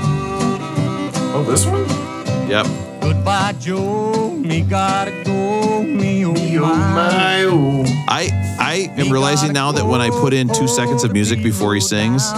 Oh, 1.33 1.43
this 1.47 1.65
one? 1.65 1.89
Yep. 2.47 2.67
Goodbye, 3.01 3.55
Joe. 3.59 4.32
Me 4.43 4.61
gotta 4.61 5.23
go. 5.23 5.83
Me 5.83 6.25
oh 6.25 6.33
my. 6.33 6.69
my, 6.93 7.43
oh. 7.45 7.83
I 8.09 8.29
I 8.59 8.93
am 8.99 9.09
realizing 9.11 9.53
now 9.53 9.71
that 9.71 9.85
when 9.85 10.01
I 10.01 10.09
put 10.09 10.33
in 10.33 10.49
two 10.49 10.67
seconds 10.67 11.03
of 11.05 11.13
music 11.13 11.41
before 11.41 11.73
he 11.73 11.79
sings, 11.79 12.29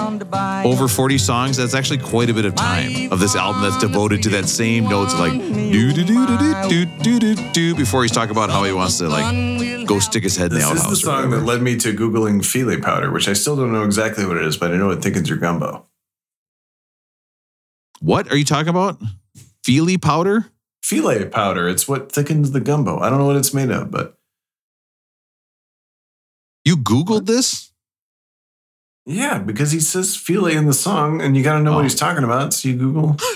over 0.64 0.88
40 0.88 1.18
songs, 1.18 1.58
that's 1.58 1.74
actually 1.74 1.98
quite 1.98 2.30
a 2.30 2.34
bit 2.34 2.46
of 2.46 2.54
time 2.54 3.12
of 3.12 3.20
this 3.20 3.36
album 3.36 3.64
that's 3.64 3.80
devoted 3.80 4.22
to 4.24 4.30
that 4.30 4.48
same 4.48 4.84
notes 4.86 5.14
like 5.16 5.34
do 5.34 5.94
do 5.94 6.04
do 6.04 6.26
do 6.28 6.38
do 6.70 6.86
do 7.02 7.20
do 7.20 7.52
do 7.52 7.76
before 7.76 8.04
he's 8.04 8.12
talking 8.12 8.32
about 8.32 8.52
how 8.52 8.64
he 8.64 8.72
wants 8.72 9.00
to 9.00 9.08
like 9.10 9.88
go 9.88 9.98
stick 10.00 10.24
his 10.24 10.38
head 10.38 10.52
in 10.52 10.60
the 10.60 10.66
This 10.66 10.72
is 10.72 10.82
the 10.82 10.88
outhouse. 10.88 11.02
song 11.02 11.30
that 11.32 11.42
led 11.44 11.62
me 11.62 11.76
to 11.78 11.94
Googling 11.94 12.46
Fili 12.46 12.80
powder, 12.80 13.12
which 13.12 13.28
I 13.28 13.34
still 13.34 13.56
don't 13.56 13.74
know 13.74 13.84
exactly 13.84 14.26
what 14.28 14.38
it 14.38 14.46
is, 14.46 14.58
but 14.58 14.72
I 14.72 14.78
know 14.78 14.92
it 14.92 15.02
thickens 15.02 15.28
your 15.28 15.40
gumbo. 15.40 15.88
What 18.00 18.32
are 18.32 18.38
you 18.38 18.46
talking 18.46 18.70
about? 18.70 19.02
Feely 19.64 19.98
powder? 19.98 20.46
Filet 20.86 21.26
powder. 21.26 21.68
It's 21.68 21.88
what 21.88 22.12
thickens 22.12 22.52
the 22.52 22.60
gumbo. 22.60 23.00
I 23.00 23.10
don't 23.10 23.18
know 23.18 23.26
what 23.26 23.38
it's 23.38 23.56
made 23.56 23.72
of, 23.72 23.90
but 23.90 24.14
You 26.64 26.78
Googled 26.78 27.26
this? 27.26 27.72
yeah, 29.08 29.40
because 29.40 29.72
he 29.72 29.80
says 29.80 30.16
filet 30.16 30.56
in 30.56 30.68
the 30.68 30.74
song, 30.76 31.22
and 31.22 31.36
you 31.36 31.42
got 31.44 31.58
to 31.58 31.64
know 31.64 31.72
Oh. 31.74 31.76
what 31.78 31.86
he's 31.86 31.96
talking 31.96 32.24
about. 32.24 32.54
So 32.54 32.70
you 32.70 32.76
Google. 32.78 33.18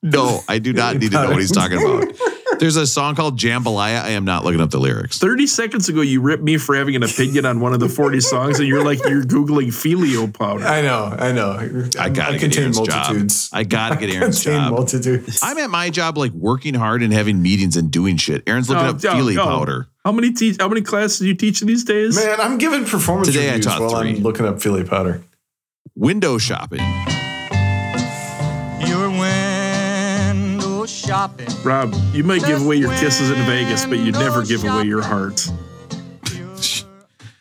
No, 0.00 0.42
I 0.48 0.58
do 0.60 0.72
not 0.72 0.96
need 0.96 1.10
to 1.10 1.22
know 1.22 1.30
what 1.30 1.40
he's 1.40 1.50
talking 1.50 1.76
about. 1.82 2.04
There's 2.60 2.76
a 2.76 2.86
song 2.86 3.14
called 3.14 3.38
Jambalaya. 3.38 4.02
I 4.02 4.10
am 4.10 4.24
not 4.24 4.44
looking 4.44 4.60
up 4.60 4.70
the 4.70 4.80
lyrics. 4.80 5.18
30 5.18 5.46
seconds 5.46 5.88
ago, 5.88 6.00
you 6.00 6.20
ripped 6.20 6.42
me 6.42 6.56
for 6.58 6.74
having 6.74 6.96
an 6.96 7.02
opinion 7.02 7.46
on 7.46 7.60
one 7.60 7.72
of 7.72 7.80
the 7.80 7.88
40 7.88 8.20
songs, 8.20 8.58
and 8.58 8.68
you're 8.68 8.84
like, 8.84 8.98
you're 9.08 9.22
Googling 9.22 9.72
filio 9.72 10.26
powder. 10.26 10.64
I 10.64 10.82
know, 10.82 11.14
I 11.18 11.32
know. 11.32 11.52
I 11.98 12.08
gotta 12.08 12.32
get 12.32 12.40
contain 12.40 12.62
Aaron's 12.64 12.76
multitudes. 12.78 13.50
job. 13.50 13.58
I 13.58 13.64
gotta 13.64 13.96
get 13.96 14.10
Aaron's 14.14 14.42
Contain 14.42 14.60
job. 14.62 14.72
multitudes. 14.72 15.40
I'm 15.42 15.58
at 15.58 15.70
my 15.70 15.90
job 15.90 16.18
like 16.18 16.32
working 16.32 16.74
hard 16.74 17.02
and 17.02 17.12
having 17.12 17.40
meetings 17.42 17.76
and 17.76 17.90
doing 17.90 18.16
shit. 18.16 18.42
Aaron's 18.48 18.68
looking 18.68 18.86
Oh, 18.86 18.90
up 18.90 18.96
oh, 19.04 19.16
Feely 19.16 19.38
oh. 19.38 19.44
powder. 19.44 19.88
How 20.04 20.12
many 20.12 20.32
teach? 20.32 20.56
How 20.58 20.68
many 20.68 20.80
classes 20.80 21.18
do 21.20 21.26
you 21.28 21.34
teach 21.34 21.60
these 21.60 21.84
days? 21.84 22.16
Man, 22.16 22.40
I'm 22.40 22.58
giving 22.58 22.84
performance 22.84 23.28
Today 23.28 23.48
I 23.48 23.52
reviews 23.52 23.66
taught 23.66 23.80
while 23.82 24.00
three. 24.00 24.16
I'm 24.16 24.22
looking 24.22 24.46
up 24.46 24.60
filet 24.62 24.84
powder. 24.84 25.22
Window 25.94 26.38
shopping. 26.38 26.80
Shopping. 31.08 31.48
Rob, 31.64 31.94
you 32.12 32.22
might 32.22 32.44
give 32.44 32.62
away 32.64 32.76
your 32.76 32.90
kisses 32.98 33.30
in 33.30 33.36
Vegas, 33.46 33.86
but 33.86 33.98
you 33.98 34.12
never 34.12 34.44
give 34.44 34.62
away 34.64 34.84
your 34.84 35.02
heart. 35.02 35.46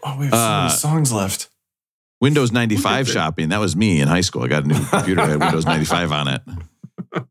Oh, 0.03 0.17
we 0.17 0.25
have 0.27 0.33
so 0.33 0.37
Uh, 0.37 0.57
many 0.63 0.69
songs 0.75 1.11
left. 1.11 1.49
Windows 2.21 2.51
95 2.51 2.83
Look 2.83 2.99
at 2.99 3.05
that. 3.05 3.11
shopping. 3.13 3.49
That 3.49 3.59
was 3.59 3.75
me 3.75 3.99
in 3.99 4.07
high 4.07 4.21
school. 4.21 4.43
I 4.43 4.47
got 4.47 4.63
a 4.63 4.67
new 4.67 4.79
computer 4.85 5.21
that 5.21 5.29
had 5.29 5.39
Windows 5.39 5.65
95 5.65 6.11
on 6.11 6.27
it. 6.29 6.41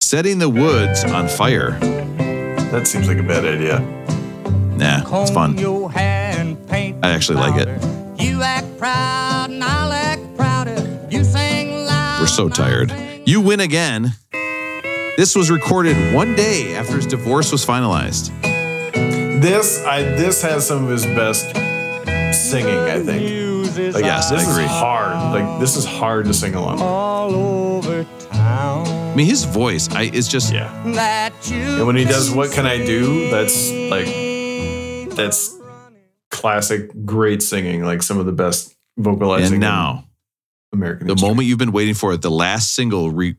Setting 0.00 0.38
the 0.38 0.48
woods 0.48 1.04
on 1.04 1.28
fire. 1.28 1.78
That 2.72 2.86
seems 2.86 3.06
like 3.06 3.18
a 3.18 3.22
bad 3.22 3.44
idea. 3.44 3.80
Nah, 4.76 5.22
it's 5.22 5.30
fun. 5.30 5.58
your 5.58 5.92
hair 5.92 6.34
and 6.38 6.56
paint 6.68 7.04
I 7.04 7.10
actually 7.10 7.36
like 7.38 7.60
it. 7.60 7.68
You 8.20 8.42
act 8.42 8.78
proud 8.78 9.50
and 9.50 9.62
I'll 9.62 9.92
act 9.92 10.22
prouder. 10.36 11.06
You 11.10 11.22
sing 11.22 11.84
loud. 11.84 12.20
We're 12.20 12.26
so 12.26 12.48
tired. 12.48 12.92
You 13.26 13.40
win 13.42 13.60
again. 13.60 14.14
This 15.20 15.36
was 15.36 15.50
recorded 15.50 16.14
one 16.14 16.34
day 16.34 16.74
after 16.76 16.96
his 16.96 17.04
divorce 17.04 17.52
was 17.52 17.62
finalized. 17.62 18.30
This 19.42 19.84
I 19.84 20.00
this 20.00 20.40
has 20.40 20.66
some 20.66 20.84
of 20.84 20.88
his 20.88 21.04
best 21.04 21.44
singing, 22.50 22.78
I 22.78 23.00
think. 23.04 23.20
Muses 23.24 23.94
Like, 23.96 24.04
Yes, 24.04 24.32
I 24.32 24.36
this 24.36 24.50
agree. 24.50 24.64
is 24.64 24.70
hard. 24.70 25.34
Like 25.34 25.60
this 25.60 25.76
is 25.76 25.84
hard 25.84 26.24
to 26.24 26.32
sing 26.32 26.54
along. 26.54 26.80
all 26.80 27.34
over 27.34 28.06
town. 28.30 28.86
I 28.88 29.14
mean, 29.14 29.26
his 29.26 29.44
voice 29.44 29.90
I, 29.90 30.04
is 30.04 30.26
just 30.26 30.54
Yeah. 30.54 30.72
That 30.94 31.34
you 31.50 31.60
And 31.64 31.86
when 31.86 31.96
he 31.96 32.06
does 32.06 32.30
"What 32.30 32.50
Can 32.52 32.64
I 32.64 32.78
Do," 32.78 33.28
that's 33.30 33.70
like 33.90 34.06
that's 35.16 35.54
classic, 36.30 36.92
great 37.04 37.42
singing. 37.42 37.84
Like 37.84 38.02
some 38.02 38.16
of 38.16 38.24
the 38.24 38.32
best 38.32 38.74
vocalizing. 38.96 39.46
And 39.48 39.54
in 39.56 39.60
now, 39.60 40.06
American. 40.72 41.08
the 41.08 41.12
history. 41.12 41.28
moment 41.28 41.46
you've 41.46 41.58
been 41.58 41.72
waiting 41.72 41.92
for, 41.92 42.14
it, 42.14 42.22
the 42.22 42.30
last 42.30 42.72
single 42.74 43.10
re- 43.10 43.36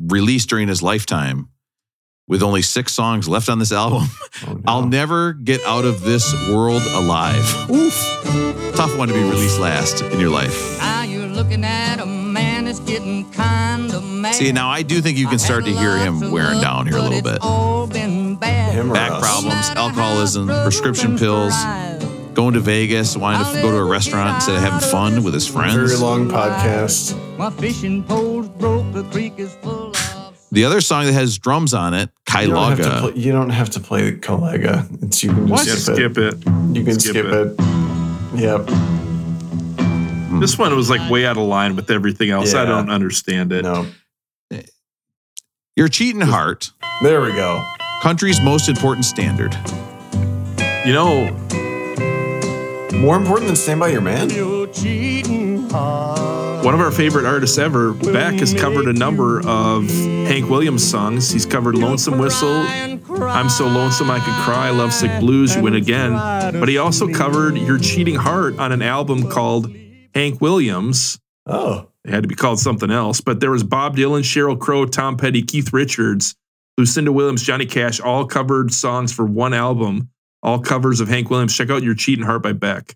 released 0.00 0.48
during 0.48 0.68
his 0.68 0.82
lifetime, 0.82 1.48
with 2.28 2.42
only 2.42 2.62
six 2.62 2.92
songs 2.92 3.28
left 3.28 3.48
on 3.48 3.58
this 3.58 3.72
album. 3.72 4.08
Oh, 4.46 4.54
no. 4.54 4.62
I'll 4.66 4.86
never 4.86 5.34
get 5.34 5.60
out 5.64 5.84
of 5.84 6.00
this 6.02 6.32
world 6.48 6.82
alive. 6.94 7.44
Oof. 7.70 7.92
Tough 8.74 8.96
one 8.96 9.08
to 9.08 9.12
be 9.14 9.20
released 9.22 9.58
last 9.60 10.00
in 10.02 10.18
your 10.18 10.30
life. 10.30 10.78
Now 10.78 11.02
you're 11.02 11.26
looking 11.26 11.62
at 11.62 12.00
a 12.00 12.06
man 12.06 12.64
that's 12.64 12.80
getting 12.80 13.30
kind 13.32 13.92
of 13.92 14.02
mad. 14.02 14.34
See, 14.36 14.50
now 14.52 14.70
I 14.70 14.80
do 14.82 15.02
think 15.02 15.18
you 15.18 15.26
can 15.28 15.38
start 15.38 15.64
to 15.66 15.72
hear 15.72 15.98
him 15.98 16.30
wearing 16.30 16.60
down 16.62 16.86
here 16.86 16.96
a 16.96 17.02
little 17.02 17.20
bit. 17.20 17.38
All 17.42 17.86
been 17.86 18.36
bad. 18.36 18.72
Him 18.72 18.90
or 18.92 18.94
Back 18.94 19.10
us? 19.10 19.20
problems, 19.20 19.68
alcoholism, 19.76 20.46
prescription 20.48 21.18
pills, 21.18 21.52
going 22.40 22.54
to 22.54 22.60
Vegas, 22.60 23.18
wanting 23.18 23.44
to 23.54 23.60
go 23.60 23.70
to 23.70 23.76
a 23.76 23.84
restaurant 23.84 24.36
instead 24.36 24.56
of 24.56 24.62
having 24.62 24.80
fun 24.88 25.22
with 25.22 25.34
his 25.34 25.46
friends. 25.46 25.74
Very 25.74 25.94
long 25.98 26.26
podcast. 26.26 27.14
My 27.36 27.50
fishing 27.50 28.02
pole's 28.02 28.48
broke, 28.48 28.90
the 28.94 29.04
creek 29.10 29.34
is 29.36 29.54
full 29.56 29.90
of. 29.90 30.48
The 30.50 30.64
other 30.64 30.80
song 30.80 31.04
that 31.04 31.12
has 31.12 31.38
drums 31.38 31.74
on 31.74 31.92
it, 31.92 32.08
You 32.40 32.48
don't, 32.48 32.56
have 32.70 32.78
to 32.78 32.82
Kaw-Liga. 32.84 33.12
play, 33.12 33.22
you 33.22 33.32
don't 33.32 33.50
have 33.50 33.70
to 33.70 33.80
play 33.80 34.12
Kaw-Liga. 34.12 34.88
It's 35.02 35.22
you 35.22 35.34
can 35.34 35.48
just 35.48 35.66
Yeah, 35.68 35.74
skip, 35.74 35.94
skip 35.96 36.16
it. 36.18 36.34
it. 36.34 36.76
You 36.76 36.84
can 36.84 36.98
Skip 36.98 37.10
skip, 37.10 37.26
it. 37.26 37.54
it. 37.58 38.40
Yep. 38.40 38.66
This 40.40 40.56
one 40.56 40.74
was 40.74 40.88
like 40.88 41.10
way 41.10 41.26
out 41.26 41.36
of 41.36 41.42
line 41.42 41.76
with 41.76 41.90
everything 41.90 42.30
else. 42.30 42.54
I 42.54 42.64
don't 42.64 42.88
understand 42.88 43.52
it. 43.52 43.64
No. 43.64 43.84
Your 45.76 45.88
cheating 45.88 46.22
heart, 46.22 46.70
There 47.02 47.20
we 47.20 47.32
go. 47.32 47.62
country's 48.00 48.40
most 48.40 48.70
important 48.70 49.04
standard. 49.04 49.54
You 50.86 50.94
know, 50.94 51.36
More 52.92 53.16
important 53.16 53.46
than 53.46 53.56
Stand 53.56 53.80
By 53.80 53.88
Your 53.88 54.00
Man? 54.00 54.30
You're 54.30 54.66
cheating 54.68 55.68
hard. 55.70 56.64
one 56.64 56.74
of 56.74 56.80
our 56.80 56.90
favorite 56.90 57.24
artists 57.24 57.56
ever, 57.56 57.94
Beck, 57.94 58.34
has 58.34 58.52
covered 58.52 58.86
a 58.86 58.92
number 58.92 59.40
of 59.46 59.88
Hank 59.88 60.50
Williams 60.50 60.88
songs. 60.88 61.30
He's 61.30 61.46
covered 61.46 61.74
Lonesome 61.74 62.18
Whistle, 62.18 62.64
I'm 63.22 63.48
So 63.48 63.66
Lonesome 63.66 64.10
I 64.10 64.18
Could 64.18 64.34
Cry, 64.44 64.68
Lovesick 64.70 65.20
Blues, 65.20 65.56
You 65.56 65.62
Win 65.62 65.74
Again. 65.74 66.12
But 66.12 66.68
he 66.68 66.76
also 66.76 67.08
covered 67.12 67.56
Your 67.56 67.78
Cheating 67.78 68.16
Heart 68.16 68.58
on 68.58 68.72
an 68.72 68.82
album 68.82 69.30
called 69.30 69.74
Hank 70.14 70.40
Williams. 70.40 71.18
Oh. 71.46 71.88
It 72.04 72.10
had 72.10 72.24
to 72.24 72.28
be 72.28 72.34
called 72.34 72.58
something 72.58 72.90
else. 72.90 73.20
But 73.20 73.40
there 73.40 73.50
was 73.50 73.64
Bob 73.64 73.96
Dylan, 73.96 74.20
Sheryl 74.20 74.58
Crow, 74.58 74.84
Tom 74.84 75.16
Petty, 75.16 75.42
Keith 75.42 75.72
Richards, 75.72 76.34
Lucinda 76.76 77.12
Williams, 77.12 77.42
Johnny 77.42 77.66
Cash, 77.66 78.00
all 78.00 78.26
covered 78.26 78.72
songs 78.72 79.12
for 79.12 79.24
one 79.24 79.54
album, 79.54 80.09
all 80.42 80.58
covers 80.60 81.00
of 81.00 81.08
Hank 81.08 81.30
Williams. 81.30 81.54
Check 81.56 81.70
out 81.70 81.82
Your 81.82 81.94
Cheating 81.94 82.24
Heart 82.24 82.42
by 82.42 82.52
Beck. 82.52 82.94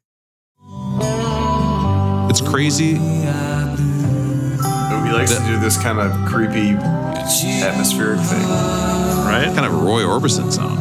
It's 2.31 2.41
crazy. 2.41 2.95
He 2.95 5.11
likes 5.13 5.35
to 5.37 5.43
do 5.47 5.59
this 5.61 5.81
kind 5.81 5.99
of 6.01 6.11
creepy 6.29 6.71
atmospheric 6.71 8.19
thing. 8.21 8.43
Right? 8.43 9.51
Kind 9.55 9.67
of 9.67 9.75
a 9.75 9.77
Roy 9.77 10.03
Orbison 10.03 10.53
sound. 10.53 10.79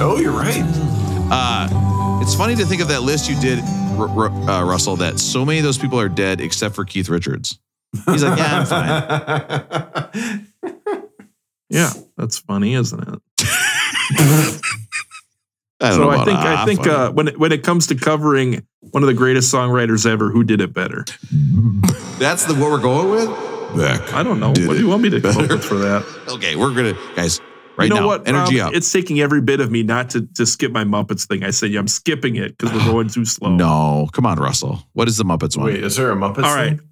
Oh, 0.00 0.18
you're 0.20 0.32
right. 0.32 0.62
Uh, 1.30 2.20
it's 2.22 2.34
funny 2.34 2.54
to 2.56 2.64
think 2.64 2.80
of 2.80 2.88
that 2.88 3.02
list 3.02 3.28
you 3.28 3.38
did, 3.40 3.58
R- 3.98 4.08
R- 4.08 4.28
uh, 4.50 4.64
Russell, 4.64 4.96
that 4.96 5.18
so 5.18 5.44
many 5.44 5.58
of 5.58 5.64
those 5.64 5.78
people 5.78 6.00
are 6.00 6.08
dead 6.08 6.40
except 6.40 6.74
for 6.74 6.84
Keith 6.84 7.08
Richards. 7.08 7.58
He's 8.06 8.24
like, 8.24 8.38
yeah, 8.38 8.60
I'm 8.60 8.66
fine. 10.12 10.46
Yeah, 11.70 11.90
that's 12.16 12.38
funny, 12.38 12.74
isn't 12.74 13.02
it? 13.08 13.20
I 15.80 15.90
don't 15.90 15.98
so 15.98 16.04
know 16.04 16.10
I 16.10 16.14
about 16.14 16.26
think 16.26 16.38
I 16.38 16.54
ah, 16.54 16.64
think 16.64 16.86
uh, 16.86 17.12
when 17.12 17.28
it, 17.28 17.38
when 17.38 17.52
it 17.52 17.62
comes 17.62 17.86
to 17.88 17.94
covering 17.94 18.66
one 18.80 19.02
of 19.02 19.08
the 19.08 19.14
greatest 19.14 19.52
songwriters 19.52 20.06
ever, 20.06 20.30
who 20.30 20.44
did 20.44 20.60
it 20.60 20.72
better? 20.72 21.04
that's 22.18 22.44
the 22.44 22.54
what 22.54 22.70
we're 22.70 22.80
going 22.80 23.10
with. 23.10 23.28
Beck. 23.76 24.12
I 24.14 24.22
don't 24.22 24.38
know. 24.38 24.48
What 24.50 24.56
do 24.56 24.78
you 24.78 24.88
want 24.88 25.02
me 25.02 25.10
to 25.10 25.20
come 25.20 25.32
up 25.32 25.36
better. 25.38 25.56
with 25.56 25.64
for 25.64 25.76
that? 25.76 26.04
Okay, 26.34 26.56
we're 26.56 26.74
gonna 26.74 26.94
guys 27.14 27.40
right 27.76 27.84
you 27.88 27.94
know 27.94 28.00
now. 28.00 28.06
what? 28.06 28.26
energy 28.26 28.58
Rob? 28.58 28.68
up. 28.68 28.74
It's 28.74 28.90
taking 28.90 29.20
every 29.20 29.40
bit 29.40 29.60
of 29.60 29.70
me 29.70 29.82
not 29.82 30.10
to 30.10 30.26
to 30.34 30.46
skip 30.46 30.72
my 30.72 30.84
Muppets 30.84 31.26
thing. 31.26 31.44
I 31.44 31.50
said, 31.50 31.70
yeah, 31.70 31.80
I'm 31.80 31.88
skipping 31.88 32.36
it 32.36 32.56
because 32.56 32.72
we're 32.72 32.84
going 32.90 33.08
too 33.08 33.24
slow. 33.24 33.50
no, 33.50 34.08
come 34.12 34.26
on, 34.26 34.38
Russell. 34.38 34.82
What 34.92 35.08
is 35.08 35.16
the 35.16 35.24
Muppets 35.24 35.56
one? 35.56 35.66
Wait, 35.66 35.82
is 35.82 35.96
there 35.96 36.10
a 36.10 36.16
Muppets? 36.16 36.44
All 36.44 36.54
right. 36.54 36.78
thing? 36.78 36.88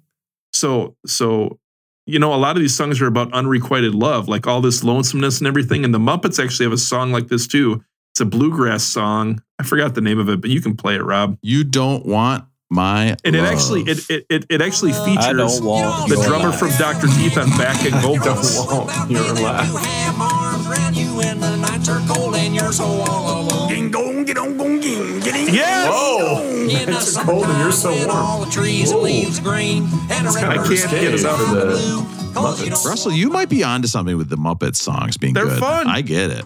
So 0.51 0.95
so 1.05 1.59
you 2.05 2.19
know, 2.19 2.33
a 2.33 2.35
lot 2.35 2.57
of 2.57 2.61
these 2.61 2.75
songs 2.75 3.01
are 3.01 3.07
about 3.07 3.31
unrequited 3.33 3.95
love, 3.95 4.27
like 4.27 4.45
all 4.45 4.59
this 4.59 4.83
lonesomeness 4.83 5.39
and 5.39 5.47
everything. 5.47 5.85
And 5.85 5.93
the 5.93 5.99
Muppets 5.99 6.43
actually 6.43 6.65
have 6.65 6.73
a 6.73 6.77
song 6.77 7.11
like 7.11 7.29
this 7.29 7.47
too. 7.47 7.83
It's 8.13 8.21
a 8.21 8.25
bluegrass 8.25 8.83
song. 8.83 9.41
I 9.59 9.63
forgot 9.63 9.95
the 9.95 10.01
name 10.01 10.19
of 10.19 10.29
it, 10.29 10.39
but 10.39 10.51
you 10.51 10.61
can 10.61 10.75
play 10.77 10.93
it, 10.95 11.01
Rob. 11.03 11.37
You 11.41 11.63
don't 11.63 12.05
want 12.05 12.45
my 12.69 13.15
And 13.25 13.35
it 13.35 13.43
actually 13.43 13.81
it 13.83 14.07
it 14.09 14.25
it, 14.29 14.45
it 14.49 14.61
actually 14.61 14.93
features 14.93 15.59
the 15.59 16.23
drummer 16.27 16.49
life. 16.49 16.59
from 16.59 16.69
Dr. 16.77 17.07
Teeth 17.07 17.37
on 17.39 17.49
back 17.57 17.81
and 17.83 17.91
Don't 18.03 18.19
vocals. 18.19 18.55
want 18.67 19.09
your 19.09 19.33
laugh. 19.33 19.65
have 19.83 20.21
arms 20.21 20.67
around 20.67 20.95
you 20.95 21.21
and 21.21 21.41
the 21.41 21.55
nights 21.57 21.89
are 21.89 22.01
cold 22.07 22.35
and 22.35 22.53
you're 22.53 22.71
so 22.71 22.83
all 22.83 23.41
alone. 23.41 23.69
Ging 23.69 23.89
dong, 23.89 24.25
get 24.25 24.37
on, 24.37 24.57
gong, 24.57 24.79
ging, 24.79 25.19
get 25.19 25.35
in. 25.35 25.53
Yes! 25.53 25.89
Oh, 25.91 26.43
In 26.69 26.89
it's 26.89 27.17
cold 27.17 27.45
and 27.45 27.57
you're 27.59 27.71
so 27.71 27.91
summertime 27.95 28.15
All 28.15 28.37
warm. 28.37 28.49
the 28.49 28.53
trees 28.55 28.91
and 28.91 29.01
leaves 29.01 29.39
green. 29.39 29.83
And 30.11 30.27
It's 30.27 30.35
a 30.35 30.39
kind 30.39 30.51
I 30.53 30.55
can't 30.57 30.67
get 30.67 31.13
risque 31.13 31.19
enough 31.19 31.39
for 31.39 31.55
the 31.55 32.07
Muppets. 32.33 32.85
Russell, 32.85 33.11
you 33.11 33.29
might 33.31 33.49
be 33.49 33.63
onto 33.63 33.87
something 33.87 34.17
with 34.17 34.29
the 34.29 34.37
Muppets 34.37 34.75
songs 34.77 35.17
being 35.17 35.33
They're 35.33 35.45
good. 35.45 35.59
fun. 35.59 35.87
I 35.87 36.01
get 36.01 36.29
it. 36.31 36.45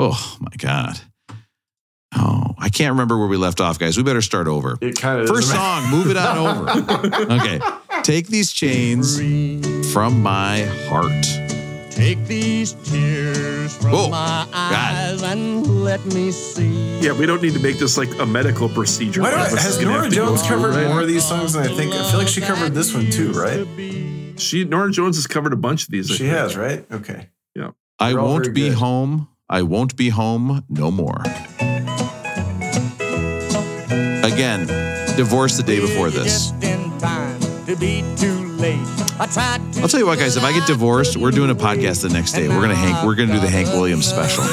Oh 0.00 0.36
my 0.40 0.52
god. 0.58 1.00
Oh, 2.16 2.54
I 2.56 2.68
can't 2.68 2.92
remember 2.92 3.18
where 3.18 3.26
we 3.26 3.36
left 3.36 3.60
off, 3.60 3.78
guys. 3.78 3.96
We 3.96 4.02
better 4.04 4.22
start 4.22 4.46
over. 4.46 4.78
It 4.80 4.96
kind 4.98 5.20
of 5.20 5.26
First 5.28 5.50
song, 5.50 5.90
move 5.90 6.06
it 6.10 6.16
on 6.16 6.38
over. 6.38 6.68
Okay. 7.34 7.60
Take 8.02 8.28
these 8.28 8.52
chains 8.52 9.16
from 9.92 10.22
my 10.22 10.62
heart. 10.88 11.12
Take 11.90 12.24
these 12.26 12.72
tears 12.88 13.76
from 13.76 13.92
Oh, 13.92 14.08
my 14.08 14.46
God. 14.50 14.72
eyes 14.72 15.22
and 15.24 15.82
let 15.84 16.04
me 16.06 16.30
see. 16.30 17.00
Yeah, 17.00 17.12
we 17.12 17.26
don't 17.26 17.42
need 17.42 17.54
to 17.54 17.58
make 17.60 17.78
this 17.78 17.98
like 17.98 18.08
a 18.20 18.24
medical 18.26 18.68
procedure. 18.68 19.20
Why 19.22 19.30
do 19.30 19.36
I, 19.36 19.44
This 19.44 19.52
is 19.54 19.62
has 19.64 19.76
gonna 19.78 19.88
Norah 19.90 20.02
have 20.04 20.10
to 20.12 20.16
go 20.16 20.26
Jones 20.26 20.42
covered 20.42 20.74
right? 20.76 20.86
more 20.88 21.00
of 21.02 21.08
these 21.08 21.24
songs 21.24 21.54
than 21.54 21.64
I 21.64 21.74
think? 21.74 21.92
I 21.92 22.08
feel 22.10 22.18
like 22.20 22.28
she 22.28 22.40
covered 22.40 22.72
this 22.72 22.94
one 22.94 23.10
too, 23.10 23.32
right? 23.32 23.66
She 24.40 24.64
Norah 24.64 24.92
Jones 24.92 25.16
has 25.16 25.26
covered 25.26 25.52
a 25.52 25.56
bunch 25.56 25.82
of 25.84 25.90
these. 25.90 26.08
I 26.10 26.14
She 26.14 26.18
think. 26.24 26.30
has, 26.36 26.56
right? 26.56 26.86
Okay. 26.92 27.28
Yeah. 27.56 27.72
I 27.98 28.12
They're 28.12 28.20
all 28.20 28.28
won't 28.28 28.54
be 28.54 28.68
good. 28.68 28.74
home. 28.78 29.28
I 29.50 29.62
won't 29.62 29.96
be 29.96 30.10
home 30.10 30.62
no 30.68 30.90
more. 30.90 31.22
Again, 34.22 34.66
divorced 35.16 35.56
the 35.56 35.62
day 35.66 35.80
before 35.80 36.10
this. 36.10 36.50
Just 36.50 36.62
in 36.62 36.98
time 36.98 37.40
to 37.64 37.74
be 37.76 38.04
too 38.16 38.46
late. 38.58 38.76
I 39.18 39.26
tried 39.32 39.72
to 39.72 39.80
I'll 39.80 39.88
tell 39.88 40.00
you 40.00 40.06
what, 40.06 40.18
guys. 40.18 40.36
If 40.36 40.44
I 40.44 40.52
get 40.52 40.66
divorced, 40.66 41.16
we're 41.16 41.30
doing 41.30 41.48
a 41.48 41.54
podcast 41.54 42.02
the 42.02 42.10
next 42.10 42.32
day. 42.32 42.46
We're 42.46 42.60
gonna 42.60 42.74
Hank. 42.74 43.06
We're 43.06 43.14
gonna 43.14 43.32
do 43.32 43.40
the 43.40 43.48
Hank 43.48 43.68
Williams 43.68 44.06
special. 44.06 44.44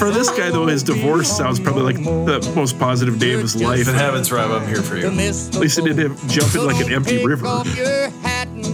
For 0.00 0.10
this 0.10 0.28
guy, 0.28 0.50
though, 0.50 0.66
his 0.66 0.82
divorce 0.82 1.30
sounds 1.30 1.60
probably 1.60 1.94
like 1.94 2.02
the 2.02 2.52
most 2.56 2.80
positive 2.80 3.20
day 3.20 3.34
of 3.34 3.40
his 3.42 3.54
life. 3.54 3.82
If 3.82 3.88
it 3.88 3.94
happens, 3.94 4.32
Rob, 4.32 4.50
I'm 4.50 4.66
here 4.66 4.82
for 4.82 4.96
you. 4.96 5.06
At 5.06 5.14
least 5.14 5.54
it 5.78 5.84
didn't 5.84 6.16
jump 6.28 6.52
in 6.56 6.66
like 6.66 6.84
an 6.84 6.92
empty 6.92 7.24
river. 7.24 7.46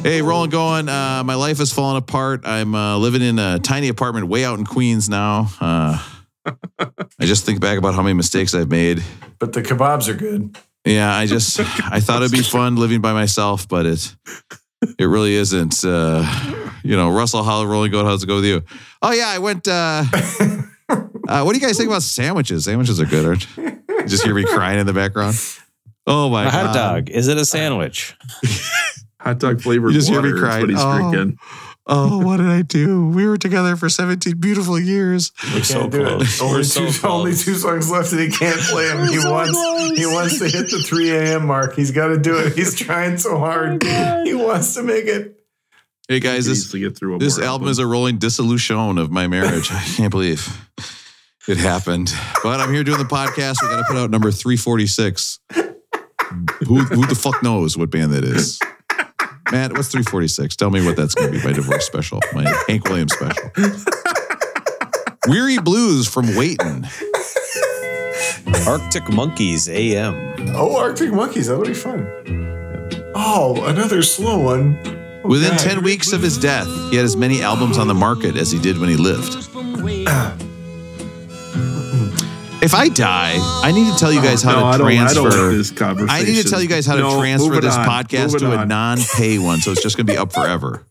Hey, 0.03 0.23
rolling, 0.23 0.49
going. 0.51 0.89
Uh, 0.89 1.23
my 1.25 1.35
life 1.35 1.59
has 1.59 1.73
fallen 1.73 1.97
apart. 1.97 2.43
I'm 2.45 2.75
uh, 2.75 2.97
living 2.99 3.20
in 3.20 3.39
a 3.39 3.59
tiny 3.59 3.89
apartment 3.89 4.29
way 4.29 4.45
out 4.45 4.59
in 4.59 4.65
Queens 4.65 5.09
now. 5.09 5.49
Uh, 5.61 6.03
I 6.79 7.25
just 7.27 7.45
think 7.45 7.61
back 7.61 7.77
about 7.79 7.95
how 7.95 8.03
many 8.03 8.15
mistakes 8.15 8.55
I've 8.55 8.70
made. 8.70 9.03
But 9.39 9.53
the 9.53 9.61
kebabs 9.61 10.09
are 10.09 10.15
good. 10.15 10.57
Yeah, 10.85 11.15
I 11.15 11.27
just 11.27 11.61
I 11.91 12.01
thought 12.01 12.23
it'd 12.23 12.33
be 12.33 12.43
fun 12.43 12.77
living 12.77 13.01
by 13.03 13.12
myself, 13.12 13.69
but 13.69 13.85
it 13.87 14.16
it 14.99 15.05
really 15.05 15.35
isn't. 15.35 15.85
Uh, 15.85 16.25
you 16.83 16.97
know, 16.97 17.11
Russell 17.11 17.43
Hollow 17.43 17.66
rolling 17.66 17.91
goat. 17.91 18.07
How's 18.07 18.23
it 18.23 18.27
go 18.27 18.37
with 18.37 18.47
you? 18.47 18.62
Oh 19.03 19.12
yeah, 19.12 19.29
I 19.29 19.39
went. 19.41 19.69
Uh, 19.69 20.05
uh, 20.89 21.43
what 21.43 21.53
do 21.53 21.59
you 21.59 21.66
guys 21.66 21.77
think 21.77 21.91
about 21.91 22.03
sandwiches? 22.03 22.65
Sandwiches 22.65 22.99
are 23.01 23.07
good, 23.07 23.27
aren't 23.27 23.57
you? 23.57 23.83
Just 24.07 24.25
hear 24.25 24.35
me 24.35 24.45
crying 24.45 24.79
in 24.79 24.87
the 24.87 24.95
background. 24.95 25.37
Oh 26.07 26.31
my 26.31 26.47
A 26.47 26.51
hot 26.51 26.65
god! 26.66 26.75
dog. 26.75 27.11
Is 27.11 27.29
it 27.29 27.37
a 27.37 27.45
sandwich? 27.45 28.16
Hot 29.20 29.39
dog 29.39 29.61
flavored 29.61 29.93
You 29.93 29.99
just 29.99 30.09
hear 30.09 30.23
me 30.23 30.32
water 30.32 30.47
is 30.47 30.61
what 30.61 30.70
he's 30.70 30.78
Oh. 30.81 31.11
drinking. 31.11 31.39
Oh, 31.90 32.19
what 32.19 32.36
did 32.36 32.47
I 32.49 32.62
do? 32.62 33.09
We 33.19 33.27
were 33.27 33.39
together 33.39 33.74
for 33.77 33.89
17 33.89 34.36
beautiful 34.39 34.78
years. 34.78 35.32
We 35.55 35.62
can't 35.62 35.90
do 35.90 36.03
it. 36.03 36.40
Only 36.40 36.55
We're 36.59 36.62
so 36.62 36.81
two, 36.86 36.99
close. 36.99 37.05
only 37.05 37.35
two 37.35 37.55
songs 37.55 37.90
left, 37.90 38.12
and 38.12 38.20
he 38.20 38.28
can't 38.31 38.61
play 38.61 38.86
them. 38.89 39.09
He 39.09 39.19
wants, 39.19 39.99
he 39.99 40.07
wants 40.07 40.39
to 40.39 40.49
hit 40.49 40.70
the 40.70 40.78
3 40.78 41.11
a.m. 41.16 41.47
mark. 41.47 41.74
He's 41.74 41.90
got 41.90 42.09
to 42.09 42.19
do 42.19 42.36
it. 42.39 42.55
He's 42.55 42.74
trying 42.78 43.16
so 43.16 43.36
oh 43.36 43.39
hard. 43.39 43.82
he 43.82 44.35
wants 44.35 44.74
to 44.74 44.82
make 44.82 45.07
it. 45.07 45.35
Hey 46.09 46.20
guys, 46.20 46.47
this 46.47 46.73
get 46.73 46.97
through 46.97 47.19
this 47.19 47.36
more 47.39 47.47
album 47.47 47.69
is 47.69 47.78
a 47.78 47.86
rolling 47.86 48.16
dissolution 48.19 48.99
of 48.99 49.11
my 49.11 49.27
marriage. 49.27 49.70
I 49.70 49.82
can't 49.82 50.11
believe 50.11 50.47
it 51.47 51.59
happened. 51.59 52.12
But 52.43 52.61
I'm 52.61 52.73
here 52.73 52.82
doing 52.85 52.99
the 52.99 53.05
podcast. 53.05 53.57
We 53.62 53.69
got 53.69 53.78
to 53.78 53.85
put 53.89 53.97
out 53.99 54.11
number 54.11 54.31
346. 54.31 55.39
Who 56.66 56.78
who 56.81 57.07
the 57.07 57.15
fuck 57.15 57.43
knows 57.43 57.77
what 57.77 57.90
band 57.90 58.12
that 58.15 58.24
is? 58.24 58.59
Matt, 59.51 59.73
what's 59.73 59.89
346? 59.89 60.57
Tell 60.57 60.70
me 60.70 60.85
what 60.85 60.97
that's 60.97 61.15
going 61.15 61.33
to 61.33 61.39
be. 61.39 61.45
My 61.45 61.53
divorce 61.53 61.87
special, 61.87 62.20
my 62.35 62.45
Hank 62.69 62.85
Williams 62.85 63.12
special. 63.15 63.51
Weary 65.27 65.59
Blues 65.59 66.07
from 66.09 66.35
Waiting. 66.37 66.87
Arctic 68.66 69.09
Monkeys 69.11 69.69
AM. 69.69 70.15
Oh, 70.55 70.77
Arctic 70.77 71.12
Monkeys. 71.12 71.47
That'll 71.47 71.65
be 71.65 71.75
fun. 71.75 72.07
Oh, 73.15 73.65
another 73.66 74.03
slow 74.03 74.39
one. 74.39 74.79
Oh, 75.25 75.29
Within 75.29 75.51
God. 75.51 75.59
10 75.61 75.83
weeks 75.83 76.12
of 76.12 76.23
his 76.23 76.37
death, 76.39 76.66
he 76.91 76.97
had 76.97 77.05
as 77.05 77.16
many 77.16 77.43
albums 77.43 77.79
on 77.79 77.89
the 77.89 77.95
market 77.95 78.37
as 78.37 78.51
he 78.51 78.59
did 78.59 78.79
when 78.79 78.89
he 78.89 78.97
lived. 78.97 79.49
If 82.60 82.74
I 82.74 82.89
die, 82.89 83.36
I 83.62 83.70
need 83.70 83.90
to 83.93 83.97
tell 83.98 84.12
you 84.12 84.20
guys 84.20 84.43
how 84.43 84.52
no, 84.52 84.60
to 84.60 84.64
I 84.66 84.78
don't, 84.78 84.86
I 84.89 84.94
transfer. 84.97 85.30
don't 85.30 85.48
like 85.48 85.56
this 85.56 85.70
conversation. 85.70 86.10
I 86.10 86.22
need 86.28 86.43
to 86.43 86.51
tell 86.51 86.60
you 86.60 86.68
guys 86.68 86.86
how 86.86 86.97
to 86.97 87.18
transfer 87.20 87.60
this 87.60 87.76
on, 87.76 87.86
podcast 87.86 88.32
moving 88.32 88.51
to 88.51 88.60
a 88.62 88.66
non-pay 88.66 89.39
one, 89.39 89.60
so 89.60 89.70
it's 89.70 89.82
just 89.82 89.97
going 89.97 90.06
to 90.09 90.12
be 90.12 90.16
up 90.18 90.32
forever. 90.32 90.85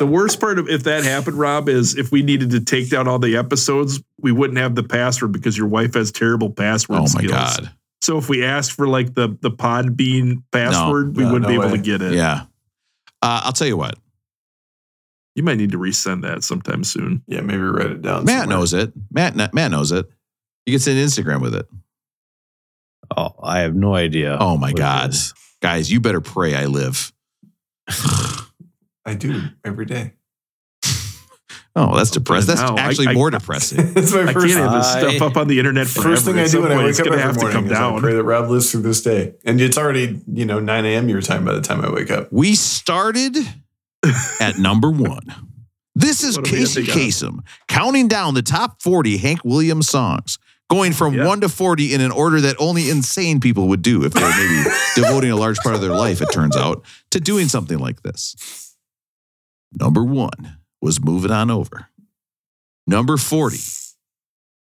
The 0.00 0.06
worst 0.06 0.38
part 0.38 0.58
of 0.58 0.68
if 0.68 0.82
that 0.84 1.02
happened, 1.04 1.38
Rob, 1.38 1.68
is 1.70 1.96
if 1.96 2.12
we 2.12 2.22
needed 2.22 2.50
to 2.50 2.60
take 2.60 2.90
down 2.90 3.08
all 3.08 3.18
the 3.18 3.36
episodes, 3.36 4.02
we 4.20 4.32
wouldn't 4.32 4.58
have 4.58 4.74
the 4.74 4.82
password 4.82 5.32
because 5.32 5.56
your 5.56 5.66
wife 5.68 5.94
has 5.94 6.12
terrible 6.12 6.50
password 6.50 6.98
Oh 6.98 7.02
my 7.02 7.06
skills. 7.06 7.30
god! 7.32 7.70
So 8.02 8.18
if 8.18 8.28
we 8.28 8.44
asked 8.44 8.72
for 8.72 8.86
like 8.86 9.14
the 9.14 9.38
the 9.40 9.50
Podbean 9.50 10.42
password, 10.52 11.16
we 11.16 11.22
No, 11.24 11.32
wouldn't 11.32 11.42
no 11.44 11.48
be 11.48 11.54
able 11.54 11.70
way. 11.70 11.76
to 11.78 11.82
get 11.82 12.02
it. 12.02 12.12
Yeah, 12.12 12.42
uh, 13.22 13.42
I'll 13.44 13.52
tell 13.52 13.68
you 13.68 13.78
what. 13.78 13.96
You 15.36 15.42
might 15.42 15.56
need 15.56 15.72
to 15.72 15.78
resend 15.78 16.22
that 16.22 16.44
sometime 16.44 16.84
soon. 16.84 17.22
Yeah, 17.26 17.40
maybe 17.40 17.62
write 17.62 17.86
it 17.86 18.02
down. 18.02 18.24
Matt 18.24 18.40
somewhere. 18.42 18.58
knows 18.58 18.74
it. 18.74 18.92
Matt 19.10 19.54
Matt 19.54 19.70
knows 19.70 19.90
it. 19.90 20.06
You 20.66 20.72
can 20.72 20.80
send 20.80 20.98
Instagram 20.98 21.40
with 21.40 21.54
it. 21.54 21.66
Oh, 23.16 23.34
I 23.42 23.60
have 23.60 23.74
no 23.74 23.94
idea. 23.94 24.36
Oh 24.40 24.56
my 24.56 24.72
God. 24.72 25.14
Guys, 25.60 25.90
you 25.92 26.00
better 26.00 26.20
pray 26.20 26.54
I 26.54 26.66
live. 26.66 27.12
I 29.06 29.14
do 29.14 29.42
every 29.64 29.86
day. 29.86 30.12
Oh, 31.76 31.96
that's 31.96 32.12
depressing. 32.12 32.54
That's 32.54 32.60
now. 32.60 32.78
Actually 32.78 33.08
I- 33.08 33.14
more 33.14 33.30
depressing. 33.30 33.80
It's 33.96 34.12
my 34.12 34.26
first. 34.26 34.28
I 34.28 34.32
first. 34.32 34.46
can't 34.46 34.58
have 34.60 34.72
this 34.74 34.92
stuff 34.92 35.22
up 35.22 35.36
on 35.36 35.48
the 35.48 35.58
internet 35.58 35.88
forever. 35.88 36.10
First 36.10 36.24
thing 36.24 36.38
At 36.38 36.46
I 36.46 36.48
do 36.48 36.62
when 36.62 36.70
I 36.70 36.84
wake 36.84 37.00
up 37.00 37.04
gonna 37.06 37.16
every 37.16 37.22
have 37.22 37.34
to 37.34 37.40
morning 37.40 37.52
come 37.52 37.66
is 37.66 37.72
I 37.72 37.98
pray 38.00 38.14
that 38.14 38.22
Rob 38.22 38.48
lives 38.48 38.70
through 38.70 38.82
this 38.82 39.02
day, 39.02 39.34
and 39.44 39.60
it's 39.60 39.76
already 39.76 40.20
you 40.32 40.44
know 40.46 40.60
9 40.60 40.84
a.m. 40.86 41.08
your 41.08 41.20
time 41.20 41.44
by 41.44 41.52
the 41.52 41.60
time 41.60 41.84
I 41.84 41.90
wake 41.90 42.12
up. 42.12 42.32
We 42.32 42.54
started 42.54 43.36
at 44.40 44.56
number 44.58 44.88
one. 44.88 45.24
This 45.96 46.22
is 46.22 46.36
What 46.36 46.46
Casey 46.46 46.82
band 46.82 46.86
they 46.86 46.92
got. 46.92 47.00
Kasem 47.08 47.38
counting 47.66 48.06
down 48.06 48.34
the 48.34 48.42
top 48.42 48.80
40 48.80 49.16
Hank 49.16 49.44
Williams 49.44 49.88
songs, 49.88 50.38
going 50.70 50.92
from 50.92 51.14
Yeah. 51.14 51.26
one 51.26 51.40
to 51.42 51.48
40 51.48 51.92
in 51.94 52.00
an 52.00 52.10
order 52.10 52.40
that 52.40 52.56
only 52.58 52.88
insane 52.90 53.40
people 53.40 53.68
would 53.68 53.82
do 53.82 54.04
if 54.04 54.12
they're 54.12 54.28
maybe 54.28 54.70
devoting 54.94 55.30
a 55.30 55.36
large 55.36 55.58
part 55.58 55.74
of 55.74 55.80
their 55.80 55.92
life, 55.94 56.20
it 56.22 56.28
turns 56.32 56.56
out, 56.56 56.82
to 57.10 57.20
doing 57.20 57.48
something 57.48 57.78
like 57.78 58.02
this. 58.02 58.74
Number 59.78 60.02
one 60.04 60.58
was 60.80 61.00
Moving 61.02 61.30
On 61.30 61.50
Over. 61.50 61.86
Number 62.86 63.16
40, 63.16 63.58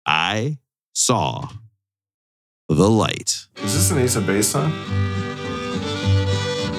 I 0.06 0.58
Saw 0.94 1.48
the 2.68 2.88
Light. 2.88 3.46
Is 3.56 3.74
this 3.74 3.90
an 3.90 3.98
Ace 3.98 4.16
of 4.16 4.26
Base 4.26 4.48
song? 4.48 4.72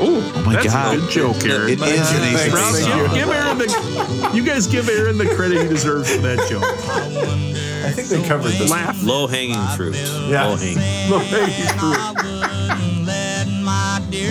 Oh, 0.03 0.31
Oh 0.35 0.43
my 0.45 0.53
that's 0.53 0.65
God. 0.67 0.95
a 0.95 0.99
good 0.99 1.09
joke, 1.11 1.45
Aaron. 1.45 1.69
It 1.69 1.79
is 1.81 2.11
an 2.11 2.23
Ace 2.23 2.47
of 2.47 2.53
Rob, 2.53 2.73
Base 2.73 2.83
song. 2.85 3.13
give 3.13 3.29
Aaron 3.29 3.57
the. 3.57 4.31
You 4.33 4.43
guys 4.45 4.65
give 4.67 4.89
Aaron 4.89 5.17
the 5.17 5.27
credit 5.35 5.61
he 5.61 5.67
deserves 5.67 6.09
for 6.15 6.21
that 6.21 6.47
joke. 6.49 7.67
I 7.85 7.91
think 7.91 8.07
they 8.09 8.27
covered 8.27 8.49
this. 8.51 8.69
one. 8.69 8.69
Laugh. 8.69 9.03
Low 9.03 9.27
hanging 9.27 9.55
fruit. 9.75 9.95
Yeah. 9.95 10.45
Low 10.45 10.55
hanging. 10.55 11.09
Look, 11.09 11.23
thank 11.23 11.57
you 11.59 11.65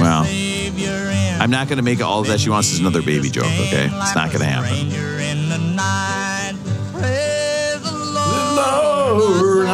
Wow. 0.01 0.24
I'm 1.40 1.51
not 1.51 1.68
going 1.68 1.78
to 1.78 1.82
make 1.82 2.02
all 2.02 2.20
of 2.20 2.27
that 2.27 2.40
she 2.40 2.51
wants 2.51 2.70
is 2.70 2.81
another 2.81 3.02
baby 3.02 3.31
joke, 3.31 3.44
okay? 3.47 3.86
It's 3.90 4.14
not 4.14 4.28
going 4.31 4.40
to 4.40 4.47
happen. 4.47 4.90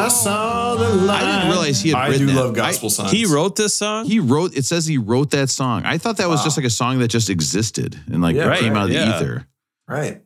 I 0.07 0.09
saw 0.09 0.75
the 0.75 0.87
light. 0.87 1.21
I 1.21 1.35
didn't 1.39 1.49
realize 1.51 1.81
he 1.81 1.89
had 1.89 1.97
written. 1.97 2.05
I 2.05 2.09
written 2.11 2.27
do 2.27 2.33
that. 2.33 2.39
love 2.39 2.55
gospel 2.55 2.89
songs. 2.89 3.11
He 3.11 3.25
wrote 3.25 3.57
this 3.57 3.75
song? 3.75 4.05
He 4.05 4.19
wrote. 4.19 4.55
It 4.55 4.63
says 4.63 4.85
he 4.85 4.97
wrote 4.97 5.31
that 5.31 5.49
song. 5.49 5.83
I 5.85 5.97
thought 5.97 6.17
that 6.17 6.29
was 6.29 6.43
just 6.43 6.57
like 6.57 6.65
a 6.65 6.69
song 6.69 6.99
that 6.99 7.09
just 7.09 7.29
existed 7.29 7.99
and 8.07 8.21
like 8.21 8.35
Yeah, 8.35 8.55
came 8.57 8.73
right, 8.73 8.79
out 8.79 8.83
of 8.85 8.89
the 8.89 8.95
yeah. 8.95 9.17
ether. 9.17 9.47
right. 9.87 10.21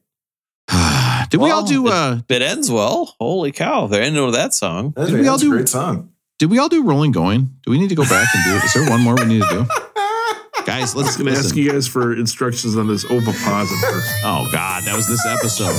Did 1.32 1.40
we 1.40 1.50
all 1.50 1.62
Well, 1.64 1.66
do? 1.66 1.88
uh 1.88 2.20
It 2.30 2.42
ends 2.44 2.70
well. 2.70 3.16
Holy 3.20 3.52
cow. 3.52 3.88
They're 3.88 4.04
ending 4.04 4.24
with 4.24 4.36
that 4.36 4.54
song. 4.54 4.94
That's, 4.96 5.10
Did 5.10 5.20
we 5.22 5.28
all 5.28 5.34
that's 5.38 5.44
a 5.44 5.46
do- 5.48 5.52
great 5.52 5.70
song. 5.70 6.10
Did 6.38 6.50
we 6.52 6.60
all 6.60 6.70
do 6.70 6.84
Rolling 6.84 7.12
Going? 7.12 7.56
Do 7.64 7.72
we 7.72 7.78
need 7.80 7.90
to 7.90 7.96
go 7.96 8.04
back 8.04 8.28
and 8.36 8.44
do 8.46 8.56
it? 8.58 8.64
Is 8.66 8.74
there 8.74 8.90
one 8.90 9.02
more 9.02 9.16
we 9.16 9.26
need 9.26 9.42
to 9.44 9.50
do? 9.50 9.66
Guys, 10.66 10.94
let's 10.96 11.08
was 11.10 11.18
going 11.18 11.34
to 11.34 11.40
ask 11.40 11.56
you 11.56 11.72
guys 11.72 11.88
for 11.88 12.14
instructions 12.14 12.78
on 12.78 12.88
this 12.88 13.04
ovipositor. 13.06 14.02
Oh 14.24 14.48
God, 14.52 14.84
that 14.86 14.96
was 14.96 15.08
this 15.08 15.26
episode. 15.26 15.74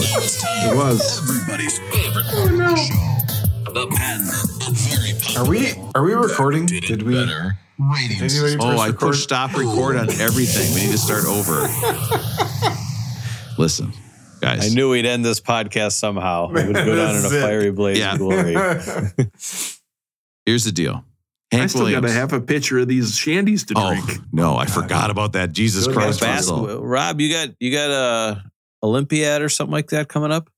It 0.68 0.74
was. 0.74 1.20
Everybody's 1.30 1.78
favorite 1.78 2.24
show. 2.26 3.72
The 3.72 3.86
pen 3.94 5.36
Are 5.38 5.48
we 5.48 5.72
are 5.94 6.02
we 6.04 6.14
recording? 6.14 6.66
Did 6.66 7.02
we? 7.02 7.14
better 7.14 7.56
ratings. 7.78 8.34
Anybody 8.42 8.56
Oh, 8.60 8.70
press 8.70 8.80
I 8.80 8.86
record? 8.88 8.98
pushed 9.00 9.22
stop 9.22 9.56
record 9.56 9.96
on 9.96 10.10
everything. 10.20 10.74
We 10.74 10.80
need 10.86 10.92
to 10.92 10.98
start 10.98 11.26
over. 11.26 11.68
Listen, 13.58 13.92
guys. 14.42 14.70
I 14.70 14.74
knew 14.74 14.90
we'd 14.90 15.06
end 15.06 15.24
this 15.24 15.40
podcast 15.40 15.92
somehow. 15.92 16.48
We 16.48 16.64
would 16.66 16.74
go 16.74 16.96
down 16.96 17.16
in 17.16 17.24
a 17.24 17.28
This 17.28 17.42
fiery 17.42 17.70
blaze 17.70 17.98
Yeah. 17.98 18.12
of 18.12 18.18
glory. 18.18 18.54
Here's 20.46 20.64
the 20.64 20.72
deal. 20.72 21.04
I 21.52 21.56
Hank 21.56 21.70
still 21.70 21.90
got 21.90 22.04
a 22.04 22.10
half 22.10 22.32
a 22.32 22.40
pitcher 22.40 22.78
of 22.78 22.88
these 22.88 23.12
shandies 23.12 23.66
to 23.66 23.74
drink. 23.74 24.02
oh 24.02 24.06
drink. 24.06 24.20
no, 24.32 24.56
I 24.56 24.64
forgot 24.66 25.10
about 25.10 25.34
that. 25.34 25.52
Jesus 25.52 25.86
Good 25.86 25.94
Christ, 25.96 26.20
guys. 26.20 26.48
Basketball. 26.48 26.78
Rob, 26.82 27.20
you 27.20 27.30
got 27.30 27.50
you 27.60 27.70
got 27.70 27.90
a 27.90 28.42
Olympiad 28.82 29.42
or 29.42 29.48
something 29.50 29.72
like 29.72 29.88
that 29.90 30.08
coming 30.08 30.32
up? 30.32 30.48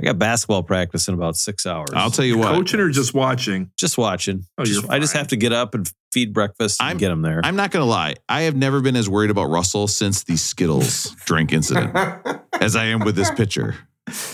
I 0.00 0.04
got 0.04 0.18
basketball 0.18 0.62
practice 0.62 1.08
in 1.08 1.14
about 1.14 1.36
six 1.38 1.64
hours. 1.64 1.88
I'll 1.94 2.10
tell 2.10 2.26
you 2.26 2.36
what. 2.36 2.54
Coaching 2.54 2.80
or 2.80 2.90
just 2.90 3.14
watching? 3.14 3.70
just 3.78 3.96
watching. 3.96 4.44
Oh, 4.58 4.64
Just- 4.64 4.82
you're 4.82 4.92
I 4.92 4.98
just 4.98 5.14
have 5.14 5.28
to 5.28 5.36
get 5.36 5.52
up 5.54 5.74
and 5.74 5.90
feed 6.16 6.32
breakfast 6.32 6.80
and 6.80 6.88
I'm- 6.88 6.96
get 6.96 7.10
them 7.10 7.20
there. 7.20 7.42
I'm 7.44 7.56
not 7.56 7.70
gonna 7.70 7.84
lie. 7.84 8.14
I 8.26 8.42
have 8.42 8.56
never 8.56 8.80
been 8.80 8.96
as 8.96 9.06
worried 9.06 9.30
about 9.30 9.50
Russell 9.50 9.86
since 9.86 10.24
the 10.24 10.38
Skittles 10.38 11.10
drink 11.26 11.52
incident 11.52 11.94
as 12.60 12.74
I 12.74 12.86
am 12.86 13.00
with 13.00 13.16
this 13.16 13.30
pitcher. 13.30 13.76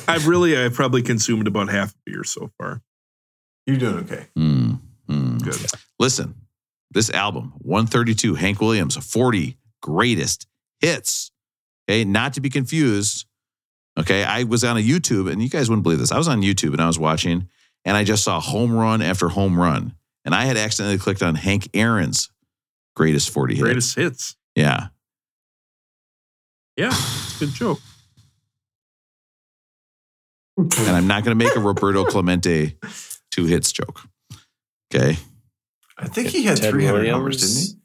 I've 0.07 0.29
really, 0.29 0.57
I've 0.57 0.75
probably 0.75 1.03
consumed 1.03 1.49
about 1.49 1.71
half 1.71 1.93
a 1.93 1.97
beer 2.07 2.23
so 2.23 2.51
far. 2.57 2.83
You're 3.67 3.79
doing 3.79 3.97
okay. 4.05 4.27
Mm, 4.39 4.81
mm. 5.09 5.43
Good. 5.43 5.57
Listen, 5.99 6.37
this 6.93 7.11
album, 7.11 7.55
132, 7.59 8.35
Hank 8.35 8.61
Williams, 8.61 8.97
40 8.97 9.57
greatest 9.81 10.47
hits. 10.79 11.33
Okay, 11.89 12.05
not 12.05 12.35
to 12.35 12.41
be 12.41 12.49
confused 12.49 13.27
Okay. 13.99 14.25
I 14.25 14.45
was 14.45 14.65
on 14.65 14.77
a 14.77 14.81
YouTube 14.81 15.31
and 15.31 15.43
you 15.43 15.49
guys 15.49 15.69
wouldn't 15.69 15.83
believe 15.83 15.99
this. 15.99 16.13
I 16.13 16.19
was 16.19 16.29
on 16.29 16.43
YouTube 16.43 16.73
and 16.73 16.81
I 16.81 16.87
was 16.87 16.99
watching 16.99 17.49
and 17.85 17.97
I 17.97 18.05
just 18.05 18.25
saw 18.25 18.41
home 18.41 18.73
run 18.73 19.03
after 19.03 19.29
home 19.29 19.59
run. 19.59 19.95
And 20.25 20.35
I 20.35 20.45
had 20.45 20.57
accidentally 20.57 20.99
clicked 20.99 21.23
on 21.23 21.35
Hank 21.35 21.69
Aaron's 21.75 22.31
greatest 22.95 23.31
40 23.31 23.55
hits. 23.55 23.63
Greatest 23.63 23.95
hits. 23.97 24.37
Yeah. 24.55 24.89
Yeah, 26.77 26.89
it's 26.89 27.37
a 27.37 27.47
good 27.47 27.55
joke. 27.55 27.81
And 30.57 30.91
I'm 30.91 31.07
not 31.07 31.25
going 31.25 31.37
to 31.39 31.45
make 31.45 31.57
a 31.57 31.61
Roberto 31.61 32.05
Clemente 32.11 32.77
two 33.31 33.45
hits 33.47 33.73
joke. 33.73 34.03
Okay. 34.95 35.19
I 35.99 36.09
think 36.09 36.29
he 36.29 36.45
had 36.45 36.59
Ted 36.59 36.71
300 36.71 37.09
homers, 37.09 37.43
Williams. 37.43 37.77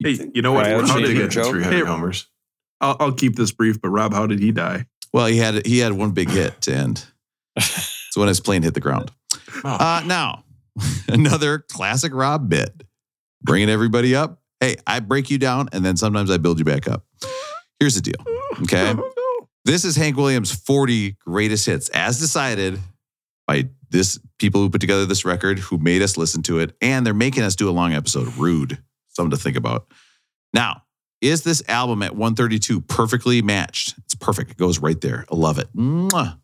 didn't 0.00 0.20
Hey, 0.20 0.30
you 0.34 0.42
know 0.42 0.52
what? 0.52 0.66
Right, 0.66 0.74
he? 0.74 0.80
How 0.80 0.86
How 0.86 0.94
did 0.98 1.06
did 1.06 1.16
he 1.16 1.22
he 1.22 1.28
get 1.28 1.46
300 1.46 1.72
Hey, 1.72 1.80
homers? 1.84 2.26
I'll, 2.80 2.96
I'll 3.00 3.12
keep 3.12 3.36
this 3.36 3.52
brief, 3.52 3.80
but 3.80 3.88
Rob, 3.88 4.12
how 4.12 4.26
did 4.26 4.40
he 4.40 4.52
die? 4.52 4.86
Well, 5.12 5.26
he 5.26 5.38
had 5.38 5.64
he 5.64 5.78
had 5.78 5.92
one 5.92 6.10
big 6.10 6.28
hit 6.28 6.66
and 6.68 7.04
it's 7.56 8.16
when 8.16 8.28
his 8.28 8.40
plane 8.40 8.62
hit 8.62 8.74
the 8.74 8.80
ground. 8.80 9.12
Uh, 9.62 10.02
now, 10.06 10.43
another 11.08 11.58
classic 11.58 12.12
Rob 12.14 12.48
bit, 12.48 12.84
bringing 13.42 13.68
everybody 13.68 14.14
up. 14.14 14.40
Hey, 14.60 14.76
I 14.86 15.00
break 15.00 15.30
you 15.30 15.38
down 15.38 15.68
and 15.72 15.84
then 15.84 15.96
sometimes 15.96 16.30
I 16.30 16.38
build 16.38 16.58
you 16.58 16.64
back 16.64 16.88
up. 16.88 17.04
Here's 17.78 17.94
the 17.94 18.00
deal. 18.00 18.24
Okay. 18.62 18.94
This 19.66 19.86
is 19.86 19.96
Hank 19.96 20.18
Williams' 20.18 20.52
40 20.52 21.12
greatest 21.12 21.64
hits, 21.64 21.88
as 21.88 22.18
decided 22.18 22.78
by 23.46 23.70
this 23.88 24.18
people 24.38 24.60
who 24.60 24.68
put 24.68 24.82
together 24.82 25.06
this 25.06 25.24
record, 25.24 25.58
who 25.58 25.78
made 25.78 26.02
us 26.02 26.18
listen 26.18 26.42
to 26.42 26.58
it, 26.58 26.76
and 26.82 27.06
they're 27.06 27.14
making 27.14 27.44
us 27.44 27.56
do 27.56 27.70
a 27.70 27.72
long 27.72 27.94
episode. 27.94 28.28
Rude. 28.36 28.76
Something 29.08 29.30
to 29.30 29.42
think 29.42 29.56
about. 29.56 29.86
Now, 30.52 30.82
is 31.22 31.44
this 31.44 31.62
album 31.66 32.02
at 32.02 32.14
132 32.14 32.82
perfectly 32.82 33.40
matched? 33.40 33.94
It's 34.04 34.14
perfect. 34.14 34.50
It 34.50 34.56
goes 34.58 34.80
right 34.80 35.00
there. 35.00 35.24
I 35.32 35.34
love 35.34 35.58
it. 35.58 35.74
Mwah. 35.74 36.38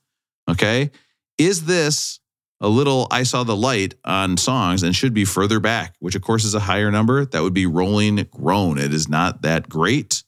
Okay. 0.49 0.91
Is 1.37 1.67
this 1.67 2.20
a 2.61 2.69
little 2.69 3.07
I 3.11 3.23
saw 3.23 3.45
the 3.45 3.57
light 3.57 3.95
on 4.05 4.37
songs 4.37 4.83
and 4.83 4.95
should 4.95 5.15
be 5.15 5.25
further 5.25 5.61
back, 5.61 5.95
which 5.99 6.15
of 6.15 6.23
course 6.23 6.45
is 6.45 6.55
a 6.55 6.61
higher 6.61 6.91
number? 6.91 7.25
That 7.25 7.43
would 7.43 7.55
be 7.55 7.67
Rolling 7.67 8.17
Grown. 8.31 8.79
It 8.79 8.93
is 8.93 9.09
not 9.09 9.43
that 9.43 9.69
great. 9.69 10.23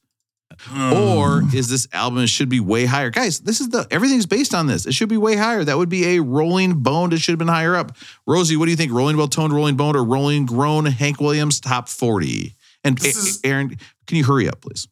Or 0.93 1.41
hmm. 1.41 1.57
is 1.57 1.67
this 1.67 1.87
album 1.93 2.25
should 2.27 2.47
be 2.47 2.59
way 2.59 2.85
higher? 2.85 3.09
Guys, 3.09 3.39
this 3.39 3.59
is 3.59 3.69
the 3.69 3.87
everything's 3.89 4.27
based 4.27 4.53
on 4.53 4.67
this. 4.67 4.85
It 4.85 4.93
should 4.93 5.09
be 5.09 5.17
way 5.17 5.35
higher. 5.35 5.63
That 5.63 5.77
would 5.77 5.89
be 5.89 6.15
a 6.15 6.21
rolling 6.21 6.75
boned. 6.83 7.11
It 7.11 7.19
should 7.19 7.31
have 7.31 7.39
been 7.39 7.47
higher 7.47 7.75
up. 7.75 7.95
Rosie, 8.27 8.55
what 8.55 8.65
do 8.65 8.71
you 8.71 8.77
think? 8.77 8.91
Rolling 8.91 9.17
well 9.17 9.27
toned, 9.27 9.51
rolling 9.51 9.75
boned, 9.75 9.97
or 9.97 10.03
rolling 10.03 10.45
grown 10.45 10.85
Hank 10.85 11.19
Williams 11.19 11.59
top 11.59 11.89
40? 11.89 12.53
And 12.83 13.03
is- 13.03 13.39
Aaron, 13.43 13.77
can 14.05 14.17
you 14.17 14.23
hurry 14.23 14.47
up, 14.47 14.61
please? 14.61 14.87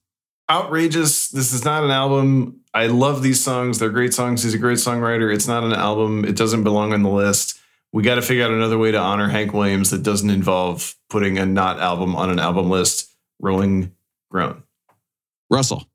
outrageous. 0.51 1.29
This 1.29 1.53
is 1.53 1.63
not 1.63 1.83
an 1.83 1.91
album. 1.91 2.60
I 2.73 2.87
love 2.87 3.21
these 3.21 3.43
songs. 3.43 3.79
They're 3.79 3.89
great 3.89 4.13
songs. 4.13 4.43
He's 4.43 4.53
a 4.53 4.57
great 4.57 4.77
songwriter. 4.77 5.33
It's 5.33 5.47
not 5.47 5.63
an 5.63 5.73
album. 5.73 6.23
It 6.23 6.37
doesn't 6.37 6.63
belong 6.63 6.93
on 6.93 7.03
the 7.03 7.09
list. 7.09 7.59
We 7.91 8.03
got 8.03 8.15
to 8.15 8.21
figure 8.21 8.45
out 8.45 8.51
another 8.51 8.77
way 8.77 8.91
to 8.91 8.97
honor 8.97 9.27
Hank 9.27 9.53
Williams 9.53 9.89
that 9.89 10.03
doesn't 10.03 10.29
involve 10.29 10.95
putting 11.09 11.37
a 11.37 11.45
not 11.45 11.79
album 11.79 12.15
on 12.15 12.29
an 12.29 12.39
album 12.39 12.69
list. 12.69 13.09
Rolling 13.41 13.91
Grown. 14.29 14.63
Russell. 15.49 15.85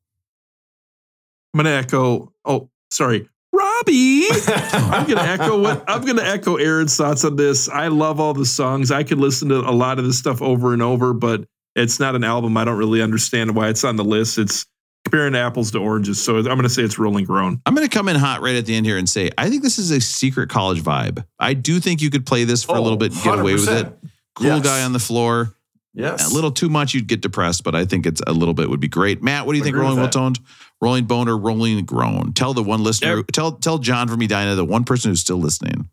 I'm 1.55 1.59
gonna 1.65 1.71
echo. 1.71 2.35
Oh, 2.45 2.69
sorry, 2.91 3.27
Robbie. 3.51 4.27
I'm 4.47 5.09
gonna 5.09 5.23
echo 5.23 5.63
what 5.63 5.83
I'm 5.89 6.05
gonna 6.05 6.23
echo 6.23 6.57
Aaron's 6.57 6.95
thoughts 6.95 7.25
on 7.25 7.37
this. 7.37 7.67
I 7.71 7.89
love 7.89 8.21
all 8.21 8.35
the 8.35 8.45
songs. 8.45 8.91
I 8.91 9.03
could 9.05 9.19
listen 9.19 9.49
to 9.49 9.61
a 9.61 9.73
lot 9.73 9.99
of 9.99 10.05
this 10.05 10.19
stuff 10.19 10.43
over 10.43 10.75
and 10.75 10.83
over, 10.83 11.15
but 11.15 11.47
it's 11.75 11.99
not 11.99 12.15
an 12.15 12.25
album. 12.25 12.59
I 12.59 12.67
don't 12.67 12.77
really 12.77 13.01
understand 13.01 13.57
why 13.57 13.69
it's 13.69 13.85
on 13.85 13.97
the 13.97 14.05
list. 14.05 14.37
It's 14.37 14.67
comparing 15.07 15.35
apples 15.37 15.71
to 15.71 15.79
oranges. 15.79 16.23
So 16.23 16.37
I'm 16.39 16.45
gonna 16.45 16.69
say 16.69 16.83
it's 16.83 16.99
Rolling 16.99 17.25
Grown. 17.25 17.61
I'm 17.65 17.75
going 17.75 17.89
to 17.89 17.95
come 17.95 18.09
in 18.09 18.17
hot 18.17 18.41
right 18.43 18.57
at 18.57 18.67
the 18.67 18.75
end 18.75 18.85
here 18.87 18.99
and 18.99 19.09
say, 19.09 19.31
I 19.39 19.49
think 19.49 19.63
this 19.63 19.79
is 19.79 19.91
a 19.91 20.01
secret 20.01 20.51
college 20.51 20.83
vibe. 20.83 21.25
I 21.39 21.55
do 21.55 21.79
think 21.81 22.03
you 22.03 22.11
could 22.11 22.27
play 22.27 22.45
this 22.45 22.65
for 22.65 22.75
a 22.77 22.79
Oh, 22.79 22.83
little 22.83 22.99
bit 22.99 23.13
and 23.13 23.23
get 23.23 23.39
away 23.39 23.55
with 23.55 23.69
it. 23.69 23.87
Cool 24.35 24.47
Yes. 24.49 24.65
guy 24.65 24.83
on 24.83 24.93
the 24.93 24.99
floor. 24.99 25.53
Yes. 25.95 26.31
A 26.31 26.35
little 26.35 26.51
too 26.51 26.69
much, 26.69 26.93
you'd 26.93 27.07
get 27.07 27.23
depressed, 27.23 27.65
but 27.65 27.75
I 27.75 27.87
think 27.87 28.05
it's 28.05 28.21
a 28.27 28.33
little 28.33 28.53
bit 28.53 28.69
would 28.69 28.81
be 28.81 28.89
great. 28.89 29.23
Matt, 29.23 29.47
what 29.47 29.53
do 29.53 29.59
you 29.59 29.65
think? 29.65 29.77
Rolling 29.77 29.97
well 29.97 30.05
that. 30.07 30.13
toned, 30.13 30.41
rolling 30.83 31.05
bone, 31.07 31.27
or 31.29 31.39
rolling 31.39 31.83
grown? 31.87 32.33
Tell 32.35 32.53
the 32.53 32.63
one 32.63 32.83
listener, 32.83 33.23
tell 33.23 33.53
tell 33.53 33.79
John 33.79 34.07
from 34.09 34.21
Edina, 34.21 34.55
the 34.57 34.65
one 34.65 34.85
person 34.85 35.11
who's 35.11 35.21
still 35.21 35.39
listening. 35.39 35.89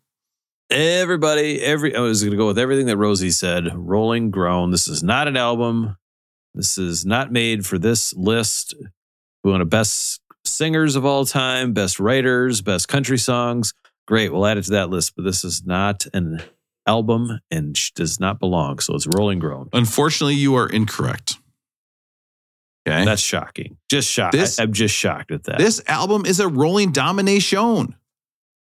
Everybody, 0.70 1.60
every 1.62 1.94
I 1.94 2.00
was 2.00 2.22
going 2.22 2.32
to 2.32 2.36
go 2.36 2.46
with 2.48 2.58
everything 2.58 2.86
that 2.86 2.96
Rosie 2.96 3.30
said. 3.30 3.70
Rolling 3.74 4.30
Grown. 4.30 4.70
This 4.72 4.88
is 4.88 5.02
not 5.02 5.28
an 5.28 5.36
album. 5.36 5.96
This 6.54 6.76
is 6.78 7.04
not 7.06 7.32
made 7.32 7.64
for 7.66 7.78
this 7.78 8.12
list. 8.14 8.74
We 9.44 9.50
want 9.50 9.62
a 9.62 9.66
best 9.66 10.20
singers 10.44 10.96
of 10.96 11.04
all 11.04 11.24
time, 11.24 11.72
best 11.72 12.00
writers, 12.00 12.62
best 12.62 12.88
country 12.88 13.18
songs. 13.18 13.74
Great, 14.06 14.32
we'll 14.32 14.46
add 14.46 14.58
it 14.58 14.64
to 14.64 14.70
that 14.72 14.90
list. 14.90 15.14
But 15.16 15.24
this 15.24 15.44
is 15.44 15.64
not 15.64 16.06
an 16.12 16.42
album 16.86 17.40
and 17.50 17.76
sh- 17.76 17.92
does 17.92 18.18
not 18.18 18.38
belong. 18.40 18.78
So 18.78 18.94
it's 18.94 19.06
Rolling 19.06 19.38
Grown. 19.38 19.68
Unfortunately, 19.72 20.34
you 20.34 20.54
are 20.56 20.68
incorrect. 20.68 21.38
Okay. 22.86 23.04
That's 23.04 23.22
shocking. 23.22 23.78
Just 23.90 24.10
shocked. 24.10 24.32
This- 24.32 24.58
I'm 24.58 24.72
just 24.72 24.94
shocked 24.94 25.30
at 25.30 25.44
that. 25.44 25.58
this 25.58 25.82
album 25.86 26.26
is 26.26 26.40
a 26.40 26.48
rolling 26.48 26.92
domination. 26.92 27.94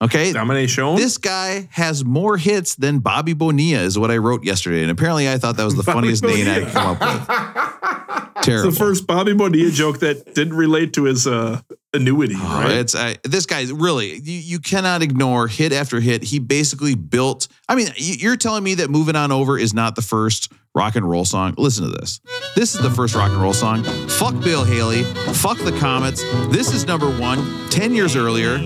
Okay. 0.02 0.32
Domination. 0.32 0.96
This 0.96 1.18
guy 1.18 1.68
has 1.72 2.06
more 2.06 2.38
hits 2.38 2.76
than 2.76 3.00
Bobby 3.00 3.34
Bonilla, 3.34 3.82
is 3.82 3.98
what 3.98 4.12
I 4.12 4.18
wrote 4.18 4.44
yesterday. 4.46 4.82
And 4.84 4.92
apparently 4.92 5.28
I 5.30 5.38
thought 5.40 5.58
that 5.58 5.66
was 5.66 5.76
the 5.76 5.84
funniest 5.92 6.24
name 6.24 6.48
I 6.48 6.60
Bonilla. 6.62 6.66
could 6.66 6.74
come 6.74 6.98
up 7.02 8.10
with. 8.20 8.24
It's 8.38 8.46
Terrible. 8.46 8.72
the 8.72 8.78
first 8.78 9.08
Bobby 9.08 9.34
Bonilla 9.34 9.72
joke 9.72 10.00
that 10.00 10.34
didn't 10.36 10.54
relate 10.56 10.94
to 10.94 11.04
his 11.06 11.26
uh, 11.28 11.60
annuity. 11.94 12.36
Oh, 12.38 12.62
right? 12.64 12.78
It's 12.78 12.96
uh, 12.96 13.16
this 13.24 13.46
guy's 13.46 13.72
really 13.72 14.16
you, 14.20 14.40
you 14.40 14.60
cannot 14.60 15.02
ignore 15.02 15.48
hit 15.48 15.74
after 15.74 16.00
hit. 16.00 16.24
He 16.24 16.40
basically 16.40 16.96
built. 16.96 17.48
I 17.68 17.76
mean, 17.76 17.88
you- 17.96 18.16
you're 18.16 18.38
telling 18.38 18.64
me 18.64 18.76
that 18.76 18.90
"Moving 18.90 19.16
On 19.16 19.32
Over" 19.32 19.58
is 19.58 19.74
not 19.74 19.96
the 19.96 20.02
first 20.02 20.52
rock 20.76 20.96
and 20.96 21.10
roll 21.10 21.26
song. 21.26 21.56
Listen 21.58 21.86
to 21.86 21.98
this. 21.98 22.20
This 22.56 22.76
is 22.76 22.82
the 22.82 22.92
first 22.92 23.16
rock 23.16 23.32
and 23.32 23.42
roll 23.42 23.54
song. 23.54 23.84
Fuck 24.08 24.40
Bill 24.44 24.64
Haley. 24.64 25.04
Fuck 25.34 25.58
the 25.60 25.76
Comets. 25.80 26.22
This 26.52 26.74
is 26.74 26.86
number 26.86 27.10
one. 27.20 27.70
Ten 27.70 27.96
years 27.96 28.16
earlier. 28.16 28.58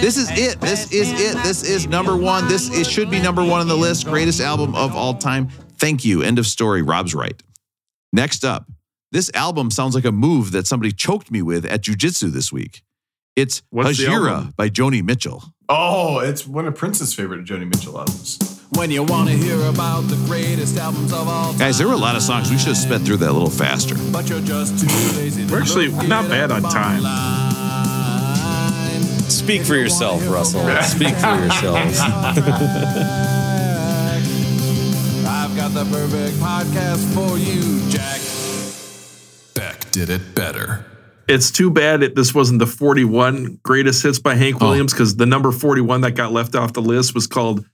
This 0.00 0.16
is 0.16 0.30
it. 0.30 0.60
This 0.60 0.92
is 0.92 1.10
it. 1.12 1.42
This 1.42 1.64
is 1.64 1.86
number 1.88 2.16
one. 2.16 2.46
This 2.48 2.70
it 2.70 2.86
should 2.86 3.10
be 3.10 3.20
number 3.20 3.42
one 3.44 3.60
on 3.60 3.68
the 3.68 3.76
list. 3.76 4.06
Greatest 4.06 4.40
album 4.40 4.74
of 4.76 4.94
all 4.94 5.14
time. 5.14 5.48
Thank 5.78 6.04
you. 6.04 6.22
End 6.22 6.38
of 6.38 6.46
story. 6.46 6.82
Rob's 6.82 7.14
right. 7.14 7.40
Next 8.12 8.44
up, 8.44 8.66
this 9.12 9.30
album 9.34 9.70
sounds 9.70 9.94
like 9.94 10.04
a 10.04 10.12
move 10.12 10.52
that 10.52 10.66
somebody 10.66 10.92
choked 10.92 11.30
me 11.30 11.42
with 11.42 11.64
at 11.66 11.82
jujitsu 11.82 12.30
this 12.32 12.52
week. 12.52 12.82
It's 13.36 13.62
What's 13.70 13.98
the 13.98 14.04
Hejira 14.06 14.56
by 14.56 14.68
Joni 14.68 15.02
Mitchell. 15.04 15.42
oh, 15.68 16.18
it's 16.20 16.46
one 16.46 16.66
of 16.66 16.74
Prince's 16.74 17.14
favorite 17.14 17.44
Joni 17.44 17.66
Mitchell 17.66 17.98
albums. 17.98 18.38
When 18.70 18.90
you 18.90 19.02
want 19.02 19.28
to 19.30 19.36
hear 19.36 19.60
about 19.68 20.02
the 20.02 20.16
greatest 20.26 20.76
albums 20.78 21.12
of 21.12 21.26
all 21.28 21.50
time, 21.52 21.58
Guys, 21.58 21.78
there 21.78 21.86
were 21.88 21.94
a 21.94 21.98
lot 21.98 22.16
of 22.16 22.22
songs. 22.22 22.50
We 22.50 22.58
should 22.58 22.68
have 22.68 22.76
sped 22.76 23.02
through 23.02 23.18
that 23.18 23.30
a 23.30 23.32
little 23.32 23.48
faster. 23.50 23.94
but 24.12 24.28
you're 24.28 24.40
just 24.40 24.78
too 24.80 24.86
lazy. 25.18 25.46
to 25.46 25.52
We're 25.52 25.60
actually 25.60 25.88
not 26.06 26.28
bad 26.28 26.50
on 26.50 26.62
time. 26.62 26.98
online. 26.98 27.58
Speak 29.30 29.62
for 29.62 29.74
yourself, 29.76 30.26
Russell. 30.28 30.60
Speak 30.82 31.14
for 31.14 31.34
yourself. 31.36 32.36
I've 35.68 35.74
got 35.74 35.84
the 35.84 35.90
perfect 35.90 36.36
podcast 36.38 37.12
for 37.12 37.36
you, 37.36 37.90
Jack. 37.90 38.22
Beck 39.54 39.90
did 39.90 40.08
it 40.08 40.34
better. 40.34 40.86
It's 41.28 41.50
too 41.50 41.70
bad 41.70 42.00
that 42.00 42.14
this 42.14 42.34
wasn't 42.34 42.60
the 42.60 42.66
41 42.66 43.60
greatest 43.62 44.02
hits 44.02 44.18
by 44.18 44.34
Hank 44.34 44.60
Williams 44.60 44.94
because 44.94 45.16
the 45.16 45.26
number 45.26 45.52
41 45.52 46.00
that 46.00 46.12
got 46.12 46.32
left 46.32 46.54
off 46.54 46.72
the 46.72 46.80
list 46.80 47.14
was 47.14 47.26
called 47.26 47.66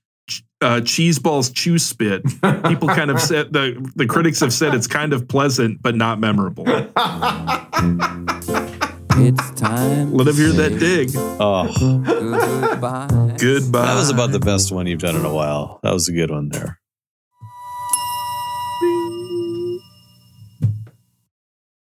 uh, 0.61 0.81
Cheeseballs 0.81 1.55
Chew 1.55 1.79
Spit. 1.79 2.25
People 2.67 2.89
kind 2.89 3.13
of 3.13 3.21
said 3.21 3.53
the 3.53 3.89
the 3.95 4.07
critics 4.07 4.41
have 4.41 4.53
said 4.53 4.75
it's 4.75 4.89
kind 4.89 5.13
of 5.13 5.29
pleasant 5.29 5.81
but 5.81 5.95
not 5.95 6.19
memorable. 6.19 6.65
It's 9.17 9.51
time. 9.53 10.15
Let 10.15 10.27
him 10.27 10.35
hear 10.35 10.51
that 10.51 10.81
dig. 10.81 11.11
Oh, 11.15 11.69
Goodbye. 12.05 13.37
Goodbye. 13.39 13.87
that 13.87 13.95
was 13.95 14.11
about 14.11 14.33
the 14.33 14.41
best 14.41 14.73
one 14.73 14.89
you've 14.89 14.99
done 14.99 15.15
in 15.15 15.25
a 15.25 15.33
while. 15.33 15.79
That 15.85 15.93
was 15.93 16.09
a 16.09 16.13
good 16.13 16.33
one 16.33 16.49
there. 16.49 16.81